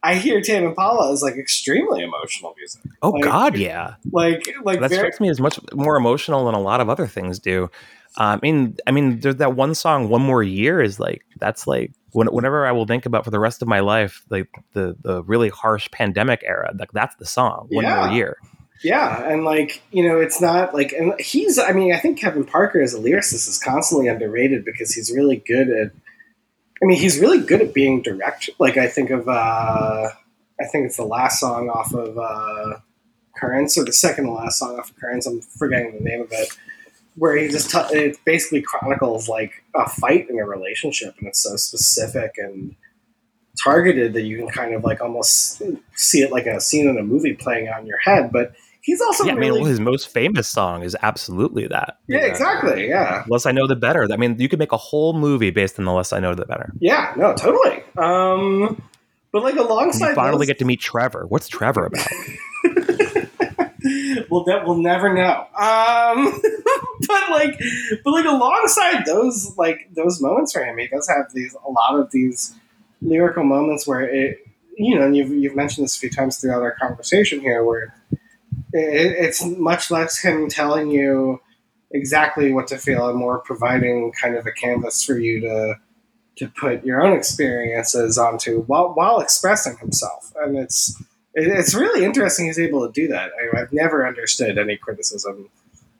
I 0.02 0.16
hear 0.16 0.42
Tame 0.42 0.64
Impala 0.66 1.12
as 1.12 1.22
like 1.22 1.36
extremely 1.36 2.02
emotional 2.04 2.54
music. 2.58 2.82
oh 3.02 3.12
Like- 3.12 3.24
god 3.24 3.58
yeah 3.58 3.96
Like, 4.12 4.48
like 4.64 4.80
that 4.80 4.90
very, 4.90 5.00
strikes 5.00 5.20
me 5.20 5.30
as 5.30 5.40
much 5.40 5.60
more 5.74 5.98
emotional 5.98 6.46
than 6.46 6.56
a 6.56 6.62
lot 6.62 6.82
of 6.82 6.90
other 6.90 7.08
things 7.08 7.40
do 7.40 7.70
Uh, 8.18 8.36
I 8.36 8.40
mean, 8.42 8.76
I 8.88 8.92
mean, 8.92 9.20
there's 9.20 9.36
that 9.36 9.56
one 9.56 9.76
song, 9.76 10.10
"One 10.10 10.24
More 10.24 10.42
Year," 10.42 10.82
is 10.82 11.00
like 11.00 11.22
that's 11.38 11.68
like 11.68 11.92
when, 12.12 12.26
whenever 12.28 12.66
I 12.66 12.72
will 12.72 12.88
think 12.88 13.06
about 13.06 13.24
for 13.24 13.30
the 13.30 13.40
rest 13.40 13.62
of 13.62 13.68
my 13.68 13.82
life, 13.82 14.24
like 14.32 14.50
the 14.74 14.96
the 15.04 15.24
really 15.24 15.50
harsh 15.50 15.88
pandemic 15.92 16.42
era, 16.44 16.74
like 16.78 16.92
that's 16.92 17.16
the 17.18 17.26
song, 17.26 17.68
"One 17.70 17.86
Yeah. 17.86 18.06
More 18.08 18.16
Year." 18.16 18.38
Yeah, 18.84 19.32
and 19.32 19.44
like 19.46 19.84
you 19.92 20.08
know, 20.08 20.20
it's 20.20 20.42
not 20.42 20.74
like, 20.74 20.92
and 20.92 21.14
he's. 21.20 21.60
I 21.60 21.72
mean, 21.72 21.94
I 21.94 22.00
think 22.00 22.18
Kevin 22.20 22.46
Parker 22.46 22.82
as 22.82 22.96
a 22.96 22.98
lyricist 22.98 23.48
is 23.48 23.60
constantly 23.64 24.08
underrated 24.08 24.66
because 24.66 24.92
he's 24.92 25.14
really 25.16 25.38
good 25.46 25.70
at. 25.70 25.92
I 26.82 26.86
mean, 26.86 27.00
he's 27.00 27.20
really 27.20 27.40
good 27.40 27.62
at 27.62 27.74
being 27.74 28.02
direct. 28.02 28.50
Like 28.60 28.78
I 28.78 28.88
think 28.88 29.10
of, 29.10 29.28
uh 29.28 30.10
I 30.62 30.66
think 30.66 30.88
it's 30.88 30.98
the 30.98 31.06
last 31.06 31.40
song 31.40 31.70
off 31.70 31.94
of 31.94 32.18
uh 32.18 32.80
Currents, 33.38 33.78
or 33.78 33.86
the 33.86 33.94
second 33.94 34.26
to 34.26 34.32
last 34.32 34.60
song 34.60 34.78
off 34.78 34.90
of 34.90 34.98
Currents. 34.98 35.26
I'm 35.26 35.42
forgetting 35.42 35.94
the 35.94 36.04
name 36.04 36.22
of 36.22 36.28
it. 36.32 36.50
Where 37.16 37.38
he 37.38 37.48
just 37.48 37.70
t- 37.72 37.98
it 37.98 38.18
basically 38.26 38.62
chronicles 38.62 39.28
like 39.30 39.64
a 39.76 39.88
fight 39.90 40.30
in 40.30 40.40
a 40.40 40.46
relationship, 40.46 41.16
and 41.20 41.28
it's 41.28 41.44
so 41.44 41.56
specific 41.56 42.34
and 42.38 42.76
targeted 43.62 44.14
that 44.14 44.22
you 44.22 44.38
can 44.38 44.50
kind 44.50 44.74
of 44.74 44.84
like 44.84 45.02
almost 45.02 45.62
see 45.96 46.22
it 46.22 46.32
like 46.32 46.46
a 46.46 46.62
scene 46.62 46.88
in 46.88 46.98
a 46.98 47.04
movie 47.04 47.34
playing 47.34 47.68
out 47.68 47.82
in 47.82 47.88
your 47.88 47.98
head. 48.00 48.32
But 48.32 48.54
he's 48.82 49.02
also 49.02 49.26
yeah, 49.26 49.34
I 49.34 49.36
mean, 49.36 49.54
well, 49.54 49.66
his 49.66 49.80
most 49.80 50.08
famous 50.10 50.48
song 50.48 50.84
is 50.84 50.96
absolutely 51.02 51.68
that. 51.68 51.98
yeah, 52.08 52.20
exactly, 52.26 52.88
yeah, 52.88 53.24
Less 53.28 53.46
I 53.46 53.52
know, 53.52 53.68
the 53.68 53.76
better. 53.76 54.08
I 54.12 54.18
mean, 54.18 54.40
you 54.40 54.48
could 54.50 54.60
make 54.60 54.72
a 54.72 54.78
whole 54.78 55.14
movie 55.14 55.52
based 55.52 55.78
on 55.80 55.86
the 55.86 55.92
less 55.94 56.14
I 56.14 56.20
know, 56.20 56.34
the 56.36 56.46
better. 56.46 56.72
yeah, 56.80 57.14
no, 57.18 57.34
totally. 57.34 57.84
Um, 57.98 58.82
but 59.32 59.44
like 59.44 59.56
And 59.56 59.62
alongside 59.62 60.10
you 60.10 60.16
finally 60.16 60.38
those- 60.40 60.48
get 60.48 60.60
to 60.60 60.66
meet 60.66 60.80
Trevor. 60.80 61.26
What's 61.28 61.48
Trevor 61.48 61.86
about? 61.86 62.08
we'll 64.30 64.46
ne- 64.46 64.64
we'll 64.66 64.78
never 64.82 65.14
know. 65.14 65.46
Um, 65.56 66.42
but 67.08 67.30
like, 67.30 67.60
but 68.04 68.12
like 68.12 68.26
alongside 68.26 69.06
those 69.06 69.56
like 69.58 69.90
those 69.94 70.22
moments 70.22 70.52
for 70.54 70.64
him, 70.64 70.78
he 70.78 70.88
does 70.88 71.08
have 71.08 71.32
these 71.34 71.56
a 71.66 71.72
lot 71.72 72.00
of 72.00 72.12
these 72.12 72.56
lyrical 73.02 73.44
moments 73.44 73.88
where 73.88 74.02
it, 74.02 74.46
you 74.78 74.96
know, 74.98 75.06
and 75.06 75.16
you've 75.16 75.30
you've 75.32 75.56
mentioned 75.56 75.84
this 75.86 75.96
a 75.96 76.00
few 76.00 76.10
times 76.10 76.38
throughout 76.40 76.62
our 76.62 76.76
conversation 76.80 77.40
here, 77.40 77.64
where 77.64 77.94
it, 78.74 79.26
it's 79.26 79.46
much 79.46 79.92
less 79.92 80.20
him 80.20 80.50
telling 80.50 80.90
you 80.90 81.42
exactly 81.92 82.52
what 82.52 82.68
to 82.68 82.78
feel 82.78 83.10
and 83.10 83.18
more 83.18 83.40
providing 83.40 84.12
kind 84.12 84.36
of 84.36 84.46
a 84.46 84.52
canvas 84.52 85.04
for 85.04 85.18
you 85.18 85.42
to 85.42 85.76
to 86.36 86.48
put 86.48 86.86
your 86.86 87.06
own 87.06 87.18
experiences 87.18 88.18
onto 88.18 88.62
while 88.64 88.94
while 88.94 89.20
expressing 89.20 89.78
himself, 89.78 90.32
and 90.42 90.58
it's 90.58 91.02
it's 91.34 91.76
really 91.76 92.06
interesting 92.06 92.46
he's 92.46 92.60
able 92.60 92.86
to 92.86 92.92
do 92.92 93.08
that. 93.08 93.32
I, 93.40 93.62
I've 93.62 93.74
never 93.74 94.08
understood 94.08 94.58
any 94.58 94.78
criticism 94.78 95.50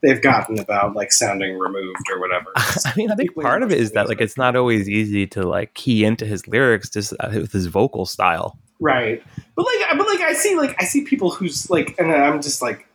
they've 0.02 0.20
gotten 0.20 0.58
about 0.58 0.94
like 0.94 1.12
sounding 1.12 1.58
removed 1.58 2.10
or 2.10 2.20
whatever. 2.20 2.46
I 2.56 2.92
mean, 2.96 3.10
I 3.10 3.14
think 3.14 3.34
part 3.34 3.62
of 3.62 3.70
it 3.70 3.78
is 3.78 3.92
that 3.92 4.08
like 4.08 4.20
it's 4.20 4.36
not 4.36 4.56
always 4.56 4.88
easy 4.88 5.26
to 5.28 5.42
like 5.42 5.74
key 5.74 6.04
into 6.04 6.24
his 6.24 6.46
lyrics 6.48 6.88
just 6.88 7.12
uh, 7.20 7.28
with 7.32 7.52
his 7.52 7.66
vocal 7.66 8.06
style. 8.06 8.58
Right. 8.80 9.22
But 9.54 9.66
like 9.66 9.98
but 9.98 10.06
like 10.06 10.20
I 10.20 10.32
see 10.32 10.56
like 10.56 10.74
I 10.80 10.84
see 10.84 11.04
people 11.04 11.30
who's 11.30 11.70
like 11.70 11.94
and 11.98 12.10
I'm 12.12 12.42
just 12.42 12.62
like 12.62 12.86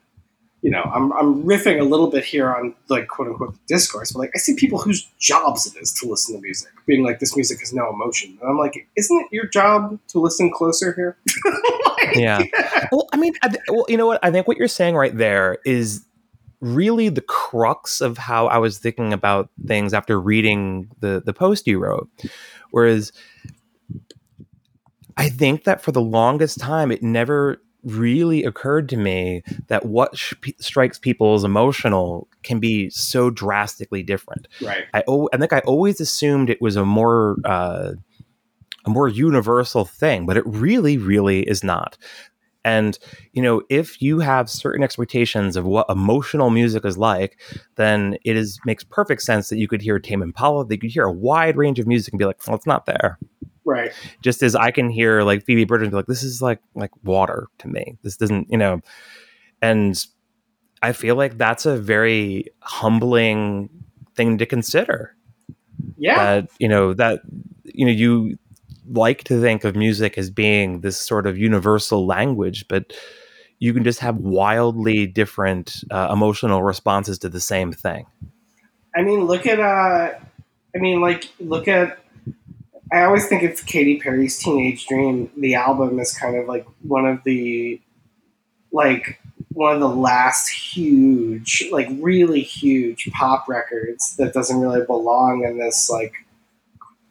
you 0.65 0.71
know, 0.71 0.81
I'm, 0.81 1.13
I'm 1.13 1.43
riffing 1.43 1.79
a 1.79 1.83
little 1.83 2.07
bit 2.07 2.25
here 2.25 2.51
on 2.51 2.73
like 2.89 3.07
quote 3.07 3.27
unquote 3.27 3.55
discourse, 3.67 4.11
but 4.11 4.17
like 4.17 4.31
I 4.33 4.39
see 4.39 4.55
people 4.55 4.79
whose 4.79 5.07
jobs 5.19 5.67
it 5.67 5.79
is 5.79 5.93
to 5.99 6.09
listen 6.09 6.35
to 6.35 6.41
music, 6.41 6.71
being 6.87 7.03
like 7.03 7.19
this 7.19 7.35
music 7.35 7.59
has 7.59 7.71
no 7.71 7.87
emotion, 7.87 8.35
and 8.41 8.49
I'm 8.49 8.57
like, 8.57 8.87
isn't 8.97 9.15
it 9.15 9.27
your 9.31 9.45
job 9.45 9.99
to 10.07 10.19
listen 10.19 10.51
closer 10.51 10.91
here? 10.95 11.17
like, 11.85 12.15
yeah. 12.15 12.41
Well, 12.91 13.07
I 13.13 13.17
mean, 13.17 13.35
I 13.43 13.55
well, 13.69 13.85
you 13.87 13.95
know 13.95 14.07
what? 14.07 14.19
I 14.23 14.31
think 14.31 14.47
what 14.47 14.57
you're 14.57 14.67
saying 14.67 14.95
right 14.95 15.15
there 15.15 15.59
is 15.65 16.03
really 16.61 17.09
the 17.09 17.21
crux 17.21 18.01
of 18.01 18.17
how 18.17 18.47
I 18.47 18.57
was 18.57 18.79
thinking 18.79 19.13
about 19.13 19.51
things 19.67 19.93
after 19.93 20.19
reading 20.19 20.89
the 20.99 21.21
the 21.23 21.33
post 21.33 21.67
you 21.67 21.77
wrote. 21.77 22.09
Whereas 22.71 23.11
I 25.17 25.29
think 25.29 25.63
that 25.63 25.81
for 25.81 25.91
the 25.91 26.01
longest 26.01 26.59
time, 26.59 26.91
it 26.91 27.01
never 27.01 27.61
really 27.83 28.43
occurred 28.43 28.89
to 28.89 28.97
me 28.97 29.43
that 29.67 29.85
what 29.85 30.17
sh- 30.17 30.33
strikes 30.59 30.97
people 30.97 31.35
as 31.35 31.43
emotional 31.43 32.27
can 32.43 32.59
be 32.59 32.89
so 32.89 33.29
drastically 33.29 34.03
different. 34.03 34.47
Right. 34.61 34.85
I, 34.93 35.03
o- 35.07 35.29
I 35.31 35.37
think 35.37 35.53
I 35.53 35.59
always 35.59 36.01
assumed 36.01 36.49
it 36.49 36.61
was 36.61 36.75
a 36.75 36.85
more 36.85 37.37
uh, 37.45 37.91
a 38.85 38.89
more 38.89 39.07
universal 39.07 39.85
thing, 39.85 40.25
but 40.25 40.37
it 40.37 40.45
really, 40.45 40.97
really 40.97 41.41
is 41.41 41.63
not. 41.63 41.97
And 42.63 42.97
you 43.33 43.43
know, 43.43 43.61
if 43.69 44.01
you 44.01 44.19
have 44.19 44.49
certain 44.49 44.83
expectations 44.83 45.55
of 45.55 45.65
what 45.65 45.85
emotional 45.87 46.49
music 46.49 46.83
is 46.83 46.97
like, 46.97 47.39
then 47.75 48.17
it 48.25 48.35
is 48.35 48.59
makes 48.65 48.83
perfect 48.83 49.21
sense 49.21 49.49
that 49.49 49.57
you 49.57 49.67
could 49.67 49.83
hear 49.83 49.99
Tame 49.99 50.23
Impala, 50.23 50.65
that 50.65 50.73
you 50.73 50.79
could 50.79 50.91
hear 50.91 51.05
a 51.05 51.11
wide 51.11 51.57
range 51.57 51.79
of 51.79 51.85
music 51.85 52.11
and 52.11 52.17
be 52.17 52.25
like, 52.25 52.41
"Well, 52.47 52.55
it's 52.55 52.65
not 52.65 52.87
there." 52.87 53.19
Right. 53.65 53.91
Just 54.21 54.43
as 54.43 54.55
I 54.55 54.71
can 54.71 54.89
hear 54.89 55.23
like 55.23 55.43
Phoebe 55.43 55.65
Bridgers 55.65 55.89
be 55.89 55.95
like, 55.95 56.05
"This 56.05 56.23
is 56.23 56.41
like 56.41 56.59
like 56.75 56.91
water 57.03 57.47
to 57.59 57.67
me. 57.67 57.97
This 58.03 58.15
doesn't, 58.17 58.49
you 58.49 58.57
know." 58.57 58.81
And 59.61 60.05
I 60.81 60.91
feel 60.93 61.15
like 61.15 61.37
that's 61.37 61.65
a 61.65 61.77
very 61.77 62.45
humbling 62.59 63.69
thing 64.13 64.37
to 64.37 64.45
consider. 64.45 65.15
Yeah. 65.97 66.15
That 66.41 66.49
you 66.59 66.67
know 66.67 66.93
that 66.93 67.21
you 67.63 67.85
know 67.85 67.91
you 67.91 68.37
like 68.91 69.23
to 69.25 69.41
think 69.41 69.63
of 69.63 69.75
music 69.75 70.17
as 70.17 70.29
being 70.29 70.81
this 70.81 70.99
sort 70.99 71.25
of 71.25 71.37
universal 71.37 72.05
language, 72.05 72.67
but 72.67 72.93
you 73.57 73.73
can 73.73 73.83
just 73.83 73.99
have 73.99 74.17
wildly 74.17 75.07
different 75.07 75.83
uh, 75.89 76.09
emotional 76.11 76.61
responses 76.61 77.17
to 77.19 77.29
the 77.29 77.39
same 77.39 77.71
thing. 77.71 78.05
I 78.95 79.01
mean, 79.01 79.25
look 79.25 79.47
at 79.47 79.59
uh, 79.59 80.13
I 80.75 80.77
mean, 80.77 81.01
like 81.01 81.29
look 81.39 81.67
at. 81.67 81.99
I 82.91 83.03
always 83.03 83.27
think 83.27 83.43
of 83.43 83.65
Katy 83.65 83.99
Perry's 83.99 84.37
Teenage 84.37 84.87
Dream. 84.87 85.31
The 85.37 85.55
album 85.55 85.99
is 85.99 86.15
kind 86.15 86.35
of 86.35 86.47
like 86.47 86.65
one 86.81 87.05
of 87.05 87.23
the, 87.23 87.81
like 88.71 89.19
one 89.53 89.73
of 89.73 89.79
the 89.79 89.89
last 89.89 90.49
huge, 90.49 91.67
like 91.71 91.87
really 91.99 92.41
huge 92.41 93.09
pop 93.11 93.47
records 93.47 94.15
that 94.17 94.33
doesn't 94.33 94.59
really 94.59 94.85
belong 94.85 95.43
in 95.43 95.57
this 95.57 95.89
like, 95.89 96.13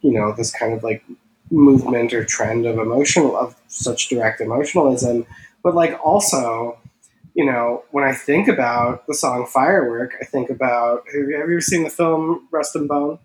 you 0.00 0.12
know, 0.12 0.32
this 0.32 0.52
kind 0.52 0.72
of 0.72 0.82
like 0.82 1.02
movement 1.50 2.12
or 2.12 2.24
trend 2.24 2.66
of 2.66 2.78
emotional 2.78 3.36
of 3.36 3.54
such 3.68 4.08
direct 4.08 4.40
emotionalism 4.40 5.26
but 5.62 5.74
like 5.74 5.98
also 6.04 6.78
you 7.34 7.44
know 7.44 7.84
when 7.90 8.02
i 8.02 8.12
think 8.12 8.48
about 8.48 9.06
the 9.06 9.14
song 9.14 9.46
firework 9.46 10.14
i 10.20 10.24
think 10.24 10.48
about 10.48 11.04
have 11.06 11.28
you 11.28 11.38
ever 11.40 11.60
seen 11.60 11.84
the 11.84 11.90
film 11.90 12.46
rust 12.50 12.74
and 12.74 12.88
bone 12.88 13.18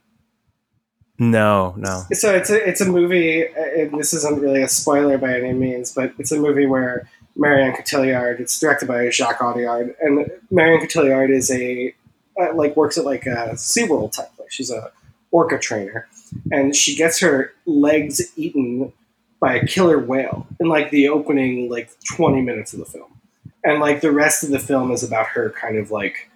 No, 1.20 1.74
no. 1.78 2.06
so 2.14 2.34
it's 2.34 2.50
a 2.50 2.68
it's 2.68 2.80
a 2.80 2.86
movie 2.86 3.46
and 3.46 4.00
this 4.00 4.14
isn't 4.14 4.40
really 4.40 4.64
a 4.64 4.70
spoiler 4.70 5.18
by 5.18 5.38
any 5.38 5.52
means 5.52 5.92
but 5.92 6.14
it's 6.18 6.32
a 6.32 6.40
movie 6.40 6.66
where 6.66 7.10
Marion 7.36 7.74
cotillard 7.74 8.40
it's 8.40 8.58
directed 8.58 8.88
by 8.88 9.10
jacques 9.10 9.40
audiard 9.40 9.96
and 10.00 10.32
Marion 10.50 10.80
cotillard 10.80 11.30
is 11.30 11.52
a 11.52 11.94
uh, 12.42 12.54
like 12.56 12.78
works 12.78 12.98
at 12.98 13.04
like 13.04 13.26
a 13.26 13.52
seaworld 13.56 14.14
type 14.14 14.34
place 14.38 14.54
she's 14.54 14.72
a 14.72 14.92
orca 15.32 15.60
trainer 15.60 16.08
and 16.52 16.74
she 16.74 16.96
gets 16.96 17.20
her 17.20 17.54
legs 17.66 18.22
eaten 18.38 18.94
by 19.42 19.56
a 19.56 19.68
killer 19.68 20.00
whale 20.00 20.48
in 20.62 20.70
like 20.70 20.90
the 20.90 21.10
opening 21.10 21.70
like 21.70 21.90
20 22.16 22.42
minutes 22.42 22.72
of 22.72 22.80
the 22.80 22.86
film 22.86 23.20
and 23.66 23.82
like 23.82 24.00
the 24.00 24.12
rest 24.12 24.44
of 24.44 24.52
the 24.52 24.60
film 24.60 24.90
is 24.92 25.04
about 25.04 25.28
her 25.28 25.50
kind 25.50 25.78
of 25.78 25.92
like 25.92 26.30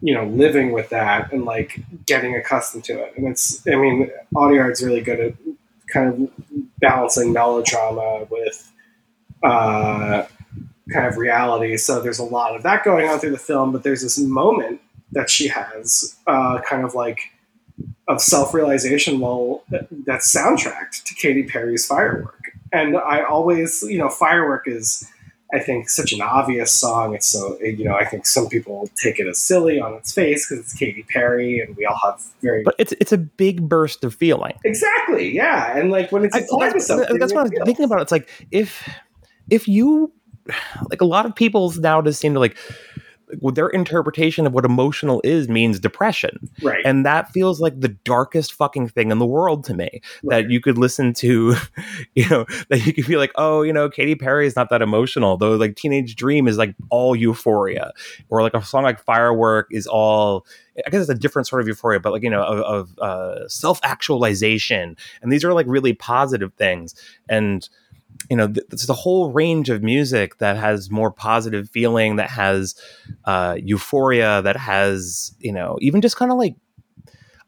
you 0.00 0.14
know 0.14 0.24
living 0.26 0.72
with 0.72 0.88
that 0.90 1.32
and 1.32 1.44
like 1.44 1.80
getting 2.06 2.36
accustomed 2.36 2.84
to 2.84 2.98
it 3.02 3.12
and 3.16 3.26
it's 3.26 3.66
i 3.66 3.74
mean 3.74 4.10
audiard's 4.36 4.82
really 4.82 5.00
good 5.00 5.20
at 5.20 5.34
kind 5.92 6.08
of 6.08 6.30
balancing 6.78 7.32
melodrama 7.32 8.26
with 8.30 8.72
uh 9.42 10.24
kind 10.92 11.06
of 11.06 11.16
reality 11.16 11.76
so 11.76 12.00
there's 12.00 12.18
a 12.18 12.24
lot 12.24 12.54
of 12.54 12.62
that 12.62 12.84
going 12.84 13.08
on 13.08 13.18
through 13.18 13.30
the 13.30 13.38
film 13.38 13.72
but 13.72 13.82
there's 13.82 14.02
this 14.02 14.18
moment 14.18 14.80
that 15.12 15.28
she 15.28 15.48
has 15.48 16.16
uh 16.26 16.60
kind 16.60 16.84
of 16.84 16.94
like 16.94 17.32
of 18.08 18.22
self-realization 18.22 19.20
while 19.20 19.62
that's 20.06 20.34
soundtracked 20.34 21.04
to 21.04 21.14
Katy 21.14 21.44
Perry's 21.44 21.86
Firework. 21.86 22.52
And 22.72 22.96
I 22.96 23.22
always, 23.22 23.82
you 23.82 23.98
know, 23.98 24.08
Firework 24.08 24.66
is 24.66 25.06
I 25.52 25.60
think 25.60 25.88
such 25.88 26.12
an 26.12 26.20
obvious 26.20 26.72
song. 26.72 27.14
It's 27.14 27.26
so 27.26 27.58
you 27.60 27.84
know, 27.84 27.94
I 27.94 28.04
think 28.04 28.26
some 28.26 28.48
people 28.48 28.90
take 28.96 29.18
it 29.18 29.26
as 29.26 29.40
silly 29.40 29.80
on 29.80 29.94
its 29.94 30.12
face 30.12 30.48
because 30.48 30.64
it's 30.64 30.74
Katy 30.74 31.04
Perry 31.04 31.60
and 31.60 31.76
we 31.76 31.86
all 31.86 31.98
have 32.04 32.22
very 32.42 32.62
But 32.62 32.74
it's 32.78 32.92
it's 33.00 33.12
a 33.12 33.18
big 33.18 33.68
burst 33.68 34.04
of 34.04 34.14
feeling. 34.14 34.58
Exactly. 34.64 35.34
Yeah. 35.34 35.76
And 35.76 35.90
like 35.90 36.12
when 36.12 36.24
it's 36.24 36.36
I, 36.36 36.40
that's, 36.60 36.86
something. 36.86 37.18
that's 37.18 37.32
what 37.32 37.40
I 37.40 37.42
was 37.44 37.52
thinking 37.64 37.86
about. 37.86 38.02
It's 38.02 38.12
like 38.12 38.28
if 38.50 38.88
if 39.48 39.66
you 39.66 40.12
like 40.90 41.00
a 41.00 41.06
lot 41.06 41.26
of 41.26 41.34
people 41.34 41.72
now 41.78 42.00
just 42.02 42.20
seem 42.20 42.34
to 42.34 42.40
like 42.40 42.56
their 43.42 43.68
interpretation 43.68 44.46
of 44.46 44.52
what 44.52 44.64
emotional 44.64 45.20
is 45.24 45.48
means 45.48 45.78
depression. 45.78 46.50
Right. 46.62 46.84
And 46.84 47.04
that 47.06 47.30
feels 47.30 47.60
like 47.60 47.80
the 47.80 47.88
darkest 47.88 48.54
fucking 48.54 48.88
thing 48.88 49.10
in 49.10 49.18
the 49.18 49.26
world 49.26 49.64
to 49.64 49.74
me. 49.74 50.00
Right. 50.22 50.42
That 50.42 50.50
you 50.50 50.60
could 50.60 50.78
listen 50.78 51.12
to, 51.14 51.54
you 52.14 52.28
know, 52.28 52.46
that 52.68 52.86
you 52.86 52.92
could 52.92 53.06
be 53.06 53.16
like, 53.16 53.32
oh, 53.36 53.62
you 53.62 53.72
know, 53.72 53.88
Katy 53.88 54.14
Perry 54.14 54.46
is 54.46 54.56
not 54.56 54.70
that 54.70 54.82
emotional, 54.82 55.36
though 55.36 55.56
like 55.56 55.76
Teenage 55.76 56.16
Dream 56.16 56.48
is 56.48 56.58
like 56.58 56.74
all 56.90 57.14
euphoria. 57.14 57.92
Or 58.28 58.42
like 58.42 58.54
a 58.54 58.64
song 58.64 58.82
like 58.82 59.00
Firework 59.00 59.68
is 59.70 59.86
all 59.86 60.46
I 60.86 60.90
guess 60.90 61.00
it's 61.00 61.10
a 61.10 61.14
different 61.14 61.48
sort 61.48 61.60
of 61.60 61.66
euphoria, 61.66 62.00
but 62.00 62.12
like, 62.12 62.22
you 62.22 62.30
know, 62.30 62.42
of, 62.42 62.60
of 62.60 62.98
uh, 62.98 63.48
self 63.48 63.80
actualization. 63.82 64.96
And 65.22 65.32
these 65.32 65.44
are 65.44 65.52
like 65.52 65.66
really 65.68 65.92
positive 65.92 66.52
things. 66.54 66.94
And 67.28 67.68
you 68.30 68.36
know, 68.36 68.48
th- 68.48 68.66
there's 68.68 68.88
a 68.88 68.94
whole 68.94 69.32
range 69.32 69.70
of 69.70 69.82
music 69.82 70.38
that 70.38 70.56
has 70.56 70.90
more 70.90 71.10
positive 71.10 71.68
feeling, 71.70 72.16
that 72.16 72.30
has 72.30 72.74
uh, 73.24 73.56
euphoria, 73.62 74.42
that 74.42 74.56
has, 74.56 75.34
you 75.38 75.52
know, 75.52 75.78
even 75.80 76.00
just 76.00 76.16
kind 76.16 76.30
of 76.30 76.38
like, 76.38 76.56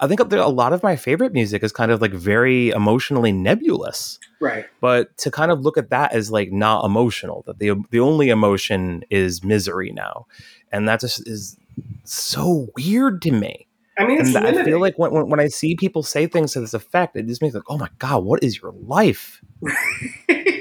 I 0.02 0.06
think 0.06 0.20
a 0.20 0.24
lot 0.24 0.72
of 0.72 0.82
my 0.82 0.96
favorite 0.96 1.34
music 1.34 1.62
is 1.62 1.72
kind 1.72 1.90
of 1.90 2.00
like 2.00 2.12
very 2.14 2.70
emotionally 2.70 3.32
nebulous. 3.32 4.18
right. 4.40 4.64
But 4.80 5.16
to 5.18 5.30
kind 5.30 5.50
of 5.50 5.60
look 5.60 5.76
at 5.76 5.90
that 5.90 6.12
as 6.12 6.30
like 6.30 6.50
not 6.50 6.86
emotional, 6.86 7.42
that 7.46 7.58
the 7.58 7.74
the 7.90 8.00
only 8.00 8.30
emotion 8.30 9.04
is 9.10 9.44
misery 9.44 9.92
now, 9.92 10.26
and 10.72 10.88
that 10.88 11.00
just 11.00 11.28
is 11.28 11.58
so 12.04 12.68
weird 12.76 13.20
to 13.22 13.30
me. 13.30 13.66
I 13.98 14.06
mean, 14.06 14.20
it's 14.22 14.34
I 14.34 14.64
feel 14.64 14.80
like 14.80 14.98
when, 14.98 15.12
when, 15.12 15.28
when 15.28 15.40
I 15.40 15.48
see 15.48 15.76
people 15.76 16.02
say 16.02 16.26
things 16.26 16.54
to 16.54 16.60
this 16.60 16.72
effect, 16.72 17.14
it 17.16 17.26
just 17.26 17.42
makes 17.42 17.54
like, 17.54 17.64
oh 17.68 17.76
my 17.76 17.90
god, 17.98 18.24
what 18.24 18.42
is 18.42 18.58
your 18.62 18.72
life? 18.72 19.42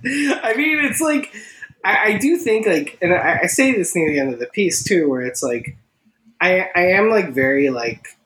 I 0.42 0.54
mean, 0.56 0.84
it's 0.84 1.00
like 1.00 1.32
I, 1.84 2.12
I 2.12 2.18
do 2.18 2.36
think 2.36 2.66
like, 2.66 2.98
and 3.00 3.12
I, 3.12 3.40
I 3.42 3.46
say 3.46 3.72
this 3.72 3.94
near 3.94 4.10
the 4.10 4.18
end 4.18 4.32
of 4.32 4.40
the 4.40 4.46
piece 4.46 4.82
too, 4.82 5.08
where 5.08 5.22
it's 5.22 5.42
like 5.42 5.76
I 6.40 6.68
I 6.74 6.86
am 6.88 7.10
like 7.10 7.30
very 7.30 7.70
like 7.70 8.16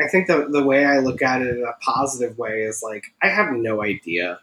I 0.00 0.08
think 0.08 0.26
the 0.26 0.46
the 0.48 0.62
way 0.62 0.84
I 0.84 0.98
look 0.98 1.22
at 1.22 1.42
it 1.42 1.56
in 1.56 1.64
a 1.64 1.72
positive 1.80 2.38
way 2.38 2.62
is 2.62 2.82
like 2.82 3.04
I 3.22 3.28
have 3.28 3.52
no 3.52 3.82
idea 3.82 4.40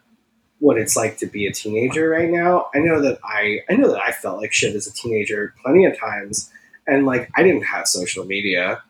what 0.60 0.78
it's 0.78 0.96
like 0.96 1.18
to 1.18 1.26
be 1.26 1.48
a 1.48 1.54
teenager 1.54 2.10
right 2.10 2.30
now. 2.30 2.70
I 2.74 2.80
know 2.80 3.02
that 3.02 3.20
I 3.24 3.60
I 3.70 3.76
know 3.76 3.92
that 3.92 4.02
I 4.02 4.12
felt 4.12 4.42
like 4.42 4.54
shit 4.54 4.76
as 4.76 4.88
a 4.88 4.94
teenager 4.94 5.54
plenty 5.64 5.86
of 5.86 5.98
times, 5.98 6.52
and 6.88 7.06
like 7.06 7.30
I 7.36 7.44
didn't 7.44 7.64
have 7.64 7.88
social 7.88 8.26
media 8.26 8.82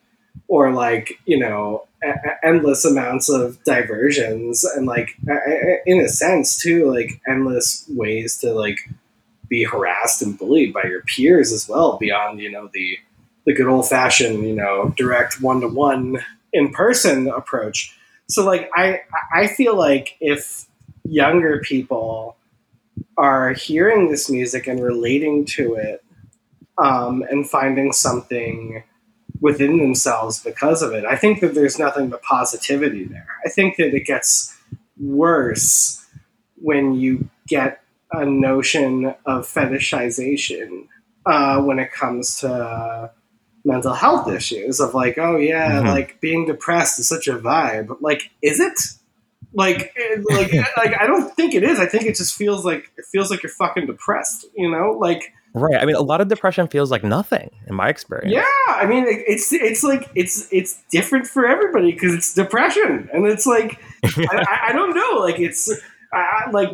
or 0.47 0.71
like 0.71 1.19
you 1.25 1.37
know 1.37 1.85
a- 2.03 2.45
endless 2.45 2.85
amounts 2.85 3.29
of 3.29 3.63
diversions 3.63 4.63
and 4.63 4.85
like 4.85 5.17
in 5.85 5.99
a 5.99 6.09
sense 6.09 6.57
too 6.57 6.91
like 6.91 7.21
endless 7.27 7.85
ways 7.89 8.37
to 8.37 8.53
like 8.53 8.77
be 9.47 9.63
harassed 9.63 10.21
and 10.21 10.37
bullied 10.37 10.73
by 10.73 10.83
your 10.83 11.01
peers 11.01 11.51
as 11.51 11.67
well 11.67 11.97
beyond 11.97 12.39
you 12.39 12.51
know 12.51 12.69
the 12.73 12.97
the 13.45 13.53
good 13.53 13.67
old 13.67 13.87
fashioned 13.87 14.43
you 14.45 14.55
know 14.55 14.93
direct 14.97 15.41
one 15.41 15.61
to 15.61 15.67
one 15.67 16.17
in 16.53 16.71
person 16.71 17.27
approach. 17.27 17.97
So 18.27 18.43
like 18.45 18.69
i 18.75 19.01
i 19.33 19.47
feel 19.47 19.75
like 19.75 20.17
if 20.19 20.65
younger 21.03 21.59
people 21.59 22.35
are 23.17 23.53
hearing 23.53 24.09
this 24.09 24.29
music 24.29 24.67
and 24.67 24.83
relating 24.83 25.45
to 25.45 25.75
it 25.75 26.03
um, 26.77 27.23
and 27.29 27.49
finding 27.49 27.93
something 27.93 28.83
within 29.41 29.77
themselves 29.77 30.41
because 30.41 30.81
of 30.81 30.93
it. 30.93 31.05
I 31.05 31.15
think 31.15 31.41
that 31.41 31.53
there's 31.53 31.79
nothing 31.79 32.09
but 32.09 32.21
positivity 32.21 33.05
there. 33.05 33.27
I 33.45 33.49
think 33.49 33.77
that 33.77 33.93
it 33.93 34.05
gets 34.05 34.55
worse 34.99 36.05
when 36.55 36.93
you 36.93 37.29
get 37.47 37.81
a 38.11 38.25
notion 38.25 39.13
of 39.25 39.45
fetishization 39.45 40.87
uh, 41.25 41.61
when 41.61 41.79
it 41.79 41.91
comes 41.91 42.39
to 42.39 43.11
mental 43.63 43.93
health 43.93 44.29
issues 44.29 44.79
of 44.79 44.93
like, 44.93 45.17
oh 45.17 45.37
yeah, 45.37 45.79
mm-hmm. 45.79 45.87
like 45.87 46.21
being 46.21 46.45
depressed 46.45 46.99
is 46.99 47.07
such 47.07 47.27
a 47.27 47.37
vibe. 47.37 47.97
Like, 47.99 48.31
is 48.41 48.59
it? 48.59 48.79
Like, 49.53 49.93
eh, 49.97 50.21
like, 50.29 50.53
like 50.77 50.99
I 50.99 51.07
don't 51.07 51.35
think 51.35 51.55
it 51.55 51.63
is. 51.63 51.79
I 51.79 51.87
think 51.87 52.05
it 52.05 52.15
just 52.15 52.35
feels 52.35 52.63
like 52.63 52.91
it 52.97 53.05
feels 53.11 53.31
like 53.31 53.43
you're 53.43 53.51
fucking 53.51 53.87
depressed. 53.87 54.45
You 54.55 54.69
know, 54.69 54.91
like 54.91 55.33
Right. 55.55 55.81
I 55.81 55.85
mean, 55.85 55.95
a 55.95 56.01
lot 56.01 56.19
of 56.19 56.27
depression 56.27 56.67
feels 56.67 56.91
like 56.91 57.01
nothing 57.01 57.49
in 57.65 57.75
my 57.75 57.87
experience. 57.87 58.33
Yeah. 58.33 58.43
I 58.67 58.85
mean, 58.85 59.05
it's 59.07 59.53
it's 59.53 59.83
like 59.83 60.09
it's 60.13 60.51
it's 60.51 60.83
different 60.91 61.27
for 61.27 61.47
everybody 61.47 61.93
because 61.93 62.13
it's 62.13 62.33
depression, 62.33 63.09
and 63.13 63.25
it's 63.25 63.45
like 63.45 63.81
I, 64.03 64.65
I, 64.69 64.73
don't 64.73 64.93
know. 64.93 65.21
Like 65.21 65.39
it's 65.39 65.71
I, 66.11 66.49
like 66.51 66.71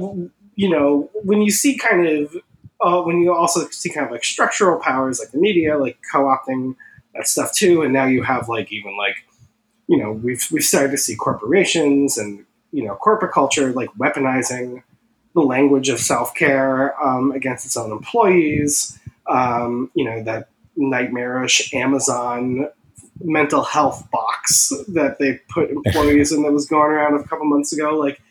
you 0.55 0.69
know 0.69 1.11
when 1.13 1.43
you 1.43 1.51
see 1.51 1.77
kind 1.77 2.07
of 2.07 2.35
uh, 2.81 3.03
when 3.03 3.19
you 3.19 3.31
also 3.31 3.67
see 3.69 3.91
kind 3.91 4.07
of 4.07 4.11
like 4.11 4.23
structural 4.23 4.79
powers 4.79 5.19
like 5.19 5.29
the 5.29 5.37
media 5.37 5.77
like 5.77 5.99
co-opting 6.11 6.75
that 7.13 7.27
stuff 7.27 7.53
too, 7.53 7.83
and 7.83 7.93
now 7.93 8.05
you 8.05 8.23
have 8.23 8.49
like 8.49 8.71
even 8.71 8.97
like 8.97 9.17
you 9.85 9.97
know 10.01 10.11
we've 10.11 10.47
we've 10.51 10.63
started 10.63 10.89
to 10.89 10.97
see 10.97 11.15
corporations 11.15 12.17
and 12.17 12.45
you 12.71 12.83
know 12.83 12.95
corporate 12.95 13.31
culture 13.31 13.71
like 13.73 13.89
weaponizing 13.99 14.81
the 15.33 15.41
language 15.41 15.89
of 15.89 15.99
self 15.99 16.33
care 16.35 16.99
um, 17.01 17.31
against 17.31 17.65
its 17.65 17.77
own 17.77 17.91
employees. 17.91 18.97
Um, 19.27 19.91
you 19.93 20.05
know 20.05 20.23
that 20.23 20.49
nightmarish 20.75 21.73
Amazon 21.73 22.67
mental 23.23 23.63
health 23.63 24.09
box 24.11 24.71
that 24.87 25.17
they 25.19 25.39
put 25.49 25.69
employees 25.85 26.31
in 26.31 26.43
that 26.43 26.51
was 26.51 26.65
going 26.65 26.91
around 26.91 27.19
a 27.19 27.23
couple 27.23 27.45
months 27.45 27.73
ago. 27.73 27.97
Like, 27.97 28.21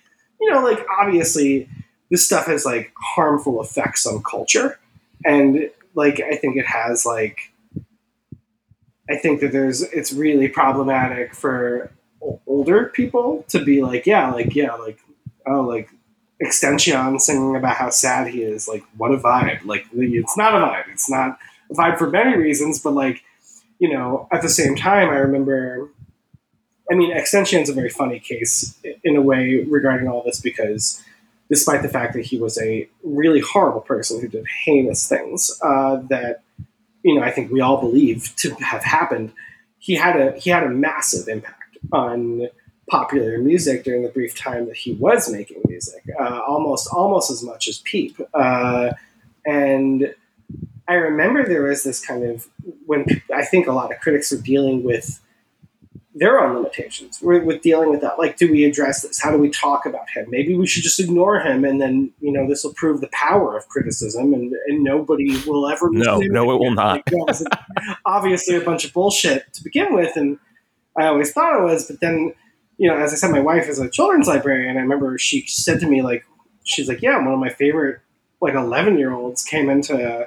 you 0.40 0.50
know, 0.50 0.62
like 0.62 0.84
obviously 0.98 1.68
this 2.10 2.24
stuff 2.26 2.46
has 2.46 2.64
like 2.64 2.92
harmful 2.96 3.62
effects 3.62 4.06
on 4.06 4.22
culture, 4.22 4.78
and 5.24 5.70
like 5.94 6.20
I 6.20 6.36
think 6.36 6.56
it 6.56 6.66
has 6.66 7.06
like. 7.06 7.52
I 9.08 9.16
think 9.16 9.40
that 9.40 9.50
there's 9.50 9.82
it's 9.82 10.12
really 10.12 10.46
problematic 10.46 11.34
for 11.34 11.92
older 12.46 12.86
people 12.94 13.44
to 13.48 13.64
be 13.64 13.82
like, 13.82 14.06
yeah, 14.06 14.30
like 14.30 14.54
yeah, 14.54 14.74
like 14.74 15.00
oh, 15.46 15.62
like 15.62 15.90
XXXTentacion 16.42 17.20
singing 17.20 17.56
about 17.56 17.76
how 17.76 17.90
sad 17.90 18.28
he 18.28 18.42
is. 18.42 18.66
Like, 18.68 18.84
what 18.96 19.12
a 19.12 19.18
vibe! 19.18 19.64
Like, 19.64 19.86
it's 19.92 20.36
not 20.36 20.54
a 20.54 20.58
vibe. 20.58 20.88
It's 20.90 21.10
not 21.10 21.38
a 21.70 21.74
vibe 21.74 21.98
for 21.98 22.10
many 22.10 22.36
reasons, 22.36 22.80
but 22.80 22.92
like, 22.92 23.22
you 23.78 23.92
know, 23.92 24.28
at 24.32 24.42
the 24.42 24.48
same 24.48 24.76
time, 24.76 25.08
I 25.10 25.16
remember. 25.16 25.88
I 26.90 26.96
mean, 26.96 27.14
XXXTentacion's 27.14 27.68
a 27.68 27.72
very 27.72 27.90
funny 27.90 28.18
case 28.18 28.76
in 29.04 29.14
a 29.14 29.22
way 29.22 29.64
regarding 29.68 30.08
all 30.08 30.24
this 30.24 30.40
because, 30.40 31.02
despite 31.48 31.82
the 31.82 31.88
fact 31.88 32.14
that 32.14 32.24
he 32.24 32.38
was 32.38 32.58
a 32.58 32.88
really 33.04 33.40
horrible 33.40 33.80
person 33.80 34.20
who 34.20 34.26
did 34.26 34.44
heinous 34.64 35.08
things 35.08 35.56
uh, 35.62 35.96
that, 36.08 36.42
you 37.04 37.14
know, 37.14 37.22
I 37.22 37.30
think 37.30 37.52
we 37.52 37.60
all 37.60 37.80
believe 37.80 38.34
to 38.36 38.54
have 38.54 38.82
happened, 38.82 39.32
he 39.78 39.94
had 39.94 40.20
a 40.20 40.32
he 40.32 40.50
had 40.50 40.64
a 40.64 40.68
massive 40.68 41.28
impact 41.28 41.78
on 41.92 42.48
popular 42.90 43.38
music 43.38 43.84
during 43.84 44.02
the 44.02 44.08
brief 44.08 44.36
time 44.36 44.66
that 44.66 44.76
he 44.76 44.92
was 44.92 45.30
making 45.30 45.62
music, 45.66 46.02
uh, 46.18 46.40
almost 46.46 46.88
almost 46.92 47.30
as 47.30 47.42
much 47.42 47.68
as 47.68 47.78
Peep. 47.78 48.20
Uh, 48.34 48.90
and 49.46 50.14
I 50.88 50.94
remember 50.94 51.46
there 51.46 51.62
was 51.62 51.84
this 51.84 52.04
kind 52.04 52.24
of 52.24 52.48
when 52.86 53.22
I 53.32 53.44
think 53.44 53.66
a 53.66 53.72
lot 53.72 53.92
of 53.92 54.00
critics 54.00 54.32
are 54.32 54.40
dealing 54.40 54.82
with 54.82 55.20
their 56.14 56.40
own 56.40 56.56
limitations 56.56 57.20
with, 57.22 57.44
with 57.44 57.62
dealing 57.62 57.88
with 57.88 58.00
that. 58.00 58.18
Like, 58.18 58.36
do 58.36 58.50
we 58.50 58.64
address 58.64 59.02
this? 59.02 59.20
How 59.20 59.30
do 59.30 59.38
we 59.38 59.48
talk 59.48 59.86
about 59.86 60.10
him? 60.10 60.26
Maybe 60.28 60.54
we 60.54 60.66
should 60.66 60.82
just 60.82 60.98
ignore 60.98 61.40
him, 61.40 61.64
and 61.64 61.80
then 61.80 62.12
you 62.20 62.32
know 62.32 62.48
this 62.48 62.64
will 62.64 62.74
prove 62.74 63.00
the 63.00 63.08
power 63.12 63.56
of 63.56 63.68
criticism, 63.68 64.34
and, 64.34 64.52
and 64.66 64.82
nobody 64.82 65.36
will 65.46 65.68
ever. 65.68 65.88
No, 65.90 66.18
no, 66.18 66.50
it 66.50 66.58
will 66.58 66.74
not. 66.74 67.08
obviously, 68.04 68.56
a 68.56 68.60
bunch 68.60 68.84
of 68.84 68.92
bullshit 68.92 69.52
to 69.54 69.62
begin 69.62 69.94
with, 69.94 70.16
and 70.16 70.38
I 70.96 71.06
always 71.06 71.32
thought 71.32 71.60
it 71.60 71.62
was, 71.62 71.86
but 71.86 72.00
then 72.00 72.34
you 72.80 72.88
know, 72.88 72.96
as 72.96 73.12
I 73.12 73.16
said, 73.16 73.30
my 73.30 73.40
wife 73.40 73.68
is 73.68 73.78
a 73.78 73.90
children's 73.90 74.26
librarian. 74.26 74.78
I 74.78 74.80
remember 74.80 75.18
she 75.18 75.44
said 75.46 75.80
to 75.80 75.86
me, 75.86 76.00
like, 76.00 76.24
she's 76.64 76.88
like, 76.88 77.02
yeah, 77.02 77.18
one 77.18 77.34
of 77.34 77.38
my 77.38 77.50
favorite, 77.50 78.00
like, 78.40 78.54
11 78.54 78.96
year 78.98 79.12
olds 79.12 79.44
came 79.44 79.68
into 79.68 80.26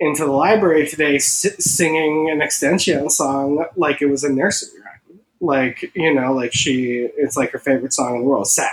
into 0.00 0.24
the 0.24 0.32
library 0.32 0.88
today 0.88 1.18
singing 1.18 2.28
an 2.28 2.40
XXXTentacion 2.40 3.08
song 3.12 3.64
like 3.76 4.02
it 4.02 4.06
was 4.06 4.24
a 4.24 4.28
nursery 4.28 4.80
rhyme. 4.80 5.20
Like, 5.40 5.92
you 5.94 6.12
know, 6.12 6.32
like 6.32 6.52
she, 6.52 7.08
it's 7.16 7.36
like 7.36 7.52
her 7.52 7.60
favorite 7.60 7.92
song 7.92 8.16
in 8.16 8.22
the 8.22 8.26
world, 8.26 8.48
Sad. 8.48 8.68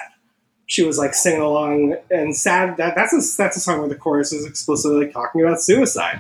She 0.66 0.84
was 0.84 0.98
like 0.98 1.14
singing 1.14 1.42
along 1.42 1.96
and 2.10 2.36
sad. 2.36 2.78
That, 2.78 2.96
that's 2.96 3.14
a 3.14 3.22
that's 3.38 3.58
a 3.58 3.60
song 3.60 3.80
where 3.80 3.90
the 3.90 3.96
chorus 3.96 4.34
is 4.34 4.48
explicitly 4.48 5.06
like, 5.06 5.14
talking 5.14 5.42
about 5.42 5.62
suicide. 5.62 6.20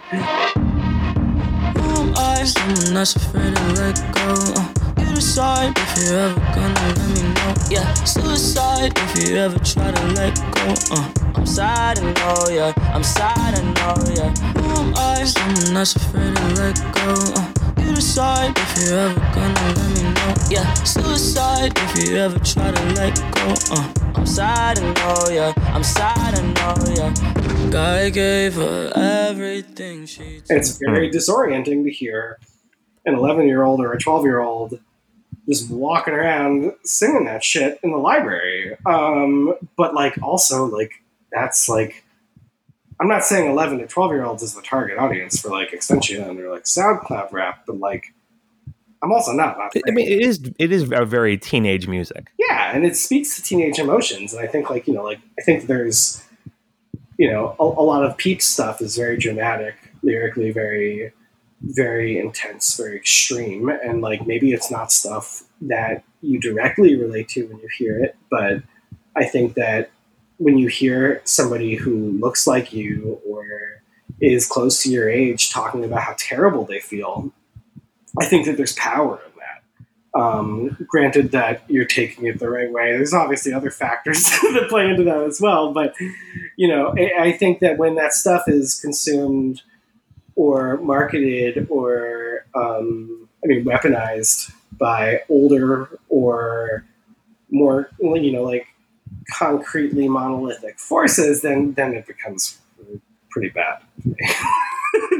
Suicide 5.19 5.73
if 5.75 5.97
you 5.97 6.15
ever 6.15 6.39
gonna 6.55 6.93
let 6.95 7.09
me 7.09 7.21
know. 7.33 7.53
Yeah, 7.69 7.93
suicide 8.05 8.93
if 8.95 9.29
you 9.29 9.35
ever 9.35 9.59
try 9.59 9.91
to 9.91 10.05
let 10.13 10.33
go. 10.55 10.73
Uh, 10.95 11.11
I'm 11.35 11.45
sad, 11.45 11.99
I 11.99 12.13
know, 12.13 12.49
yeah. 12.49 12.73
I'm 12.93 13.03
sad, 13.03 13.59
I 13.59 13.61
know, 13.61 13.95
yeah. 14.15 14.31
Who 14.55 14.79
am 14.79 14.93
I? 14.95 15.25
Someone 15.25 15.73
that's 15.73 15.95
afraid 15.97 16.35
to 16.37 16.47
let 16.55 16.77
go. 16.95 17.13
Uh, 17.35 17.51
you 17.81 17.95
decide 17.95 18.57
if 18.57 18.77
you 18.79 18.95
ever 18.95 19.19
gonna 19.35 19.73
let 19.75 19.89
me 19.97 20.03
know. 20.03 20.35
Yeah, 20.49 20.73
suicide 20.85 21.73
if 21.75 21.97
you 21.97 22.15
ever 22.15 22.39
try 22.39 22.71
to 22.71 22.85
let 22.93 23.15
go. 23.35 23.53
Uh, 23.75 23.93
I'm 24.15 24.25
sad, 24.25 24.79
I 24.79 24.93
know, 24.93 25.29
yeah. 25.33 25.53
I'm 25.75 25.83
sad, 25.83 26.39
I 26.39 26.41
know, 26.53 26.93
yeah. 26.95 27.69
Guy 27.69 28.09
gave 28.09 28.53
her 28.55 28.93
everything 28.95 30.05
she. 30.05 30.43
It's 30.49 30.77
very 30.77 31.11
disorienting 31.11 31.83
to 31.83 31.91
hear 31.91 32.39
an 33.05 33.15
11 33.15 33.47
year 33.47 33.63
old 33.63 33.81
or 33.81 33.91
a 33.91 33.99
12 33.99 34.23
year 34.23 34.39
old 34.39 34.79
just 35.49 35.69
walking 35.71 36.13
around 36.13 36.73
singing 36.83 37.25
that 37.25 37.43
shit 37.43 37.79
in 37.83 37.91
the 37.91 37.97
library. 37.97 38.77
Um, 38.85 39.55
but 39.75 39.93
like 39.93 40.21
also 40.21 40.65
like 40.65 40.93
that's 41.31 41.67
like 41.67 42.03
I'm 42.99 43.07
not 43.07 43.23
saying 43.23 43.49
11 43.49 43.79
to 43.79 43.87
12 43.87 44.11
year 44.11 44.25
olds 44.25 44.43
is 44.43 44.53
the 44.53 44.61
target 44.61 44.97
audience 44.97 45.41
for 45.41 45.49
like 45.49 45.71
XXXTentacion 45.71 46.37
or 46.39 46.51
like 46.51 46.63
SoundCloud 46.63 47.31
rap, 47.31 47.63
but 47.65 47.79
like 47.79 48.13
I'm 49.01 49.11
also 49.11 49.31
not. 49.31 49.57
not 49.57 49.71
I 49.87 49.91
mean, 49.91 50.07
it 50.07 50.21
is 50.21 50.51
it 50.59 50.71
is 50.71 50.91
a 50.91 51.05
very 51.05 51.37
teenage 51.37 51.87
music. 51.87 52.31
Yeah, 52.37 52.75
and 52.75 52.85
it 52.85 52.97
speaks 52.97 53.35
to 53.37 53.41
teenage 53.41 53.79
emotions, 53.79 54.33
and 54.33 54.41
I 54.41 54.47
think 54.47 54.69
like 54.69 54.87
you 54.87 54.93
know 54.93 55.03
like 55.03 55.19
I 55.39 55.41
think 55.41 55.67
there's 55.67 56.23
you 57.17 57.31
know 57.31 57.55
a, 57.59 57.63
a 57.63 57.83
lot 57.83 58.03
of 58.03 58.17
Peep 58.17 58.41
stuff 58.41 58.81
is 58.81 58.97
very 58.97 59.17
dramatic, 59.17 59.75
lyrically 60.03 60.51
very 60.51 61.13
very 61.61 62.17
intense, 62.17 62.75
very 62.75 62.95
extreme, 62.95 63.69
and 63.69 64.01
like 64.01 64.25
maybe 64.25 64.53
it's 64.53 64.71
not 64.71 64.91
stuff 64.91 65.43
that 65.61 66.03
you 66.21 66.39
directly 66.39 66.95
relate 66.95 67.29
to 67.29 67.47
when 67.47 67.59
you 67.59 67.69
hear 67.77 68.01
it, 68.03 68.15
but 68.29 68.63
I 69.15 69.25
think 69.25 69.55
that 69.55 69.91
when 70.37 70.57
you 70.57 70.67
hear 70.67 71.21
somebody 71.25 71.75
who 71.75 72.11
looks 72.19 72.47
like 72.47 72.71
you 72.71 73.19
or 73.27 73.81
is 74.21 74.47
close 74.47 74.81
to 74.83 74.89
your 74.89 75.09
age 75.09 75.51
talking 75.51 75.83
about 75.83 76.01
how 76.01 76.15
terrible 76.17 76.65
they 76.65 76.79
feel, 76.79 77.31
I 78.17 78.25
think 78.25 78.45
that 78.45 78.57
there's 78.57 78.73
power 78.73 79.21
in 79.25 79.31
that. 79.39 80.19
Um, 80.19 80.77
granted 80.87 81.31
that 81.31 81.63
you're 81.67 81.85
taking 81.85 82.25
it 82.25 82.39
the 82.39 82.49
right 82.49 82.71
way. 82.71 82.93
There's 82.93 83.13
obviously 83.13 83.53
other 83.53 83.69
factors 83.69 84.23
that 84.29 84.67
play 84.69 84.89
into 84.89 85.03
that 85.03 85.21
as 85.21 85.39
well, 85.39 85.73
but 85.73 85.93
you 86.55 86.67
know, 86.67 86.95
I, 86.97 87.25
I 87.25 87.31
think 87.33 87.59
that 87.59 87.77
when 87.77 87.95
that 87.95 88.13
stuff 88.13 88.43
is 88.47 88.79
consumed 88.79 89.61
or 90.39 90.77
marketed 90.77 91.67
or 91.69 92.45
um, 92.55 93.27
I 93.43 93.47
mean 93.47 93.65
weaponized 93.65 94.53
by 94.71 95.19
older 95.27 95.99
or 96.07 96.85
more 97.51 97.91
you 97.99 98.31
know 98.31 98.43
like 98.43 98.65
concretely 99.33 100.07
monolithic 100.07 100.79
forces, 100.79 101.41
then 101.41 101.73
then 101.73 101.93
it 101.93 102.07
becomes 102.07 102.57
pretty 103.29 103.49
bad. 103.49 103.83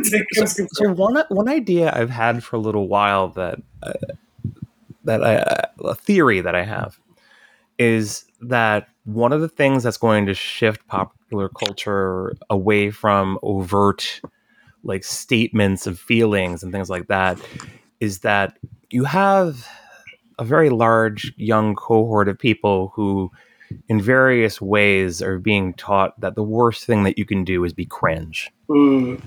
so, 0.33 0.65
so, 0.71 0.93
one 0.93 1.21
one 1.27 1.49
idea 1.49 1.91
I've 1.93 2.09
had 2.09 2.41
for 2.41 2.55
a 2.55 2.59
little 2.59 2.87
while 2.87 3.27
that 3.29 3.59
uh, 3.83 3.91
that 5.03 5.21
I, 5.21 5.35
uh, 5.35 5.65
a 5.83 5.95
theory 5.95 6.39
that 6.39 6.55
I 6.55 6.63
have 6.63 6.97
is 7.77 8.23
that 8.39 8.87
one 9.03 9.33
of 9.33 9.41
the 9.41 9.49
things 9.49 9.83
that's 9.83 9.97
going 9.97 10.27
to 10.27 10.33
shift 10.33 10.87
popular 10.87 11.49
culture 11.49 12.37
away 12.49 12.89
from 12.89 13.37
overt 13.43 14.21
like 14.84 15.03
statements 15.03 15.88
of 15.88 15.99
feelings 15.99 16.64
and 16.64 16.72
things 16.72 16.89
like 16.89 17.07
that 17.07 17.39
is 17.99 18.19
that 18.19 18.57
you 18.89 19.03
have 19.03 19.68
a 20.38 20.43
very 20.43 20.69
large 20.69 21.34
young 21.38 21.76
cohort 21.76 22.30
of 22.30 22.39
people 22.39 22.91
who 22.95 23.31
in 23.88 24.01
various 24.01 24.61
ways 24.61 25.22
are 25.22 25.38
being 25.38 25.73
taught 25.73 26.19
that 26.19 26.35
the 26.35 26.43
worst 26.43 26.85
thing 26.85 27.03
that 27.03 27.18
you 27.18 27.26
can 27.26 27.43
do 27.43 27.64
is 27.64 27.73
be 27.73 27.85
cringe. 27.85 28.49
Mm. 28.69 29.22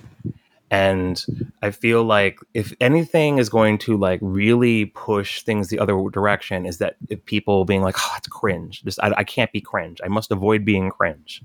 And 0.71 1.25
I 1.61 1.71
feel 1.71 2.03
like 2.03 2.39
if 2.55 2.73
anything 2.81 3.39
is 3.39 3.51
going 3.51 3.77
to 3.79 3.97
like 3.97 4.21
really 4.23 4.87
push 4.87 5.43
things 5.43 5.69
the 5.69 5.79
other 5.79 6.03
direction, 6.11 6.65
is 6.65 6.79
that 6.79 6.97
if 7.11 7.23
people 7.27 7.67
being 7.67 7.83
like, 7.83 7.97
"Oh, 7.99 8.15
it's 8.17 8.27
cringe. 8.27 8.83
Just 8.83 8.99
I, 9.03 9.13
I 9.19 9.25
can't 9.25 9.53
be 9.53 9.61
cringe. 9.61 10.01
I 10.03 10.09
must 10.09 10.31
avoid 10.31 10.65
being 10.65 10.91
cringe." 10.91 11.43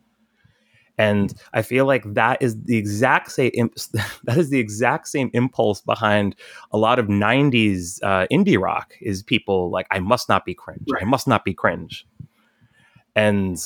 And 0.97 1.33
I 1.53 1.61
feel 1.61 1.85
like 1.85 2.13
that 2.13 2.41
is 2.41 2.59
the 2.63 2.77
exact 2.77 3.31
same 3.31 3.69
that 4.23 4.37
is 4.37 4.49
the 4.49 4.59
exact 4.59 5.07
same 5.07 5.29
impulse 5.33 5.81
behind 5.81 6.35
a 6.71 6.77
lot 6.77 6.99
of 6.99 7.07
'90s 7.07 7.99
uh, 8.03 8.27
indie 8.31 8.59
rock. 8.59 8.93
Is 9.01 9.23
people 9.23 9.69
like, 9.69 9.87
"I 9.91 9.99
must 9.99 10.27
not 10.27 10.45
be 10.45 10.53
cringe. 10.53 10.87
Right. 10.91 11.03
I 11.03 11.05
must 11.05 11.27
not 11.27 11.45
be 11.45 11.53
cringe." 11.53 12.07
And 13.15 13.57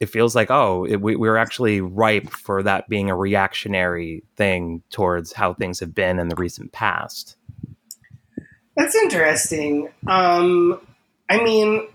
it 0.00 0.06
feels 0.06 0.34
like 0.34 0.50
oh 0.50 0.84
it, 0.84 1.00
we, 1.00 1.16
we're 1.16 1.36
actually 1.36 1.80
ripe 1.80 2.28
for 2.30 2.62
that 2.62 2.88
being 2.88 3.10
a 3.10 3.16
reactionary 3.16 4.22
thing 4.36 4.82
towards 4.90 5.32
how 5.32 5.54
things 5.54 5.80
have 5.80 5.94
been 5.94 6.18
in 6.18 6.28
the 6.28 6.36
recent 6.36 6.72
past 6.72 7.36
that's 8.76 8.94
interesting 8.94 9.88
um, 10.06 10.80
i 11.30 11.42
mean 11.42 11.86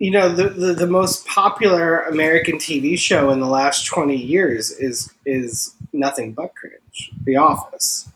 you 0.00 0.10
know 0.10 0.34
the, 0.34 0.48
the, 0.48 0.72
the 0.72 0.86
most 0.86 1.24
popular 1.26 2.00
american 2.02 2.56
tv 2.56 2.98
show 2.98 3.30
in 3.30 3.38
the 3.38 3.46
last 3.46 3.86
20 3.86 4.16
years 4.16 4.72
is 4.72 5.12
is 5.24 5.74
nothing 5.92 6.32
but 6.32 6.52
cringe 6.56 7.12
the 7.24 7.36
office 7.36 8.08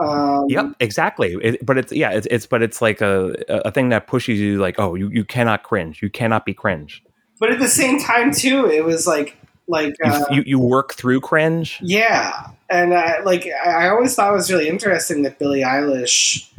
um, 0.00 0.46
yep, 0.48 0.72
exactly. 0.80 1.36
It, 1.42 1.64
but 1.64 1.76
it's 1.76 1.92
yeah, 1.92 2.12
it's, 2.12 2.26
it's 2.30 2.46
but 2.46 2.62
it's 2.62 2.80
like 2.80 3.02
a 3.02 3.34
a 3.48 3.70
thing 3.70 3.90
that 3.90 4.06
pushes 4.06 4.40
you 4.40 4.58
like, 4.58 4.78
oh, 4.78 4.94
you, 4.94 5.10
you 5.10 5.26
cannot 5.26 5.62
cringe. 5.62 6.00
You 6.00 6.08
cannot 6.08 6.46
be 6.46 6.54
cringe. 6.54 7.04
But 7.38 7.52
at 7.52 7.58
the 7.58 7.68
same 7.68 8.00
time, 8.00 8.32
too, 8.32 8.64
it 8.66 8.82
was 8.82 9.06
like 9.06 9.36
like 9.68 9.94
uh, 10.02 10.24
you, 10.30 10.42
you 10.46 10.58
work 10.58 10.94
through 10.94 11.20
cringe. 11.20 11.78
Yeah, 11.82 12.48
and 12.70 12.94
I, 12.94 13.20
like 13.20 13.46
I 13.46 13.90
always 13.90 14.14
thought 14.14 14.30
it 14.30 14.36
was 14.36 14.50
really 14.50 14.68
interesting 14.68 15.22
that 15.24 15.38
Billie 15.38 15.62
Eilish 15.62 16.50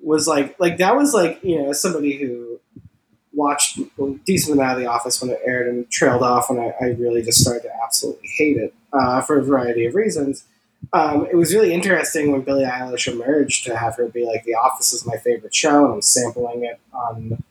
was 0.00 0.26
like 0.26 0.58
like 0.58 0.78
that 0.78 0.96
was 0.96 1.14
like 1.14 1.42
you 1.44 1.62
know 1.62 1.72
somebody 1.72 2.16
who 2.16 2.53
watched 3.34 3.78
a 3.78 4.14
decent 4.24 4.58
amount 4.58 4.78
of 4.78 4.80
The 4.80 4.86
Office 4.90 5.20
when 5.20 5.30
it 5.30 5.40
aired 5.44 5.68
and 5.68 5.90
trailed 5.90 6.22
off 6.22 6.50
when 6.50 6.58
I, 6.58 6.72
I 6.80 6.88
really 6.90 7.22
just 7.22 7.40
started 7.40 7.62
to 7.64 7.70
absolutely 7.82 8.28
hate 8.36 8.56
it 8.56 8.74
uh, 8.92 9.20
for 9.20 9.38
a 9.38 9.44
variety 9.44 9.86
of 9.86 9.94
reasons. 9.94 10.44
Um, 10.92 11.26
it 11.26 11.36
was 11.36 11.54
really 11.54 11.72
interesting 11.72 12.30
when 12.30 12.42
Billie 12.42 12.64
Eilish 12.64 13.10
emerged 13.10 13.64
to 13.64 13.76
have 13.76 13.96
her 13.96 14.06
be 14.08 14.26
like, 14.26 14.44
"The 14.44 14.54
Office 14.54 14.92
is 14.92 15.06
my 15.06 15.16
favorite 15.16 15.54
show," 15.54 15.86
and 15.86 15.94
I'm 15.94 16.02
sampling 16.02 16.64
it 16.64 16.78
on 16.92 17.42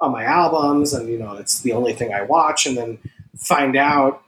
on 0.00 0.12
my 0.12 0.24
albums, 0.24 0.94
and 0.94 1.08
you 1.08 1.18
know, 1.18 1.34
it's 1.34 1.60
the 1.60 1.72
only 1.72 1.92
thing 1.92 2.14
I 2.14 2.22
watch, 2.22 2.66
and 2.66 2.76
then 2.76 2.98
find 3.36 3.76
out 3.76 4.22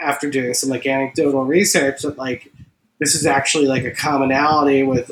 after 0.00 0.30
doing 0.30 0.54
some 0.54 0.70
like 0.70 0.86
anecdotal 0.86 1.44
research 1.44 2.02
that 2.02 2.16
like 2.16 2.52
this 2.98 3.14
is 3.14 3.26
actually 3.26 3.66
like 3.66 3.84
a 3.84 3.90
commonality 3.90 4.82
with 4.82 5.10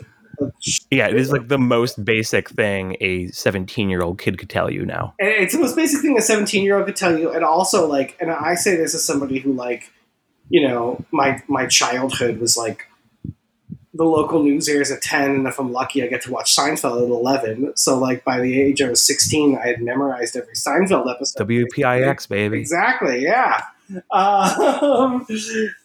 yeah, 0.91 1.09
it 1.09 1.17
is 1.17 1.31
like 1.31 1.49
the 1.49 1.59
most 1.59 2.05
basic 2.05 2.49
thing 2.51 2.97
a 3.01 3.29
17 3.29 3.89
year 3.89 4.03
old 4.03 4.19
kid 4.19 4.39
could 4.39 4.51
tell 4.51 4.71
you 4.71 4.85
now. 4.85 5.15
And 5.19 5.29
it's 5.29 5.55
the 5.55 5.61
most 5.61 5.77
basic 5.77 6.01
thing 6.01 6.17
a 6.19 6.23
17 6.23 6.65
year 6.65 6.77
old 6.77 6.87
could 6.87 6.97
tell 6.97 7.19
you. 7.19 7.33
And 7.33 7.45
also, 7.45 7.87
like, 7.87 8.17
and 8.21 8.31
I 8.31 8.55
say 8.55 8.77
this 8.77 8.95
as 8.95 9.05
somebody 9.05 9.39
who, 9.39 9.53
like, 9.53 9.93
you 10.49 10.67
know, 10.67 11.05
my 11.11 11.43
my 11.49 11.67
childhood 11.67 12.39
was 12.39 12.57
like 12.57 12.89
the 13.97 14.05
local 14.05 14.43
news 14.43 14.69
airs 14.69 14.91
at 14.91 15.01
10 15.01 15.31
and 15.31 15.47
if 15.47 15.59
i'm 15.59 15.73
lucky 15.73 16.03
i 16.03 16.07
get 16.07 16.21
to 16.23 16.31
watch 16.31 16.55
seinfeld 16.55 17.03
at 17.03 17.09
11 17.09 17.73
so 17.77 17.99
like 17.99 18.25
by 18.25 18.41
the 18.41 18.61
age 18.61 18.83
i 18.83 18.89
was 18.89 19.03
16 19.03 19.57
i 19.57 19.67
had 19.67 19.81
memorized 19.81 20.37
every 20.37 20.55
seinfeld 20.55 21.11
episode 21.11 21.49
wpix 21.49 22.29
baby 22.29 22.61
exactly 22.61 23.23
yeah 23.23 23.63
um, 24.11 25.27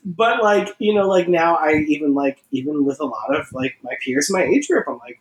but 0.03 0.43
like 0.43 0.75
you 0.79 0.93
know 0.93 1.07
like 1.07 1.27
now 1.27 1.55
i 1.55 1.73
even 1.87 2.13
like 2.13 2.43
even 2.51 2.85
with 2.85 2.99
a 2.99 3.05
lot 3.05 3.35
of 3.35 3.51
like 3.53 3.77
my 3.83 3.93
peers 4.03 4.29
in 4.29 4.33
my 4.33 4.43
age 4.43 4.67
group 4.67 4.87
i'm 4.87 4.97
like 4.99 5.19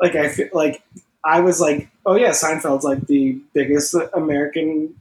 like 0.00 0.14
i 0.14 0.28
feel 0.28 0.48
like 0.52 0.82
i 1.24 1.40
was 1.40 1.60
like 1.60 1.88
oh 2.06 2.16
yeah 2.16 2.30
seinfeld's 2.30 2.84
like 2.84 3.06
the 3.06 3.38
biggest 3.52 3.94
american 4.14 4.94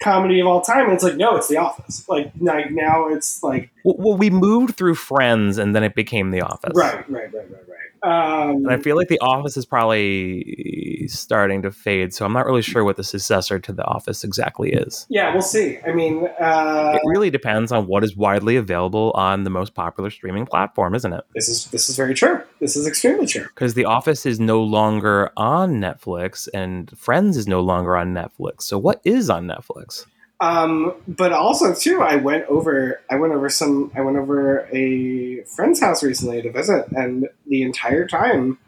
comedy 0.00 0.40
of 0.40 0.46
all 0.46 0.60
time. 0.60 0.84
And 0.84 0.92
it's 0.92 1.04
like, 1.04 1.16
no, 1.16 1.36
it's 1.36 1.48
The 1.48 1.56
Office. 1.56 2.08
Like, 2.08 2.32
like 2.40 2.70
now 2.70 3.08
it's 3.08 3.42
like. 3.42 3.70
Well, 3.84 4.16
we 4.16 4.30
moved 4.30 4.76
through 4.76 4.94
Friends, 4.94 5.58
and 5.58 5.74
then 5.74 5.82
it 5.82 5.94
became 5.94 6.30
The 6.30 6.42
Office. 6.42 6.72
Right, 6.74 7.08
right, 7.10 7.32
right, 7.32 7.50
right, 7.50 7.68
right. 7.68 7.77
Um, 8.02 8.50
and 8.50 8.70
I 8.70 8.78
feel 8.78 8.96
like 8.96 9.08
The 9.08 9.18
Office 9.20 9.56
is 9.56 9.66
probably 9.66 11.06
starting 11.08 11.62
to 11.62 11.70
fade, 11.70 12.14
so 12.14 12.24
I'm 12.24 12.32
not 12.32 12.46
really 12.46 12.62
sure 12.62 12.84
what 12.84 12.96
the 12.96 13.04
successor 13.04 13.58
to 13.58 13.72
The 13.72 13.84
Office 13.84 14.24
exactly 14.24 14.72
is. 14.72 15.06
Yeah, 15.08 15.32
we'll 15.32 15.42
see. 15.42 15.78
I 15.86 15.92
mean, 15.92 16.26
uh, 16.40 16.92
it 16.94 17.02
really 17.04 17.30
depends 17.30 17.72
on 17.72 17.86
what 17.86 18.04
is 18.04 18.16
widely 18.16 18.56
available 18.56 19.12
on 19.14 19.44
the 19.44 19.50
most 19.50 19.74
popular 19.74 20.10
streaming 20.10 20.46
platform, 20.46 20.94
isn't 20.94 21.12
it? 21.12 21.24
This 21.34 21.48
is 21.48 21.66
this 21.66 21.88
is 21.88 21.96
very 21.96 22.14
true. 22.14 22.42
This 22.60 22.76
is 22.76 22.86
extremely 22.86 23.26
true. 23.26 23.46
Because 23.54 23.74
The 23.74 23.84
Office 23.84 24.26
is 24.26 24.38
no 24.38 24.62
longer 24.62 25.30
on 25.36 25.80
Netflix, 25.80 26.48
and 26.52 26.96
Friends 26.98 27.36
is 27.36 27.46
no 27.46 27.60
longer 27.60 27.96
on 27.96 28.14
Netflix. 28.14 28.62
So 28.62 28.78
what 28.78 29.00
is 29.04 29.30
on 29.30 29.46
Netflix? 29.46 30.06
Um, 30.40 30.94
but 31.08 31.32
also 31.32 31.74
too, 31.74 32.00
I 32.00 32.16
went 32.16 32.44
over 32.46 33.00
I 33.10 33.16
went 33.16 33.32
over 33.32 33.48
some 33.48 33.90
I 33.96 34.02
went 34.02 34.16
over 34.16 34.68
a 34.72 35.42
friend's 35.56 35.80
house 35.80 36.02
recently 36.02 36.42
to 36.42 36.52
visit, 36.52 36.86
and 36.92 37.28
the 37.46 37.62
entire 37.62 38.06
time 38.06 38.58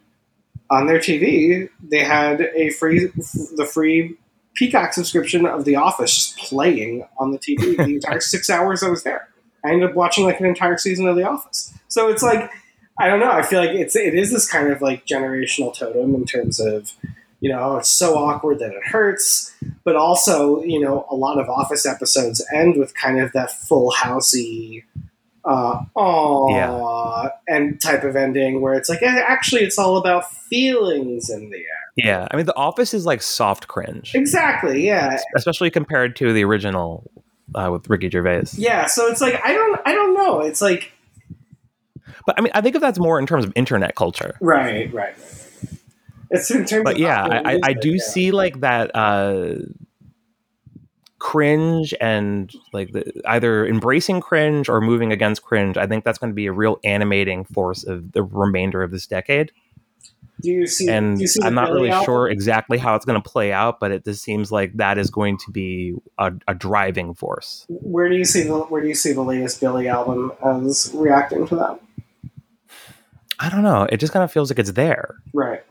on 0.69 0.87
their 0.87 0.99
TV 0.99 1.69
they 1.83 2.05
had 2.05 2.41
a 2.55 2.71
free 2.71 3.07
the 3.57 3.69
free 3.73 4.17
Peacock 4.55 4.93
subscription 4.93 5.47
of 5.47 5.65
The 5.65 5.77
Office 5.77 6.15
just 6.15 6.39
playing 6.39 7.07
on 7.19 7.31
the 7.31 7.39
TV 7.39 7.77
the 7.77 7.83
entire 7.95 8.21
six 8.21 8.51
hours 8.51 8.83
I 8.83 8.89
was 8.89 9.05
there. 9.05 9.29
I 9.65 9.71
ended 9.71 9.91
up 9.91 9.97
watching 9.97 10.25
like 10.25 10.41
an 10.41 10.47
entire 10.47 10.77
season 10.77 11.07
of 11.07 11.15
The 11.15 11.25
Office. 11.25 11.73
So 11.87 12.09
it's 12.09 12.23
like 12.23 12.51
I 12.99 13.07
don't 13.07 13.21
know. 13.21 13.31
I 13.31 13.43
feel 13.43 13.61
like 13.61 13.71
it's 13.71 13.95
it 13.95 14.15
is 14.15 14.33
this 14.33 14.51
kind 14.51 14.73
of 14.73 14.83
like 14.83 15.07
generational 15.07 15.75
totem 15.75 16.17
in 16.17 16.25
terms 16.25 16.59
of 16.59 16.93
you 17.41 17.51
know, 17.51 17.79
it's 17.79 17.89
so 17.89 18.17
awkward 18.17 18.59
that 18.61 18.71
it 18.71 18.85
hurts. 18.85 19.55
But 19.85 19.97
also, 19.97 20.63
you 20.63 20.79
know, 20.79 21.07
a 21.11 21.17
lot 21.17 21.39
of 21.39 21.49
Office 21.49 21.87
episodes 21.87 22.45
end 22.55 22.77
with 22.77 22.95
kind 22.95 23.21
of 23.21 23.33
that 23.33 23.51
full 23.51 23.93
housey, 23.93 24.85
uh, 25.45 25.83
aw, 25.95 26.49
yeah. 26.51 27.31
and 27.49 27.81
type 27.81 28.05
of 28.05 28.15
ending 28.15 28.61
where 28.61 28.75
it's 28.75 28.89
like, 28.89 29.03
eh, 29.03 29.23
actually, 29.27 29.63
it's 29.63 29.79
all 29.79 29.97
about 29.97 30.31
feelings 30.31 31.31
in 31.31 31.51
the 31.51 31.57
end. 31.57 31.67
Yeah, 31.97 32.29
I 32.31 32.37
mean, 32.37 32.47
The 32.47 32.57
Office 32.57 32.95
is 32.95 33.07
like 33.07 33.23
soft 33.23 33.69
cringe. 33.69 34.15
Exactly. 34.15 34.87
Yeah, 34.87 35.19
especially 35.35 35.71
compared 35.71 36.17
to 36.17 36.33
the 36.33 36.45
original 36.45 37.11
uh, 37.55 37.71
with 37.73 37.89
Ricky 37.89 38.11
Gervais. 38.11 38.45
Yeah, 38.53 38.87
so 38.87 39.09
it's 39.09 39.21
like 39.21 39.41
I 39.43 39.53
don't, 39.53 39.81
I 39.87 39.95
don't 39.95 40.15
know. 40.15 40.41
It's 40.41 40.61
like, 40.61 40.93
but 42.27 42.39
I 42.39 42.43
mean, 42.43 42.53
I 42.55 42.61
think 42.61 42.77
of 42.77 42.83
that's 42.83 42.99
more 42.99 43.19
in 43.19 43.27
terms 43.27 43.45
of 43.45 43.53
internet 43.57 43.95
culture. 43.97 44.37
Right. 44.41 44.93
Right. 44.93 45.15
Right. 45.17 45.17
It's 46.31 46.51
in 46.51 46.65
terms 46.65 46.85
but 46.85 46.99
yeah, 46.99 47.43
I, 47.45 47.59
I, 47.63 47.73
do 47.73 47.93
yeah. 47.93 48.05
see 48.05 48.31
like 48.31 48.61
that 48.61 48.95
uh, 48.95 49.57
cringe 51.19 51.93
and 52.01 52.53
like 52.73 52.93
the, 52.93 53.13
either 53.27 53.67
embracing 53.67 54.21
cringe 54.21 54.69
or 54.69 54.81
moving 54.81 55.13
against 55.13 55.43
cringe. 55.43 55.77
I 55.77 55.87
think 55.87 56.05
that's 56.05 56.19
going 56.19 56.31
to 56.31 56.35
be 56.35 56.47
a 56.47 56.53
real 56.53 56.79
animating 56.85 57.45
force 57.45 57.85
of 57.85 58.13
the 58.13 58.23
remainder 58.23 58.83
of 58.83 58.91
this 58.91 59.07
decade. 59.07 59.51
Do 60.41 60.51
you 60.51 60.67
see? 60.67 60.89
And 60.89 61.21
you 61.21 61.27
see 61.27 61.41
I'm 61.43 61.55
not 61.55 61.71
really 61.71 61.91
album? 61.91 62.05
sure 62.05 62.29
exactly 62.29 62.79
how 62.79 62.95
it's 62.95 63.05
going 63.05 63.21
to 63.21 63.29
play 63.29 63.53
out, 63.53 63.79
but 63.79 63.91
it 63.91 64.05
just 64.05 64.23
seems 64.23 64.51
like 64.51 64.73
that 64.75 64.99
is 64.99 65.11
going 65.11 65.37
to 65.39 65.51
be 65.51 65.95
a, 66.17 66.33
a, 66.49 66.55
driving 66.55 67.13
force. 67.13 67.67
Where 67.69 68.09
do 68.09 68.17
you 68.17 68.25
see 68.25 68.45
the 68.45 68.59
Where 68.59 68.81
do 68.81 68.89
you 68.89 68.95
see 68.95 69.13
the 69.13 69.23
latest 69.23 69.61
Billie 69.61 69.89
album 69.89 70.33
as 70.43 70.93
reacting 70.95 71.47
to 71.49 71.57
that? 71.57 71.81
I 73.39 73.51
don't 73.51 73.63
know. 73.63 73.87
It 73.91 73.99
just 73.99 74.13
kind 74.13 74.23
of 74.23 74.33
feels 74.33 74.51
like 74.51 74.59
it's 74.59 74.73
there. 74.73 75.17
Right. 75.35 75.63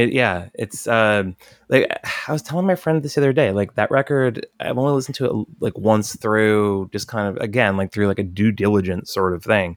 It, 0.00 0.14
yeah, 0.14 0.48
it's 0.54 0.86
um, 0.86 1.36
like 1.68 1.86
I 2.26 2.32
was 2.32 2.40
telling 2.40 2.66
my 2.66 2.74
friend 2.74 3.02
this 3.02 3.18
other 3.18 3.34
day. 3.34 3.52
Like 3.52 3.74
that 3.74 3.90
record, 3.90 4.46
I've 4.58 4.78
only 4.78 4.94
listened 4.94 5.16
to 5.16 5.26
it 5.26 5.46
like 5.60 5.76
once 5.76 6.16
through, 6.16 6.88
just 6.90 7.06
kind 7.06 7.28
of 7.28 7.42
again 7.42 7.76
like 7.76 7.92
through 7.92 8.06
like 8.06 8.18
a 8.18 8.24
due 8.24 8.50
diligence 8.50 9.12
sort 9.12 9.34
of 9.34 9.44
thing. 9.44 9.76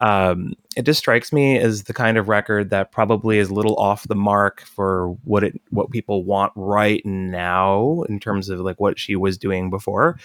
Um, 0.00 0.54
it 0.76 0.82
just 0.82 0.98
strikes 0.98 1.32
me 1.32 1.58
as 1.58 1.84
the 1.84 1.94
kind 1.94 2.18
of 2.18 2.28
record 2.28 2.70
that 2.70 2.90
probably 2.92 3.38
is 3.38 3.50
a 3.50 3.54
little 3.54 3.76
off 3.76 4.08
the 4.08 4.14
mark 4.16 4.62
for 4.62 5.16
what 5.24 5.44
it 5.44 5.60
what 5.70 5.90
people 5.90 6.24
want 6.24 6.52
right 6.56 7.04
now 7.04 8.02
in 8.08 8.18
terms 8.20 8.48
of 8.48 8.60
like 8.60 8.80
what 8.80 8.98
she 8.98 9.14
was 9.16 9.38
doing 9.38 9.70
before. 9.70 10.18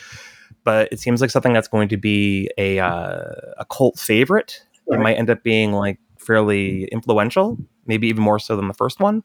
but 0.63 0.89
it 0.91 0.99
seems 0.99 1.21
like 1.21 1.29
something 1.29 1.53
that's 1.53 1.67
going 1.67 1.89
to 1.89 1.97
be 1.97 2.49
a 2.57 2.79
uh, 2.79 3.31
a 3.57 3.65
cult 3.69 3.99
favorite. 3.99 4.63
It 4.87 4.99
might 4.99 5.15
end 5.15 5.29
up 5.29 5.43
being 5.43 5.71
like 5.71 5.99
fairly 6.19 6.85
influential, 6.85 7.57
maybe 7.85 8.07
even 8.07 8.23
more 8.23 8.39
so 8.39 8.55
than 8.55 8.67
the 8.67 8.73
first 8.73 8.99
one. 8.99 9.23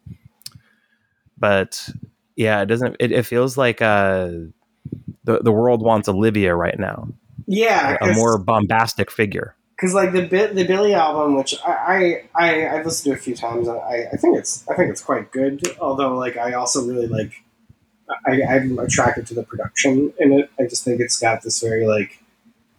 But 1.39 1.89
yeah, 2.36 2.62
it 2.62 2.66
doesn't. 2.66 2.97
It, 3.01 3.12
it 3.12 3.26
feels 3.26 3.56
like 3.56 3.80
uh, 3.82 4.28
the 5.24 5.40
the 5.43 5.52
world 5.52 5.82
wants 5.82 6.09
Olivia 6.09 6.55
right 6.55 6.78
now. 6.78 7.09
Yeah, 7.47 7.97
a 8.01 8.12
more 8.12 8.39
bombastic 8.39 9.10
figure. 9.10 9.55
Because 9.76 9.94
like 9.94 10.12
the 10.12 10.26
bit 10.26 10.55
the 10.55 10.66
Billie 10.66 10.94
album, 10.94 11.36
which 11.36 11.55
I 11.64 12.24
I, 12.35 12.44
I 12.44 12.47
have 12.76 12.86
listened 12.86 13.14
to 13.14 13.18
a 13.18 13.22
few 13.22 13.35
times, 13.35 13.68
I, 13.68 14.06
I 14.12 14.16
think 14.16 14.36
it's 14.36 14.68
I 14.68 14.74
think 14.74 14.90
it's 14.90 15.01
quite 15.01 15.30
good. 15.30 15.62
Although 15.80 16.16
like 16.16 16.36
I 16.36 16.55
also 16.55 16.85
really 16.85 17.06
like 17.06 17.43
I, 18.26 18.43
I'm 18.43 18.78
attracted 18.78 19.26
to 19.28 19.35
the 19.35 19.43
production 19.43 20.12
in 20.18 20.32
it. 20.32 20.51
I 20.59 20.64
just 20.64 20.85
think 20.85 21.01
it's 21.01 21.18
got 21.18 21.43
this 21.43 21.60
very 21.60 21.86
like 21.86 22.22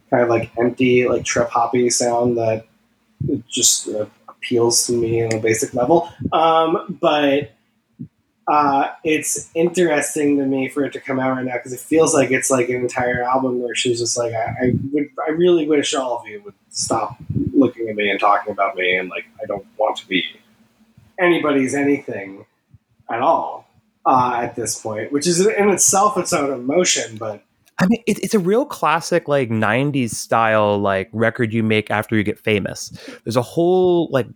kind 0.09 0.23
of 0.23 0.29
like 0.29 0.51
empty 0.57 1.07
like 1.07 1.23
trip 1.23 1.49
hoppy 1.49 1.89
sound 1.89 2.37
that 2.37 2.65
just 3.47 3.87
uh, 3.89 4.05
appeals 4.39 4.87
to 4.87 4.93
me 4.93 5.23
on 5.23 5.33
a 5.33 5.39
basic 5.39 5.73
level. 5.73 6.09
Um, 6.31 6.97
but 7.01 7.51
uh, 8.47 8.89
it's 9.03 9.51
interesting 9.53 10.37
to 10.37 10.45
me 10.45 10.69
for 10.69 10.83
it 10.83 10.93
to 10.93 10.99
come 10.99 11.19
out 11.19 11.35
right 11.35 11.45
now 11.45 11.53
because 11.53 11.71
it 11.71 11.79
feels 11.79 12.15
like 12.15 12.31
it's 12.31 12.49
like 12.49 12.67
an 12.69 12.77
entire 12.77 13.21
album 13.21 13.61
where 13.61 13.75
she's 13.75 13.99
just 13.99 14.17
like, 14.17 14.33
I, 14.33 14.55
I, 14.61 14.73
would, 14.91 15.09
I 15.27 15.31
really 15.31 15.67
wish 15.67 15.93
all 15.93 16.17
of 16.17 16.27
you 16.27 16.41
would 16.43 16.55
stop 16.69 17.15
looking 17.53 17.89
at 17.89 17.95
me 17.95 18.09
and 18.09 18.19
talking 18.19 18.51
about 18.51 18.75
me, 18.75 18.95
and 18.95 19.09
like, 19.09 19.25
I 19.41 19.45
don't 19.45 19.65
want 19.77 19.97
to 19.97 20.07
be 20.07 20.23
anybody's 21.19 21.75
anything 21.75 22.45
at 23.09 23.21
all 23.21 23.69
uh, 24.05 24.39
at 24.41 24.55
this 24.55 24.79
point, 24.79 25.11
which 25.11 25.27
is 25.27 25.45
in 25.45 25.69
itself 25.69 26.17
its 26.17 26.33
own 26.33 26.51
emotion, 26.51 27.17
but 27.17 27.43
I 27.81 27.85
mean, 27.87 28.03
it, 28.07 28.19
it's 28.23 28.33
a 28.33 28.39
real 28.39 28.65
classic, 28.65 29.27
like 29.27 29.49
'90s 29.49 30.11
style, 30.11 30.77
like 30.77 31.09
record 31.13 31.53
you 31.53 31.63
make 31.63 31.89
after 31.89 32.15
you 32.15 32.23
get 32.23 32.37
famous. 32.39 32.89
There's 33.23 33.37
a 33.37 33.41
whole 33.41 34.09
like 34.11 34.27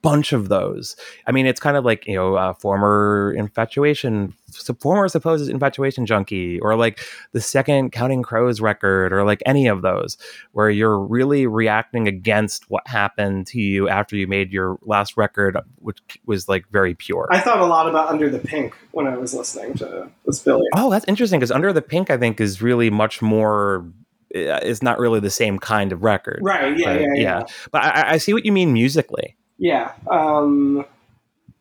bunch 0.00 0.32
of 0.32 0.48
those. 0.48 0.96
I 1.26 1.32
mean, 1.32 1.46
it's 1.46 1.60
kind 1.60 1.76
of 1.76 1.84
like 1.84 2.06
you 2.06 2.14
know, 2.14 2.34
uh, 2.36 2.54
former 2.54 3.34
infatuation, 3.36 4.34
former 4.80 5.08
supposed 5.08 5.48
infatuation 5.48 6.06
junkie, 6.06 6.60
or 6.60 6.76
like 6.76 7.00
the 7.32 7.40
second 7.40 7.92
Counting 7.92 8.22
Crows 8.22 8.60
record, 8.60 9.12
or 9.12 9.24
like 9.24 9.42
any 9.46 9.66
of 9.66 9.82
those, 9.82 10.16
where 10.52 10.70
you're 10.70 10.98
really 10.98 11.46
reacting 11.46 12.08
against 12.08 12.70
what 12.70 12.86
happened 12.86 13.46
to 13.48 13.60
you 13.60 13.88
after 13.88 14.16
you 14.16 14.26
made 14.26 14.52
your 14.52 14.78
last 14.82 15.16
record, 15.16 15.56
which 15.76 15.98
was 16.26 16.48
like 16.48 16.68
very 16.70 16.94
pure. 16.94 17.28
I 17.30 17.40
thought 17.40 17.60
a 17.60 17.66
lot 17.66 17.88
about 17.88 18.08
Under 18.08 18.28
the 18.30 18.38
Pink 18.38 18.74
when 18.92 19.06
I 19.06 19.16
was 19.16 19.34
listening 19.34 19.74
to 19.74 20.10
this 20.26 20.40
Billie. 20.40 20.68
Oh, 20.74 20.90
that's 20.90 21.04
interesting 21.08 21.40
because 21.40 21.50
Under 21.50 21.72
the 21.72 21.82
Pink, 21.82 22.10
I 22.10 22.16
think, 22.16 22.40
is 22.40 22.62
really 22.62 22.90
much 22.90 23.22
more 23.22 23.86
it's 24.30 24.82
not 24.82 24.98
really 24.98 25.20
the 25.20 25.30
same 25.30 25.58
kind 25.58 25.92
of 25.92 26.02
record. 26.02 26.40
Right. 26.42 26.76
Yeah. 26.76 26.84
But, 26.84 27.00
yeah, 27.00 27.06
yeah, 27.14 27.22
yeah. 27.22 27.42
But 27.72 27.84
I, 27.84 28.10
I, 28.10 28.18
see 28.18 28.34
what 28.34 28.44
you 28.44 28.52
mean 28.52 28.74
musically. 28.74 29.36
Yeah. 29.56 29.92
Um, 30.06 30.84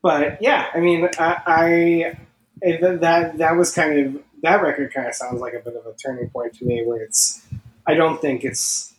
but 0.01 0.41
yeah, 0.41 0.67
I 0.73 0.79
mean, 0.79 1.09
I, 1.17 2.17
I 2.65 2.77
that 2.97 3.37
that 3.37 3.55
was 3.55 3.73
kind 3.73 3.99
of 3.99 4.23
that 4.43 4.61
record 4.61 4.93
kind 4.93 5.07
of 5.07 5.15
sounds 5.15 5.41
like 5.41 5.53
a 5.53 5.59
bit 5.59 5.75
of 5.75 5.85
a 5.85 5.93
turning 5.93 6.29
point 6.29 6.55
to 6.55 6.65
me, 6.65 6.83
where 6.85 7.01
it's 7.01 7.45
I 7.85 7.93
don't 7.93 8.21
think 8.21 8.43
it's. 8.43 8.93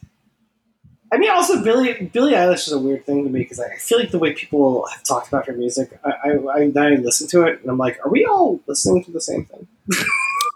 I 1.11 1.17
mean, 1.17 1.31
also 1.31 1.63
Billie 1.63 2.11
Billie 2.13 2.33
Eilish 2.33 2.67
is 2.67 2.73
a 2.73 2.79
weird 2.79 3.07
thing 3.07 3.25
to 3.25 3.31
me 3.31 3.41
because 3.41 3.61
I 3.61 3.77
feel 3.77 3.99
like 3.99 4.11
the 4.11 4.19
way 4.19 4.35
people 4.35 4.87
have 4.87 5.03
talked 5.05 5.29
about 5.29 5.47
her 5.47 5.55
music, 5.55 5.99
I, 6.05 6.11
I, 6.11 6.31
I, 6.31 6.73
I 6.77 6.89
listen 6.97 7.27
to 7.29 7.45
it 7.45 7.63
and 7.63 7.71
I'm 7.71 7.79
like, 7.79 7.99
are 8.05 8.11
we 8.11 8.27
all 8.27 8.61
listening 8.67 9.05
to 9.05 9.11
the 9.11 9.21
same 9.21 9.47
thing? 9.47 9.67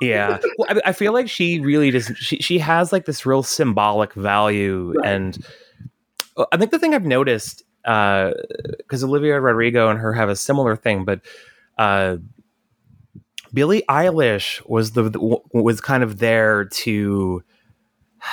yeah, 0.03 0.39
well, 0.59 0.69
I, 0.69 0.91
I, 0.91 0.93
feel 0.93 1.15
like 1.15 1.31
she 1.31 1.61
really 1.61 1.91
does. 1.91 2.13
She 2.17 2.37
she 2.37 2.59
has 2.59 2.93
like 2.93 3.07
this 3.07 3.25
real 3.25 3.43
symbolic 3.43 4.13
value, 4.13 4.93
right. 4.97 5.11
and 5.11 5.39
uh, 6.37 6.45
I 6.53 6.59
think 6.59 6.71
the 6.71 6.79
thing 6.79 6.95
I've 6.95 7.07
noticed 7.07 7.63
because 7.83 9.03
uh, 9.03 9.07
Olivia 9.07 9.41
Rodrigo 9.41 9.89
and 9.89 9.99
her 9.99 10.13
have 10.13 10.29
a 10.29 10.37
similar 10.37 10.77
thing, 10.77 11.05
but 11.05 11.21
uh, 11.79 12.17
Billie 13.53 13.83
Eilish 13.89 14.67
was 14.69 14.93
the, 14.93 15.11
the, 15.11 15.39
was 15.53 15.81
kind 15.81 16.03
of 16.03 16.19
there 16.19 16.65
to. 16.67 17.43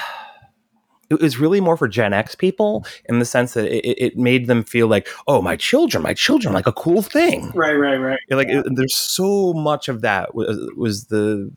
It 1.11 1.19
was 1.19 1.39
really 1.39 1.59
more 1.59 1.75
for 1.75 1.87
Gen 1.87 2.13
X 2.13 2.35
people 2.35 2.85
in 3.05 3.17
the 3.17 3.25
sense 3.25 3.55
that 3.55 3.65
it, 3.65 3.99
it 3.99 4.15
made 4.15 4.45
them 4.45 4.61
feel 4.61 4.85
like, 4.85 5.07
oh, 5.27 5.41
my 5.41 5.55
children, 5.55 6.03
my 6.03 6.13
children, 6.13 6.53
like 6.53 6.67
a 6.67 6.71
cool 6.71 7.01
thing. 7.01 7.49
Right, 7.55 7.73
right, 7.73 7.97
right. 7.97 8.19
Like 8.29 8.47
yeah. 8.47 8.59
it, 8.59 8.75
there's 8.75 8.95
so 8.95 9.53
much 9.53 9.87
of 9.87 10.01
that 10.01 10.35
was, 10.35 10.69
was 10.77 11.05
the 11.05 11.51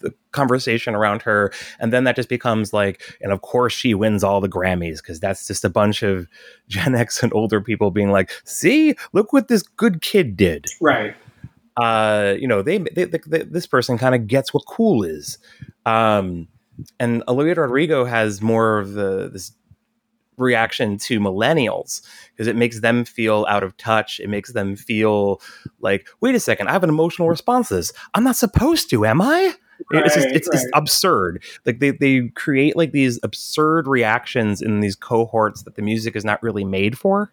the 0.00 0.14
conversation 0.32 0.94
around 0.94 1.22
her 1.22 1.52
and 1.78 1.92
then 1.92 2.04
that 2.04 2.16
just 2.16 2.28
becomes 2.28 2.72
like 2.72 3.16
and 3.20 3.32
of 3.32 3.40
course 3.40 3.72
she 3.72 3.94
wins 3.94 4.22
all 4.22 4.40
the 4.40 4.48
grammys 4.48 4.98
because 4.98 5.18
that's 5.20 5.46
just 5.46 5.64
a 5.64 5.70
bunch 5.70 6.02
of 6.02 6.28
gen 6.68 6.94
x 6.94 7.22
and 7.22 7.32
older 7.32 7.60
people 7.60 7.90
being 7.90 8.10
like 8.10 8.30
see 8.44 8.94
look 9.12 9.32
what 9.32 9.48
this 9.48 9.62
good 9.62 10.02
kid 10.02 10.36
did 10.36 10.66
right 10.80 11.16
uh 11.76 12.34
you 12.38 12.48
know 12.48 12.62
they, 12.62 12.78
they, 12.78 13.04
they 13.04 13.42
this 13.42 13.66
person 13.66 13.98
kind 13.98 14.14
of 14.14 14.26
gets 14.26 14.54
what 14.54 14.64
cool 14.66 15.02
is 15.02 15.38
um 15.84 16.48
and 16.98 17.22
olivia 17.28 17.54
rodrigo 17.54 18.04
has 18.04 18.40
more 18.40 18.78
of 18.78 18.92
the 18.92 19.28
this 19.32 19.52
reaction 20.38 20.98
to 20.98 21.20
millennials 21.20 22.02
because 22.32 22.46
it 22.46 22.56
makes 22.56 22.80
them 22.80 23.04
feel 23.04 23.46
out 23.48 23.62
of 23.62 23.76
touch. 23.76 24.20
It 24.20 24.28
makes 24.28 24.52
them 24.52 24.76
feel 24.76 25.40
like, 25.80 26.08
wait 26.20 26.34
a 26.34 26.40
second, 26.40 26.68
I 26.68 26.72
have 26.72 26.84
an 26.84 26.90
emotional 26.90 27.28
response 27.28 27.68
to 27.68 27.76
this. 27.76 27.92
I'm 28.14 28.24
not 28.24 28.36
supposed 28.36 28.90
to, 28.90 29.06
am 29.06 29.22
I? 29.22 29.54
Right, 29.92 30.06
it's 30.06 30.14
just 30.14 30.28
it's, 30.28 30.48
right. 30.48 30.58
it's 30.58 30.70
absurd. 30.72 31.42
Like 31.66 31.80
they 31.80 31.90
they 31.90 32.28
create 32.28 32.76
like 32.76 32.92
these 32.92 33.20
absurd 33.22 33.86
reactions 33.86 34.62
in 34.62 34.80
these 34.80 34.96
cohorts 34.96 35.64
that 35.64 35.74
the 35.74 35.82
music 35.82 36.16
is 36.16 36.24
not 36.24 36.42
really 36.42 36.64
made 36.64 36.96
for. 36.96 37.30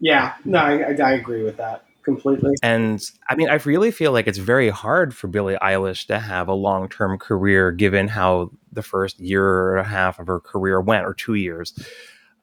Yeah, 0.00 0.34
no, 0.46 0.60
I, 0.60 0.94
I 0.94 1.12
agree 1.12 1.42
with 1.42 1.58
that 1.58 1.84
completely. 2.08 2.54
And 2.62 3.02
I 3.28 3.34
mean, 3.34 3.50
I 3.50 3.56
really 3.56 3.90
feel 3.90 4.12
like 4.12 4.26
it's 4.26 4.38
very 4.38 4.70
hard 4.70 5.14
for 5.14 5.28
Billie 5.28 5.58
Eilish 5.62 6.06
to 6.06 6.18
have 6.18 6.48
a 6.48 6.54
long 6.54 6.88
term 6.88 7.18
career 7.18 7.70
given 7.70 8.08
how 8.08 8.50
the 8.72 8.82
first 8.82 9.20
year 9.20 9.76
and 9.76 9.86
a 9.86 9.88
half 9.88 10.18
of 10.18 10.26
her 10.26 10.40
career 10.40 10.80
went, 10.80 11.04
or 11.04 11.14
two 11.14 11.34
years. 11.34 11.74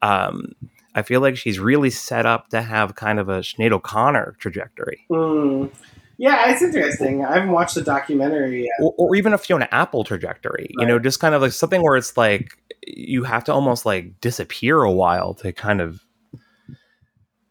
Um, 0.02 0.52
I 0.94 1.02
feel 1.02 1.20
like 1.20 1.36
she's 1.36 1.58
really 1.58 1.90
set 1.90 2.26
up 2.26 2.48
to 2.50 2.62
have 2.62 2.94
kind 2.94 3.18
of 3.18 3.28
a 3.28 3.40
Sinead 3.40 3.72
O'Connor 3.72 4.36
trajectory. 4.38 5.04
Mm. 5.10 5.70
Yeah, 6.18 6.50
it's 6.50 6.62
interesting. 6.62 7.24
I 7.24 7.34
haven't 7.34 7.50
watched 7.50 7.74
the 7.74 7.82
documentary 7.82 8.62
yet. 8.62 8.70
Or, 8.80 8.94
or 8.96 9.16
even 9.16 9.34
a 9.34 9.38
Fiona 9.38 9.68
Apple 9.70 10.04
trajectory. 10.04 10.70
Right. 10.78 10.82
You 10.82 10.86
know, 10.86 10.98
just 10.98 11.20
kind 11.20 11.34
of 11.34 11.42
like 11.42 11.52
something 11.52 11.82
where 11.82 11.96
it's 11.96 12.16
like 12.16 12.56
you 12.86 13.24
have 13.24 13.44
to 13.44 13.52
almost 13.52 13.84
like 13.84 14.20
disappear 14.20 14.80
a 14.82 14.92
while 14.92 15.34
to 15.34 15.52
kind 15.52 15.80
of 15.80 16.05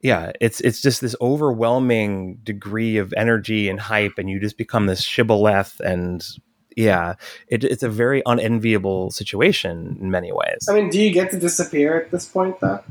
yeah, 0.06 0.32
it's 0.40 0.62
it's 0.62 0.84
just 0.84 1.02
this 1.02 1.16
overwhelming 1.20 2.36
degree 2.44 2.98
of 2.98 3.12
energy 3.18 3.70
and 3.70 3.80
hype, 3.80 4.20
and 4.20 4.30
you 4.30 4.40
just 4.40 4.56
become 4.56 4.86
this 4.86 5.02
shibboleth, 5.02 5.80
and 5.80 6.24
yeah, 6.78 7.16
it, 7.48 7.64
it's 7.64 7.82
a 7.82 7.90
very 7.90 8.22
unenviable 8.28 9.10
situation 9.10 9.98
in 10.00 10.12
many 10.12 10.32
ways. 10.32 10.68
I 10.70 10.76
mean, 10.76 10.92
do 10.92 11.02
you 11.02 11.12
get 11.12 11.32
to 11.32 11.40
disappear 11.40 12.00
at 12.00 12.12
this 12.12 12.28
point, 12.28 12.60
though? 12.60 12.84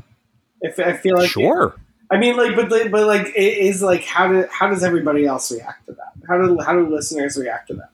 If 0.59 0.77
I 0.77 0.91
feel 0.91 1.15
like 1.15 1.29
sure, 1.29 1.75
I 2.11 2.17
mean, 2.17 2.35
like, 2.35 2.53
but 2.53 2.67
but 2.91 3.07
like, 3.07 3.27
it 3.27 3.57
is 3.59 3.81
like 3.81 4.03
how 4.03 4.27
do 4.27 4.45
how 4.51 4.67
does 4.67 4.83
everybody 4.83 5.25
else 5.25 5.49
react 5.53 5.85
to 5.85 5.93
that? 5.93 6.11
How 6.27 6.37
do 6.37 6.59
how 6.59 6.73
do 6.73 6.93
listeners 6.93 7.37
react 7.37 7.69
to 7.69 7.75
that? 7.75 7.91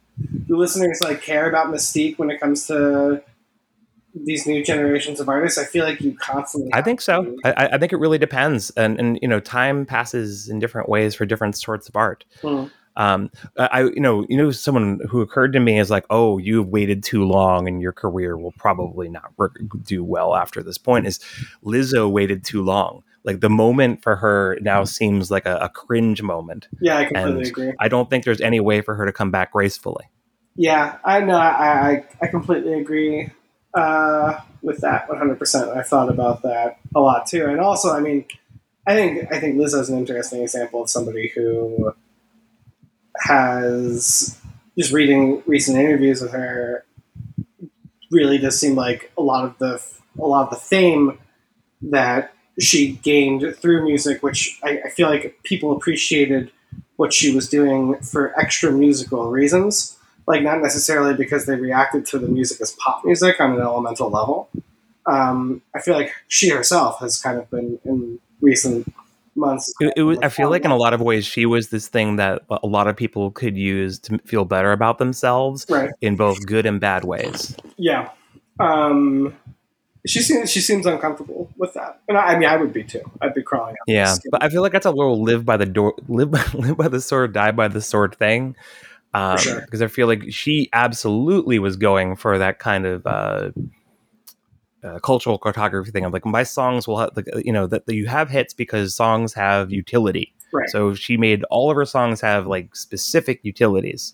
Do 0.48 0.57
listeners 0.57 0.99
like 0.99 1.22
care 1.22 1.48
about 1.48 1.68
mystique 1.68 2.18
when 2.18 2.31
it 2.31 2.41
comes 2.41 2.65
to 2.68 3.22
these 4.13 4.45
new 4.45 4.63
generations 4.63 5.19
of 5.19 5.29
artists? 5.29 5.57
I 5.57 5.65
feel 5.65 5.85
like 5.85 6.01
you 6.01 6.15
constantly. 6.15 6.71
I 6.73 6.81
think 6.81 7.01
so. 7.01 7.35
I, 7.43 7.69
I, 7.73 7.77
think 7.77 7.93
it 7.93 7.97
really 7.97 8.17
depends, 8.17 8.69
and 8.71 8.99
and 8.99 9.19
you 9.21 9.27
know, 9.27 9.39
time 9.39 9.85
passes 9.85 10.49
in 10.49 10.59
different 10.59 10.89
ways 10.89 11.15
for 11.15 11.25
different 11.25 11.57
sorts 11.57 11.89
of 11.89 11.95
art. 11.95 12.25
Hmm. 12.41 12.65
Um, 12.97 13.31
I 13.57 13.83
you 13.83 14.01
know 14.01 14.25
you 14.27 14.35
know 14.35 14.51
someone 14.51 14.99
who 15.09 15.21
occurred 15.21 15.53
to 15.53 15.59
me 15.59 15.79
is 15.79 15.89
like, 15.89 16.05
oh, 16.09 16.38
you've 16.38 16.67
waited 16.67 17.03
too 17.03 17.23
long, 17.23 17.67
and 17.67 17.81
your 17.81 17.93
career 17.93 18.38
will 18.38 18.53
probably 18.53 19.09
not 19.09 19.31
work, 19.38 19.57
do 19.83 20.03
well 20.03 20.35
after 20.35 20.61
this 20.61 20.77
point. 20.77 21.07
Is 21.07 21.19
Lizzo 21.63 22.11
waited 22.11 22.43
too 22.43 22.61
long? 22.61 23.03
like 23.23 23.39
the 23.39 23.49
moment 23.49 24.01
for 24.01 24.15
her 24.15 24.57
now 24.61 24.83
seems 24.83 25.29
like 25.29 25.45
a, 25.45 25.57
a 25.57 25.69
cringe 25.69 26.21
moment. 26.21 26.67
Yeah, 26.79 26.97
I 26.97 27.05
completely 27.05 27.49
agree. 27.49 27.73
I 27.79 27.88
don't 27.88 28.09
think 28.09 28.25
there's 28.25 28.41
any 28.41 28.59
way 28.59 28.81
for 28.81 28.95
her 28.95 29.05
to 29.05 29.13
come 29.13 29.31
back 29.31 29.51
gracefully. 29.51 30.05
Yeah, 30.55 30.97
I 31.05 31.21
know. 31.21 31.35
I, 31.35 31.91
I, 31.91 32.05
I 32.21 32.27
completely 32.27 32.73
agree 32.73 33.29
uh, 33.73 34.39
with 34.61 34.80
that 34.81 35.07
100%. 35.07 35.76
I 35.76 35.84
thought 35.84 36.10
about 36.10 36.41
that 36.43 36.77
a 36.95 36.99
lot 36.99 37.26
too. 37.26 37.45
And 37.45 37.60
also, 37.60 37.93
I 37.95 37.99
mean, 37.99 38.26
I 38.88 38.95
think 38.95 39.31
I 39.31 39.39
think 39.39 39.57
Lizzo's 39.57 39.89
an 39.89 39.98
interesting 39.98 40.41
example 40.41 40.81
of 40.81 40.89
somebody 40.89 41.30
who 41.30 41.93
has 43.19 44.39
just 44.77 44.91
reading 44.91 45.43
recent 45.45 45.77
interviews 45.77 46.22
with 46.22 46.31
her 46.31 46.85
really 48.10 48.38
does 48.38 48.60
seem 48.60 48.76
like 48.76 49.11
a 49.18 49.22
lot 49.22 49.45
of 49.45 49.57
the 49.60 49.81
a 50.19 50.26
lot 50.26 50.45
of 50.45 50.49
the 50.49 50.56
fame 50.56 51.19
that 51.81 52.34
she 52.60 52.93
gained 53.03 53.56
through 53.56 53.84
music, 53.85 54.22
which 54.22 54.60
I, 54.64 54.81
I, 54.85 54.89
feel 54.89 55.07
like 55.07 55.39
people 55.43 55.72
appreciated 55.72 56.52
what 56.98 57.14
she 57.14 57.34
was 57.34 57.49
doing 57.49 57.95
for 58.02 58.38
extra 58.39 58.72
musical 58.72 59.31
reasons. 59.31 59.98
Like 60.32 60.44
not 60.44 60.62
necessarily 60.62 61.14
because 61.14 61.45
they 61.45 61.56
reacted 61.56 62.06
to 62.06 62.18
the 62.18 62.28
music 62.28 62.62
as 62.62 62.72
pop 62.72 63.03
music 63.03 63.40
on 63.41 63.52
an 63.52 63.60
elemental 63.60 64.10
level. 64.10 64.49
Um, 65.06 65.62
I 65.76 65.82
feel 65.82 65.94
like 65.94 66.14
she 66.30 66.49
herself 66.49 66.99
has 66.99 67.22
kind 67.22 67.38
of 67.38 67.49
been 67.49 67.80
in 67.84 68.20
recent 68.40 68.91
months. 69.36 69.74
It, 69.82 69.94
it 69.98 70.03
was, 70.03 70.20
I 70.20 70.30
feel 70.30 70.49
like 70.49 70.64
in 70.64 70.72
a 70.72 70.78
lot 70.78 70.94
of 70.94 71.02
ways 71.02 71.26
she 71.26 71.45
was 71.45 71.68
this 71.68 71.90
thing 71.90 72.16
that 72.16 72.44
a 72.49 72.66
lot 72.66 72.88
of 72.88 72.95
people 72.95 73.32
could 73.32 73.58
use 73.58 73.99
to 73.99 74.20
feel 74.20 74.45
better 74.45 74.72
about 74.72 74.99
themselves 74.99 75.66
right. 75.70 75.91
in 75.99 76.16
both 76.16 76.45
good 76.45 76.66
and 76.66 76.80
bad 76.80 77.03
ways. 77.03 77.58
Yeah. 77.76 78.10
Um, 78.58 79.36
she 80.08 80.22
seems 80.22 80.49
she 80.49 80.62
seems 80.62 80.86
uncomfortable 80.86 81.52
with 81.58 81.74
that, 81.74 82.02
and 82.08 82.18
I, 82.18 82.22
I 82.22 82.38
mean 82.40 82.49
I 82.49 82.58
would 82.58 82.74
be 82.74 82.84
too. 82.84 83.03
I'd 83.22 83.36
be 83.36 83.44
crawling. 83.44 83.76
Yeah, 83.86 84.16
but 84.32 84.44
I 84.44 84.49
feel 84.49 84.64
like 84.64 84.72
that's 84.72 84.88
a 84.88 84.91
little 84.91 85.22
live 85.22 85.45
by 85.45 85.58
the 85.58 85.66
door, 85.68 85.94
live 86.08 86.32
by, 86.32 86.44
live 86.53 86.78
by 86.78 86.88
the 86.88 87.02
sword, 87.02 87.34
die 87.34 87.52
by 87.52 87.68
the 87.68 87.82
sword 87.82 88.16
thing. 88.16 88.56
Um, 89.13 89.38
sure. 89.38 89.61
Because 89.61 89.81
I 89.81 89.88
feel 89.88 90.07
like 90.07 90.31
she 90.31 90.69
absolutely 90.73 91.59
was 91.59 91.75
going 91.75 92.15
for 92.15 92.38
that 92.38 92.59
kind 92.59 92.85
of 92.85 93.05
uh, 93.05 93.51
uh, 94.83 94.99
cultural 94.99 95.38
cartography 95.38 95.91
thing. 95.91 96.05
I'm 96.05 96.11
like, 96.11 96.25
my 96.25 96.43
songs 96.43 96.88
will 96.88 96.97
have, 96.97 97.11
like, 97.15 97.27
you 97.43 97.51
know, 97.51 97.67
that, 97.67 97.85
that 97.85 97.95
you 97.95 98.07
have 98.07 98.29
hits 98.29 98.53
because 98.53 98.95
songs 98.95 99.33
have 99.33 99.71
utility. 99.71 100.33
Right. 100.53 100.69
So 100.69 100.93
she 100.93 101.17
made 101.17 101.43
all 101.45 101.69
of 101.69 101.75
her 101.75 101.85
songs 101.85 102.21
have 102.21 102.47
like 102.47 102.75
specific 102.75 103.39
utilities. 103.43 104.13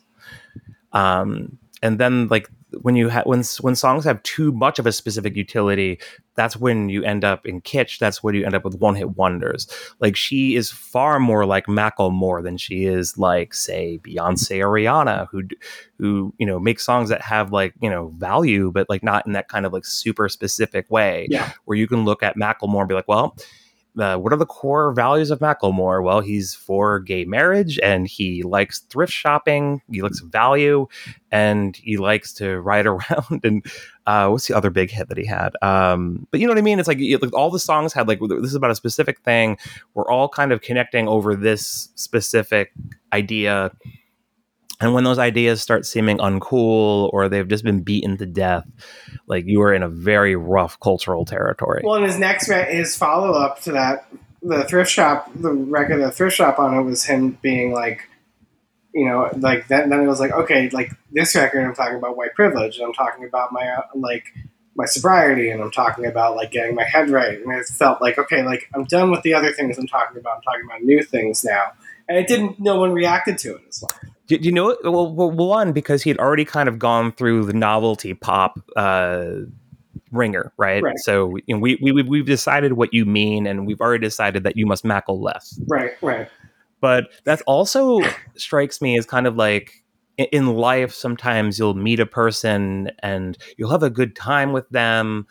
Um, 0.93 1.57
and 1.81 1.99
then 1.99 2.27
like 2.27 2.49
when 2.81 2.95
you 2.95 3.09
have 3.09 3.25
when 3.25 3.43
when 3.61 3.75
songs 3.75 4.03
have 4.05 4.21
too 4.23 4.51
much 4.51 4.79
of 4.79 4.85
a 4.85 4.91
specific 4.91 5.35
utility, 5.35 5.99
that's 6.37 6.55
when 6.55 6.87
you 6.87 7.03
end 7.03 7.25
up 7.25 7.45
in 7.45 7.59
kitsch. 7.61 7.97
That's 7.97 8.23
when 8.23 8.35
you 8.35 8.45
end 8.45 8.55
up 8.55 8.63
with 8.63 8.75
one 8.75 8.95
hit 8.95 9.17
wonders. 9.17 9.67
Like 9.99 10.15
she 10.15 10.55
is 10.55 10.71
far 10.71 11.19
more 11.19 11.45
like 11.45 11.65
Macklemore 11.65 12.43
than 12.43 12.57
she 12.57 12.85
is 12.85 13.17
like 13.17 13.53
say 13.53 13.99
Beyonce 14.03 14.61
or 14.61 14.69
Rihanna, 14.69 15.27
who 15.31 15.43
who 15.97 16.33
you 16.37 16.45
know 16.45 16.59
make 16.59 16.79
songs 16.79 17.09
that 17.09 17.21
have 17.21 17.51
like 17.51 17.73
you 17.81 17.89
know 17.89 18.13
value, 18.17 18.71
but 18.71 18.87
like 18.87 19.03
not 19.03 19.25
in 19.25 19.33
that 19.33 19.49
kind 19.49 19.65
of 19.65 19.73
like 19.73 19.83
super 19.83 20.29
specific 20.29 20.89
way. 20.89 21.27
Yeah. 21.29 21.51
Where 21.65 21.77
you 21.77 21.87
can 21.87 22.05
look 22.05 22.23
at 22.23 22.37
Macklemore 22.37 22.81
and 22.81 22.89
be 22.89 22.95
like, 22.95 23.07
well 23.07 23.35
uh, 23.99 24.17
what 24.17 24.31
are 24.33 24.37
the 24.37 24.45
core 24.45 24.91
values 24.93 25.31
of 25.31 25.39
Macklemore? 25.39 26.03
Well, 26.03 26.21
he's 26.21 26.53
for 26.53 26.99
gay 26.99 27.25
marriage 27.25 27.79
and 27.79 28.07
he 28.07 28.43
likes 28.43 28.79
thrift 28.81 29.11
shopping. 29.11 29.81
He 29.91 30.01
likes 30.01 30.19
value 30.19 30.87
and 31.31 31.75
he 31.75 31.97
likes 31.97 32.33
to 32.33 32.59
ride 32.61 32.85
around. 32.85 33.41
And 33.43 33.65
uh, 34.05 34.29
what's 34.29 34.47
the 34.47 34.55
other 34.55 34.69
big 34.69 34.91
hit 34.91 35.09
that 35.09 35.17
he 35.17 35.25
had? 35.25 35.53
Um, 35.61 36.27
but 36.31 36.39
you 36.39 36.47
know 36.47 36.51
what 36.51 36.59
I 36.59 36.63
mean? 36.63 36.79
It's 36.79 36.87
like, 36.87 36.99
it, 36.99 37.21
like 37.21 37.33
all 37.33 37.49
the 37.49 37.59
songs 37.59 37.93
had 37.93 38.07
like 38.07 38.19
this 38.19 38.49
is 38.49 38.55
about 38.55 38.71
a 38.71 38.75
specific 38.75 39.19
thing. 39.21 39.57
We're 39.93 40.09
all 40.09 40.29
kind 40.29 40.51
of 40.51 40.61
connecting 40.61 41.07
over 41.07 41.35
this 41.35 41.89
specific 41.95 42.71
idea. 43.13 43.71
And 44.79 44.93
when 44.93 45.03
those 45.03 45.17
ideas 45.17 45.61
start 45.61 45.85
seeming 45.85 46.19
uncool 46.19 47.09
or 47.11 47.29
they've 47.29 47.47
just 47.47 47.63
been 47.63 47.81
beaten 47.81 48.17
to 48.17 48.25
death, 48.25 48.67
like 49.25 49.45
you 49.47 49.61
are 49.61 49.73
in 49.73 49.81
a 49.81 49.89
very 49.89 50.35
rough 50.35 50.79
cultural 50.79 51.25
territory. 51.25 51.81
Well, 51.83 51.95
and 51.95 52.05
his 52.05 52.19
next 52.19 52.47
re- 52.47 52.75
his 52.75 52.95
follow 52.95 53.33
up 53.33 53.61
to 53.63 53.71
that, 53.71 54.07
the 54.43 54.63
thrift 54.65 54.91
shop, 54.91 55.31
the 55.33 55.51
record, 55.51 56.01
the 56.01 56.11
thrift 56.11 56.35
shop 56.35 56.59
on 56.59 56.77
it 56.77 56.83
was 56.83 57.03
him 57.03 57.31
being 57.41 57.73
like, 57.73 58.07
you 58.93 59.07
know, 59.07 59.29
like. 59.37 59.67
Then 59.67 59.91
it 59.91 60.07
was 60.07 60.19
like, 60.19 60.31
okay, 60.31 60.69
like 60.69 60.91
this 61.11 61.35
record, 61.35 61.65
I'm 61.65 61.73
talking 61.73 61.97
about 61.97 62.15
white 62.15 62.35
privilege, 62.35 62.77
and 62.77 62.85
I'm 62.85 62.93
talking 62.93 63.25
about 63.25 63.51
my 63.51 63.79
like 63.95 64.25
my 64.75 64.85
sobriety, 64.85 65.49
and 65.49 65.61
I'm 65.61 65.71
talking 65.71 66.05
about 66.05 66.35
like 66.35 66.51
getting 66.51 66.75
my 66.75 66.83
head 66.83 67.09
right, 67.09 67.39
and 67.39 67.51
it 67.51 67.65
felt 67.65 67.99
like, 67.99 68.19
okay, 68.19 68.43
like 68.43 68.69
I'm 68.75 68.85
done 68.85 69.09
with 69.09 69.23
the 69.23 69.33
other 69.33 69.51
things 69.51 69.79
I'm 69.79 69.87
talking 69.87 70.17
about. 70.19 70.37
I'm 70.37 70.41
talking 70.43 70.65
about 70.65 70.83
new 70.83 71.01
things 71.01 71.43
now, 71.43 71.71
and 72.07 72.17
it 72.17 72.27
didn't. 72.27 72.59
No 72.59 72.79
one 72.79 72.93
reacted 72.93 73.39
to 73.39 73.55
it 73.55 73.63
as 73.67 73.81
well. 73.81 74.13
Do, 74.27 74.37
do 74.37 74.45
you 74.45 74.51
know 74.51 74.69
it? 74.69 74.79
Well, 74.83 75.13
well, 75.13 75.31
one 75.31 75.71
because 75.71 76.03
he 76.03 76.09
had 76.09 76.19
already 76.19 76.45
kind 76.45 76.69
of 76.69 76.77
gone 76.77 77.11
through 77.13 77.45
the 77.45 77.53
novelty 77.53 78.13
pop 78.13 78.59
uh, 78.75 79.25
ringer, 80.11 80.53
right? 80.57 80.83
Right. 80.83 80.97
So 80.99 81.37
you 81.47 81.55
know, 81.55 81.59
we 81.59 81.77
we 81.81 81.91
we've 81.91 82.25
decided 82.25 82.73
what 82.73 82.93
you 82.93 83.05
mean, 83.05 83.47
and 83.47 83.65
we've 83.65 83.81
already 83.81 84.05
decided 84.05 84.43
that 84.43 84.57
you 84.57 84.65
must 84.65 84.83
mackle 84.85 85.21
less. 85.21 85.59
Right, 85.67 85.91
right, 86.01 86.29
But 86.81 87.09
that 87.23 87.41
also 87.47 88.01
strikes 88.35 88.81
me 88.81 88.97
as 88.97 89.05
kind 89.05 89.27
of 89.27 89.35
like 89.35 89.83
in 90.17 90.47
life. 90.47 90.93
Sometimes 90.93 91.57
you'll 91.57 91.75
meet 91.75 91.99
a 91.99 92.05
person 92.05 92.91
and 92.99 93.37
you'll 93.57 93.71
have 93.71 93.83
a 93.83 93.89
good 93.89 94.15
time 94.15 94.51
with 94.51 94.69
them, 94.69 95.27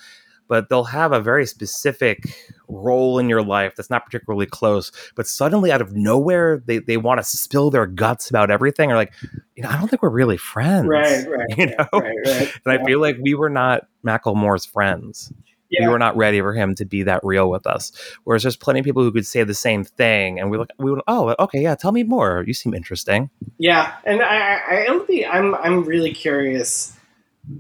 but 0.49 0.69
they'll 0.69 0.85
have 0.85 1.13
a 1.13 1.21
very 1.21 1.47
specific 1.47 2.25
role 2.69 3.19
in 3.19 3.29
your 3.29 3.43
life 3.43 3.75
that's 3.77 3.91
not 3.91 4.05
particularly 4.05 4.47
close. 4.47 4.93
But 5.15 5.27
suddenly, 5.27 5.73
out 5.73 5.81
of 5.81 5.95
nowhere, 5.95 6.63
they, 6.65 6.79
they 6.79 6.97
want 6.97 7.19
to 7.21 7.25
spill 7.25 7.71
their 7.71 7.87
guts 7.87 8.31
about 8.31 8.51
everything. 8.51 8.91
Or 8.91 8.97
like, 8.97 9.13
you 9.55 9.63
know, 9.63 9.69
I 9.69 9.79
don't 9.79 9.89
think 9.89 10.03
we're 10.03 10.11
really 10.11 10.37
friends. 10.37 10.89
right, 10.89 11.27
right. 11.29 11.47
You 11.59 11.67
know? 11.67 11.87
right, 11.93 12.17
right. 12.27 12.53
And 12.65 12.81
I 12.81 12.85
feel 12.85 13.01
like 13.01 13.17
we 13.23 13.35
were 13.35 13.51
not 13.51 13.87
Macklemore's 14.05 14.67
friends. 14.67 15.33
Yeah. 15.69 15.87
We 15.87 15.93
were 15.93 15.99
not 15.99 16.17
ready 16.17 16.41
for 16.41 16.55
him 16.55 16.75
to 16.77 16.85
be 16.85 17.03
that 17.05 17.21
real 17.25 17.51
with 17.51 17.67
us. 17.67 17.93
Whereas 18.25 18.43
there's 18.43 18.57
plenty 18.57 18.81
of 18.81 18.85
people 18.85 19.03
who 19.03 19.11
could 19.11 19.27
say 19.27 19.43
the 19.43 19.55
same 19.55 19.83
thing, 19.85 20.39
and 20.39 20.51
we 20.51 20.59
look, 20.59 20.71
we 20.79 20.93
would, 20.93 21.01
oh, 21.09 21.35
okay, 21.41 21.61
yeah, 21.61 21.75
tell 21.75 21.93
me 21.93 22.05
more. 22.05 22.45
You 22.47 22.55
seem 22.55 22.73
interesting. 22.73 23.31
Yeah, 23.59 23.95
and 24.05 24.23
I, 24.23 24.61
I, 24.69 24.87
I'll 24.89 25.05
be, 25.05 25.27
I'm, 25.27 25.55
I'm 25.57 25.85
really 25.85 26.13
curious. 26.13 26.97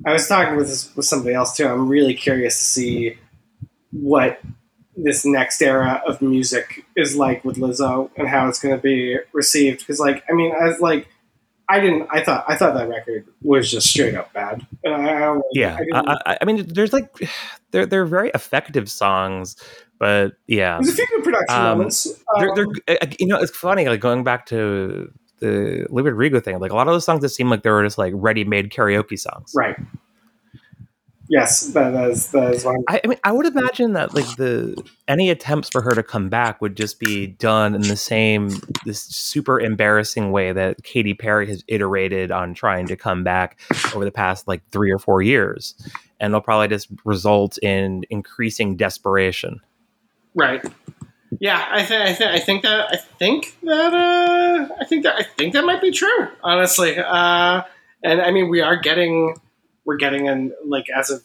I 0.05 0.13
was 0.13 0.27
talking 0.29 0.57
with 0.57 0.69
this, 0.69 0.95
with 0.97 1.07
somebody 1.07 1.35
else 1.35 1.57
too. 1.57 1.67
I'm 1.67 1.89
really 1.89 2.15
curious 2.15 2.59
to 2.59 2.65
see 2.65 3.19
what 3.93 4.41
this 4.97 5.25
next 5.25 5.61
era 5.63 6.03
of 6.07 6.23
music 6.23 6.85
is 6.97 7.17
like 7.17 7.45
with 7.45 7.57
Lizzo 7.57 8.11
and 8.17 8.29
how 8.29 8.49
it's 8.49 8.59
going 8.59 8.75
to 8.75 8.81
be 8.81 9.19
received. 9.33 9.81
Because, 9.81 10.01
like, 10.01 10.25
I 10.29 10.33
mean, 10.33 10.53
I 10.59 10.69
was 10.69 10.81
like, 10.81 11.09
I 11.69 11.81
didn't, 11.81 12.09
I 12.11 12.23
thought, 12.23 12.45
I 12.49 12.57
thought 12.57 12.75
that 12.75 12.89
record 12.89 13.27
was 13.43 13.71
just 13.71 13.89
straight 13.89 14.15
up 14.15 14.33
bad. 14.33 14.67
I, 14.87 14.91
I 14.91 15.41
Yeah, 15.53 15.77
I 15.93 16.37
I, 16.41 16.45
mean, 16.45 16.67
there's 16.69 16.93
like, 16.93 17.11
they're 17.73 17.87
they're 17.87 18.07
very 18.07 18.31
effective 18.31 18.91
songs, 18.91 19.57
but 19.99 20.35
yeah, 20.47 20.79
there's 20.79 20.91
a 20.91 20.97
few 20.97 21.07
good 21.09 21.25
production 21.25 21.57
Um, 21.57 21.79
moments. 21.79 22.05
they're, 22.39 22.51
Um, 22.51 22.55
they're 22.87 22.99
uh, 23.03 23.07
you 23.19 23.27
know 23.27 23.39
it's 23.41 23.55
funny 23.57 23.87
like 23.89 24.01
going 24.01 24.25
back 24.25 24.47
to 24.47 25.13
the 25.41 25.87
Liquid 25.91 26.15
Rigo 26.15 26.43
thing. 26.43 26.59
Like 26.59 26.73
a 26.73 26.75
lot 26.75 26.89
of 26.89 26.95
those 26.95 27.05
songs 27.05 27.23
that 27.23 27.29
seem 27.31 27.51
like 27.51 27.63
they 27.63 27.71
were 27.71 27.85
just 27.85 27.99
like 27.99 28.13
ready-made 28.17 28.71
karaoke 28.71 29.19
songs. 29.19 29.53
right. 29.55 29.77
Yes, 31.29 31.69
that 31.69 31.93
is 32.09 32.31
that 32.31 32.55
is 32.55 32.65
one. 32.65 32.77
I, 32.89 33.01
I 33.03 33.09
mean, 33.09 33.19
I 33.25 33.33
would 33.33 33.47
imagine 33.47 33.95
that 33.95 34.15
like 34.15 34.37
the 34.37 34.81
any 35.09 35.29
attempts 35.31 35.69
for 35.69 35.83
her 35.83 35.91
to 35.91 36.03
come 36.03 36.29
back 36.29 36.61
would 36.61 36.77
just 36.77 37.01
be 37.01 37.27
done 37.27 37.75
in 37.75 37.83
the 37.83 37.97
same 37.97 38.51
this 38.85 39.01
super 39.01 39.59
embarrassing 39.59 40.31
way 40.31 40.53
that 40.53 40.85
Katy 40.85 41.15
Perry 41.15 41.49
has 41.49 41.65
iterated 41.67 42.31
on 42.31 42.55
trying 42.55 42.87
to 42.87 42.97
come 42.97 43.25
back 43.25 43.59
over 43.93 44.05
the 44.05 44.13
past 44.13 44.47
like 44.47 44.63
three 44.71 44.93
or 44.93 45.01
four 45.01 45.21
years, 45.21 45.75
and 46.21 46.31
it'll 46.31 46.41
probably 46.41 46.69
just 46.69 46.89
result 47.05 47.59
in 47.59 48.05
increasing 48.09 48.77
desperation. 48.77 49.61
Right. 50.35 50.65
Yeah, 51.41 51.67
I 51.71 51.85
think 51.85 52.03
I, 52.03 52.13
th- 52.15 52.31
I 52.31 52.39
think 52.39 52.63
that 52.63 52.93
I 52.93 52.97
think 52.97 53.57
that 53.63 53.93
uh, 53.95 54.75
I 54.81 54.85
think 54.85 55.03
that 55.05 55.17
I 55.17 55.23
think 55.23 55.53
that 55.53 55.65
might 55.65 55.81
be 55.81 55.91
true. 55.91 56.29
Honestly, 56.43 56.97
uh, 56.99 57.63
and 58.03 58.21
I 58.23 58.31
mean 58.31 58.49
we 58.49 58.61
are 58.61 58.77
getting 58.77 59.37
we're 59.85 59.97
getting 59.97 60.29
an 60.29 60.53
like 60.65 60.87
as 60.97 61.11
of 61.11 61.23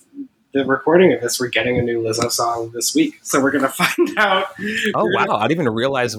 the 0.53 0.65
recording 0.65 1.13
of 1.13 1.21
this, 1.21 1.39
we're 1.39 1.47
getting 1.47 1.79
a 1.79 1.81
new 1.81 2.01
Lizzo 2.03 2.29
song 2.29 2.71
this 2.73 2.93
week, 2.93 3.19
so 3.21 3.41
we're 3.41 3.51
gonna 3.51 3.69
find 3.83 4.17
out. 4.17 4.47
Oh 4.93 5.05
wow! 5.05 5.25
gonna- 5.25 5.35
I 5.37 5.47
didn't 5.47 5.61
even 5.61 5.73
realize 5.73 6.17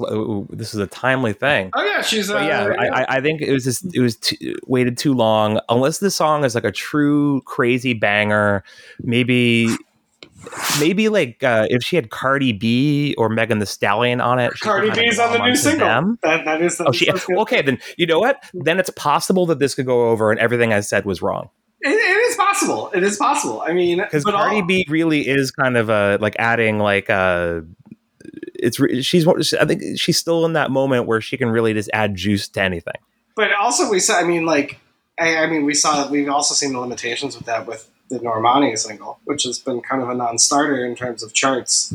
this 0.48 0.72
is 0.72 0.80
a 0.80 0.86
timely 0.86 1.34
thing. 1.34 1.68
oh 1.74 1.84
yeah, 1.84 2.00
she's 2.00 2.30
uh, 2.30 2.38
yeah, 2.38 2.72
I, 2.78 3.02
I- 3.02 3.16
I 3.16 3.20
think 3.20 3.42
it 3.42 3.52
was 3.52 3.64
just 3.64 3.94
it 3.94 4.00
was 4.00 4.16
too, 4.16 4.56
waited 4.66 4.96
too 4.96 5.12
long. 5.12 5.60
Unless 5.68 5.98
the 5.98 6.10
song 6.10 6.44
is 6.44 6.54
like 6.54 6.64
a 6.64 6.72
true 6.72 7.42
crazy 7.42 7.92
banger, 7.92 8.64
maybe 9.02 9.68
maybe 10.80 11.08
like 11.08 11.42
uh, 11.42 11.66
if 11.70 11.82
she 11.82 11.96
had 11.96 12.10
Cardi 12.10 12.52
B 12.52 13.14
or 13.18 13.28
Megan 13.28 13.58
Thee 13.58 13.66
Stallion 13.66 14.20
on 14.20 14.38
it. 14.38 14.52
Cardi 14.60 14.90
B 14.90 15.06
is 15.06 15.18
on 15.18 15.32
the 15.32 15.38
new 15.44 15.56
single. 15.56 16.16
That 16.22 16.44
that 16.44 16.62
is 16.62 16.80
Oh, 16.80 16.92
she, 16.92 17.06
good. 17.06 17.20
okay, 17.38 17.62
then 17.62 17.78
you 17.96 18.06
know 18.06 18.18
what? 18.18 18.42
Then 18.54 18.78
it's 18.80 18.90
possible 18.90 19.46
that 19.46 19.58
this 19.58 19.74
could 19.74 19.86
go 19.86 20.08
over 20.10 20.30
and 20.30 20.40
everything 20.40 20.72
I 20.72 20.80
said 20.80 21.04
was 21.04 21.22
wrong. 21.22 21.50
It, 21.80 21.90
it 21.90 22.30
is 22.30 22.36
possible. 22.36 22.90
It 22.94 23.02
is 23.02 23.16
possible. 23.16 23.60
I 23.60 23.72
mean, 23.72 23.98
Because 23.98 24.24
but 24.24 24.34
Cardi 24.34 24.56
all- 24.56 24.66
B 24.66 24.86
really 24.88 25.26
is 25.28 25.50
kind 25.50 25.76
of 25.76 25.90
uh, 25.90 26.18
like 26.20 26.36
adding 26.38 26.78
like 26.78 27.10
uh 27.10 27.60
it's 28.54 28.80
she's 29.04 29.26
I 29.54 29.64
think 29.64 29.98
she's 29.98 30.16
still 30.16 30.44
in 30.46 30.52
that 30.52 30.70
moment 30.70 31.06
where 31.06 31.20
she 31.20 31.36
can 31.36 31.50
really 31.50 31.74
just 31.74 31.90
add 31.92 32.14
juice 32.14 32.48
to 32.50 32.62
anything. 32.62 32.94
But 33.34 33.52
also, 33.54 33.90
we 33.90 33.98
saw. 33.98 34.18
I 34.18 34.24
mean, 34.24 34.44
like, 34.46 34.78
I, 35.18 35.38
I 35.38 35.46
mean, 35.48 35.64
we 35.64 35.74
saw. 35.74 36.08
We've 36.08 36.28
also 36.28 36.54
seen 36.54 36.72
the 36.74 36.78
limitations 36.78 37.34
with 37.36 37.46
that 37.46 37.66
with 37.66 37.88
the 38.12 38.18
Normani 38.20 38.78
single, 38.78 39.18
which 39.24 39.44
has 39.44 39.58
been 39.58 39.80
kind 39.80 40.02
of 40.02 40.08
a 40.08 40.14
non-starter 40.14 40.84
in 40.84 40.94
terms 40.94 41.22
of 41.22 41.32
charts. 41.32 41.94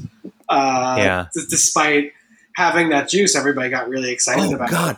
Uh, 0.50 0.96
Yeah. 0.98 1.26
d- 1.34 1.44
despite 1.50 2.14
having 2.56 2.90
that 2.90 3.08
juice, 3.10 3.36
everybody 3.36 3.70
got 3.70 3.88
really 3.90 4.12
excited 4.12 4.46
Oh 4.52 4.56
about. 4.56 4.70
God. 4.70 4.98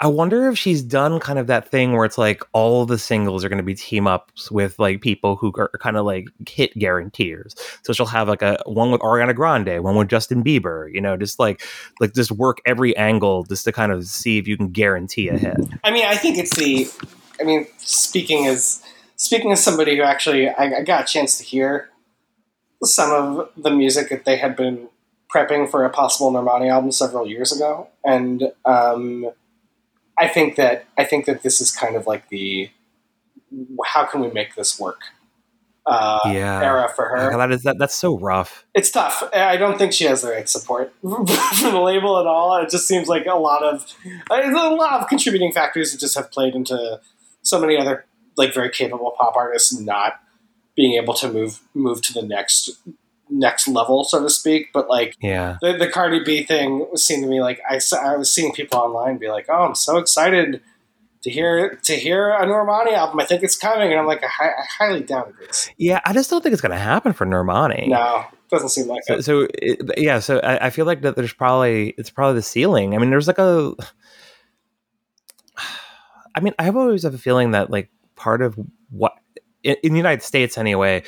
I 0.00 0.06
wonder 0.06 0.48
if 0.48 0.56
she's 0.56 0.80
done 0.80 1.18
kind 1.18 1.38
of 1.40 1.48
that 1.48 1.68
thing 1.68 1.92
where 1.92 2.04
it's 2.04 2.16
like 2.18 2.42
all 2.52 2.86
the 2.86 2.98
singles 2.98 3.44
are 3.44 3.48
going 3.48 3.58
to 3.58 3.64
be 3.64 3.74
team 3.74 4.06
ups 4.06 4.48
with 4.50 4.78
like 4.78 5.00
people 5.00 5.34
who 5.34 5.52
are 5.56 5.70
kind 5.80 5.96
of 5.96 6.06
like 6.06 6.28
hit 6.48 6.72
guaranteers. 6.78 7.54
So 7.82 7.92
she'll 7.92 8.06
have 8.06 8.28
like 8.28 8.42
a 8.42 8.58
one 8.64 8.92
with 8.92 9.00
Ariana 9.00 9.34
Grande, 9.34 9.82
one 9.82 9.96
with 9.96 10.08
Justin 10.08 10.44
Bieber, 10.44 10.92
you 10.92 11.00
know, 11.00 11.16
just 11.16 11.38
like 11.40 11.62
like 12.00 12.14
just 12.14 12.30
work 12.30 12.58
every 12.64 12.96
angle 12.96 13.42
just 13.44 13.64
to 13.64 13.72
kind 13.72 13.90
of 13.90 14.04
see 14.06 14.38
if 14.38 14.46
you 14.46 14.56
can 14.56 14.68
guarantee 14.70 15.28
a 15.28 15.36
hit. 15.36 15.56
I 15.82 15.90
mean, 15.90 16.04
I 16.06 16.14
think 16.16 16.38
it's 16.38 16.54
the. 16.56 16.86
I 17.40 17.44
mean, 17.44 17.66
speaking 17.78 18.46
as 18.46 18.84
speaking 19.22 19.52
as 19.52 19.62
somebody 19.62 19.96
who 19.96 20.02
actually 20.02 20.48
I, 20.48 20.78
I 20.78 20.82
got 20.82 21.02
a 21.04 21.12
chance 21.12 21.38
to 21.38 21.44
hear 21.44 21.88
some 22.82 23.10
of 23.12 23.48
the 23.56 23.70
music 23.70 24.08
that 24.10 24.24
they 24.24 24.36
had 24.36 24.56
been 24.56 24.88
prepping 25.32 25.70
for 25.70 25.84
a 25.84 25.90
possible 25.90 26.30
Normani 26.32 26.70
album 26.70 26.90
several 26.92 27.26
years 27.26 27.54
ago, 27.56 27.88
and 28.04 28.52
um, 28.64 29.30
I 30.18 30.28
think 30.28 30.56
that 30.56 30.84
I 30.98 31.04
think 31.04 31.26
that 31.26 31.42
this 31.42 31.60
is 31.60 31.70
kind 31.70 31.96
of 31.96 32.06
like 32.06 32.28
the 32.28 32.70
how 33.86 34.04
can 34.04 34.20
we 34.20 34.30
make 34.30 34.54
this 34.56 34.78
work 34.80 35.00
uh, 35.86 36.20
Yeah. 36.26 36.62
era 36.62 36.88
for 36.94 37.08
her. 37.08 37.36
that 37.36 37.50
is 37.52 37.62
that. 37.62 37.78
That's 37.78 37.94
so 37.94 38.18
rough. 38.18 38.64
It's 38.74 38.90
tough. 38.90 39.22
I 39.34 39.56
don't 39.56 39.78
think 39.78 39.92
she 39.92 40.04
has 40.04 40.22
the 40.22 40.30
right 40.30 40.48
support 40.48 40.92
for 41.02 41.70
the 41.70 41.80
label 41.80 42.18
at 42.18 42.26
all. 42.26 42.56
It 42.62 42.70
just 42.70 42.86
seems 42.88 43.08
like 43.08 43.26
a 43.26 43.34
lot 43.34 43.62
of 43.62 43.86
a 44.30 44.50
lot 44.70 45.00
of 45.00 45.08
contributing 45.08 45.52
factors 45.52 45.92
that 45.92 45.98
just 46.00 46.16
have 46.16 46.30
played 46.30 46.54
into 46.54 47.00
so 47.42 47.60
many 47.60 47.76
other 47.76 48.04
like 48.36 48.54
very 48.54 48.70
capable 48.70 49.12
pop 49.18 49.34
artists 49.36 49.78
not 49.78 50.14
being 50.76 50.94
able 50.94 51.14
to 51.14 51.30
move 51.30 51.60
move 51.74 52.00
to 52.02 52.12
the 52.12 52.22
next 52.22 52.70
next 53.30 53.66
level, 53.68 54.04
so 54.04 54.22
to 54.22 54.28
speak. 54.30 54.66
But 54.74 54.88
like 54.88 55.16
Yeah. 55.20 55.56
the, 55.62 55.72
the 55.74 55.88
Cardi 55.88 56.22
B 56.24 56.44
thing 56.44 56.86
seemed 56.96 57.22
to 57.22 57.28
me 57.28 57.40
like 57.40 57.60
I, 57.68 57.78
saw- 57.78 57.98
I 58.12 58.16
was 58.16 58.32
seeing 58.32 58.52
people 58.52 58.78
online 58.78 59.18
be 59.18 59.28
like, 59.28 59.46
"Oh, 59.48 59.62
I'm 59.64 59.74
so 59.74 59.96
excited 59.98 60.60
to 61.22 61.30
hear 61.30 61.76
to 61.84 61.94
hear 61.94 62.30
a 62.32 62.44
Normani 62.44 62.92
album. 62.94 63.20
I 63.20 63.24
think 63.24 63.42
it's 63.42 63.56
coming," 63.56 63.90
and 63.90 64.00
I'm 64.00 64.06
like, 64.06 64.22
I, 64.24 64.46
I 64.48 64.64
highly 64.78 65.00
doubt 65.02 65.32
it. 65.40 65.70
Yeah. 65.78 66.00
I 66.04 66.12
just 66.12 66.28
don't 66.30 66.42
think 66.42 66.52
it's 66.52 66.60
gonna 66.62 66.78
happen 66.78 67.12
for 67.12 67.24
Normani. 67.26 67.88
No, 67.88 68.24
doesn't 68.50 68.70
seem 68.70 68.86
like 68.88 69.02
So, 69.04 69.14
it. 69.14 69.22
so 69.24 69.46
it, 69.54 69.80
yeah, 69.98 70.18
so 70.18 70.38
I, 70.40 70.66
I 70.66 70.70
feel 70.70 70.84
like 70.84 71.02
that 71.02 71.16
there's 71.16 71.32
probably 71.32 71.94
it's 71.96 72.10
probably 72.10 72.34
the 72.34 72.42
ceiling. 72.42 72.94
I 72.94 72.98
mean, 72.98 73.10
there's 73.10 73.28
like 73.28 73.38
a. 73.38 73.74
I 76.34 76.40
mean, 76.40 76.54
I've 76.58 76.76
always 76.76 77.02
have 77.02 77.14
a 77.14 77.18
feeling 77.18 77.50
that 77.52 77.70
like 77.70 77.90
part 78.22 78.40
of 78.40 78.56
what 78.90 79.14
in, 79.64 79.74
in 79.82 79.92
the 79.92 79.98
United 79.98 80.22
States 80.22 80.56
anyway, 80.56 81.02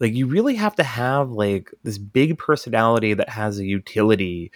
like 0.00 0.14
you 0.14 0.26
really 0.26 0.54
have 0.54 0.74
to 0.76 0.82
have 0.82 1.30
like 1.30 1.70
this 1.82 1.98
big 1.98 2.38
personality 2.38 3.12
that 3.12 3.28
has 3.28 3.58
a 3.58 3.66
utility. 3.66 4.50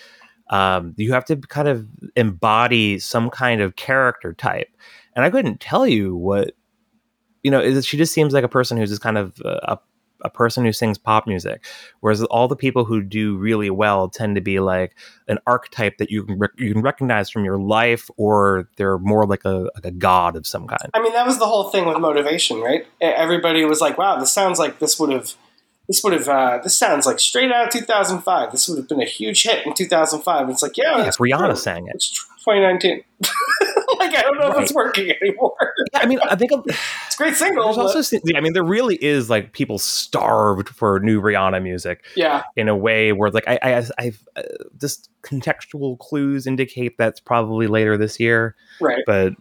Um, 0.49 0.95
you 0.97 1.13
have 1.13 1.27
to 1.27 1.37
kind 1.37 1.69
of 1.69 1.87
embody 2.17 2.99
some 2.99 3.29
kind 3.29 3.61
of 3.61 3.77
character 3.77 4.33
type, 4.33 4.69
and 5.15 5.23
I 5.23 5.29
couldn't 5.31 5.61
tell 5.61 5.87
you 5.87 6.17
what 6.17 6.53
you 7.43 7.51
know. 7.51 7.61
Is 7.61 7.85
she 7.85 7.99
just 7.99 8.15
seems 8.15 8.33
like 8.33 8.45
a 8.45 8.49
person 8.49 8.79
who's 8.79 8.89
just 8.89 9.03
kind 9.03 9.19
of 9.19 9.39
uh, 9.45 9.61
a 9.65 9.79
a 10.23 10.31
person 10.31 10.65
who 10.65 10.73
sings 10.73 10.99
pop 10.99 11.27
music, 11.27 11.65
whereas 12.01 12.23
all 12.25 12.49
the 12.49 12.57
people 12.57 12.85
who 12.85 13.03
do 13.03 13.37
really 13.37 13.71
well 13.71 14.09
tend 14.09 14.35
to 14.35 14.41
be 14.41 14.61
like 14.61 14.97
an 15.29 15.39
archetype 15.47 15.99
that 15.99 16.11
you 16.11 16.25
can 16.25 16.39
rec- 16.39 16.59
you 16.59 16.73
can 16.73 16.83
recognize 16.83 17.31
from 17.31 17.45
your 17.45 17.59
life, 17.59 18.11
or 18.17 18.69
they're 18.77 18.99
more 18.99 19.27
like 19.27 19.45
a 19.45 19.69
like 19.75 19.85
a 19.85 19.91
god 19.91 20.37
of 20.37 20.47
some 20.47 20.67
kind. 20.67 20.91
I 20.95 21.01
mean, 21.03 21.13
that 21.13 21.27
was 21.27 21.39
the 21.39 21.47
whole 21.47 21.71
thing 21.71 21.87
with 21.87 21.99
motivation, 21.99 22.61
right? 22.61 22.87
Everybody 23.01 23.65
was 23.65 23.81
like, 23.81 23.97
"Wow, 23.99 24.19
this 24.19 24.33
sounds 24.33 24.59
like 24.59 24.79
this 24.79 24.99
would 24.99 25.11
have, 25.11 25.35
this 25.89 26.03
would 26.03 26.13
have, 26.13 26.29
uh, 26.29 26.59
this 26.63 26.77
sounds 26.77 27.07
like 27.07 27.19
straight 27.21 27.51
out 27.53 27.67
of 27.67 27.73
2005. 27.73 28.53
This 28.53 28.69
would 28.69 28.79
have 28.79 28.89
been 28.89 29.01
a 29.01 29.07
huge 29.07 29.43
hit 29.45 29.65
in 29.67 29.75
2005." 29.75 30.49
It's 30.51 30.63
like, 30.63 30.77
yeah, 30.77 30.99
Yeah, 30.99 31.09
Rihanna 31.11 31.47
true. 31.47 31.57
sang 31.57 31.87
it. 31.87 31.95
It's 31.95 32.11
2019. 32.45 33.03
like, 34.01 34.15
I 34.17 34.23
don't 34.23 34.39
know 34.39 34.49
if 34.51 34.59
it's 34.63 34.75
working 34.75 35.13
anymore. 35.23 35.57
I 35.95 36.07
mean, 36.07 36.19
I 36.21 36.37
think 36.37 36.51
It's 36.67 37.15
a 37.15 37.17
great 37.17 37.35
single. 37.35 37.65
there's 37.65 37.77
but- 37.77 37.97
also 37.97 38.17
I 38.35 38.41
mean, 38.41 38.53
there 38.53 38.65
really 38.65 38.97
is 38.97 39.29
like 39.31 39.53
people 39.53 39.79
starved 39.79 40.69
for 40.69 41.01
new 41.01 41.21
Rihanna 41.21 41.63
music 41.63 42.05
yeah, 42.17 42.45
in 42.57 42.69
a 42.69 42.77
way 42.77 43.13
where 43.13 43.31
like 43.31 43.45
I 43.47 43.59
I 43.63 43.85
I've 43.99 44.29
uh, 44.37 44.43
just 44.81 45.11
contextual 45.23 45.99
clues 45.99 46.47
indicate 46.47 46.97
that's 46.99 47.21
probably 47.21 47.67
later 47.67 47.97
this 47.97 48.19
year. 48.21 48.55
right. 48.81 49.03
but 49.07 49.33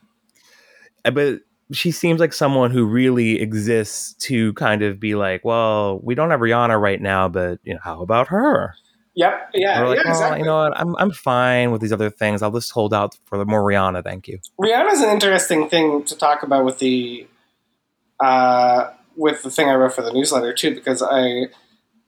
uh, 1.05 1.11
but 1.11 1.39
she 1.71 1.91
seems 1.91 2.19
like 2.19 2.33
someone 2.33 2.71
who 2.71 2.85
really 2.85 3.41
exists 3.41 4.13
to 4.13 4.53
kind 4.53 4.81
of 4.83 4.99
be 4.99 5.15
like, 5.15 5.43
well, 5.43 5.99
we 6.01 6.15
don't 6.15 6.29
have 6.29 6.39
Rihanna 6.39 6.79
right 6.79 7.01
now, 7.01 7.27
but 7.27 7.59
you 7.63 7.73
know, 7.73 7.79
how 7.83 8.01
about 8.01 8.29
her? 8.29 8.73
Yep. 9.17 9.49
Yeah. 9.55 9.81
Like, 9.81 9.97
yeah. 9.97 10.11
Exactly. 10.11 10.39
you 10.39 10.45
know 10.45 10.57
what, 10.57 10.79
I'm 10.79 10.95
I'm 10.97 11.09
fine 11.11 11.71
with 11.71 11.81
these 11.81 11.91
other 11.91 12.11
things. 12.11 12.43
I'll 12.43 12.51
just 12.51 12.71
hold 12.71 12.93
out 12.93 13.17
for 13.25 13.39
the 13.39 13.45
more 13.45 13.63
Rihanna, 13.63 14.03
thank 14.03 14.27
you. 14.27 14.37
Rihanna's 14.61 15.01
an 15.01 15.09
interesting 15.09 15.67
thing 15.69 16.03
to 16.03 16.15
talk 16.15 16.43
about 16.43 16.63
with 16.65 16.77
the 16.77 17.25
uh, 18.23 18.91
with 19.15 19.41
the 19.41 19.49
thing 19.49 19.69
I 19.69 19.73
wrote 19.73 19.95
for 19.95 20.03
the 20.03 20.13
newsletter 20.13 20.53
too, 20.53 20.75
because 20.75 21.01
I 21.01 21.47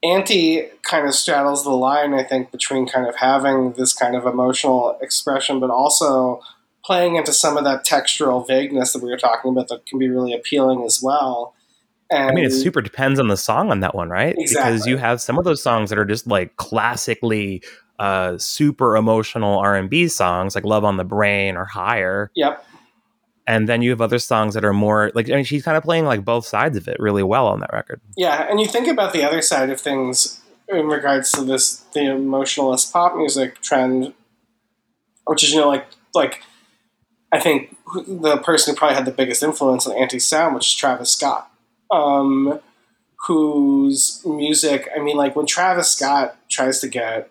Anti 0.03 0.61
kind 0.84 1.07
of 1.07 1.15
straddles 1.15 1.64
the 1.64 1.72
line, 1.72 2.14
I 2.14 2.23
think, 2.23 2.52
between 2.52 2.88
kind 2.88 3.07
of 3.07 3.15
having 3.15 3.73
this 3.73 3.91
kind 3.91 4.15
of 4.15 4.27
emotional 4.27 4.98
expression, 5.02 5.60
but 5.60 5.72
also 5.72 6.41
playing 6.86 7.15
into 7.15 7.34
some 7.34 7.57
of 7.57 7.64
that 7.64 7.86
textural 7.86 8.48
vagueness 8.48 8.94
that 8.94 9.03
we 9.03 9.10
were 9.10 9.18
talking 9.18 9.52
about 9.52 9.68
that 9.69 9.88
can 9.88 9.98
be 9.98 10.07
really 10.07 10.34
appealing 10.34 10.84
as 10.84 11.02
well. 11.03 11.56
And 12.11 12.30
I 12.30 12.34
mean, 12.34 12.44
it 12.44 12.52
super 12.52 12.81
depends 12.81 13.19
on 13.19 13.27
the 13.27 13.38
song 13.38 13.72
on 13.72 13.81
that 13.81 13.94
one, 13.94 14.10
right? 14.10 14.36
Because 14.38 14.88
you 14.88 14.98
have 14.98 15.22
some 15.22 15.38
of 15.38 15.44
those 15.45 15.61
songs 15.61 15.90
that 15.90 15.99
are 15.99 16.06
just 16.06 16.26
like 16.26 16.56
classically 16.56 17.61
uh, 17.99 18.38
super 18.38 18.95
emotional 18.95 19.60
R 19.60 19.76
and 19.76 19.90
B 19.90 20.07
songs, 20.07 20.56
like 20.56 20.64
"Love 20.64 20.84
on 20.84 20.98
the 20.98 21.03
Brain" 21.03 21.56
or 21.56 21.65
"Higher," 21.65 22.31
Yep. 22.36 22.65
and 23.45 23.68
then 23.69 23.81
you 23.81 23.90
have 23.91 24.02
other 24.02 24.19
songs 24.19 24.53
that 24.56 24.65
are 24.65 24.73
more 24.73 25.11
like 25.14 25.30
I 25.30 25.36
mean, 25.36 25.44
she's 25.44 25.64
kind 25.64 25.77
of 25.77 25.84
playing 25.84 26.06
like 26.06 26.26
both 26.26 26.45
sides 26.45 26.77
of 26.77 26.88
it 26.88 26.98
really 26.99 27.23
well 27.23 27.45
on 27.48 27.60
that 27.60 27.72
record. 27.73 28.02
Yeah, 28.18 28.48
and 28.49 28.60
you 28.60 28.65
think 28.65 28.88
about 28.88 29.14
the 29.14 29.23
other 29.23 29.41
side 29.41 29.69
of 29.69 29.80
things 29.80 30.41
in 30.69 30.88
regards 30.88 31.31
to 31.34 31.44
this 31.44 31.77
the 31.94 32.11
emotionalist 32.11 32.91
pop 32.94 33.15
music 33.15 33.61
trend, 33.61 34.14
which 35.26 35.44
is 35.44 35.52
you 35.52 35.60
know 35.60 35.68
like 35.68 35.86
like 36.15 36.41
I 37.31 37.40
think 37.40 37.76
the 38.07 38.38
person 38.38 38.73
who 38.73 38.77
probably 38.77 38.95
had 38.95 39.06
the 39.06 39.11
biggest 39.11 39.44
influence 39.44 39.86
on 39.86 39.95
anti 39.95 40.19
sound, 40.19 40.56
which 40.56 40.68
is 40.68 40.76
Travis 40.76 41.11
Scott, 41.11 41.52
um, 41.91 42.60
whose 43.28 44.22
music 44.26 44.90
I 44.95 44.99
mean 44.99 45.18
like 45.18 45.36
when 45.36 45.45
Travis 45.45 45.91
Scott 45.91 46.36
tries 46.49 46.80
to 46.80 46.88
get 46.88 47.30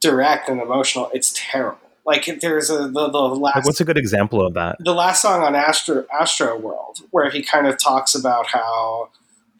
direct 0.00 0.48
and 0.48 0.60
emotional, 0.60 1.10
it's 1.12 1.32
terrible. 1.34 1.78
Like 2.04 2.40
there's 2.40 2.68
a 2.70 2.88
the, 2.88 3.08
the 3.08 3.18
last 3.18 3.56
Like, 3.56 3.64
what's 3.64 3.80
a 3.80 3.84
good 3.84 3.98
example 3.98 4.44
of 4.44 4.54
that? 4.54 4.76
the 4.80 4.94
last 4.94 5.22
song 5.22 5.42
on 5.42 5.54
Astro 5.54 6.04
Astroworld, 6.12 7.02
where 7.10 7.30
he 7.30 7.42
kind 7.42 7.66
of 7.66 7.78
talks 7.78 8.14
about 8.14 8.48
how 8.48 9.10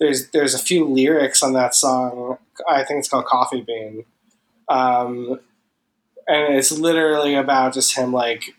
there's 0.01 0.29
there's 0.31 0.55
a 0.55 0.59
few 0.59 0.85
lyrics 0.85 1.43
on 1.43 1.53
that 1.53 1.75
song. 1.75 2.39
I 2.69 2.85
think 2.85 2.99
it's 2.99 3.09
called 3.09 3.27
Coffee 3.27 3.61
Bean, 3.61 4.05
um, 4.69 5.39
and 6.27 6.55
it's 6.55 6.73
literally 6.73 7.35
about 7.35 7.75
just 7.75 7.97
him 7.97 8.13
like 8.13 8.55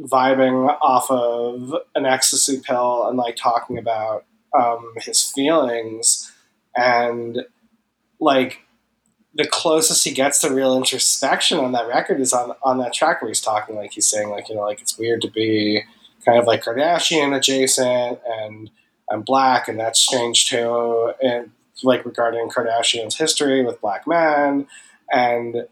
vibing 0.00 0.76
off 0.80 1.10
of 1.10 1.74
an 1.94 2.06
ecstasy 2.06 2.60
pill 2.60 3.06
and 3.08 3.16
like 3.16 3.36
talking 3.36 3.78
about 3.78 4.24
um, 4.58 4.92
his 4.98 5.22
feelings 5.22 6.32
and 6.76 7.44
like 8.20 8.60
the 9.34 9.46
closest 9.46 10.04
he 10.04 10.12
gets 10.12 10.40
to 10.40 10.52
real 10.52 10.76
introspection 10.76 11.58
on 11.58 11.72
that 11.72 11.86
record 11.88 12.20
is 12.20 12.32
on 12.32 12.52
on 12.62 12.78
that 12.78 12.92
track 12.92 13.22
where 13.22 13.28
he's 13.28 13.40
talking 13.40 13.76
like 13.76 13.92
he's 13.92 14.08
saying 14.08 14.28
like 14.30 14.48
you 14.48 14.54
know 14.54 14.62
like 14.62 14.80
it's 14.80 14.98
weird 14.98 15.22
to 15.22 15.30
be 15.30 15.82
kind 16.24 16.38
of 16.38 16.46
like 16.46 16.64
Kardashian 16.64 17.36
adjacent 17.36 18.18
and 18.26 18.70
I'm 19.10 19.22
black 19.22 19.68
and 19.68 19.78
that's 19.78 20.00
strange 20.00 20.46
too 20.46 21.12
and 21.22 21.50
like 21.82 22.04
regarding 22.04 22.48
Kardashian's 22.48 23.16
history 23.16 23.64
with 23.64 23.80
black 23.80 24.06
men 24.06 24.66
and 25.12 25.68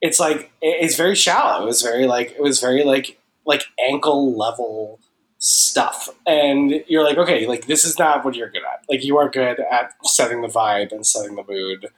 it's 0.00 0.18
like 0.18 0.50
it's 0.62 0.96
very 0.96 1.14
shallow. 1.14 1.62
It 1.62 1.66
was 1.66 1.82
very 1.82 2.06
like 2.06 2.32
it 2.32 2.42
was 2.42 2.60
very 2.60 2.84
like 2.84 3.18
like 3.44 3.64
ankle 3.78 4.36
level 4.36 5.00
stuff 5.42 6.10
and 6.26 6.84
you're 6.86 7.02
like 7.02 7.16
okay 7.16 7.46
like 7.46 7.66
this 7.66 7.84
is 7.86 7.98
not 7.98 8.26
what 8.26 8.36
you're 8.36 8.50
good 8.50 8.62
at 8.62 8.84
like 8.90 9.02
you 9.02 9.16
are 9.16 9.30
good 9.30 9.58
at 9.72 9.94
setting 10.04 10.42
the 10.42 10.48
vibe 10.48 10.92
and 10.92 11.06
setting 11.06 11.34
the 11.34 11.44
mood 11.48 11.88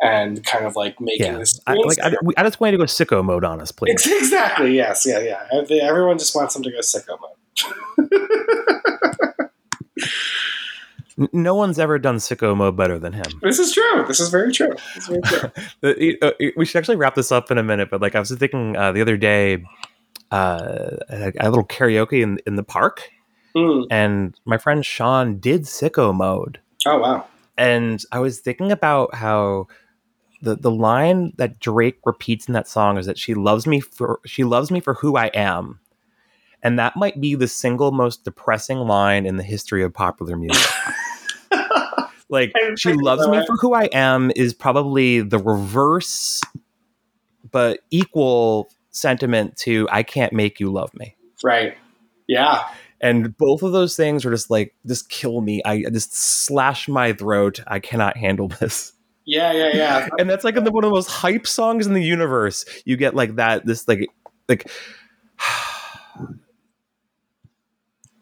and 0.00 0.44
kind 0.44 0.64
of 0.64 0.76
like 0.76 1.00
making 1.00 1.26
Yeah, 1.26 1.38
this 1.38 1.60
I, 1.66 1.74
like 1.74 1.98
I, 2.00 2.14
I 2.36 2.42
just 2.44 2.60
want 2.60 2.72
you 2.72 2.78
to 2.78 2.82
go 2.82 2.86
sicko 2.86 3.24
mode 3.24 3.44
on 3.44 3.60
us, 3.60 3.72
please. 3.72 4.06
Exactly. 4.06 4.76
Yes. 4.76 5.06
Yeah. 5.06 5.20
Yeah. 5.20 5.62
Everyone 5.82 6.18
just 6.18 6.34
wants 6.34 6.54
them 6.54 6.62
to 6.62 6.70
go 6.70 6.78
sicko 6.78 7.18
mode. 7.20 7.30
No 11.32 11.54
one's 11.54 11.78
ever 11.78 11.98
done 11.98 12.16
sicko 12.16 12.56
mode 12.56 12.76
better 12.76 12.98
than 12.98 13.12
him. 13.12 13.24
This 13.40 13.60
is 13.60 13.72
true. 13.72 14.04
This 14.06 14.18
is 14.18 14.30
very 14.30 14.52
true. 14.52 14.74
Is 14.96 15.06
very 15.06 15.20
true. 15.22 15.50
Uh, 16.22 16.32
we 16.56 16.64
should 16.64 16.78
actually 16.78 16.96
wrap 16.96 17.14
this 17.14 17.30
up 17.30 17.50
in 17.50 17.58
a 17.58 17.62
minute, 17.62 17.88
but 17.88 18.02
like 18.02 18.14
I 18.16 18.18
was 18.18 18.32
thinking 18.32 18.76
uh, 18.76 18.90
the 18.90 19.00
other 19.00 19.16
day, 19.16 19.64
uh, 20.30 20.96
had 21.08 21.34
a 21.40 21.48
little 21.50 21.64
karaoke 21.66 22.22
in 22.22 22.38
in 22.46 22.56
the 22.56 22.62
park, 22.62 23.10
Mm. 23.56 23.86
and 23.90 24.40
my 24.44 24.58
friend 24.58 24.84
Sean 24.84 25.38
did 25.38 25.62
sicko 25.62 26.14
mode, 26.14 26.60
Oh 26.86 26.98
wow. 26.98 27.26
and 27.56 28.02
I 28.10 28.18
was 28.18 28.40
thinking 28.40 28.72
about 28.72 29.14
how 29.14 29.68
the 30.42 30.56
the 30.56 30.70
line 30.70 31.32
that 31.36 31.60
Drake 31.60 31.98
repeats 32.04 32.48
in 32.48 32.54
that 32.54 32.68
song 32.68 32.98
is 32.98 33.06
that 33.06 33.18
she 33.18 33.34
loves 33.34 33.66
me 33.66 33.80
for 33.80 34.20
she 34.26 34.44
loves 34.44 34.70
me 34.70 34.80
for 34.80 34.94
who 34.94 35.16
I 35.16 35.26
am. 35.28 35.80
And 36.62 36.78
that 36.78 36.96
might 36.96 37.20
be 37.20 37.34
the 37.34 37.46
single 37.46 37.92
most 37.92 38.24
depressing 38.24 38.78
line 38.78 39.26
in 39.26 39.36
the 39.36 39.42
history 39.42 39.82
of 39.84 39.92
popular 39.92 40.34
music. 40.36 40.66
like 42.30 42.52
she 42.78 42.94
loves 42.94 43.28
me 43.28 43.44
for 43.46 43.56
who 43.56 43.74
I 43.74 43.84
am 43.92 44.32
is 44.34 44.54
probably 44.54 45.20
the 45.20 45.38
reverse 45.38 46.40
but 47.50 47.80
equal 47.90 48.70
sentiment 48.94 49.56
to 49.56 49.88
I 49.90 50.02
can't 50.02 50.32
make 50.32 50.60
you 50.60 50.72
love 50.72 50.92
me. 50.94 51.16
right. 51.42 51.76
Yeah. 52.26 52.66
And 53.00 53.36
both 53.36 53.62
of 53.62 53.72
those 53.72 53.96
things 53.96 54.24
are 54.24 54.30
just 54.30 54.48
like 54.50 54.74
just 54.86 55.10
kill 55.10 55.42
me. 55.42 55.60
I 55.64 55.82
just 55.92 56.14
slash 56.14 56.88
my 56.88 57.12
throat. 57.12 57.60
I 57.66 57.78
cannot 57.78 58.16
handle 58.16 58.48
this. 58.48 58.92
Yeah, 59.26 59.52
yeah, 59.52 59.70
yeah. 59.74 60.08
and 60.18 60.28
that's 60.28 60.44
like 60.44 60.54
one 60.54 60.66
of 60.66 60.72
the 60.72 60.90
most 60.90 61.10
hype 61.10 61.46
songs 61.46 61.86
in 61.86 61.92
the 61.92 62.02
universe. 62.02 62.64
You 62.84 62.96
get 62.96 63.14
like 63.14 63.36
that, 63.36 63.66
this 63.66 63.86
like 63.86 64.08
like 64.48 64.70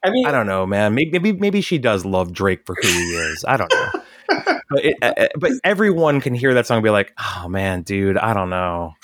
I 0.05 0.11
mean, 0.11 0.27
I 0.27 0.33
don't 0.33 0.47
know, 0.47 0.67
man. 0.67 0.95
Maybe 0.95 1.11
maybe, 1.13 1.33
maybe 1.33 1.61
she 1.61 1.79
does 1.79 2.05
love 2.05 2.33
Drake 2.33 2.67
for 2.67 2.75
who 2.75 2.89
he 2.89 3.15
is. 3.15 3.45
I 3.47 3.57
don't 3.57 3.73
know. 3.73 3.91
but 4.71 4.85
it, 4.85 4.97
uh, 5.01 5.29
but 5.39 5.53
everyone 5.63 6.21
can 6.21 6.35
hear 6.35 6.55
that 6.55 6.67
song 6.67 6.79
and 6.79 6.85
be 6.85 6.91
like, 6.91 7.13
"Oh 7.19 7.49
man, 7.49 7.83
dude, 7.83 8.19
I 8.19 8.35
don't 8.35 8.51
know." 8.51 8.95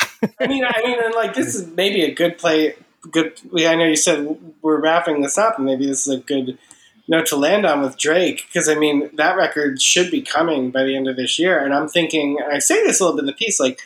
I 0.41 0.47
mean, 0.47 0.65
I 0.65 0.83
mean, 0.85 0.99
and 1.03 1.15
like 1.15 1.35
this 1.35 1.55
is 1.55 1.67
maybe 1.69 2.03
a 2.03 2.15
good 2.15 2.39
play. 2.39 2.75
Good. 3.11 3.41
I 3.55 3.75
know 3.77 3.85
you 3.85 3.97
said 3.97 4.37
we're 4.63 4.81
wrapping 4.81 5.23
this 5.23 5.39
up, 5.39 5.57
and 5.57 5.67
maybe 5.67 5.87
this 5.87 6.07
is 6.07 6.15
a 6.15 6.21
good 6.21 6.59
note 7.07 7.27
to 7.27 7.37
land 7.37 7.65
on 7.65 7.81
with 7.81 7.97
Drake 7.97 8.47
because 8.49 8.69
I 8.69 8.75
mean 8.75 9.11
that 9.15 9.37
record 9.37 9.81
should 9.81 10.11
be 10.11 10.21
coming 10.21 10.71
by 10.71 10.85
the 10.85 10.97
end 10.97 11.09
of 11.09 11.17
this 11.17 11.39
year, 11.39 11.59
and 11.59 11.73
I'm 11.73 11.89
thinking, 11.89 12.39
and 12.43 12.53
I 12.53 12.59
say 12.59 12.83
this 12.85 13.01
a 13.01 13.05
little 13.05 13.17
bit 13.17 13.23
in 13.23 13.27
the 13.27 13.33
piece, 13.33 13.59
like 13.59 13.81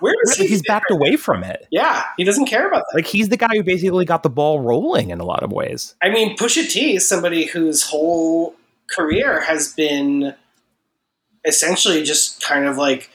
Where 0.00 0.14
is 0.24 0.36
he 0.36 0.46
he's 0.46 0.62
backed 0.62 0.90
away 0.90 1.16
from 1.16 1.42
it. 1.42 1.66
Yeah, 1.70 2.04
he 2.16 2.24
doesn't 2.24 2.46
care 2.46 2.68
about 2.68 2.84
that. 2.88 2.96
Like 2.96 3.06
he's 3.06 3.28
the 3.28 3.36
guy 3.36 3.48
who 3.52 3.62
basically 3.62 4.04
got 4.04 4.22
the 4.22 4.30
ball 4.30 4.60
rolling 4.60 5.10
in 5.10 5.20
a 5.20 5.24
lot 5.24 5.42
of 5.42 5.50
ways. 5.50 5.94
I 6.02 6.10
mean, 6.10 6.36
Pusha 6.36 6.70
T 6.70 6.96
is 6.96 7.08
somebody 7.08 7.46
whose 7.46 7.84
whole 7.84 8.54
career 8.90 9.40
has 9.40 9.72
been 9.72 10.34
essentially 11.44 12.02
just 12.02 12.42
kind 12.42 12.66
of 12.66 12.76
like 12.76 13.10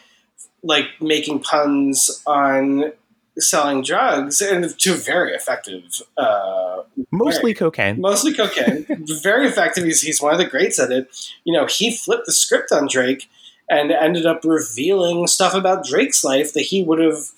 like 0.64 0.86
making 1.02 1.40
puns 1.40 2.22
on 2.26 2.92
selling 3.40 3.82
drugs 3.82 4.42
and 4.42 4.78
to 4.80 4.94
very 4.94 5.34
effective 5.34 6.02
uh, 6.18 6.84
Mostly 7.12 7.54
cocaine. 7.54 8.00
mostly 8.00 8.32
cocaine. 8.34 8.86
Very 9.24 9.48
effective. 9.48 9.84
He's, 9.86 10.02
he's 10.02 10.22
one 10.22 10.34
of 10.34 10.38
the 10.38 10.46
greats 10.46 10.80
at 10.80 10.92
it. 10.92 11.08
You 11.44 11.54
know 11.54 11.66
he 11.66 11.96
flipped 11.96 12.28
the 12.28 12.32
script 12.32 12.72
on 12.72 12.88
drake 12.88 13.28
and 13.70 13.92
ended 13.92 14.26
up 14.28 14.42
revealing 14.46 15.26
stuff 15.26 15.56
about 15.56 15.86
drake's 15.86 16.24
life 16.24 16.54
that 16.54 16.62
he 16.62 16.84
would 16.84 17.00
have 17.00 17.30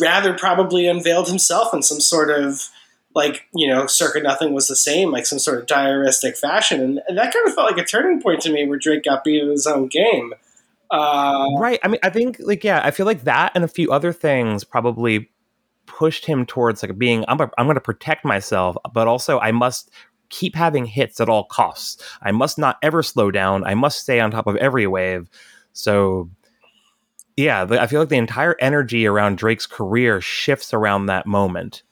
rather 0.00 0.34
probably 0.34 0.86
unveiled 0.86 1.28
himself 1.28 1.72
in 1.72 1.82
some 1.82 2.00
sort 2.00 2.30
of 2.30 2.68
like 3.14 3.46
you 3.54 3.68
know 3.68 3.86
circa 3.86 4.20
nothing 4.20 4.52
was 4.52 4.66
the 4.66 4.74
same 4.76 5.12
like 5.12 5.26
some 5.26 5.38
sort 5.38 5.58
of 5.60 5.66
diaristic 5.66 6.36
fashion. 6.36 6.80
And, 6.80 7.00
and 7.06 7.16
that 7.18 7.32
kind 7.32 7.46
of 7.46 7.54
felt 7.54 7.70
like 7.70 7.80
a 7.80 7.86
turning 7.86 8.20
point 8.20 8.40
to 8.42 8.52
me 8.52 8.66
where 8.66 8.78
drake 8.78 9.04
got 9.04 9.22
beat 9.22 9.42
in 9.42 9.50
his 9.50 9.66
own 9.66 9.86
game 9.86 10.34
uh, 10.90 11.48
Right. 11.58 11.80
I 11.82 11.88
mean, 11.88 12.00
I 12.02 12.10
think 12.10 12.36
like 12.40 12.64
yeah, 12.64 12.80
I 12.84 12.90
feel 12.90 13.06
like 13.06 13.24
that 13.24 13.52
and 13.54 13.64
a 13.64 13.68
few 13.68 13.90
other 13.92 14.12
things 14.12 14.64
probably 14.64 15.30
pushed 15.86 16.24
him 16.24 16.46
towards 16.46 16.82
like 16.82 16.96
being 16.98 17.24
I'm 17.28 17.40
a, 17.40 17.50
I'm 17.58 17.66
going 17.66 17.74
to 17.76 17.80
protect 17.80 18.24
myself, 18.24 18.76
but 18.92 19.08
also 19.08 19.38
I 19.40 19.52
must 19.52 19.90
keep 20.30 20.54
having 20.54 20.86
hits 20.86 21.20
at 21.20 21.28
all 21.28 21.44
costs. 21.44 22.02
I 22.22 22.32
must 22.32 22.58
not 22.58 22.78
ever 22.82 23.02
slow 23.02 23.30
down. 23.30 23.64
I 23.64 23.74
must 23.74 24.00
stay 24.00 24.20
on 24.20 24.30
top 24.30 24.46
of 24.46 24.56
every 24.56 24.86
wave. 24.86 25.28
So 25.72 26.30
yeah, 27.36 27.66
I 27.68 27.86
feel 27.86 28.00
like 28.00 28.08
the 28.08 28.16
entire 28.16 28.56
energy 28.60 29.06
around 29.06 29.38
Drake's 29.38 29.66
career 29.66 30.20
shifts 30.20 30.72
around 30.72 31.06
that 31.06 31.26
moment. 31.26 31.82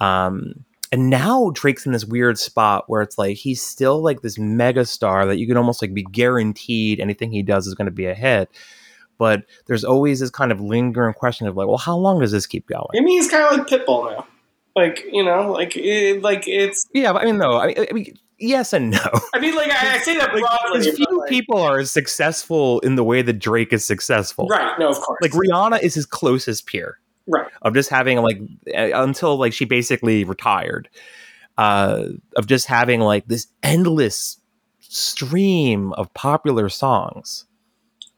Um 0.00 0.64
and 0.92 1.10
now 1.10 1.50
Drake's 1.54 1.86
in 1.86 1.92
this 1.92 2.04
weird 2.04 2.38
spot 2.38 2.84
where 2.86 3.02
it's 3.02 3.18
like 3.18 3.36
he's 3.36 3.60
still 3.62 4.00
like 4.02 4.20
this 4.20 4.38
mega 4.38 4.84
star 4.84 5.26
that 5.26 5.38
you 5.38 5.46
can 5.46 5.56
almost 5.56 5.82
like 5.82 5.94
be 5.94 6.02
guaranteed 6.04 7.00
anything 7.00 7.32
he 7.32 7.42
does 7.42 7.66
is 7.66 7.74
going 7.74 7.86
to 7.86 7.90
be 7.90 8.06
a 8.06 8.14
hit. 8.14 8.50
But 9.18 9.44
there's 9.66 9.84
always 9.84 10.20
this 10.20 10.30
kind 10.30 10.52
of 10.52 10.60
lingering 10.60 11.14
question 11.14 11.46
of 11.46 11.56
like, 11.56 11.66
well, 11.68 11.76
how 11.78 11.96
long 11.96 12.20
does 12.20 12.32
this 12.32 12.46
keep 12.46 12.66
going? 12.66 12.86
I 12.96 13.00
mean, 13.00 13.08
he's 13.18 13.30
kind 13.30 13.44
of 13.44 13.58
like 13.58 13.66
Pitbull 13.68 14.10
now. 14.12 14.26
Like 14.74 15.04
you 15.12 15.22
know, 15.24 15.52
like 15.52 15.76
it, 15.76 16.22
like 16.22 16.48
it's. 16.48 16.86
Yeah, 16.94 17.12
but 17.12 17.22
I 17.22 17.26
mean, 17.26 17.38
no, 17.38 17.58
I 17.58 17.66
mean, 17.68 17.86
I 17.90 17.92
mean 17.92 18.14
yes 18.38 18.72
and 18.72 18.90
no. 18.90 18.98
I 19.34 19.38
mean, 19.38 19.54
like 19.54 19.70
I, 19.70 19.94
I 19.96 19.98
say 19.98 20.16
that 20.16 20.34
Like, 20.34 20.42
broadly. 20.42 20.90
few 20.92 21.06
like- 21.20 21.28
people 21.28 21.58
are 21.58 21.78
as 21.78 21.90
successful 21.92 22.80
in 22.80 22.96
the 22.96 23.04
way 23.04 23.20
that 23.22 23.34
Drake 23.34 23.72
is 23.72 23.84
successful. 23.84 24.48
right? 24.48 24.76
No, 24.78 24.88
of 24.88 24.96
course. 25.00 25.18
Like 25.22 25.32
Rihanna 25.32 25.82
is 25.82 25.94
his 25.94 26.06
closest 26.06 26.66
peer. 26.66 26.98
Right. 27.26 27.50
of 27.62 27.74
just 27.74 27.90
having 27.90 28.18
like 28.18 28.40
until 28.74 29.36
like 29.36 29.52
she 29.52 29.64
basically 29.64 30.24
retired 30.24 30.88
uh 31.58 32.04
of 32.36 32.46
just 32.46 32.66
having 32.66 33.00
like 33.00 33.26
this 33.26 33.46
endless 33.62 34.38
stream 34.80 35.92
of 35.94 36.12
popular 36.14 36.68
songs 36.68 37.46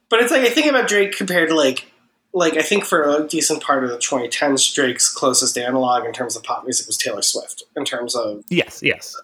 But 0.09 0.20
it's 0.20 0.31
like 0.31 0.43
I 0.43 0.51
think 0.51 0.66
about 0.66 0.89
Drake 0.89 1.16
compared 1.16 1.48
to 1.48 1.55
like 1.55 1.90
like 2.35 2.56
I 2.56 2.62
think 2.62 2.85
for 2.85 3.02
a 3.05 3.27
decent 3.27 3.62
part 3.62 3.85
of 3.85 3.90
the 3.90 3.97
2010s, 3.97 4.74
Drake's 4.74 5.09
closest 5.12 5.56
analog 5.56 6.05
in 6.05 6.12
terms 6.12 6.36
of 6.36 6.43
pop 6.43 6.65
music 6.65 6.86
was 6.86 6.97
Taylor 6.98 7.23
Swift. 7.23 7.62
In 7.77 7.85
terms 7.85 8.15
of 8.15 8.44
yes 8.51 8.81
yes 8.82 9.16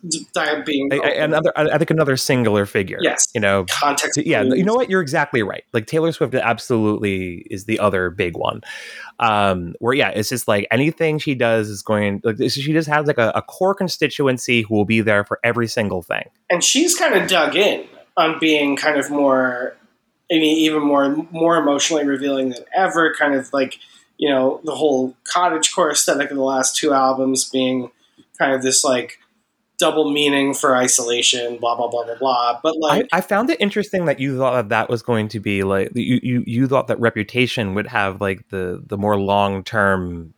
being 0.65 0.93
I, 0.93 0.97
I, 0.99 1.09
another 1.11 1.53
i 1.57 1.62
I 1.70 1.78
think 1.78 1.91
another 1.91 2.16
singular 2.16 2.66
figure 2.66 2.99
Yes. 3.01 3.24
you 3.35 3.41
know 3.41 3.65
context. 3.70 4.19
yeah 4.19 4.43
you 4.43 4.65
know 4.65 4.74
what 4.74 4.91
you're 4.91 5.01
exactly 5.01 5.43
right 5.43 5.62
like 5.73 5.87
taylor 5.87 6.11
swift 6.11 6.35
absolutely 6.35 7.47
is 7.51 7.66
the 7.66 7.78
other 7.78 8.11
big 8.11 8.37
one 8.37 8.61
um 9.20 9.74
where 9.78 9.95
yeah 9.95 10.09
it's 10.09 10.28
just 10.28 10.49
like 10.49 10.66
anything 10.73 11.19
she 11.19 11.35
does 11.37 11.69
is 11.69 11.82
going 11.82 12.20
like 12.24 12.37
she 12.39 12.73
just 12.73 12.89
has 12.89 13.07
like 13.07 13.19
a, 13.19 13.31
a 13.37 13.43
core 13.43 13.74
constituency 13.74 14.62
who 14.62 14.74
will 14.74 14.85
be 14.85 15.01
there 15.01 15.24
for 15.24 15.39
every 15.45 15.69
single 15.69 16.03
thing 16.03 16.24
and 16.51 16.65
she's 16.65 16.97
kind 16.97 17.15
of 17.15 17.28
dug 17.28 17.55
in 17.55 17.87
on 18.16 18.39
being 18.41 18.77
kind 18.77 18.99
of 18.99 19.11
more 19.11 19.77
I 20.31 20.36
mean 20.36 20.57
even 20.57 20.82
more 20.82 21.27
more 21.31 21.57
emotionally 21.57 22.05
revealing 22.05 22.51
than 22.51 22.65
ever 22.74 23.15
kind 23.15 23.35
of 23.35 23.52
like 23.52 23.78
you 24.16 24.28
know 24.28 24.61
the 24.65 24.74
whole 24.74 25.16
cottage 25.24 25.74
core 25.74 25.90
aesthetic 25.90 26.31
of 26.31 26.36
the 26.36 26.43
last 26.43 26.77
two 26.77 26.93
albums 26.93 27.48
being 27.48 27.90
kind 28.39 28.52
of 28.52 28.62
this 28.62 28.85
like 28.85 29.19
double 29.78 30.12
meaning 30.12 30.52
for 30.52 30.77
isolation 30.77 31.57
blah 31.57 31.74
blah 31.74 31.89
blah 31.89 32.05
blah 32.05 32.19
blah 32.19 32.61
but 32.62 32.77
like 32.77 33.09
I, 33.12 33.19
I 33.19 33.20
found 33.23 33.48
it 33.48 33.59
interesting 33.61 34.05
that 34.05 34.20
you 34.20 34.36
thought 34.36 34.55
that 34.55 34.69
that 34.69 34.90
was 34.90 35.02
going 35.02 35.28
to 35.28 35.40
be 35.40 35.62
like 35.62 35.90
you 35.94 36.20
you, 36.23 36.44
you 36.47 36.69
thought 36.69 36.89
that 36.89 37.01
reputation 37.01 37.74
would 37.74 37.86
have 37.86 38.20
like 38.20 38.48
the 38.51 38.82
the 38.86 38.98
more 38.98 39.19
long 39.19 39.65
term 39.65 40.35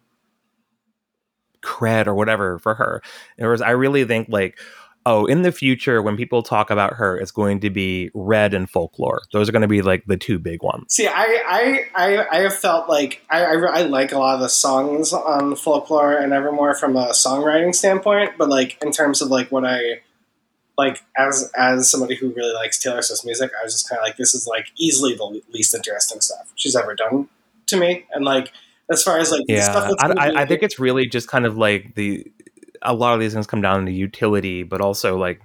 cred 1.63 2.07
or 2.07 2.15
whatever 2.15 2.59
for 2.59 2.75
her. 2.75 3.03
Whereas 3.39 3.63
I 3.63 3.71
really 3.71 4.05
think 4.05 4.29
like 4.29 4.59
oh 5.07 5.27
in 5.27 5.43
the 5.43 5.53
future 5.53 6.01
when 6.03 6.17
people 6.17 6.43
talk 6.43 6.71
about 6.71 6.95
her 6.95 7.19
it's 7.19 7.31
going 7.31 7.61
to 7.61 7.71
be 7.71 8.11
red 8.15 8.55
and 8.55 8.71
folklore. 8.71 9.23
Those 9.33 9.49
are 9.49 9.53
going 9.53 9.63
to 9.63 9.69
be 9.69 9.83
like 9.83 10.05
the 10.07 10.17
two 10.17 10.39
big 10.39 10.63
ones. 10.63 10.95
See, 10.95 11.07
I, 11.07 11.43
I, 11.47 11.87
I, 11.95 12.29
I 12.31 12.41
have 12.43 12.55
felt 12.55 12.89
like 12.89 13.23
I, 13.31 13.45
I, 13.45 13.55
I 13.55 13.83
like 13.83 14.13
a 14.13 14.19
lot 14.19 14.35
of 14.35 14.41
the 14.41 14.49
songs 14.49 15.13
on 15.13 15.57
Folklore 15.57 16.15
and 16.15 16.33
Evermore 16.33 16.75
from 16.75 16.97
a 16.97 17.09
songwriting 17.09 17.75
standpoint, 17.75 18.33
but 18.39 18.49
like 18.49 18.83
in 18.83 18.93
terms 18.93 19.23
of 19.23 19.29
like 19.29 19.51
what 19.51 19.65
I 19.65 20.03
like 20.79 21.03
as 21.17 21.51
as 21.57 21.91
somebody 21.91 22.17
who 22.17 22.33
really 22.35 22.55
likes 22.55 22.79
Taylor 22.79 23.03
Swift's 23.03 23.25
music, 23.25 23.51
I 23.59 23.65
was 23.65 23.75
just 23.75 23.89
kind 23.89 23.99
of 23.99 24.05
like, 24.05 24.17
this 24.17 24.35
is 24.35 24.47
like 24.47 24.67
easily 24.77 25.15
the 25.15 25.43
least 25.53 25.75
interesting 25.75 26.21
stuff 26.21 26.53
she's 26.55 26.77
ever 26.77 26.95
done 26.95 27.29
to 27.67 27.77
me, 27.77 28.07
and 28.13 28.25
like 28.25 28.53
as 28.91 29.03
far 29.03 29.19
as 29.19 29.31
like 29.31 29.47
the 29.47 29.61
stuff 29.61 29.89
Yeah, 29.89 30.09
that's 30.09 30.19
I, 30.19 30.29
I, 30.29 30.43
I 30.43 30.47
think 30.47 30.63
it's 30.63 30.79
really 30.79 31.07
just 31.07 31.29
kind 31.29 31.47
of 31.47 31.57
like 31.57 31.95
the 31.95 32.27
a 32.83 32.95
lot 32.95 33.15
of 33.15 33.21
these 33.21 33.33
things 33.35 33.47
come 33.47 33.61
down 33.61 33.87
to 33.87 33.93
utility, 33.93 34.63
but 34.63 34.81
also 34.81 35.17
like 35.17 35.41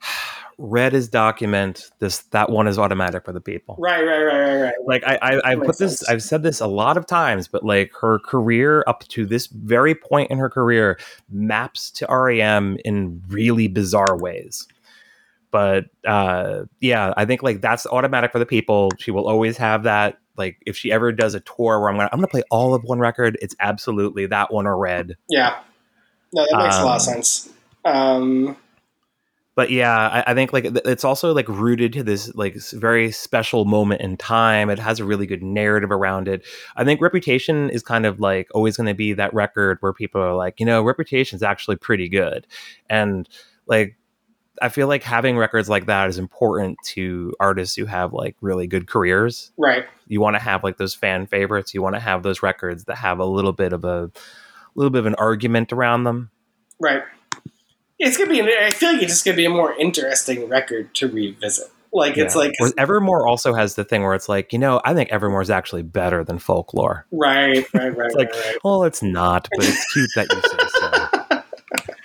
red 0.58 0.94
is 0.94 1.08
document. 1.08 1.90
This 1.98 2.22
that 2.30 2.50
one 2.50 2.66
is 2.66 2.78
automatic 2.78 3.24
for 3.24 3.32
the 3.32 3.40
people. 3.40 3.76
right, 3.78 4.04
right, 4.04 4.22
right, 4.22 4.40
right, 4.40 4.62
right. 4.62 4.74
Like 4.86 5.04
I, 5.04 5.18
I, 5.20 5.52
I 5.52 5.56
put 5.56 5.78
this. 5.78 6.02
I've 6.08 6.22
said 6.22 6.42
this 6.42 6.60
a 6.60 6.66
lot 6.66 6.96
of 6.96 7.06
times, 7.06 7.48
but 7.48 7.64
like 7.64 7.92
her 8.00 8.18
career 8.20 8.84
up 8.86 9.06
to 9.08 9.26
this 9.26 9.46
very 9.46 9.94
point 9.94 10.30
in 10.30 10.38
her 10.38 10.50
career 10.50 10.98
maps 11.30 11.90
to 11.92 12.06
REM 12.08 12.78
in 12.84 13.22
really 13.28 13.68
bizarre 13.68 14.16
ways. 14.16 14.66
But 15.54 15.84
uh, 16.04 16.64
yeah, 16.80 17.14
I 17.16 17.26
think 17.26 17.44
like 17.44 17.60
that's 17.60 17.86
automatic 17.86 18.32
for 18.32 18.40
the 18.40 18.46
people. 18.46 18.90
She 18.98 19.12
will 19.12 19.28
always 19.28 19.56
have 19.58 19.84
that. 19.84 20.18
Like 20.36 20.56
if 20.66 20.76
she 20.76 20.90
ever 20.90 21.12
does 21.12 21.34
a 21.34 21.40
tour 21.40 21.78
where 21.78 21.88
I'm 21.90 21.96
gonna 21.96 22.08
I'm 22.12 22.18
gonna 22.18 22.26
play 22.26 22.42
all 22.50 22.74
of 22.74 22.82
one 22.82 22.98
record, 22.98 23.38
it's 23.40 23.54
absolutely 23.60 24.26
that 24.26 24.52
one 24.52 24.66
or 24.66 24.76
red. 24.76 25.16
Yeah, 25.28 25.60
no, 26.34 26.44
that 26.50 26.62
makes 26.62 26.76
a 26.76 26.84
lot 26.84 27.00
of 27.00 27.08
Um, 27.08 27.14
sense. 27.14 27.48
Um, 27.84 28.56
but 29.56 29.70
yeah 29.70 30.24
I, 30.26 30.32
I 30.32 30.34
think 30.34 30.52
like 30.52 30.64
it's 30.64 31.04
also 31.04 31.32
like 31.32 31.48
rooted 31.48 31.92
to 31.92 32.02
this 32.02 32.34
like 32.34 32.56
very 32.72 33.12
special 33.12 33.64
moment 33.64 34.00
in 34.00 34.16
time. 34.16 34.68
It 34.68 34.78
has 34.80 34.98
a 34.98 35.04
really 35.04 35.26
good 35.26 35.42
narrative 35.42 35.90
around 35.92 36.26
it. 36.28 36.44
I 36.76 36.84
think 36.84 37.00
reputation 37.00 37.70
is 37.70 37.82
kind 37.82 38.04
of 38.04 38.18
like 38.20 38.48
always 38.52 38.76
going 38.76 38.88
to 38.88 38.94
be 38.94 39.12
that 39.12 39.32
record 39.32 39.78
where 39.80 39.92
people 39.92 40.20
are 40.20 40.34
like 40.34 40.58
you 40.58 40.66
know 40.66 40.82
reputation 40.82 41.36
is 41.36 41.42
actually 41.42 41.76
pretty 41.76 42.08
good. 42.08 42.46
And 42.90 43.28
like 43.66 43.96
i 44.62 44.68
feel 44.68 44.86
like 44.86 45.02
having 45.02 45.36
records 45.36 45.68
like 45.68 45.86
that 45.86 46.08
is 46.08 46.16
important 46.16 46.78
to 46.84 47.32
artists 47.40 47.74
who 47.74 47.86
have 47.86 48.12
like 48.12 48.36
really 48.40 48.66
good 48.66 48.86
careers. 48.86 49.52
Right. 49.58 49.84
you 50.06 50.20
want 50.20 50.34
to 50.36 50.40
have 50.42 50.62
like 50.64 50.78
those 50.78 50.94
fan 50.94 51.26
favorites. 51.26 51.74
You 51.74 51.82
want 51.82 51.96
to 51.96 52.00
have 52.00 52.22
those 52.22 52.42
records 52.42 52.84
that 52.84 52.96
have 52.96 53.18
a 53.18 53.24
little 53.24 53.52
bit 53.52 53.72
of 53.72 53.84
a 53.84 54.10
little 54.74 54.90
bit 54.90 54.98
of 55.00 55.06
an 55.06 55.14
argument 55.16 55.72
around 55.72 56.04
them 56.04 56.30
Right. 56.80 57.02
It's 57.98 58.16
gonna 58.18 58.30
be. 58.30 58.42
I 58.42 58.70
feel 58.70 58.92
like 58.92 59.02
it's 59.02 59.12
just 59.12 59.24
gonna 59.24 59.36
be 59.36 59.44
a 59.44 59.50
more 59.50 59.72
interesting 59.74 60.48
record 60.48 60.94
to 60.96 61.08
revisit. 61.08 61.68
Like 61.92 62.18
it's 62.18 62.34
like 62.34 62.52
Whereas 62.58 62.74
Evermore 62.76 63.26
also 63.28 63.54
has 63.54 63.76
the 63.76 63.84
thing 63.84 64.02
where 64.02 64.14
it's 64.14 64.28
like, 64.28 64.52
you 64.52 64.58
know, 64.58 64.80
I 64.84 64.94
think 64.94 65.10
Evermore 65.10 65.40
is 65.42 65.48
actually 65.50 65.82
better 65.82 66.24
than 66.24 66.40
folklore. 66.40 67.06
right, 67.12 67.64
right, 67.72 67.96
right, 67.96 68.06
It's 68.06 68.16
like, 68.16 68.32
right, 68.32 68.44
right. 68.46 68.56
well, 68.64 68.82
it's 68.82 69.00
not, 69.00 69.48
but 69.56 69.64
it's 69.68 69.92
cute 69.92 70.10
that 70.16 70.26
you 70.32 71.38
say 71.38 71.42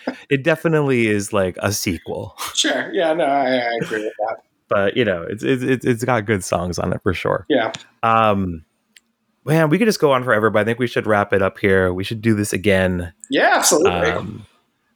so. 0.06 0.14
it 0.30 0.44
definitely 0.44 1.08
is 1.08 1.34
like 1.34 1.58
a 1.60 1.74
sequel. 1.74 2.36
Sure. 2.54 2.94
Yeah. 2.94 3.14
No, 3.14 3.26
I, 3.26 3.56
I 3.56 3.70
agree 3.82 4.04
with 4.04 4.14
that. 4.28 4.38
But 4.70 4.96
you 4.96 5.04
know, 5.04 5.24
it's 5.28 5.44
it's 5.44 5.84
it's 5.84 6.04
got 6.04 6.28
good 6.28 6.44
songs 6.44 6.78
on 6.78 6.94
it 6.94 7.02
for 7.02 7.12
sure. 7.12 7.48
Yeah. 7.50 7.72
Um, 8.04 8.64
man, 9.46 9.70
we 9.70 9.78
could 9.78 9.88
just 9.88 10.00
go 10.00 10.12
on 10.12 10.24
forever, 10.24 10.50
but 10.50 10.60
I 10.60 10.64
think 10.64 10.80
we 10.80 10.88
should 10.88 11.08
wrap 11.08 11.34
it 11.34 11.42
up 11.42 11.60
here. 11.60 11.94
We 11.94 12.04
should 12.04 12.22
do 12.22 12.34
this 12.34 12.54
again. 12.54 13.14
Yeah. 13.30 13.54
Absolutely. 13.56 14.12
Um, 14.12 14.46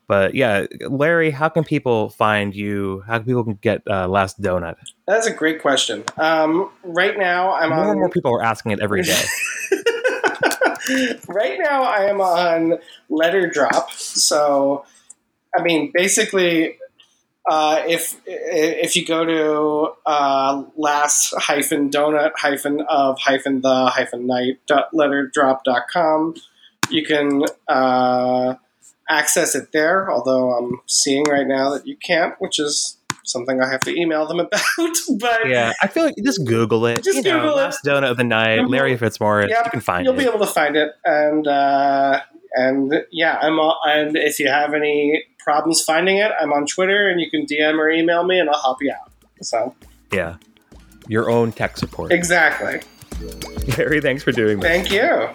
but 0.07 0.35
yeah, 0.35 0.65
Larry, 0.81 1.31
how 1.31 1.49
can 1.49 1.63
people 1.63 2.09
find 2.09 2.53
you? 2.53 3.03
How 3.07 3.17
can 3.17 3.25
people 3.25 3.43
get 3.43 3.81
uh, 3.89 4.07
Last 4.07 4.41
Donut? 4.41 4.75
That's 5.07 5.27
a 5.27 5.33
great 5.33 5.61
question. 5.61 6.03
Um, 6.17 6.69
right 6.83 7.17
now, 7.17 7.53
I'm 7.53 7.69
more 7.69 7.79
on. 7.79 7.89
and 7.89 7.99
more 7.99 8.09
people 8.09 8.33
are 8.35 8.43
asking 8.43 8.73
it 8.73 8.79
every 8.81 9.01
day. 9.01 9.23
right 11.27 11.57
now, 11.63 11.83
I 11.83 12.05
am 12.09 12.19
on 12.19 12.79
Letterdrop. 13.09 13.91
So, 13.91 14.85
I 15.57 15.63
mean, 15.63 15.91
basically, 15.93 16.77
uh, 17.49 17.83
if 17.87 18.19
if 18.25 18.95
you 18.95 19.05
go 19.05 19.25
to 19.25 19.93
uh, 20.05 20.63
last 20.77 21.33
hyphen 21.37 21.89
donut 21.89 22.31
hyphen 22.37 22.81
of 22.89 23.19
hyphen 23.19 23.61
the 23.61 23.87
hyphen 23.87 24.27
night 24.27 24.59
dot 24.67 24.93
letterdrop.com, 24.93 26.35
you 26.89 27.05
can 27.05 27.43
uh, 27.67 28.55
access 29.09 29.55
it 29.55 29.71
there. 29.73 30.11
Although 30.11 30.51
I'm 30.53 30.79
seeing 30.87 31.23
right 31.25 31.47
now 31.47 31.71
that 31.71 31.85
you 31.87 31.95
can't, 31.97 32.35
which 32.39 32.59
is 32.59 32.97
something 33.25 33.61
I 33.61 33.69
have 33.69 33.81
to 33.81 33.95
email 33.95 34.25
them 34.25 34.39
about. 34.41 34.61
but 35.19 35.47
yeah, 35.47 35.71
I 35.81 35.87
feel 35.87 36.03
like 36.05 36.15
just 36.23 36.45
Google 36.45 36.85
it. 36.85 37.03
Just 37.03 37.17
you 37.17 37.23
know, 37.23 37.39
Google 37.39 37.57
it. 37.57 37.61
Last 37.61 37.83
Donut 37.85 38.09
of 38.11 38.17
the 38.17 38.23
Night, 38.23 38.59
Mhm. 38.59 38.69
Larry 38.69 38.97
Fitzmaurice. 38.97 39.49
Yep, 39.49 39.65
you 39.65 39.71
can 39.71 39.79
find 39.81 40.01
it. 40.01 40.09
you'll 40.09 40.19
it. 40.19 40.23
be 40.23 40.29
able 40.29 40.45
to 40.45 40.51
find 40.51 40.75
it 40.75 40.91
and 41.05 41.47
uh, 41.47 42.19
and 42.55 42.93
yeah 43.11 43.39
i'm 43.41 43.59
on, 43.59 43.75
and 43.89 44.15
if 44.15 44.39
you 44.39 44.47
have 44.47 44.73
any 44.75 45.23
problems 45.43 45.81
finding 45.81 46.17
it 46.17 46.31
i'm 46.39 46.53
on 46.53 46.65
twitter 46.65 47.09
and 47.09 47.19
you 47.19 47.29
can 47.29 47.45
dm 47.45 47.77
or 47.77 47.89
email 47.89 48.23
me 48.23 48.39
and 48.39 48.49
i'll 48.49 48.61
help 48.61 48.81
you 48.81 48.91
out 48.91 49.11
so 49.41 49.75
yeah, 50.11 50.35
your 51.07 51.29
own 51.29 51.51
tech 51.51 51.77
support. 51.77 52.11
exactly 52.11 52.81
Larry, 53.77 54.01
thanks 54.01 54.23
for 54.23 54.31
doing 54.31 54.59
this. 54.59 54.69
Thank 54.69 54.91
you. 54.91 55.29